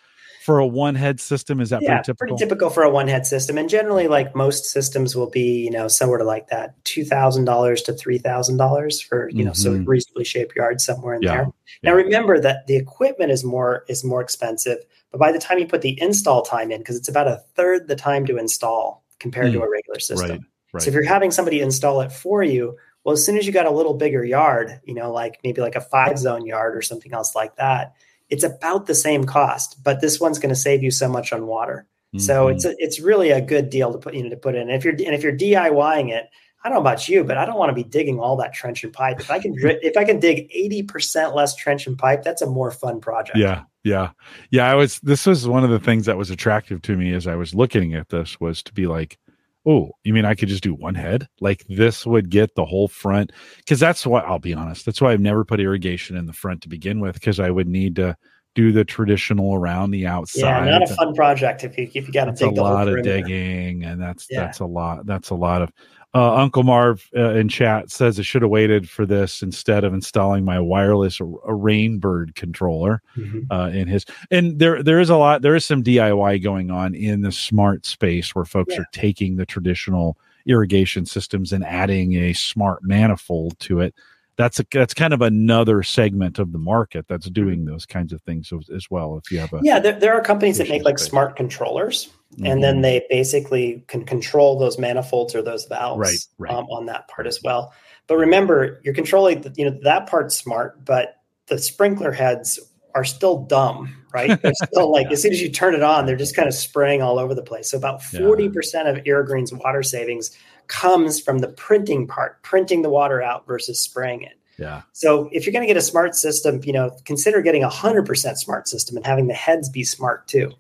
for 0.45 0.61
a 0.61 0.67
one 0.67 0.95
head 0.95 1.21
system? 1.21 1.61
Is 1.61 1.71
that 1.71 1.83
yeah, 1.83 1.89
pretty 1.89 2.05
typical? 2.05 2.37
Pretty 2.37 2.45
typical 2.45 2.71
for 2.71 2.83
a 2.83 2.91
one 2.91 3.09
head 3.09 3.27
system, 3.27 3.59
and 3.59 3.69
generally, 3.69 4.09
like 4.09 4.35
most 4.35 4.67
systems, 4.67 5.17
will 5.17 5.31
be 5.31 5.65
you 5.65 5.71
know 5.71 5.89
somewhere 5.89 6.19
to 6.19 6.25
like 6.25 6.49
that 6.49 6.83
two 6.85 7.05
thousand 7.05 7.45
dollars 7.45 7.83
to 7.83 7.93
three 7.93 8.19
thousand 8.19 8.57
dollars 8.57 9.01
for 9.01 9.29
you 9.31 9.45
know 9.45 9.51
mm-hmm. 9.53 9.83
so 9.83 9.85
reasonably 9.85 10.25
shaped 10.25 10.55
yard 10.57 10.81
somewhere 10.81 11.15
in 11.15 11.23
yeah. 11.23 11.35
there. 11.35 11.53
Now 11.83 11.95
remember 11.95 12.39
that 12.41 12.67
the 12.67 12.77
equipment 12.77 13.31
is 13.31 13.45
more 13.45 13.85
is 13.89 14.05
more 14.05 14.21
expensive, 14.21 14.79
but 15.11 15.19
by 15.19 15.33
the 15.33 15.39
time 15.39 15.59
you 15.59 15.67
put 15.67 15.83
the 15.83 16.01
install 16.01 16.43
time 16.43 16.71
in, 16.71 16.79
because 16.79 16.97
it's 16.97 17.09
about 17.09 17.29
a 17.29 17.43
third 17.55 17.89
the 17.89 17.97
time 17.97 18.25
to 18.27 18.37
install 18.37 19.05
compared 19.19 19.49
mm. 19.49 19.55
to 19.55 19.63
a 19.63 19.71
regular 19.71 20.01
system. 20.01 20.31
Right. 20.31 20.41
Right. 20.73 20.83
So 20.83 20.89
if 20.89 20.95
you're 20.95 21.05
having 21.05 21.31
somebody 21.31 21.61
install 21.61 22.01
it 22.01 22.13
for 22.13 22.43
you, 22.43 22.77
well, 23.05 23.15
as 23.15 23.25
soon 23.25 23.39
as 23.39 23.47
you 23.47 23.53
got 23.53 23.67
a 23.67 23.71
little 23.71 23.95
bigger 23.95 24.25
yard, 24.25 24.81
you 24.85 24.95
know, 24.95 25.11
like 25.13 25.39
maybe 25.43 25.61
like 25.61 25.77
a 25.77 25.81
five 25.81 26.19
zone 26.19 26.45
yard 26.45 26.77
or 26.77 26.83
something 26.83 27.13
else 27.13 27.35
like 27.35 27.57
that, 27.57 27.95
it's 28.29 28.45
about 28.45 28.87
the 28.87 28.95
same 28.95 29.25
cost, 29.25 29.83
but 29.83 30.01
this 30.01 30.21
one's 30.21 30.39
going 30.39 30.51
to 30.51 30.61
save 30.61 30.83
you 30.83 30.91
so 30.91 31.09
much 31.09 31.33
on 31.33 31.47
water. 31.47 31.87
Mm-hmm. 32.15 32.19
So 32.19 32.49
it's 32.49 32.65
a, 32.65 32.75
it's 32.79 33.01
really 33.01 33.31
a 33.31 33.41
good 33.41 33.71
deal 33.71 33.93
to 33.93 33.99
put 33.99 34.15
you 34.15 34.23
know 34.23 34.31
to 34.31 34.37
put 34.37 34.55
in. 34.55 34.63
And 34.63 34.73
if 34.73 34.85
you're 34.85 34.95
and 34.95 35.15
if 35.15 35.23
you're 35.23 35.37
DIYing 35.37 36.11
it, 36.11 36.29
I 36.65 36.69
don't 36.69 36.77
know 36.77 36.81
about 36.81 37.09
you, 37.09 37.23
but 37.23 37.37
I 37.37 37.45
don't 37.45 37.59
want 37.59 37.71
to 37.71 37.75
be 37.75 37.85
digging 37.85 38.19
all 38.19 38.37
that 38.37 38.53
trench 38.53 38.83
and 38.83 38.93
pipe. 38.93 39.21
If 39.21 39.31
I 39.31 39.39
can 39.39 39.55
if 39.59 39.97
I 39.97 40.05
can 40.05 40.19
dig 40.19 40.51
80% 40.51 41.35
less 41.35 41.55
trench 41.55 41.87
and 41.87 41.97
pipe, 41.97 42.23
that's 42.23 42.43
a 42.43 42.47
more 42.47 42.71
fun 42.71 43.01
project. 43.01 43.39
Yeah. 43.39 43.65
Yeah. 43.85 44.11
Yeah, 44.51 44.71
I 44.71 44.75
was 44.75 44.99
this 45.01 45.25
was 45.27 45.47
one 45.47 45.65
of 45.65 45.71
the 45.71 45.79
things 45.79 46.07
that 46.07 46.17
was 46.17 46.31
attractive 46.31 46.83
to 46.83 46.97
me 46.97 47.13
as 47.15 47.27
I 47.27 47.37
was 47.37 47.55
looking 47.55 47.95
at 47.95 48.09
this 48.09 48.41
was 48.41 48.63
to 48.65 48.73
be 48.73 48.87
like 48.87 49.19
oh, 49.67 49.91
you 50.05 50.13
mean 50.13 50.25
I 50.25 50.35
could 50.35 50.49
just 50.49 50.63
do 50.63 50.75
one 50.75 50.95
head? 50.95 51.29
Like 51.41 51.65
this 51.69 52.07
would 52.07 52.31
get 52.31 52.55
the 52.55 52.65
whole 52.65 52.89
front. 52.89 53.33
Cause 53.69 53.81
that's 53.81 54.07
why 54.07 54.21
I'll 54.21 54.39
be 54.39 54.55
honest. 54.55 54.87
That's 54.87 55.01
why 55.01 55.13
I've 55.13 55.21
never 55.21 55.45
put 55.45 55.61
irrigation 55.61 56.17
in 56.17 56.27
the 56.27 56.33
front 56.33 56.63
to 56.63 56.69
begin 56.69 57.01
with, 57.01 57.15
because 57.15 57.41
I 57.41 57.51
would 57.51 57.69
need 57.69 57.97
to 57.97 58.17
do 58.55 58.73
the 58.73 58.85
traditional 58.85 59.55
around 59.55 59.93
the 59.93 60.07
outside. 60.07 60.67
Yeah, 60.67 60.79
not 60.79 60.91
a 60.91 60.95
fun 60.95 61.15
project 61.15 61.65
if 61.65 61.79
you 61.79 61.85
if 61.95 62.07
you 62.07 62.13
got 62.13 62.25
to 62.25 62.33
take 62.33 62.57
a 62.57 62.61
lot 62.61 62.89
of 62.89 63.03
digging, 63.03 63.85
and 63.85 64.01
that's 64.01 64.27
yeah. 64.29 64.41
that's 64.41 64.61
a 64.61 64.67
lot. 64.67 65.07
That's 65.07 65.31
a 65.31 65.35
lot 65.35 65.63
of 65.63 65.71
uh, 66.15 66.35
Uncle 66.35 66.63
Marv 66.63 67.09
uh, 67.17 67.35
in 67.35 67.49
chat 67.49 67.91
says 67.91 68.19
I 68.19 68.23
should 68.23 68.43
have 68.43 68.51
waited 68.51 68.89
for 68.89 69.05
this 69.05 69.43
instead 69.43 69.85
of 69.85 69.93
installing 69.93 70.45
my 70.45 70.59
wireless 70.59 71.19
Rainbird 71.19 72.35
controller 72.35 73.03
mm-hmm. 73.17 73.41
uh, 73.51 73.69
in 73.69 73.89
his. 73.89 74.07
And 74.31 74.59
there, 74.59 74.83
there 74.83 75.01
is 75.01 75.11
a 75.11 75.17
lot. 75.17 75.43
There 75.43 75.55
is 75.55 75.67
some 75.67 75.83
DIY 75.83 76.43
going 76.43 76.71
on 76.71 76.95
in 76.95 77.21
the 77.21 77.33
smart 77.33 77.85
space 77.85 78.35
where 78.35 78.47
folks 78.47 78.75
yeah. 78.75 78.81
are 78.81 78.87
taking 78.93 79.37
the 79.37 79.47
traditional 79.47 80.17
irrigation 80.47 81.05
systems 81.05 81.53
and 81.53 81.63
adding 81.65 82.15
a 82.15 82.33
smart 82.33 82.83
manifold 82.83 83.59
to 83.61 83.81
it 83.81 83.95
that's 84.39 84.61
a 84.61 84.67
that's 84.73 84.95
kind 84.95 85.13
of 85.13 85.21
another 85.21 85.83
segment 85.83 86.39
of 86.39 86.53
the 86.53 86.59
market 86.59 87.07
that's 87.07 87.27
mm-hmm. 87.27 87.45
doing 87.45 87.65
those 87.67 87.85
kinds 87.85 88.15
of 88.15 88.23
things 88.23 88.51
as, 88.75 88.89
well 88.89 89.19
if 89.23 89.31
you 89.31 89.39
have 89.39 89.53
a 89.53 89.61
yeah 89.63 89.79
there, 89.79 89.99
there 89.99 90.15
are 90.15 90.23
companies 90.23 90.57
that 90.57 90.69
make 90.69 90.85
like 90.85 90.99
space. 90.99 91.11
smart 91.11 91.37
controllers 91.37 92.09
mm-hmm. 92.35 92.47
and 92.47 92.63
then 92.63 92.77
mm-hmm. 92.77 92.83
they 92.83 93.07
basically 93.11 93.85
can 93.89 94.05
control 94.05 94.59
those 94.59 94.79
manifolds 94.79 95.35
or 95.35 95.43
those 95.43 95.65
valves 95.67 96.01
right, 96.39 96.51
right. 96.51 96.57
Um, 96.57 96.67
on 96.67 96.87
that 96.87 97.09
part 97.09 97.27
as 97.27 97.43
well 97.43 97.73
but 98.07 98.17
remember 98.17 98.81
you're 98.83 98.95
controlling 98.95 99.41
the, 99.43 99.53
you 99.57 99.65
know 99.65 99.79
that 99.83 100.09
part's 100.09 100.37
smart 100.37 100.85
but 100.85 101.23
the 101.47 101.59
sprinkler 101.59 102.13
heads 102.13 102.59
are 102.95 103.05
still 103.05 103.45
dumb 103.45 103.95
right 104.13 104.41
they're 104.43 104.53
still 104.65 104.91
like 104.91 105.07
yeah. 105.07 105.13
as 105.13 105.23
soon 105.23 105.33
as 105.33 105.41
you 105.41 105.51
turn 105.51 105.75
it 105.75 105.83
on 105.83 106.07
they're 106.07 106.17
just 106.17 106.35
kind 106.35 106.49
of 106.49 106.55
spraying 106.55 107.03
all 107.03 107.19
over 107.19 107.35
the 107.35 107.43
place 107.43 107.71
so 107.71 107.79
about 107.79 108.01
40% 108.01 108.55
yeah. 108.73 108.89
of 108.89 108.97
irrigreen's 109.05 109.53
water 109.53 109.83
savings 109.83 110.37
comes 110.69 111.19
from 111.19 111.39
the 111.39 111.49
printing 111.49 112.07
part, 112.07 112.43
printing 112.43 112.83
the 112.83 112.91
water 112.91 113.21
out 113.21 113.47
versus 113.47 113.81
spraying 113.81 114.23
it. 114.23 114.35
Yeah. 114.59 114.83
So 114.93 115.29
if 115.33 115.45
you're 115.45 115.53
going 115.53 115.63
to 115.63 115.67
get 115.67 115.77
a 115.77 115.83
smart 115.83 116.15
system, 116.15 116.61
you 116.65 116.73
know, 116.73 116.97
consider 117.05 117.43
getting 117.43 117.65
a 117.65 117.69
hundred 117.69 118.07
percent 118.07 118.39
smart 118.39 118.69
system 118.69 118.97
and 118.97 119.07
having 119.07 119.27
the 119.27 119.35
heads 119.35 119.69
be 119.69 119.85
smart 119.85 120.29
too. 120.29 120.53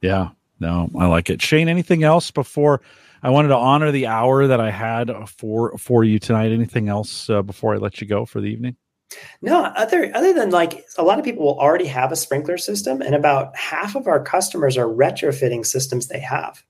Yeah. 0.00 0.30
No, 0.58 0.90
I 0.98 1.06
like 1.06 1.30
it. 1.30 1.42
Shane, 1.42 1.68
anything 1.68 2.02
else 2.02 2.30
before 2.30 2.80
I 3.22 3.30
wanted 3.30 3.48
to 3.48 3.56
honor 3.56 3.90
the 3.90 4.06
hour 4.06 4.46
that 4.46 4.60
I 4.60 4.70
had 4.70 5.10
for 5.28 5.76
for 5.78 6.04
you 6.04 6.18
tonight? 6.18 6.52
Anything 6.52 6.88
else 6.88 7.28
uh, 7.28 7.42
before 7.42 7.74
I 7.74 7.78
let 7.78 8.00
you 8.00 8.06
go 8.06 8.24
for 8.24 8.40
the 8.40 8.48
evening? 8.48 8.76
No, 9.40 9.64
other 9.64 10.10
other 10.14 10.32
than 10.32 10.50
like 10.50 10.84
a 10.98 11.02
lot 11.02 11.18
of 11.18 11.24
people 11.24 11.44
will 11.44 11.58
already 11.58 11.86
have 11.86 12.12
a 12.12 12.16
sprinkler 12.16 12.58
system, 12.58 13.00
and 13.00 13.14
about 13.14 13.56
half 13.56 13.94
of 13.94 14.06
our 14.06 14.22
customers 14.22 14.76
are 14.76 14.86
retrofitting 14.86 15.64
systems 15.64 16.08
they 16.08 16.20
have. 16.20 16.62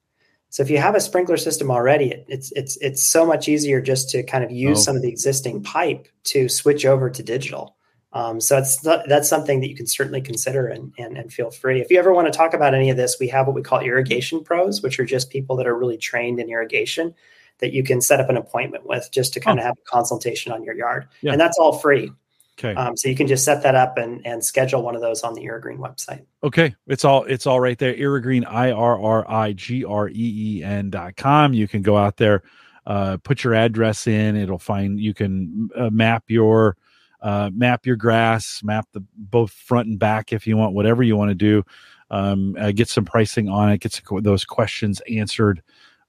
So 0.51 0.63
if 0.63 0.71
you 0.71 0.79
have 0.79 0.95
a 0.95 1.01
sprinkler 1.01 1.37
system 1.37 1.71
already, 1.71 2.11
it, 2.11 2.25
it's 2.29 2.53
it's 2.53 2.77
it's 2.79 3.03
so 3.03 3.27
much 3.27 3.49
easier 3.49 3.81
just 3.81 4.11
to 4.11 4.23
kind 4.23 4.45
of 4.45 4.51
use 4.51 4.79
oh. 4.79 4.83
some 4.83 4.97
of 4.97 5.03
the 5.03 5.09
existing 5.09 5.63
pipe 5.63 6.09
to 6.25 6.49
switch 6.49 6.85
over 6.85 7.11
to 7.11 7.23
digital. 7.23 7.76
Um, 8.17 8.41
so 8.41 8.55
that's 8.57 8.79
that's 8.81 9.29
something 9.29 9.61
that 9.61 9.69
you 9.69 9.77
can 9.77 9.87
certainly 9.87 10.23
consider 10.23 10.69
and, 10.69 10.91
and 10.97 11.19
and 11.19 11.31
feel 11.31 11.51
free. 11.51 11.83
If 11.83 11.91
you 11.91 11.99
ever 11.99 12.15
want 12.15 12.33
to 12.33 12.37
talk 12.37 12.55
about 12.55 12.75
any 12.75 12.89
of 12.89 12.97
this, 12.97 13.19
we 13.21 13.29
have 13.29 13.47
what 13.47 13.55
we 13.55 13.61
call 13.61 13.81
irrigation 13.81 14.43
pros, 14.43 14.83
which 14.83 14.99
are 14.99 15.05
just 15.05 15.29
people 15.29 15.55
that 15.57 15.67
are 15.67 15.77
really 15.77 15.99
trained 15.99 16.41
in 16.41 16.49
irrigation 16.49 17.15
that 17.59 17.75
you 17.75 17.83
can 17.83 18.01
set 18.01 18.19
up 18.19 18.31
an 18.31 18.39
appointment 18.39 18.87
with 18.87 19.09
just 19.13 19.35
to 19.35 19.41
kind 19.41 19.59
of 19.59 19.65
have 19.67 19.75
a 19.79 19.91
consultation 19.91 20.51
on 20.51 20.65
your 20.65 20.75
yard, 20.75 21.09
Yeah. 21.21 21.33
and 21.33 21.41
that's 21.41 21.59
all 21.59 21.79
free. 21.79 22.11
Okay. 22.59 22.75
Um, 22.75 22.97
so 22.97 23.09
you 23.11 23.15
can 23.15 23.27
just 23.27 23.45
set 23.45 23.63
that 23.65 23.75
up 23.75 23.99
and 23.99 24.27
and 24.27 24.43
schedule 24.43 24.83
one 24.83 24.95
of 24.95 25.03
those 25.03 25.23
on 25.23 25.35
the 25.35 25.43
Irrigreen 25.45 25.77
website. 25.77 26.25
Okay, 26.43 26.75
it's 26.87 27.05
all 27.05 27.25
it's 27.25 27.47
all 27.47 27.61
right 27.61 27.79
there. 27.79 27.95
Irrigreen, 27.95 28.47
I 28.47 28.71
R 28.71 28.99
R 28.99 29.31
I 29.31 29.53
G 29.53 29.85
R 29.85 30.09
E 30.09 30.13
E 30.15 30.65
N 30.65 30.89
dot 30.89 31.17
com. 31.17 31.53
You 31.53 31.69
can 31.69 31.83
go 31.83 31.99
out 31.99 32.17
there, 32.17 32.45
uh, 32.87 33.19
put 33.19 33.45
your 33.45 33.55
address 33.55 34.07
in. 34.07 34.37
It'll 34.37 34.59
find 34.59 34.99
you 34.99 35.13
can 35.13 35.69
uh, 35.77 35.91
map 35.91 36.25
your 36.29 36.79
uh, 37.23 37.51
map 37.55 37.87
your 37.87 37.97
grass, 37.97 38.61
map 38.63 38.87
the 38.93 39.05
both 39.17 39.51
front 39.53 39.89
and 39.89 39.99
back 39.99 40.33
if 40.33 40.47
you 40.47 40.57
want, 40.57 40.75
whatever 40.75 41.03
you 41.03 41.17
want 41.17 41.31
to 41.31 41.35
do. 41.35 41.63
Um, 42.11 42.57
uh, 42.59 42.71
get 42.73 42.89
some 42.89 43.05
pricing 43.05 43.49
on 43.49 43.71
it. 43.71 43.79
Get 43.81 43.93
some, 43.93 44.23
those 44.23 44.45
questions 44.45 45.01
answered. 45.11 45.63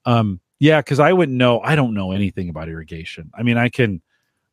Um, 0.04 0.40
yeah, 0.60 0.80
because 0.80 1.00
I 1.00 1.12
wouldn't 1.12 1.36
know. 1.36 1.60
I 1.60 1.74
don't 1.76 1.94
know 1.94 2.12
anything 2.12 2.48
about 2.48 2.68
irrigation. 2.68 3.30
I 3.34 3.42
mean, 3.42 3.56
I 3.56 3.68
can. 3.68 4.02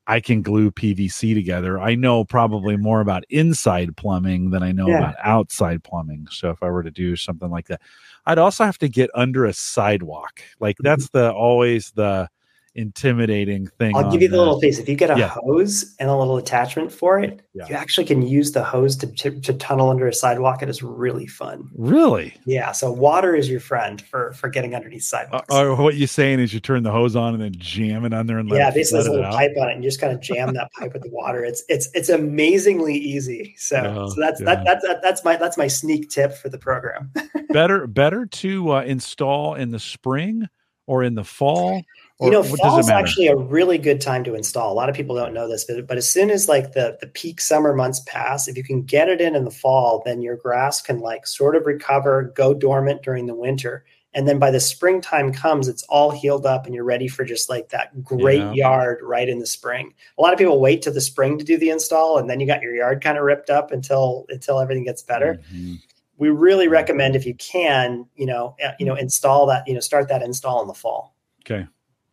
I 0.07 0.19
can 0.19 0.43
glue 0.43 0.69
PVC 0.69 1.33
together. 1.33 1.79
I 1.79 1.95
know 1.95 2.23
probably 2.23 2.77
more 2.77 3.01
about 3.01 3.23
inside 3.31 3.97
plumbing 3.97 4.51
than 4.51 4.61
I 4.61 4.71
know 4.71 4.85
Yeah. 4.89 4.97
about 4.97 5.15
outside 5.23 5.83
plumbing. 5.83 6.27
So 6.29 6.51
if 6.51 6.61
I 6.61 6.69
were 6.69 6.83
to 6.83 6.91
do 6.91 7.15
something 7.15 7.49
like 7.49 7.65
that, 7.69 7.81
I'd 8.27 8.37
also 8.37 8.65
have 8.65 8.77
to 8.79 8.87
get 8.87 9.09
under 9.15 9.45
a 9.45 9.53
sidewalk. 9.53 10.41
Like 10.59 10.77
Mm-hmm. 10.77 10.83
that's 10.83 11.09
the 11.09 11.33
always 11.33 11.89
the 11.95 12.29
intimidating 12.75 13.67
thing. 13.79 13.95
I'll 13.95 14.11
give 14.11 14.21
you 14.21 14.27
the 14.27 14.37
little 14.37 14.59
piece. 14.59 14.79
If 14.79 14.87
you 14.89 14.95
get 14.95 15.09
a 15.09 15.17
Yeah. 15.17 15.29
hose 15.29 15.95
and 15.99 16.09
a 16.09 16.15
little 16.15 16.37
attachment 16.37 16.91
for 16.91 17.19
it, 17.19 17.41
Yeah. 17.53 17.67
you 17.69 17.75
actually 17.75 18.05
can 18.05 18.21
use 18.21 18.51
the 18.51 18.63
hose 18.63 18.95
to, 18.97 19.07
to, 19.07 19.39
to 19.41 19.53
tunnel 19.53 19.89
under 19.89 20.07
a 20.07 20.13
sidewalk. 20.13 20.61
It 20.61 20.69
is 20.69 20.83
really 20.83 21.25
fun. 21.27 21.69
Really? 21.75 22.33
Yeah. 22.45 22.71
So 22.73 22.91
water 22.91 23.35
is 23.35 23.49
your 23.49 23.59
friend 23.61 24.01
for 24.01 24.33
for 24.33 24.49
getting 24.49 24.75
underneath 24.75 25.01
Uh, 25.13 25.17
sidewalks. 25.17 25.53
or 25.55 25.75
what 25.75 25.95
you're 25.95 26.07
saying 26.07 26.39
is 26.39 26.53
you 26.53 26.59
turn 26.59 26.83
the 26.83 26.91
hose 26.91 27.15
on 27.15 27.33
and 27.33 27.41
then 27.41 27.55
jam 27.57 28.05
it 28.05 28.13
on 28.13 28.27
there 28.27 28.37
and 28.39 28.49
yeah, 28.49 28.69
it, 28.69 28.75
basically 28.75 28.99
let 28.99 29.03
there's 29.05 29.07
a 29.07 29.21
little 29.21 29.31
pipe 29.37 29.51
on 29.59 29.69
it, 29.69 29.73
and 29.75 29.83
you 29.83 29.89
just 29.89 30.01
kind 30.01 30.13
of 30.13 30.19
jam 30.21 30.53
that 30.53 30.69
pipe 30.73 30.93
with 30.93 31.03
the 31.03 31.09
water. 31.09 31.43
It's 31.43 31.63
it's 31.69 31.89
it's 31.93 32.09
amazingly 32.09 32.95
easy. 32.95 33.55
So 33.57 34.09
so 34.13 34.19
that's 34.19 34.41
yeah. 34.41 34.45
that, 34.55 34.65
that's 34.65 34.85
that, 34.85 35.01
that's 35.01 35.23
my 35.23 35.35
that's 35.37 35.57
my 35.57 35.67
sneak 35.67 36.09
tip 36.09 36.33
for 36.33 36.49
the 36.49 36.57
program. 36.57 37.11
better 37.49 37.87
better 37.87 38.25
to 38.25 38.73
uh, 38.73 38.81
install 38.83 39.55
in 39.55 39.71
the 39.71 39.79
spring 39.79 40.47
or 40.87 41.03
in 41.03 41.15
the 41.15 41.23
fall. 41.23 41.81
Or 42.19 42.27
you 42.27 42.31
know, 42.31 42.43
fall 42.43 42.79
is 42.79 42.89
actually 42.89 43.27
a 43.27 43.35
really 43.35 43.77
good 43.77 43.99
time 43.99 44.23
to 44.23 44.35
install. 44.35 44.71
A 44.71 44.73
lot 44.75 44.89
of 44.89 44.95
people 44.95 45.15
don't 45.15 45.33
know 45.33 45.47
this, 45.49 45.65
but, 45.65 45.85
but 45.85 45.97
as 45.97 46.09
soon 46.09 46.29
as 46.29 46.47
like 46.47 46.71
the 46.71 46.97
the 47.01 47.07
peak 47.07 47.41
summer 47.41 47.73
months 47.73 48.01
pass, 48.07 48.47
if 48.47 48.55
you 48.57 48.63
can 48.63 48.83
get 48.83 49.09
it 49.09 49.19
in 49.21 49.35
in 49.35 49.43
the 49.43 49.51
fall, 49.51 50.01
then 50.05 50.21
your 50.21 50.37
grass 50.37 50.81
can 50.81 50.99
like 50.99 51.27
sort 51.27 51.55
of 51.55 51.65
recover, 51.65 52.31
go 52.35 52.53
dormant 52.53 53.01
during 53.03 53.25
the 53.25 53.35
winter, 53.35 53.85
and 54.13 54.27
then 54.29 54.39
by 54.39 54.49
the 54.49 54.61
springtime 54.61 55.33
comes, 55.33 55.67
it's 55.67 55.83
all 55.83 56.09
healed 56.11 56.45
up, 56.45 56.65
and 56.65 56.73
you're 56.73 56.85
ready 56.85 57.07
for 57.09 57.25
just 57.25 57.49
like 57.49 57.69
that 57.69 58.01
great 58.03 58.47
Yeah. 58.47 58.53
yard 58.53 58.99
right 59.03 59.27
in 59.27 59.39
the 59.39 59.45
spring. 59.47 59.93
A 60.17 60.21
lot 60.21 60.31
of 60.31 60.39
people 60.39 60.61
wait 60.61 60.81
to 60.83 60.91
the 60.91 61.01
spring 61.01 61.37
to 61.37 61.43
do 61.43 61.57
the 61.57 61.69
install, 61.69 62.17
and 62.17 62.29
then 62.29 62.39
you 62.39 62.47
got 62.47 62.61
your 62.61 62.73
yard 62.75 63.01
kind 63.03 63.17
of 63.17 63.25
ripped 63.25 63.49
up 63.49 63.71
until 63.71 64.25
until 64.29 64.59
everything 64.61 64.85
gets 64.85 65.03
better 65.03 65.41
Mhm. 65.51 65.81
we 66.17 66.29
really 66.29 66.67
recommend 66.67 67.15
if 67.15 67.25
you 67.25 67.35
can, 67.35 68.07
you 68.15 68.25
know, 68.25 68.55
uh, 68.63 68.71
you 68.79 68.85
know, 68.85 68.95
install 68.95 69.45
that, 69.47 69.67
you 69.67 69.73
know, 69.73 69.79
start 69.81 70.07
that 70.09 70.21
install 70.23 70.61
in 70.61 70.67
the 70.67 70.73
fall. 70.73 71.15
Okay. 71.41 71.67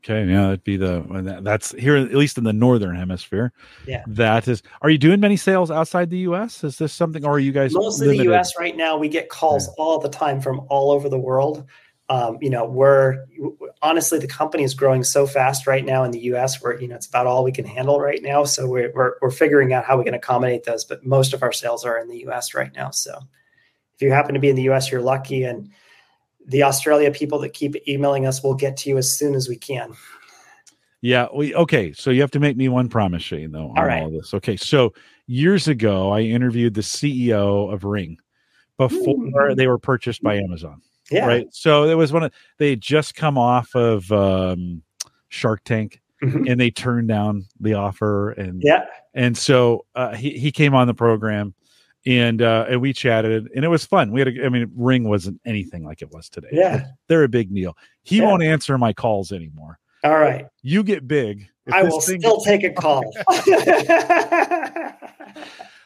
Okay. 0.05 0.29
Yeah, 0.29 0.43
that'd 0.43 0.65
be 0.65 0.77
the 0.77 1.41
that's 1.43 1.71
here 1.73 1.97
at 1.97 2.13
least 2.15 2.37
in 2.37 2.45
the 2.45 2.53
northern 2.53 2.97
hemisphere. 2.97 3.53
Yeah. 3.87 4.03
That 4.09 4.49
is. 4.49 4.63
Are 4.81 4.91
you 4.91 4.99
doing 4.99 5.21
many 5.21 5.37
sales 5.37 5.71
outside 5.71 6.11
the 6.11 6.19
U.S.? 6.19 6.65
Is 6.65 6.79
this 6.79 6.93
something, 6.93 7.25
or 7.25 7.35
are 7.35 7.39
you 7.39 7.53
guys 7.53 7.73
Mostly 7.73 8.19
the? 8.19 8.25
U.S. 8.25 8.53
right 8.59 8.77
now, 8.77 8.97
we 8.97 9.09
get 9.09 9.29
calls 9.29 9.69
all 9.79 10.01
the 10.01 10.09
time 10.09 10.41
from 10.41 10.67
all 10.69 10.91
over 10.91 11.09
the 11.09 11.19
world. 11.19 11.65
Um, 12.09 12.39
you 12.41 12.51
know, 12.51 12.65
we're 12.65 13.25
honestly 13.81 14.19
the 14.19 14.27
company 14.27 14.65
is 14.65 14.75
growing 14.75 15.05
so 15.05 15.27
fast 15.27 15.69
right 15.69 15.85
now 15.85 16.03
in 16.03 16.11
the 16.11 16.19
U.S. 16.21 16.61
Where 16.61 16.81
you 16.81 16.89
know 16.89 16.97
it's 16.97 17.07
about 17.07 17.27
all 17.27 17.45
we 17.45 17.53
can 17.53 17.65
handle 17.65 18.01
right 18.01 18.21
now. 18.21 18.43
So 18.43 18.67
we're 18.67 18.93
we're, 18.93 19.15
we're 19.23 19.31
figuring 19.31 19.73
out 19.73 19.85
how 19.85 19.99
we 19.99 20.05
can 20.05 20.15
accommodate 20.15 20.65
those. 20.65 20.85
But 20.85 21.07
most 21.07 21.33
of 21.33 21.45
our 21.45 21.53
sales 21.53 21.85
are 21.85 21.97
in 21.99 22.09
the 22.09 22.19
U.S. 22.21 22.55
right 22.55 22.73
now. 22.75 22.91
So 22.91 23.17
if 23.95 24.03
you 24.03 24.11
happen 24.11 24.35
to 24.35 24.41
be 24.41 24.51
in 24.51 24.57
the 24.57 24.63
U.S., 24.63 24.91
you're 24.91 25.01
lucky, 25.01 25.45
and 25.45 25.71
the 26.47 26.63
Australia 26.63 27.11
people 27.11 27.39
that 27.41 27.53
keep 27.55 27.77
emailing 27.89 28.27
us 28.27 28.43
will 28.43 28.55
get 28.55 28.77
to 28.79 28.91
you 28.91 28.99
as 28.99 29.17
soon 29.17 29.35
as 29.35 29.49
we 29.49 29.57
can. 29.57 29.93
Yeah. 31.01 31.27
We 31.35 31.55
okay. 31.55 31.93
So 31.93 32.11
you 32.11 32.21
have 32.21 32.31
to 32.33 32.41
make 32.41 32.57
me 32.57 32.69
one 32.69 32.89
promise, 32.89 33.23
Shane. 33.23 33.51
Though. 33.53 33.71
On 33.71 33.79
All 33.79 33.85
right. 33.85 34.03
All 34.03 34.11
this. 34.11 34.35
Okay. 34.35 34.57
So 34.57 34.93
years 35.27 35.67
ago, 35.69 36.11
I 36.13 36.21
interviewed 36.21 36.75
the 36.75 36.81
CEO 36.83 37.73
of 37.73 37.85
Ring 37.85 38.19
before 38.79 39.17
Mm. 39.17 39.57
they 39.57 39.67
were 39.67 39.79
purchased 39.79 40.23
by 40.23 40.37
Amazon. 40.37 40.81
Yeah. 41.11 41.27
Right. 41.27 41.47
So 41.53 41.85
it 41.85 41.95
was 41.95 42.13
one 42.13 42.23
of 42.25 42.33
they 42.59 42.71
had 42.71 42.81
just 42.81 43.15
come 43.15 43.37
off 43.37 43.75
of 43.75 44.11
um, 44.13 44.83
Shark 45.29 45.63
Tank, 45.65 46.01
Mhm. 46.23 46.49
and 46.51 46.61
they 46.61 46.71
turned 46.71 47.09
down 47.09 47.47
the 47.61 47.75
offer 47.75 48.31
and 48.31 48.63
Yeah. 48.65 48.85
and 49.13 49.37
so 49.37 49.85
uh, 49.97 50.15
he 50.15 50.39
he 50.39 50.53
came 50.53 50.73
on 50.75 50.87
the 50.87 50.95
program, 50.95 51.53
and 52.07 52.43
uh, 52.43 52.67
and 52.69 52.81
we 52.81 52.93
chatted, 52.93 53.49
and 53.55 53.65
it 53.65 53.69
was 53.69 53.85
fun. 53.85 54.11
We 54.11 54.21
had, 54.21 54.29
a, 54.29 54.45
I 54.45 54.49
mean, 54.49 54.71
Ring 54.75 55.05
wasn't 55.05 55.41
anything 55.45 55.85
like 55.85 56.03
it 56.03 56.11
was 56.11 56.29
today. 56.29 56.49
Yeah. 56.53 56.87
they're 57.09 57.25
a 57.25 57.29
big 57.29 57.55
deal. 57.55 57.77
He 58.03 58.19
Yeah. 58.19 58.25
won't 58.27 58.43
answer 58.43 58.77
my 58.79 58.93
calls 58.93 59.31
anymore. 59.33 59.79
All 60.05 60.19
right. 60.19 60.47
You 60.63 60.83
get 60.83 61.07
big. 61.07 61.47
I 61.73 61.85
will 61.85 62.01
still 62.01 62.41
take 62.41 62.65
a 62.65 62.71
call. 62.71 63.05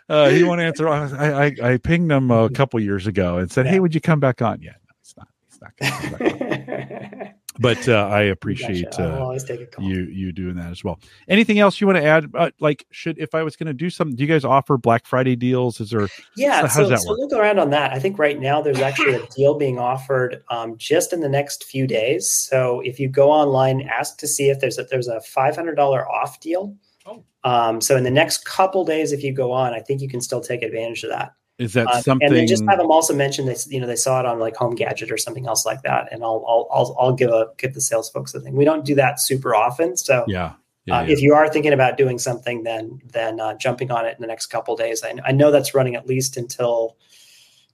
Uh, 0.09 0.29
he 0.29 0.45
won't 0.45 0.61
answer. 0.61 0.89
I, 0.89 1.47
I 1.47 1.53
I 1.73 1.77
pinged 1.79 2.13
him 2.13 2.31
a 2.31 2.49
couple 2.51 2.79
years 2.79 3.09
ago 3.09 3.39
and 3.39 3.51
said, 3.51 3.67
Yeah. 3.67 3.73
"Hey, 3.73 3.81
would 3.81 3.93
you 3.93 4.01
come 4.01 4.21
back 4.21 4.41
on?" 4.41 4.63
Yeah, 4.63 4.71
no, 4.71 4.95
he's 5.03 5.15
not. 5.17 5.29
He's 5.49 5.61
not 5.61 5.73
come 5.77 6.13
back 6.13 7.21
on. 7.21 7.35
But 7.59 7.89
uh, 7.89 8.09
I 8.11 8.23
appreciate 8.37 8.85
Gotcha. 8.85 9.03
I'll 9.03 9.13
uh, 9.15 9.25
always 9.25 9.45
take 9.45 9.61
a 9.61 9.67
call. 9.67 9.85
you 9.85 10.03
you 10.05 10.33
doing 10.33 10.57
that 10.57 10.71
as 10.71 10.85
well. 10.85 10.99
Anything 11.29 11.59
else 11.59 11.81
you 11.81 11.87
want 11.87 11.99
to 11.99 12.05
add? 12.05 12.31
Uh, 12.35 12.51
like, 12.61 12.87
should 12.91 13.19
if 13.19 13.35
I 13.35 13.43
was 13.43 13.57
going 13.57 13.67
to 13.69 13.73
do 13.75 13.91
something, 13.91 14.17
do 14.17 14.23
you 14.23 14.29
guys 14.29 14.45
offer 14.45 14.77
Black 14.77 15.07
Friday 15.07 15.37
deals? 15.37 15.81
Is 15.81 15.91
there? 15.91 16.09
Yeah, 16.37 16.63
So 16.63 16.67
how 16.67 16.75
so, 16.75 16.81
does 16.83 16.91
that 16.91 16.99
so 17.01 17.11
work? 17.11 17.19
look 17.19 17.33
around 17.33 17.59
on 17.59 17.71
that. 17.71 17.93
I 17.93 17.99
think 17.99 18.19
right 18.19 18.39
now 18.41 18.61
there's 18.63 18.81
actually 18.81 19.15
a 19.15 19.27
deal 19.37 19.57
being 19.59 19.79
offered 19.79 20.43
um, 20.51 20.77
just 20.77 21.13
in 21.13 21.21
the 21.21 21.29
next 21.29 21.65
few 21.65 21.87
days. 21.87 22.31
So 22.31 22.81
if 22.81 23.01
you 23.01 23.09
go 23.09 23.31
online, 23.31 23.83
ask 23.83 24.19
to 24.19 24.27
see 24.29 24.51
if 24.51 24.61
there's 24.61 24.79
a 24.79 24.85
there's 24.85 25.09
a 25.09 25.21
five 25.21 25.55
hundred 25.57 25.75
dollar 25.77 26.09
off 26.11 26.41
deal. 26.41 26.75
Oh. 27.07 27.23
Um, 27.45 27.81
so 27.81 27.97
in 27.97 28.03
the 28.03 28.11
next 28.11 28.45
couple 28.45 28.85
days, 28.85 29.13
if 29.13 29.23
you 29.23 29.33
go 29.33 29.53
on, 29.53 29.73
I 29.73 29.81
think 29.81 30.01
you 30.01 30.09
can 30.09 30.21
still 30.21 30.41
take 30.41 30.63
advantage 30.63 31.05
of 31.05 31.11
that. 31.11 31.33
Is 31.59 31.73
that 31.73 31.87
Um, 31.87 32.03
something? 32.03 32.29
And 32.29 32.37
then 32.37 32.47
just 32.47 32.65
have 32.69 32.79
them 32.79 32.91
also 32.91 33.15
mention 33.15 33.47
this, 33.47 33.67
you 33.71 33.81
know, 33.81 33.87
they 33.87 33.97
saw 33.97 34.21
it 34.21 34.27
on 34.27 34.39
like 34.39 34.57
Home 34.57 34.75
Gadget 34.75 35.11
or 35.11 35.17
something 35.17 35.47
else 35.47 35.65
like 35.65 35.83
that, 35.83 36.13
and 36.13 36.23
I'll 36.23 36.45
I'll 36.47 36.69
I'll, 36.71 36.97
I'll 37.01 37.13
give 37.13 37.31
a 37.31 37.49
give 37.57 37.73
the 37.73 37.81
sales 37.81 38.11
folks 38.11 38.35
a 38.35 38.41
thing. 38.41 38.55
We 38.55 38.65
don't 38.65 38.85
do 38.85 38.95
that 38.97 39.21
super 39.21 39.55
often, 39.55 39.97
so 39.97 40.25
yeah. 40.29 40.53
Yeah, 40.85 40.99
uh, 40.99 41.03
yeah. 41.03 41.13
If 41.15 41.21
you 41.21 41.35
are 41.35 41.49
thinking 41.49 41.73
about 41.73 41.97
doing 41.97 42.19
something, 42.19 42.63
then 42.63 43.01
then 43.13 43.41
uh, 43.41 43.55
jumping 43.55 43.91
on 43.91 44.07
it 44.07 44.15
in 44.15 44.21
the 44.21 44.29
next 44.29 44.47
couple 44.47 44.77
days. 44.77 45.03
I, 45.03 45.15
I 45.25 45.33
know 45.33 45.51
that's 45.51 45.75
running 45.75 45.97
at 45.97 46.07
least 46.07 46.37
until 46.37 46.97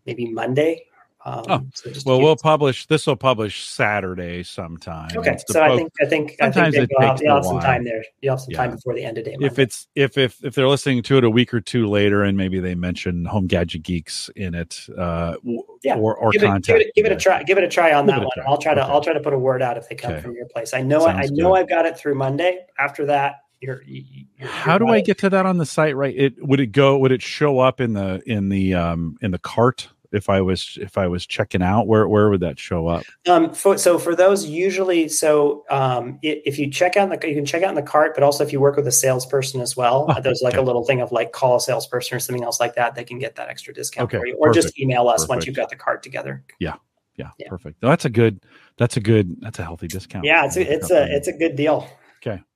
maybe 0.06 0.26
Monday. 0.26 0.86
Um, 1.24 1.44
Oh, 1.48 1.62
so 1.72 1.90
well, 2.04 2.20
we'll 2.20 2.36
publish. 2.36 2.86
This 2.86 3.06
will 3.06 3.14
publish 3.16 3.64
Saturday 3.68 4.42
sometime. 4.42 5.10
okay. 5.16 5.36
So 5.46 5.62
I 5.62 5.76
think 5.76 5.92
I 6.00 6.06
think 6.06 6.32
I 6.40 6.46
sometimes 6.50 6.74
think 6.74 6.84
it 6.84 6.90
you'll 6.90 7.00
have, 7.00 7.10
takes 7.16 7.22
you'll 7.22 7.34
have 7.36 7.44
some 7.44 7.60
time 7.60 7.84
there. 7.84 8.02
You'll 8.20 8.32
have 8.34 8.40
some 8.40 8.54
time 8.54 8.70
before 8.72 8.94
the 8.94 9.04
end 9.04 9.18
of 9.18 9.24
day. 9.24 9.36
if 9.40 9.58
it's 9.58 9.86
if 9.94 10.18
if 10.18 10.44
if 10.44 10.54
they're 10.56 10.68
listening 10.68 11.02
to 11.04 11.18
it 11.18 11.24
a 11.24 11.30
week 11.30 11.54
or 11.54 11.60
two 11.60 11.88
later, 11.88 12.24
and 12.24 12.36
maybe 12.36 12.58
they 12.58 12.74
mention 12.74 13.24
Home 13.26 13.46
Gadget 13.46 13.82
Geeks 13.84 14.30
in 14.34 14.54
it, 14.54 14.80
uh, 14.98 15.36
Yeah. 15.84 15.96
or 15.96 16.16
or 16.16 16.32
give 16.32 16.42
it, 16.42 16.46
contact. 16.46 16.66
give 16.66 16.86
it, 16.88 16.94
give 16.96 17.06
it 17.06 17.12
a 17.12 17.16
try. 17.16 17.42
Give 17.44 17.58
it 17.58 17.64
a 17.64 17.68
try 17.68 17.92
on 17.92 18.06
Give 18.06 18.16
that 18.16 18.20
one. 18.22 18.46
I'll 18.46 18.58
try 18.58 18.74
to 18.74 18.82
Okay. 18.82 18.90
I'll 18.90 19.00
try 19.00 19.12
to 19.12 19.20
put 19.20 19.32
a 19.32 19.38
word 19.38 19.62
out 19.62 19.76
if 19.78 19.88
they 19.88 19.94
come 19.94 20.12
Okay. 20.12 20.22
from 20.22 20.34
your 20.34 20.46
place. 20.46 20.74
I 20.74 20.82
know 20.82 21.04
I, 21.04 21.12
I 21.12 21.26
know 21.30 21.50
good. 21.52 21.58
I've 21.60 21.68
got 21.68 21.86
it 21.86 21.96
through 21.96 22.16
Monday. 22.16 22.58
After 22.80 23.06
that, 23.06 23.36
you're. 23.60 23.82
You, 23.84 24.24
you're 24.38 24.48
How 24.48 24.76
do 24.76 24.86
you're 24.86 24.94
I 24.96 25.00
get 25.02 25.18
to 25.18 25.30
that 25.30 25.46
on 25.46 25.58
the 25.58 25.66
site? 25.66 25.94
Right? 25.94 26.16
It 26.16 26.34
would 26.44 26.58
it 26.58 26.72
go? 26.72 26.98
Would 26.98 27.12
it 27.12 27.22
show 27.22 27.60
up 27.60 27.80
in 27.80 27.92
the 27.92 28.20
in 28.26 28.48
the 28.48 28.74
um 28.74 29.18
in 29.22 29.30
the 29.30 29.38
cart 29.38 29.88
if 30.12 30.28
I 30.28 30.40
was 30.40 30.78
if 30.80 30.96
I 30.98 31.06
was 31.06 31.26
checking 31.26 31.62
out? 31.62 31.86
Where 31.86 32.06
where 32.08 32.28
would 32.30 32.40
that 32.40 32.58
show 32.58 32.86
up? 32.86 33.04
Um, 33.28 33.52
for, 33.54 33.76
so 33.78 33.98
for 33.98 34.14
those 34.14 34.46
usually, 34.46 35.08
so 35.08 35.64
um, 35.70 36.18
if 36.22 36.58
you 36.58 36.70
check 36.70 36.96
out 36.96 37.08
the, 37.08 37.28
you 37.28 37.34
can 37.34 37.44
check 37.44 37.62
out 37.62 37.70
in 37.70 37.74
the 37.74 37.82
cart, 37.82 38.12
but 38.14 38.22
also 38.22 38.44
if 38.44 38.52
you 38.52 38.60
work 38.60 38.76
with 38.76 38.86
a 38.86 38.92
salesperson 38.92 39.60
as 39.60 39.76
well, 39.76 40.06
Oh, 40.08 40.20
there's 40.20 40.42
like 40.42 40.54
okay. 40.54 40.62
a 40.62 40.64
little 40.64 40.84
thing 40.84 41.00
of 41.00 41.12
like 41.12 41.32
call 41.32 41.56
a 41.56 41.60
salesperson 41.60 42.16
or 42.16 42.20
something 42.20 42.44
else 42.44 42.60
like 42.60 42.74
that. 42.74 42.94
They 42.94 43.04
can 43.04 43.18
get 43.18 43.36
that 43.36 43.48
extra 43.48 43.72
discount 43.74 44.08
Okay, 44.10 44.18
for 44.18 44.26
you, 44.26 44.36
or 44.38 44.52
just 44.52 44.78
email 44.78 45.08
us 45.08 45.28
once 45.28 45.46
you've 45.46 45.56
got 45.56 45.70
the 45.70 45.76
cart 45.76 46.02
together. 46.02 46.44
Yeah, 46.58 46.74
Yeah. 47.16 47.30
perfect. 47.48 47.82
No, 47.82 47.88
that's 47.88 48.04
a 48.04 48.10
good. 48.10 48.42
That's 48.78 48.96
a 48.96 49.00
good. 49.00 49.36
That's 49.40 49.58
a 49.58 49.62
healthy 49.64 49.86
discount. 49.88 50.24
Yeah, 50.24 50.44
it's 50.46 50.56
a, 50.56 50.72
it's 50.72 50.90
a 50.90 51.14
it's 51.14 51.28
a 51.28 51.32
good 51.32 51.56
deal. 51.56 51.88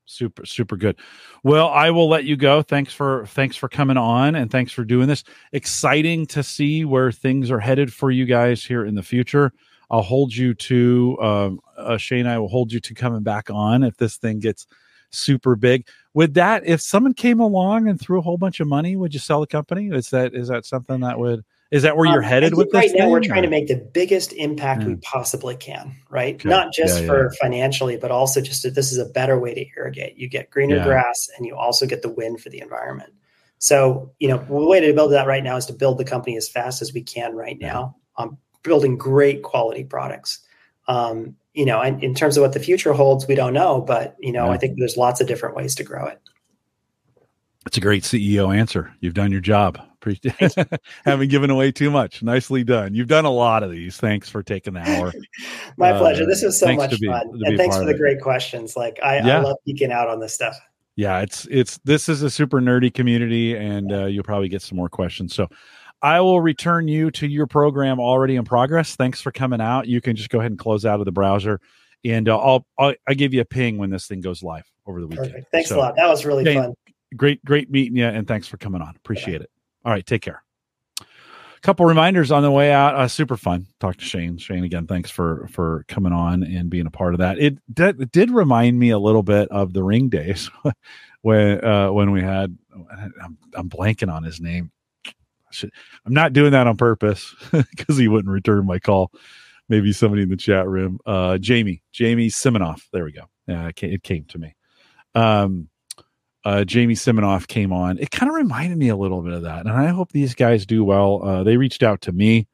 Super 0.09 0.47
super 0.47 0.77
good. 0.77 0.97
Well, 1.43 1.69
I 1.69 1.91
will 1.91 2.09
let 2.09 2.25
you 2.25 2.37
go. 2.37 2.63
Thanks 2.63 2.93
for 2.93 3.27
thanks 3.27 3.57
for 3.57 3.69
coming 3.69 3.97
on 3.97 4.37
and 4.37 4.51
thanks 4.51 4.71
for 4.71 4.85
doing 4.85 5.09
this. 5.09 5.25
Exciting 5.53 6.27
to 6.27 6.45
see 6.45 6.85
where 6.85 7.11
things 7.11 7.51
are 7.51 7.59
headed 7.59 7.93
for 7.93 8.13
you 8.13 8.25
guys 8.25 8.65
here 8.65 8.85
in 8.85 8.95
the 8.95 9.03
future. 9.03 9.53
I'll 9.91 10.03
hold 10.03 10.35
you 10.35 10.55
to 10.55 11.19
um, 11.21 11.61
uh, 11.77 11.97
Shane. 11.97 12.27
I 12.27 12.39
will 12.39 12.49
hold 12.49 12.73
you 12.73 12.79
to 12.81 12.95
coming 12.95 13.25
back 13.25 13.51
on 13.51 13.83
if 13.83 13.97
this 13.97 14.17
thing 14.17 14.39
gets 14.39 14.67
super 15.11 15.57
big. 15.57 15.89
Would 16.15 16.35
that 16.35 16.65
if 16.65 16.81
someone 16.81 17.15
came 17.15 17.41
along 17.41 17.89
and 17.89 18.01
threw 18.01 18.19
a 18.19 18.23
whole 18.23 18.39
bunch 18.39 18.61
of 18.61 18.69
money, 18.69 18.95
would 18.95 19.13
you 19.13 19.21
sell 19.21 19.41
the 19.41 19.47
company? 19.47 19.89
Is 19.89 20.11
that 20.11 20.35
is 20.35 20.49
that 20.49 20.67
something 20.67 21.01
that 21.01 21.19
would 21.19 21.45
is 21.71 21.83
that 21.83 21.97
where 21.97 22.07
you're 22.07 22.23
um, 22.23 22.29
headed 22.29 22.55
with 22.55 22.69
right 22.73 22.91
now? 22.95 23.09
We're 23.09 23.21
trying 23.21 23.43
to 23.43 23.49
make 23.49 23.67
the 23.67 23.77
biggest 23.77 24.33
impact 24.33 24.83
yeah. 24.83 24.89
we 24.89 24.97
possibly 24.97 25.57
can, 25.57 25.97
right? 26.11 26.37
Okay. 26.37 26.49
Not 26.49 26.73
just 26.73 27.01
yeah, 27.01 27.07
for 27.07 27.25
yeah. 27.25 27.39
financially, 27.41 27.97
but 27.97 28.11
also 28.11 28.41
just 28.41 28.63
that 28.63 28.75
this 28.75 28.93
is 28.93 28.99
a 28.99 29.07
better 29.07 29.39
way 29.39 29.55
to 29.55 29.67
irrigate. 29.77 30.17
You 30.17 30.29
get 30.29 30.51
greener 30.51 30.83
grass, 30.85 31.29
and 31.37 31.47
you 31.47 31.57
also 31.57 31.87
get 31.87 32.03
the 32.03 32.09
win 32.09 32.39
for 32.39 32.51
the 32.51 32.61
environment. 32.61 33.13
So, 33.59 34.13
you 34.19 34.29
know, 34.29 34.39
the 34.39 34.55
way 34.55 34.81
to 34.81 34.93
build 34.93 35.13
that 35.13 35.27
right 35.27 35.43
now 35.43 35.57
is 35.57 35.67
to 35.67 35.73
build 35.73 35.99
the 35.99 36.05
company 36.05 36.37
as 36.37 36.49
fast 36.49 36.83
as 36.83 36.93
we 36.93 37.03
can 37.03 37.35
right 37.35 37.59
now. 37.59 37.97
Um, 38.17 38.39
building 38.63 38.97
great 38.97 39.43
quality 39.43 39.85
products. 39.85 40.41
Um, 40.89 41.37
you 41.55 41.65
know, 41.65 41.81
and 41.81 42.03
in 42.05 42.15
terms 42.15 42.37
of 42.37 42.43
what 42.43 42.53
the 42.53 42.61
future 42.61 42.93
holds, 42.93 43.27
we 43.27 43.35
don't 43.35 43.55
know, 43.55 43.81
but 43.81 44.15
you 44.21 44.31
know, 44.31 44.51
I 44.51 44.59
think 44.59 44.79
there's 44.79 44.97
lots 44.97 45.21
of 45.21 45.27
different 45.27 45.57
ways 45.57 45.75
to 45.77 45.85
grow 45.85 46.07
it. 46.07 46.21
It's 47.67 47.77
a 47.77 47.81
great 47.81 48.05
CEO 48.05 48.57
answer. 48.57 48.93
You've 49.01 49.15
done 49.15 49.33
your 49.33 49.41
job. 49.41 49.81
Haven't 51.05 51.31
given 51.31 51.51
away 51.51 51.73
too 51.73 51.91
much. 51.91 52.23
Nicely 52.23 52.63
done. 52.63 52.95
You've 52.95 53.09
done 53.09 53.25
a 53.25 53.31
lot 53.31 53.65
of 53.65 53.73
these. 53.73 53.97
Thanks 53.97 54.29
for 54.29 54.41
taking 54.41 54.75
the 54.75 54.81
hour. 54.81 55.13
My 55.77 55.91
uh, 55.91 55.99
pleasure. 55.99 56.25
This 56.27 56.45
was 56.45 56.61
so 56.61 56.73
much 56.77 57.01
be, 57.01 57.09
fun. 57.09 57.29
And 57.43 57.57
thanks 57.59 57.77
for 57.77 57.85
the 57.85 57.95
great 57.95 58.21
questions. 58.21 58.77
Like 58.77 59.01
I, 59.03 59.17
yeah. 59.17 59.39
I 59.39 59.41
love 59.41 59.57
geeking 59.67 59.91
out 59.91 60.09
on 60.09 60.21
this 60.21 60.33
stuff. 60.33 60.57
Yeah, 60.95 61.21
it's 61.21 61.47
it's 61.51 61.79
this 61.85 62.09
is 62.09 62.23
a 62.23 62.31
super 62.31 62.61
nerdy 62.61 62.95
community, 62.95 63.55
and 63.55 63.93
uh, 63.93 64.07
you'll 64.07 64.25
probably 64.25 64.49
get 64.49 64.63
some 64.63 64.77
more 64.77 64.89
questions. 64.89 65.35
So 65.35 65.49
I 66.01 66.21
will 66.21 66.41
return 66.41 66.89
you 66.89 67.11
to 67.11 67.27
your 67.27 67.47
program 67.47 67.99
already 67.99 68.37
in 68.37 68.45
progress. 68.45 68.97
Thanks 68.97 69.21
for 69.21 69.33
coming 69.33 69.61
out. 69.61 69.89
You 69.89 70.01
can 70.01 70.17
just 70.17 70.31
go 70.31 70.39
ahead 70.39 70.53
and 70.53 70.59
close 70.59 70.87
out 70.87 71.01
of 71.01 71.05
the 71.05 71.13
browser, 71.13 71.61
and 72.05 72.29
uh, 72.29 72.39
I'll, 72.39 72.65
I'll 72.79 72.95
I'll 73.09 73.15
give 73.15 73.35
you 73.35 73.43
a 73.43 73.45
ping 73.45 73.77
when 73.77 73.91
this 73.91 74.07
thing 74.07 74.21
goes 74.21 74.43
live 74.43 74.65
over 74.87 75.01
the 75.01 75.09
weekend. 75.09 75.33
Perfect. 75.33 75.51
Thanks 75.51 75.69
so, 75.69 75.77
a 75.77 75.81
lot. 75.81 75.97
That 75.97 76.09
was 76.09 76.25
really 76.25 76.45
fun. 76.55 76.75
Great, 77.15 77.45
great 77.45 77.71
meeting 77.71 77.97
you, 77.97 78.07
and 78.07 78.27
thanks 78.27 78.49
for 78.49 78.57
coming 78.57 78.83
on. 78.83 78.95
Appreciate 78.97 79.41
it. 79.41 79.51
All 79.85 79.93
right, 79.93 80.05
take 80.05 80.23
care. 80.23 80.43
A 81.01 81.61
couple 81.63 81.87
reminders 81.87 82.31
on 82.31 82.43
the 82.43 82.51
way 82.51 82.73
out. 82.73 82.97
Uh, 82.97 83.09
super 83.09 83.37
fun. 83.37 83.67
Talk 83.81 83.97
to 83.97 84.05
Shane. 84.05 84.39
Shane 84.39 84.65
again. 84.65 84.87
Thanks 84.87 85.11
for 85.11 85.47
for 85.49 85.85
coming 85.89 86.13
on 86.13 86.43
and 86.43 86.69
being 86.69 86.87
a 86.87 86.91
part 86.91 87.15
of 87.15 87.19
that. 87.19 87.39
It, 87.39 87.59
did, 87.73 88.01
it 88.01 88.13
did 88.13 88.31
remind 88.31 88.79
me 88.79 88.91
a 88.91 88.99
little 88.99 89.23
bit 89.23 89.49
of 89.51 89.73
the 89.73 89.83
ring 89.83 90.09
days 90.09 90.51
when 91.23 91.65
uh, 91.65 91.93
when 91.93 92.11
we 92.11 92.23
had. 92.23 92.57
I'm, 93.23 93.39
I'm 93.55 93.71
blanking 93.71 94.13
on 94.13 94.23
his 94.23 94.41
name. 94.41 94.71
I'm 96.05 96.13
not 96.13 96.33
doing 96.33 96.53
that 96.53 96.67
on 96.67 96.77
purpose 96.77 97.35
because 97.53 97.97
he 97.97 98.09
wouldn't 98.09 98.33
return 98.33 98.67
my 98.67 98.79
call. 98.79 99.11
Maybe 99.69 99.93
somebody 99.93 100.23
in 100.23 100.29
the 100.29 100.37
chat 100.37 100.69
room. 100.69 100.99
Uh, 101.07 101.39
Jamie, 101.39 101.83
Jamie 101.93 102.29
Siminoff. 102.29 102.83
There 102.93 103.05
we 103.05 103.13
go. 103.13 103.23
Yeah, 103.47 103.69
it 103.69 103.77
came, 103.77 103.93
it 103.93 104.03
came 104.03 104.25
to 104.27 104.39
me. 104.39 104.55
Um, 105.15 105.69
uh, 106.47 106.65
Jamie 106.65 106.95
Siminoff 106.95 107.49
came 107.49 107.73
on. 107.73 107.99
It 107.99 108.13
kind 108.13 108.31
of 108.31 108.37
reminded 108.37 108.79
me 108.79 108.89
a 108.89 108.95
little 108.95 109.21
bit 109.21 109.33
of 109.33 109.43
that, 109.43 109.67
and 109.67 109.71
I 109.71 109.89
hope 109.89 110.13
these 110.13 110.33
guys 110.33 110.65
do 110.65 110.85
well. 110.85 111.21
Uh, 111.25 111.43
they 111.43 111.57
reached 111.57 111.83
out 111.83 112.03
to 112.03 112.13
me, 112.13 112.47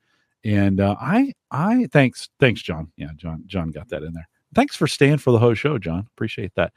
and 0.42 0.80
uh, 0.80 0.96
I, 0.98 1.34
I 1.50 1.88
thanks, 1.92 2.30
thanks, 2.40 2.62
John. 2.62 2.90
Yeah, 2.96 3.10
John, 3.16 3.42
John 3.44 3.70
got 3.70 3.90
that 3.90 4.02
in 4.02 4.14
there. 4.14 4.26
Thanks 4.54 4.76
for 4.76 4.86
staying 4.86 5.18
for 5.18 5.30
the 5.30 5.38
whole 5.38 5.52
show, 5.52 5.76
John. 5.76 6.06
Appreciate 6.16 6.54
that. 6.54 6.72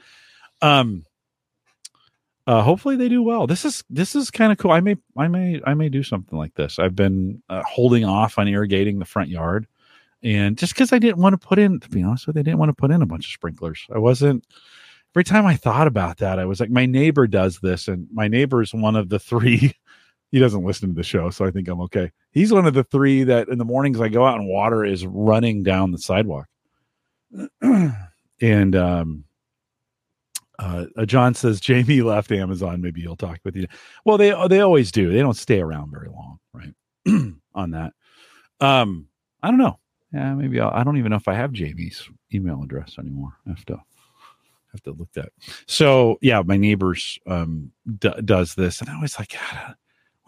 Um, 0.61 1.05
uh, 2.47 2.61
hopefully 2.61 2.97
they 2.97 3.07
do 3.07 3.24
well. 3.24 3.47
This 3.47 3.63
is 3.63 3.86
this 3.89 4.13
is 4.13 4.30
kind 4.30 4.51
of 4.51 4.57
cool. 4.57 4.72
I 4.72 4.82
may 4.82 4.97
I 5.16 5.30
may 5.30 5.61
I 5.66 5.74
may 5.74 5.88
do 5.88 6.03
something 6.03 6.38
like 6.38 6.55
this. 6.55 6.80
I've 6.80 6.97
been 6.97 7.41
uh, 7.47 7.63
holding 7.63 8.03
off 8.03 8.38
on 8.38 8.49
irrigating 8.49 8.99
the 8.99 9.05
front 9.05 9.30
yard, 9.30 9.68
and 10.22 10.57
just 10.57 10.74
because 10.74 10.91
I 10.91 10.99
didn't 10.99 11.22
want 11.22 11.39
to 11.39 11.47
put 11.47 11.59
in, 11.59 11.80
to 11.80 11.88
be 11.88 12.03
honest 12.03 12.28
with 12.28 12.36
you, 12.36 12.41
I 12.41 12.43
didn't 12.43 12.59
want 12.59 12.72
to 12.72 12.74
put 12.74 12.91
in 12.91 13.01
a 13.01 13.05
bunch 13.05 13.28
of 13.28 13.32
sprinklers. 13.32 13.88
I 13.95 13.99
wasn't 13.99 14.43
every 15.16 15.24
time 15.24 15.45
I 15.45 15.55
thought 15.55 15.88
about 15.88 16.18
that, 16.18 16.39
I 16.39 16.45
was 16.45 16.59
like, 16.59 16.70
my 16.70 16.86
neighbor 16.86 17.26
does 17.26 17.59
this, 17.59 17.88
and 17.88 18.07
my 18.11 18.28
neighbor 18.28 18.61
is 18.61 18.74
one 18.74 18.97
of 18.97 19.07
the 19.07 19.18
three. 19.18 19.74
he 20.32 20.39
doesn't 20.39 20.66
listen 20.66 20.89
to 20.89 20.95
the 20.95 21.03
show, 21.03 21.30
so 21.30 21.45
I 21.45 21.51
think 21.51 21.70
I'm 21.70 21.80
okay. 21.82 22.11
He's 22.32 22.51
one 22.51 22.66
of 22.66 22.74
the 22.74 22.84
three 22.84 23.24
that 23.24 23.47
in 23.47 23.57
the 23.57 23.66
mornings 23.66 24.01
I 24.01 24.09
go 24.09 24.26
out 24.26 24.38
and 24.38 24.49
water 24.49 24.84
is 24.84 25.05
running 25.05 25.63
down 25.63 25.91
the 25.91 25.97
sidewalk. 25.97 26.47
and 27.61 28.76
um, 28.76 29.24
uh, 30.59 30.86
uh, 30.97 31.05
John 31.05 31.34
says 31.34 31.61
Jamie 31.61 32.01
left 32.01 32.32
Amazon. 32.34 32.82
Maybe 32.82 33.01
he'll 33.01 33.16
talk 33.16 33.39
with 33.45 33.55
you. 33.55 33.68
Well, 34.03 34.18
they 34.18 34.34
they 34.49 34.59
always 34.59 34.91
do. 34.91 35.11
They 35.11 35.20
don't 35.20 35.38
stay 35.38 35.61
around 35.61 35.91
very 35.91 36.09
long, 36.09 36.39
right? 36.53 36.74
on 37.55 37.72
that. 37.72 37.93
Um, 38.59 39.07
I 39.41 39.47
don't 39.47 39.59
know. 39.59 39.80
Yeah, 40.13 40.34
maybe 40.34 40.59
I'll, 40.59 40.72
I 40.72 40.84
do 40.84 40.91
not 40.91 40.97
even 40.97 41.11
know 41.11 41.18
if 41.18 41.28
I 41.28 41.34
have 41.36 41.51
Jamie's 41.51 42.09
email 42.34 42.61
address 42.63 42.95
anymore. 42.99 43.34
I 43.45 43.49
have 43.49 43.66
to 43.66 43.82
have 44.76 44.84
to 44.84 44.92
look 44.92 45.12
that. 45.14 45.30
So 45.68 46.18
yeah, 46.22 46.42
my 46.46 46.58
neighbors 46.58 47.20
um, 47.28 47.72
d- 48.00 48.22
does 48.24 48.56
this, 48.56 48.82
and 48.82 48.90
I 48.90 49.00
was 49.02 49.18
like, 49.18 49.36
I 49.52 49.74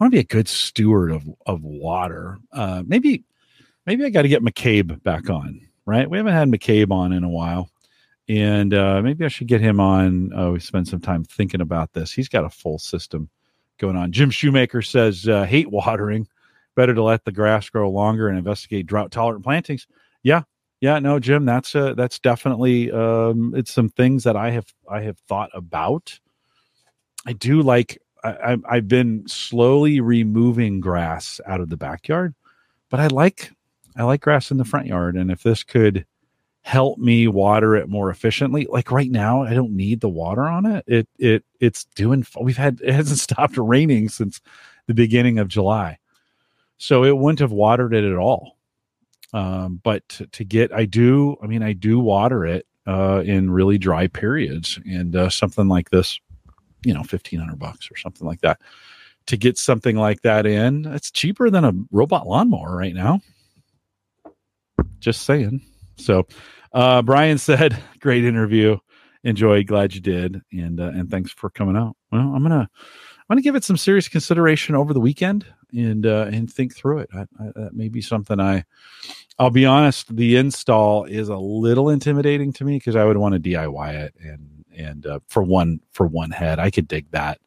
want 0.00 0.12
to 0.12 0.16
be 0.16 0.20
a 0.20 0.24
good 0.24 0.48
steward 0.48 1.10
of 1.10 1.24
of 1.46 1.62
water. 1.62 2.38
Uh, 2.52 2.82
maybe 2.86 3.24
maybe 3.86 4.04
I 4.04 4.10
got 4.10 4.22
to 4.22 4.28
get 4.28 4.42
McCabe 4.42 5.02
back 5.02 5.30
on. 5.30 5.60
Right, 5.86 6.08
we 6.08 6.18
haven't 6.18 6.34
had 6.34 6.48
McCabe 6.48 6.92
on 6.92 7.12
in 7.12 7.24
a 7.24 7.30
while, 7.30 7.70
and 8.28 8.74
uh, 8.74 9.00
maybe 9.00 9.24
I 9.24 9.28
should 9.28 9.46
get 9.46 9.62
him 9.62 9.80
on. 9.80 10.32
Uh, 10.34 10.50
we 10.50 10.60
spend 10.60 10.86
some 10.86 11.00
time 11.00 11.24
thinking 11.24 11.62
about 11.62 11.94
this. 11.94 12.12
He's 12.12 12.28
got 12.28 12.44
a 12.44 12.50
full 12.50 12.78
system 12.78 13.30
going 13.78 13.96
on. 13.96 14.12
Jim 14.12 14.30
Shoemaker 14.30 14.82
says 14.82 15.26
uh, 15.26 15.44
hate 15.44 15.70
watering. 15.70 16.28
Better 16.74 16.94
to 16.94 17.02
let 17.02 17.24
the 17.24 17.32
grass 17.32 17.68
grow 17.70 17.90
longer 17.90 18.28
and 18.28 18.38
investigate 18.38 18.86
drought 18.86 19.10
tolerant 19.10 19.44
plantings. 19.44 19.86
Yeah, 20.22 20.42
yeah, 20.80 20.98
no, 21.00 21.18
Jim, 21.18 21.44
that's 21.44 21.74
uh, 21.74 21.94
that's 21.94 22.18
definitely 22.18 22.90
um, 22.92 23.52
it's 23.56 23.72
some 23.72 23.88
things 23.88 24.24
that 24.24 24.36
I 24.36 24.50
have 24.50 24.66
I 24.88 25.00
have 25.00 25.18
thought 25.28 25.50
about. 25.52 26.18
I 27.26 27.32
do 27.32 27.62
like 27.62 28.00
I, 28.22 28.56
I've 28.68 28.88
been 28.88 29.26
slowly 29.26 30.00
removing 30.00 30.80
grass 30.80 31.40
out 31.46 31.60
of 31.60 31.68
the 31.68 31.76
backyard, 31.76 32.34
but 32.90 33.00
I 33.00 33.08
like 33.08 33.52
I 33.96 34.04
like 34.04 34.20
grass 34.20 34.52
in 34.52 34.58
the 34.58 34.64
front 34.64 34.86
yard, 34.86 35.16
and 35.16 35.32
if 35.32 35.42
this 35.42 35.64
could 35.64 36.06
help 36.62 36.98
me 36.98 37.26
water 37.26 37.74
it 37.74 37.88
more 37.88 38.10
efficiently, 38.10 38.66
like 38.68 38.92
right 38.92 39.10
now, 39.10 39.42
I 39.42 39.54
don't 39.54 39.76
need 39.76 40.00
the 40.00 40.08
water 40.08 40.42
on 40.42 40.64
it. 40.64 40.84
It 40.86 41.08
it 41.18 41.44
it's 41.58 41.86
doing. 41.96 42.24
We've 42.40 42.56
had 42.56 42.80
it 42.82 42.94
hasn't 42.94 43.18
stopped 43.18 43.56
raining 43.56 44.10
since 44.10 44.40
the 44.86 44.94
beginning 44.94 45.40
of 45.40 45.48
July, 45.48 45.98
so 46.76 47.02
it 47.02 47.18
wouldn't 47.18 47.40
have 47.40 47.52
watered 47.52 47.94
it 47.94 48.04
at 48.04 48.16
all 48.16 48.57
um, 49.32 49.80
but 49.82 50.08
to, 50.10 50.26
to, 50.26 50.44
get, 50.44 50.72
I 50.72 50.84
do, 50.84 51.36
I 51.42 51.46
mean, 51.46 51.62
I 51.62 51.72
do 51.72 51.98
water 51.98 52.46
it 52.46 52.66
uh, 52.86 53.22
in 53.24 53.50
really 53.50 53.76
dry 53.76 54.06
periods, 54.06 54.78
and 54.86 55.14
uh, 55.14 55.28
something 55.28 55.68
like 55.68 55.90
this, 55.90 56.18
you 56.84 56.94
know, 56.94 57.02
fifteen 57.02 57.38
hundred 57.38 57.58
bucks 57.58 57.90
or 57.90 57.96
something 57.96 58.26
like 58.26 58.40
that. 58.40 58.60
To 59.26 59.36
get 59.36 59.58
something 59.58 59.96
like 59.96 60.22
that 60.22 60.46
in, 60.46 60.86
it's 60.86 61.10
cheaper 61.10 61.50
than 61.50 61.64
a 61.64 61.74
robot 61.90 62.26
lawnmower 62.26 62.74
right 62.74 62.94
now. 62.94 63.20
Just 65.00 65.22
saying. 65.22 65.60
So, 65.96 66.26
uh, 66.72 67.02
Brian 67.02 67.36
said, 67.38 67.76
"Great 68.00 68.24
interview, 68.24 68.78
Enjoy. 69.22 69.64
glad 69.64 69.94
you 69.94 70.00
did, 70.00 70.40
and 70.52 70.80
uh, 70.80 70.84
and 70.94 71.10
thanks 71.10 71.30
for 71.30 71.50
coming 71.50 71.76
out." 71.76 71.94
Well, 72.10 72.32
I'm 72.34 72.42
gonna 72.42 72.70
I'm 73.28 73.34
gonna 73.34 73.42
give 73.42 73.56
it 73.56 73.64
some 73.64 73.76
serious 73.76 74.08
consideration 74.08 74.74
over 74.74 74.94
the 74.94 75.00
weekend 75.00 75.44
and 75.72 76.06
uh, 76.06 76.30
and 76.32 76.50
think 76.50 76.74
through 76.74 77.00
it. 77.00 77.10
I, 77.14 77.20
I, 77.20 77.52
that 77.56 77.74
may 77.74 77.88
be 77.88 78.00
something 78.00 78.40
I. 78.40 78.64
I'll 79.38 79.50
be 79.50 79.66
honest. 79.66 80.16
The 80.16 80.36
install 80.36 81.04
is 81.04 81.28
a 81.28 81.36
little 81.36 81.90
intimidating 81.90 82.52
to 82.54 82.64
me 82.64 82.76
because 82.76 82.96
I 82.96 83.04
would 83.04 83.18
want 83.18 83.34
to 83.34 83.40
DIY 83.40 83.94
it 83.94 84.14
and 84.20 84.64
and 84.74 85.06
uh, 85.06 85.20
for 85.28 85.42
one 85.42 85.80
for 85.92 86.06
one 86.06 86.30
head, 86.30 86.58
I 86.58 86.70
could 86.70 86.88
dig 86.88 87.10
that. 87.10 87.38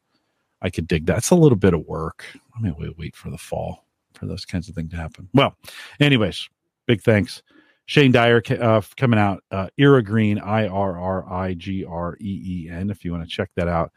I 0.60 0.70
could 0.70 0.86
dig 0.86 1.06
that. 1.06 1.18
It's 1.18 1.30
a 1.30 1.34
little 1.34 1.56
bit 1.56 1.74
of 1.74 1.84
work. 1.86 2.24
I 2.56 2.60
mean, 2.60 2.76
wait, 2.78 2.96
wait 2.96 3.16
for 3.16 3.30
the 3.30 3.38
fall 3.38 3.84
for 4.14 4.26
those 4.26 4.44
kinds 4.44 4.68
of 4.68 4.76
things 4.76 4.90
to 4.90 4.96
happen. 4.96 5.28
Well, 5.34 5.56
anyways, 5.98 6.48
big 6.86 7.02
thanks. 7.02 7.42
Shane 7.86 8.12
Dyer 8.12 8.40
uh, 8.60 8.80
coming 8.96 9.18
out, 9.18 9.42
uh, 9.50 9.68
Green 9.76 10.38
I 10.38 10.68
R 10.68 10.98
R 10.98 11.32
I 11.32 11.54
G 11.54 11.84
R 11.84 12.16
E 12.20 12.66
E 12.66 12.70
N, 12.70 12.90
if 12.90 13.04
you 13.04 13.10
want 13.10 13.24
to 13.24 13.28
check 13.28 13.50
that 13.56 13.66
out 13.66 13.90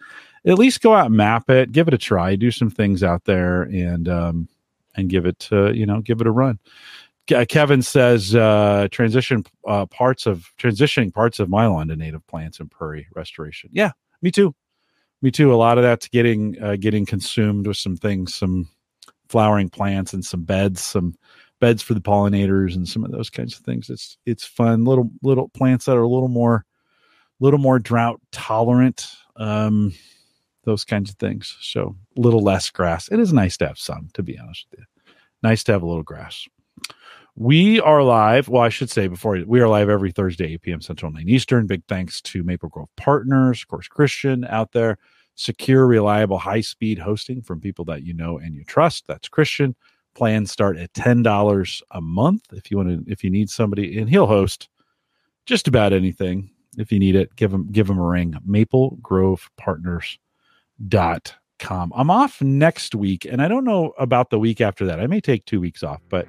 at 0.46 0.60
least 0.60 0.82
go 0.82 0.94
out 0.94 1.08
and 1.08 1.16
map 1.16 1.50
it, 1.50 1.72
give 1.72 1.88
it 1.88 1.94
a 1.94 1.98
try, 1.98 2.36
do 2.36 2.52
some 2.52 2.70
things 2.70 3.04
out 3.04 3.26
there, 3.26 3.64
and 3.64 4.08
um, 4.08 4.48
and 4.96 5.10
give 5.10 5.26
it 5.26 5.50
uh, 5.52 5.72
you 5.72 5.86
know 5.86 6.02
give 6.02 6.22
it 6.22 6.28
a 6.28 6.32
run. 6.32 6.60
Kevin 7.48 7.82
says 7.82 8.36
uh, 8.36 8.88
transition 8.92 9.44
uh, 9.68 9.88
parts 9.88 10.28
of 10.28 10.52
transitioning 10.60 11.12
parts 11.12 11.40
of 11.40 11.50
my 11.50 11.66
lawn 11.66 11.88
to 11.88 11.96
native 11.96 12.26
plants 12.28 12.60
and 12.60 12.70
prairie 12.70 13.08
restoration. 13.16 13.70
Yeah, 13.74 13.92
me 14.22 14.30
too, 14.30 14.54
me 15.24 15.32
too. 15.32 15.54
A 15.54 15.56
lot 15.56 15.78
of 15.78 15.84
that's 15.84 16.08
getting 16.08 16.62
uh, 16.62 16.76
getting 16.80 17.06
consumed 17.06 17.66
with 17.66 17.78
some 17.78 17.98
things, 17.98 18.36
some 18.36 18.70
flowering 19.30 19.70
plants 19.70 20.14
and 20.14 20.24
some 20.24 20.44
beds, 20.44 20.84
some 20.84 21.16
beds 21.60 21.82
for 21.82 21.96
the 21.96 22.02
pollinators 22.02 22.76
and 22.76 22.88
some 22.88 23.04
of 23.04 23.12
those 23.12 23.32
kinds 23.32 23.58
of 23.58 23.66
things. 23.66 23.90
It's 23.90 24.18
it's 24.28 24.46
fun 24.46 24.86
little 24.86 25.10
little 25.24 25.50
plants 25.50 25.86
that 25.86 25.98
are 25.98 26.04
a 26.04 26.08
little 26.08 26.28
more 26.30 26.64
little 27.40 27.60
more 27.60 27.80
drought 27.80 28.22
tolerant. 28.32 29.08
Um, 29.36 29.94
those 30.66 30.84
kinds 30.84 31.10
of 31.10 31.16
things. 31.18 31.56
So 31.62 31.96
a 32.18 32.22
little 32.22 32.42
less 32.42 32.70
grass. 32.70 33.08
It 33.10 33.20
is 33.20 33.32
nice 33.34 33.58
to 33.58 33.68
have 33.68 33.80
some, 33.80 34.10
to 34.14 34.24
be 34.24 34.38
honest 34.38 34.66
with 34.72 34.80
you. 34.80 34.86
Nice 35.44 35.64
to 35.66 35.72
have 35.72 35.84
a 35.84 35.88
little 35.88 36.04
grass. 36.04 36.48
We 37.38 37.82
are 37.82 38.02
live. 38.02 38.48
Well, 38.48 38.62
I 38.62 38.70
should 38.70 38.90
say 38.90 39.08
before 39.08 39.38
we 39.46 39.60
are 39.60 39.68
live 39.68 39.90
every 39.90 40.12
Thursday, 40.12 40.54
8 40.54 40.62
p.m. 40.62 40.82
Central, 40.82 41.12
9 41.12 41.28
Eastern. 41.28 41.68
Big 41.68 41.84
thanks 41.88 42.22
to 42.22 42.44
Maple 42.44 42.70
Grove 42.70 42.88
Partners, 42.96 43.62
of 43.62 43.68
course, 43.68 43.88
Christian 43.88 44.46
out 44.46 44.72
there. 44.72 44.98
Secure, 45.36 45.86
reliable, 45.86 46.38
high 46.38 46.62
speed 46.62 46.98
hosting 46.98 47.42
from 47.42 47.60
people 47.60 47.84
that 47.86 48.04
you 48.04 48.14
know 48.14 48.38
and 48.38 48.56
you 48.56 48.64
trust. 48.64 49.06
That's 49.06 49.28
Christian. 49.28 49.76
Plans 50.14 50.50
start 50.50 50.78
at 50.78 50.94
ten 50.94 51.24
dollars 51.24 51.84
a 51.92 52.00
month 52.00 52.46
if 52.54 52.72
you 52.72 52.78
want 52.78 53.06
to. 53.06 53.12
If 53.12 53.22
you 53.22 53.30
need 53.30 53.50
somebody, 53.50 54.00
and 54.00 54.10
he'll 54.10 54.28
host 54.28 54.70
just 55.46 55.68
about 55.68 55.92
anything. 55.92 56.50
If 56.78 56.90
you 56.90 57.00
need 57.00 57.18
it, 57.18 57.36
give 57.36 57.54
him 57.54 57.68
give 57.70 57.90
him 57.90 58.00
a 58.00 58.08
ring. 58.08 58.34
Maple 58.46 58.98
Grove 59.02 59.52
Partners 59.58 60.18
dot 60.88 61.36
com. 61.60 61.92
I'm 61.96 62.10
off 62.10 62.42
next 62.42 62.96
week, 62.96 63.26
and 63.26 63.42
I 63.42 63.48
don't 63.48 63.64
know 63.64 63.94
about 63.98 64.30
the 64.30 64.40
week 64.40 64.62
after 64.62 64.86
that. 64.86 65.00
I 65.00 65.08
may 65.08 65.22
take 65.22 65.46
two 65.46 65.60
weeks 65.60 65.84
off, 65.84 66.02
but 66.10 66.28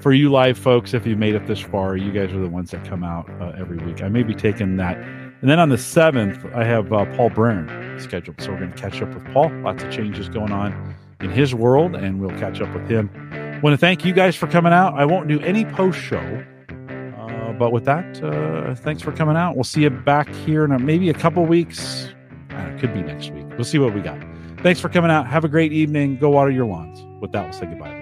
for 0.00 0.12
you 0.12 0.30
live 0.30 0.56
folks, 0.56 0.94
if 0.94 1.06
you 1.06 1.16
made 1.16 1.34
it 1.34 1.46
this 1.46 1.60
far, 1.60 1.96
you 1.96 2.10
guys 2.10 2.32
are 2.32 2.40
the 2.40 2.48
ones 2.48 2.70
that 2.70 2.84
come 2.84 3.04
out 3.04 3.28
uh, 3.40 3.52
every 3.58 3.78
week. 3.78 4.02
I 4.02 4.08
may 4.08 4.22
be 4.22 4.34
taking 4.34 4.76
that. 4.78 4.96
And 4.96 5.48
then 5.48 5.58
on 5.58 5.68
the 5.68 5.76
7th, 5.76 6.54
I 6.54 6.64
have 6.64 6.92
uh, 6.92 7.06
Paul 7.16 7.30
Byrne 7.30 7.98
scheduled. 7.98 8.40
So 8.40 8.50
we're 8.52 8.58
going 8.58 8.72
to 8.72 8.78
catch 8.78 9.00
up 9.00 9.12
with 9.14 9.24
Paul. 9.32 9.50
Lots 9.62 9.82
of 9.82 9.90
changes 9.90 10.28
going 10.28 10.52
on 10.52 10.94
in 11.20 11.30
his 11.30 11.54
world, 11.54 11.94
and 11.94 12.20
we'll 12.20 12.38
catch 12.38 12.60
up 12.60 12.72
with 12.74 12.88
him. 12.88 13.10
Want 13.62 13.74
to 13.74 13.78
thank 13.78 14.04
you 14.04 14.12
guys 14.12 14.36
for 14.36 14.46
coming 14.46 14.72
out. 14.72 14.94
I 14.94 15.04
won't 15.04 15.28
do 15.28 15.40
any 15.40 15.64
post 15.64 15.98
show. 15.98 16.44
Uh, 16.68 17.52
but 17.52 17.72
with 17.72 17.84
that, 17.84 18.22
uh, 18.22 18.74
thanks 18.74 19.02
for 19.02 19.12
coming 19.12 19.36
out. 19.36 19.54
We'll 19.54 19.64
see 19.64 19.82
you 19.82 19.90
back 19.90 20.28
here 20.34 20.64
in 20.64 20.72
a, 20.72 20.78
maybe 20.78 21.10
a 21.10 21.14
couple 21.14 21.44
weeks. 21.44 22.08
It 22.68 22.80
could 22.80 22.94
be 22.94 23.02
next 23.02 23.30
week. 23.30 23.46
We'll 23.50 23.64
see 23.64 23.78
what 23.78 23.94
we 23.94 24.00
got. 24.00 24.18
Thanks 24.62 24.80
for 24.80 24.88
coming 24.88 25.10
out. 25.10 25.26
Have 25.26 25.44
a 25.44 25.48
great 25.48 25.72
evening. 25.72 26.16
Go 26.16 26.30
water 26.30 26.50
your 26.50 26.66
lawns. 26.66 27.04
With 27.20 27.32
that, 27.32 27.44
we'll 27.44 27.52
say 27.52 27.66
goodbye. 27.66 27.99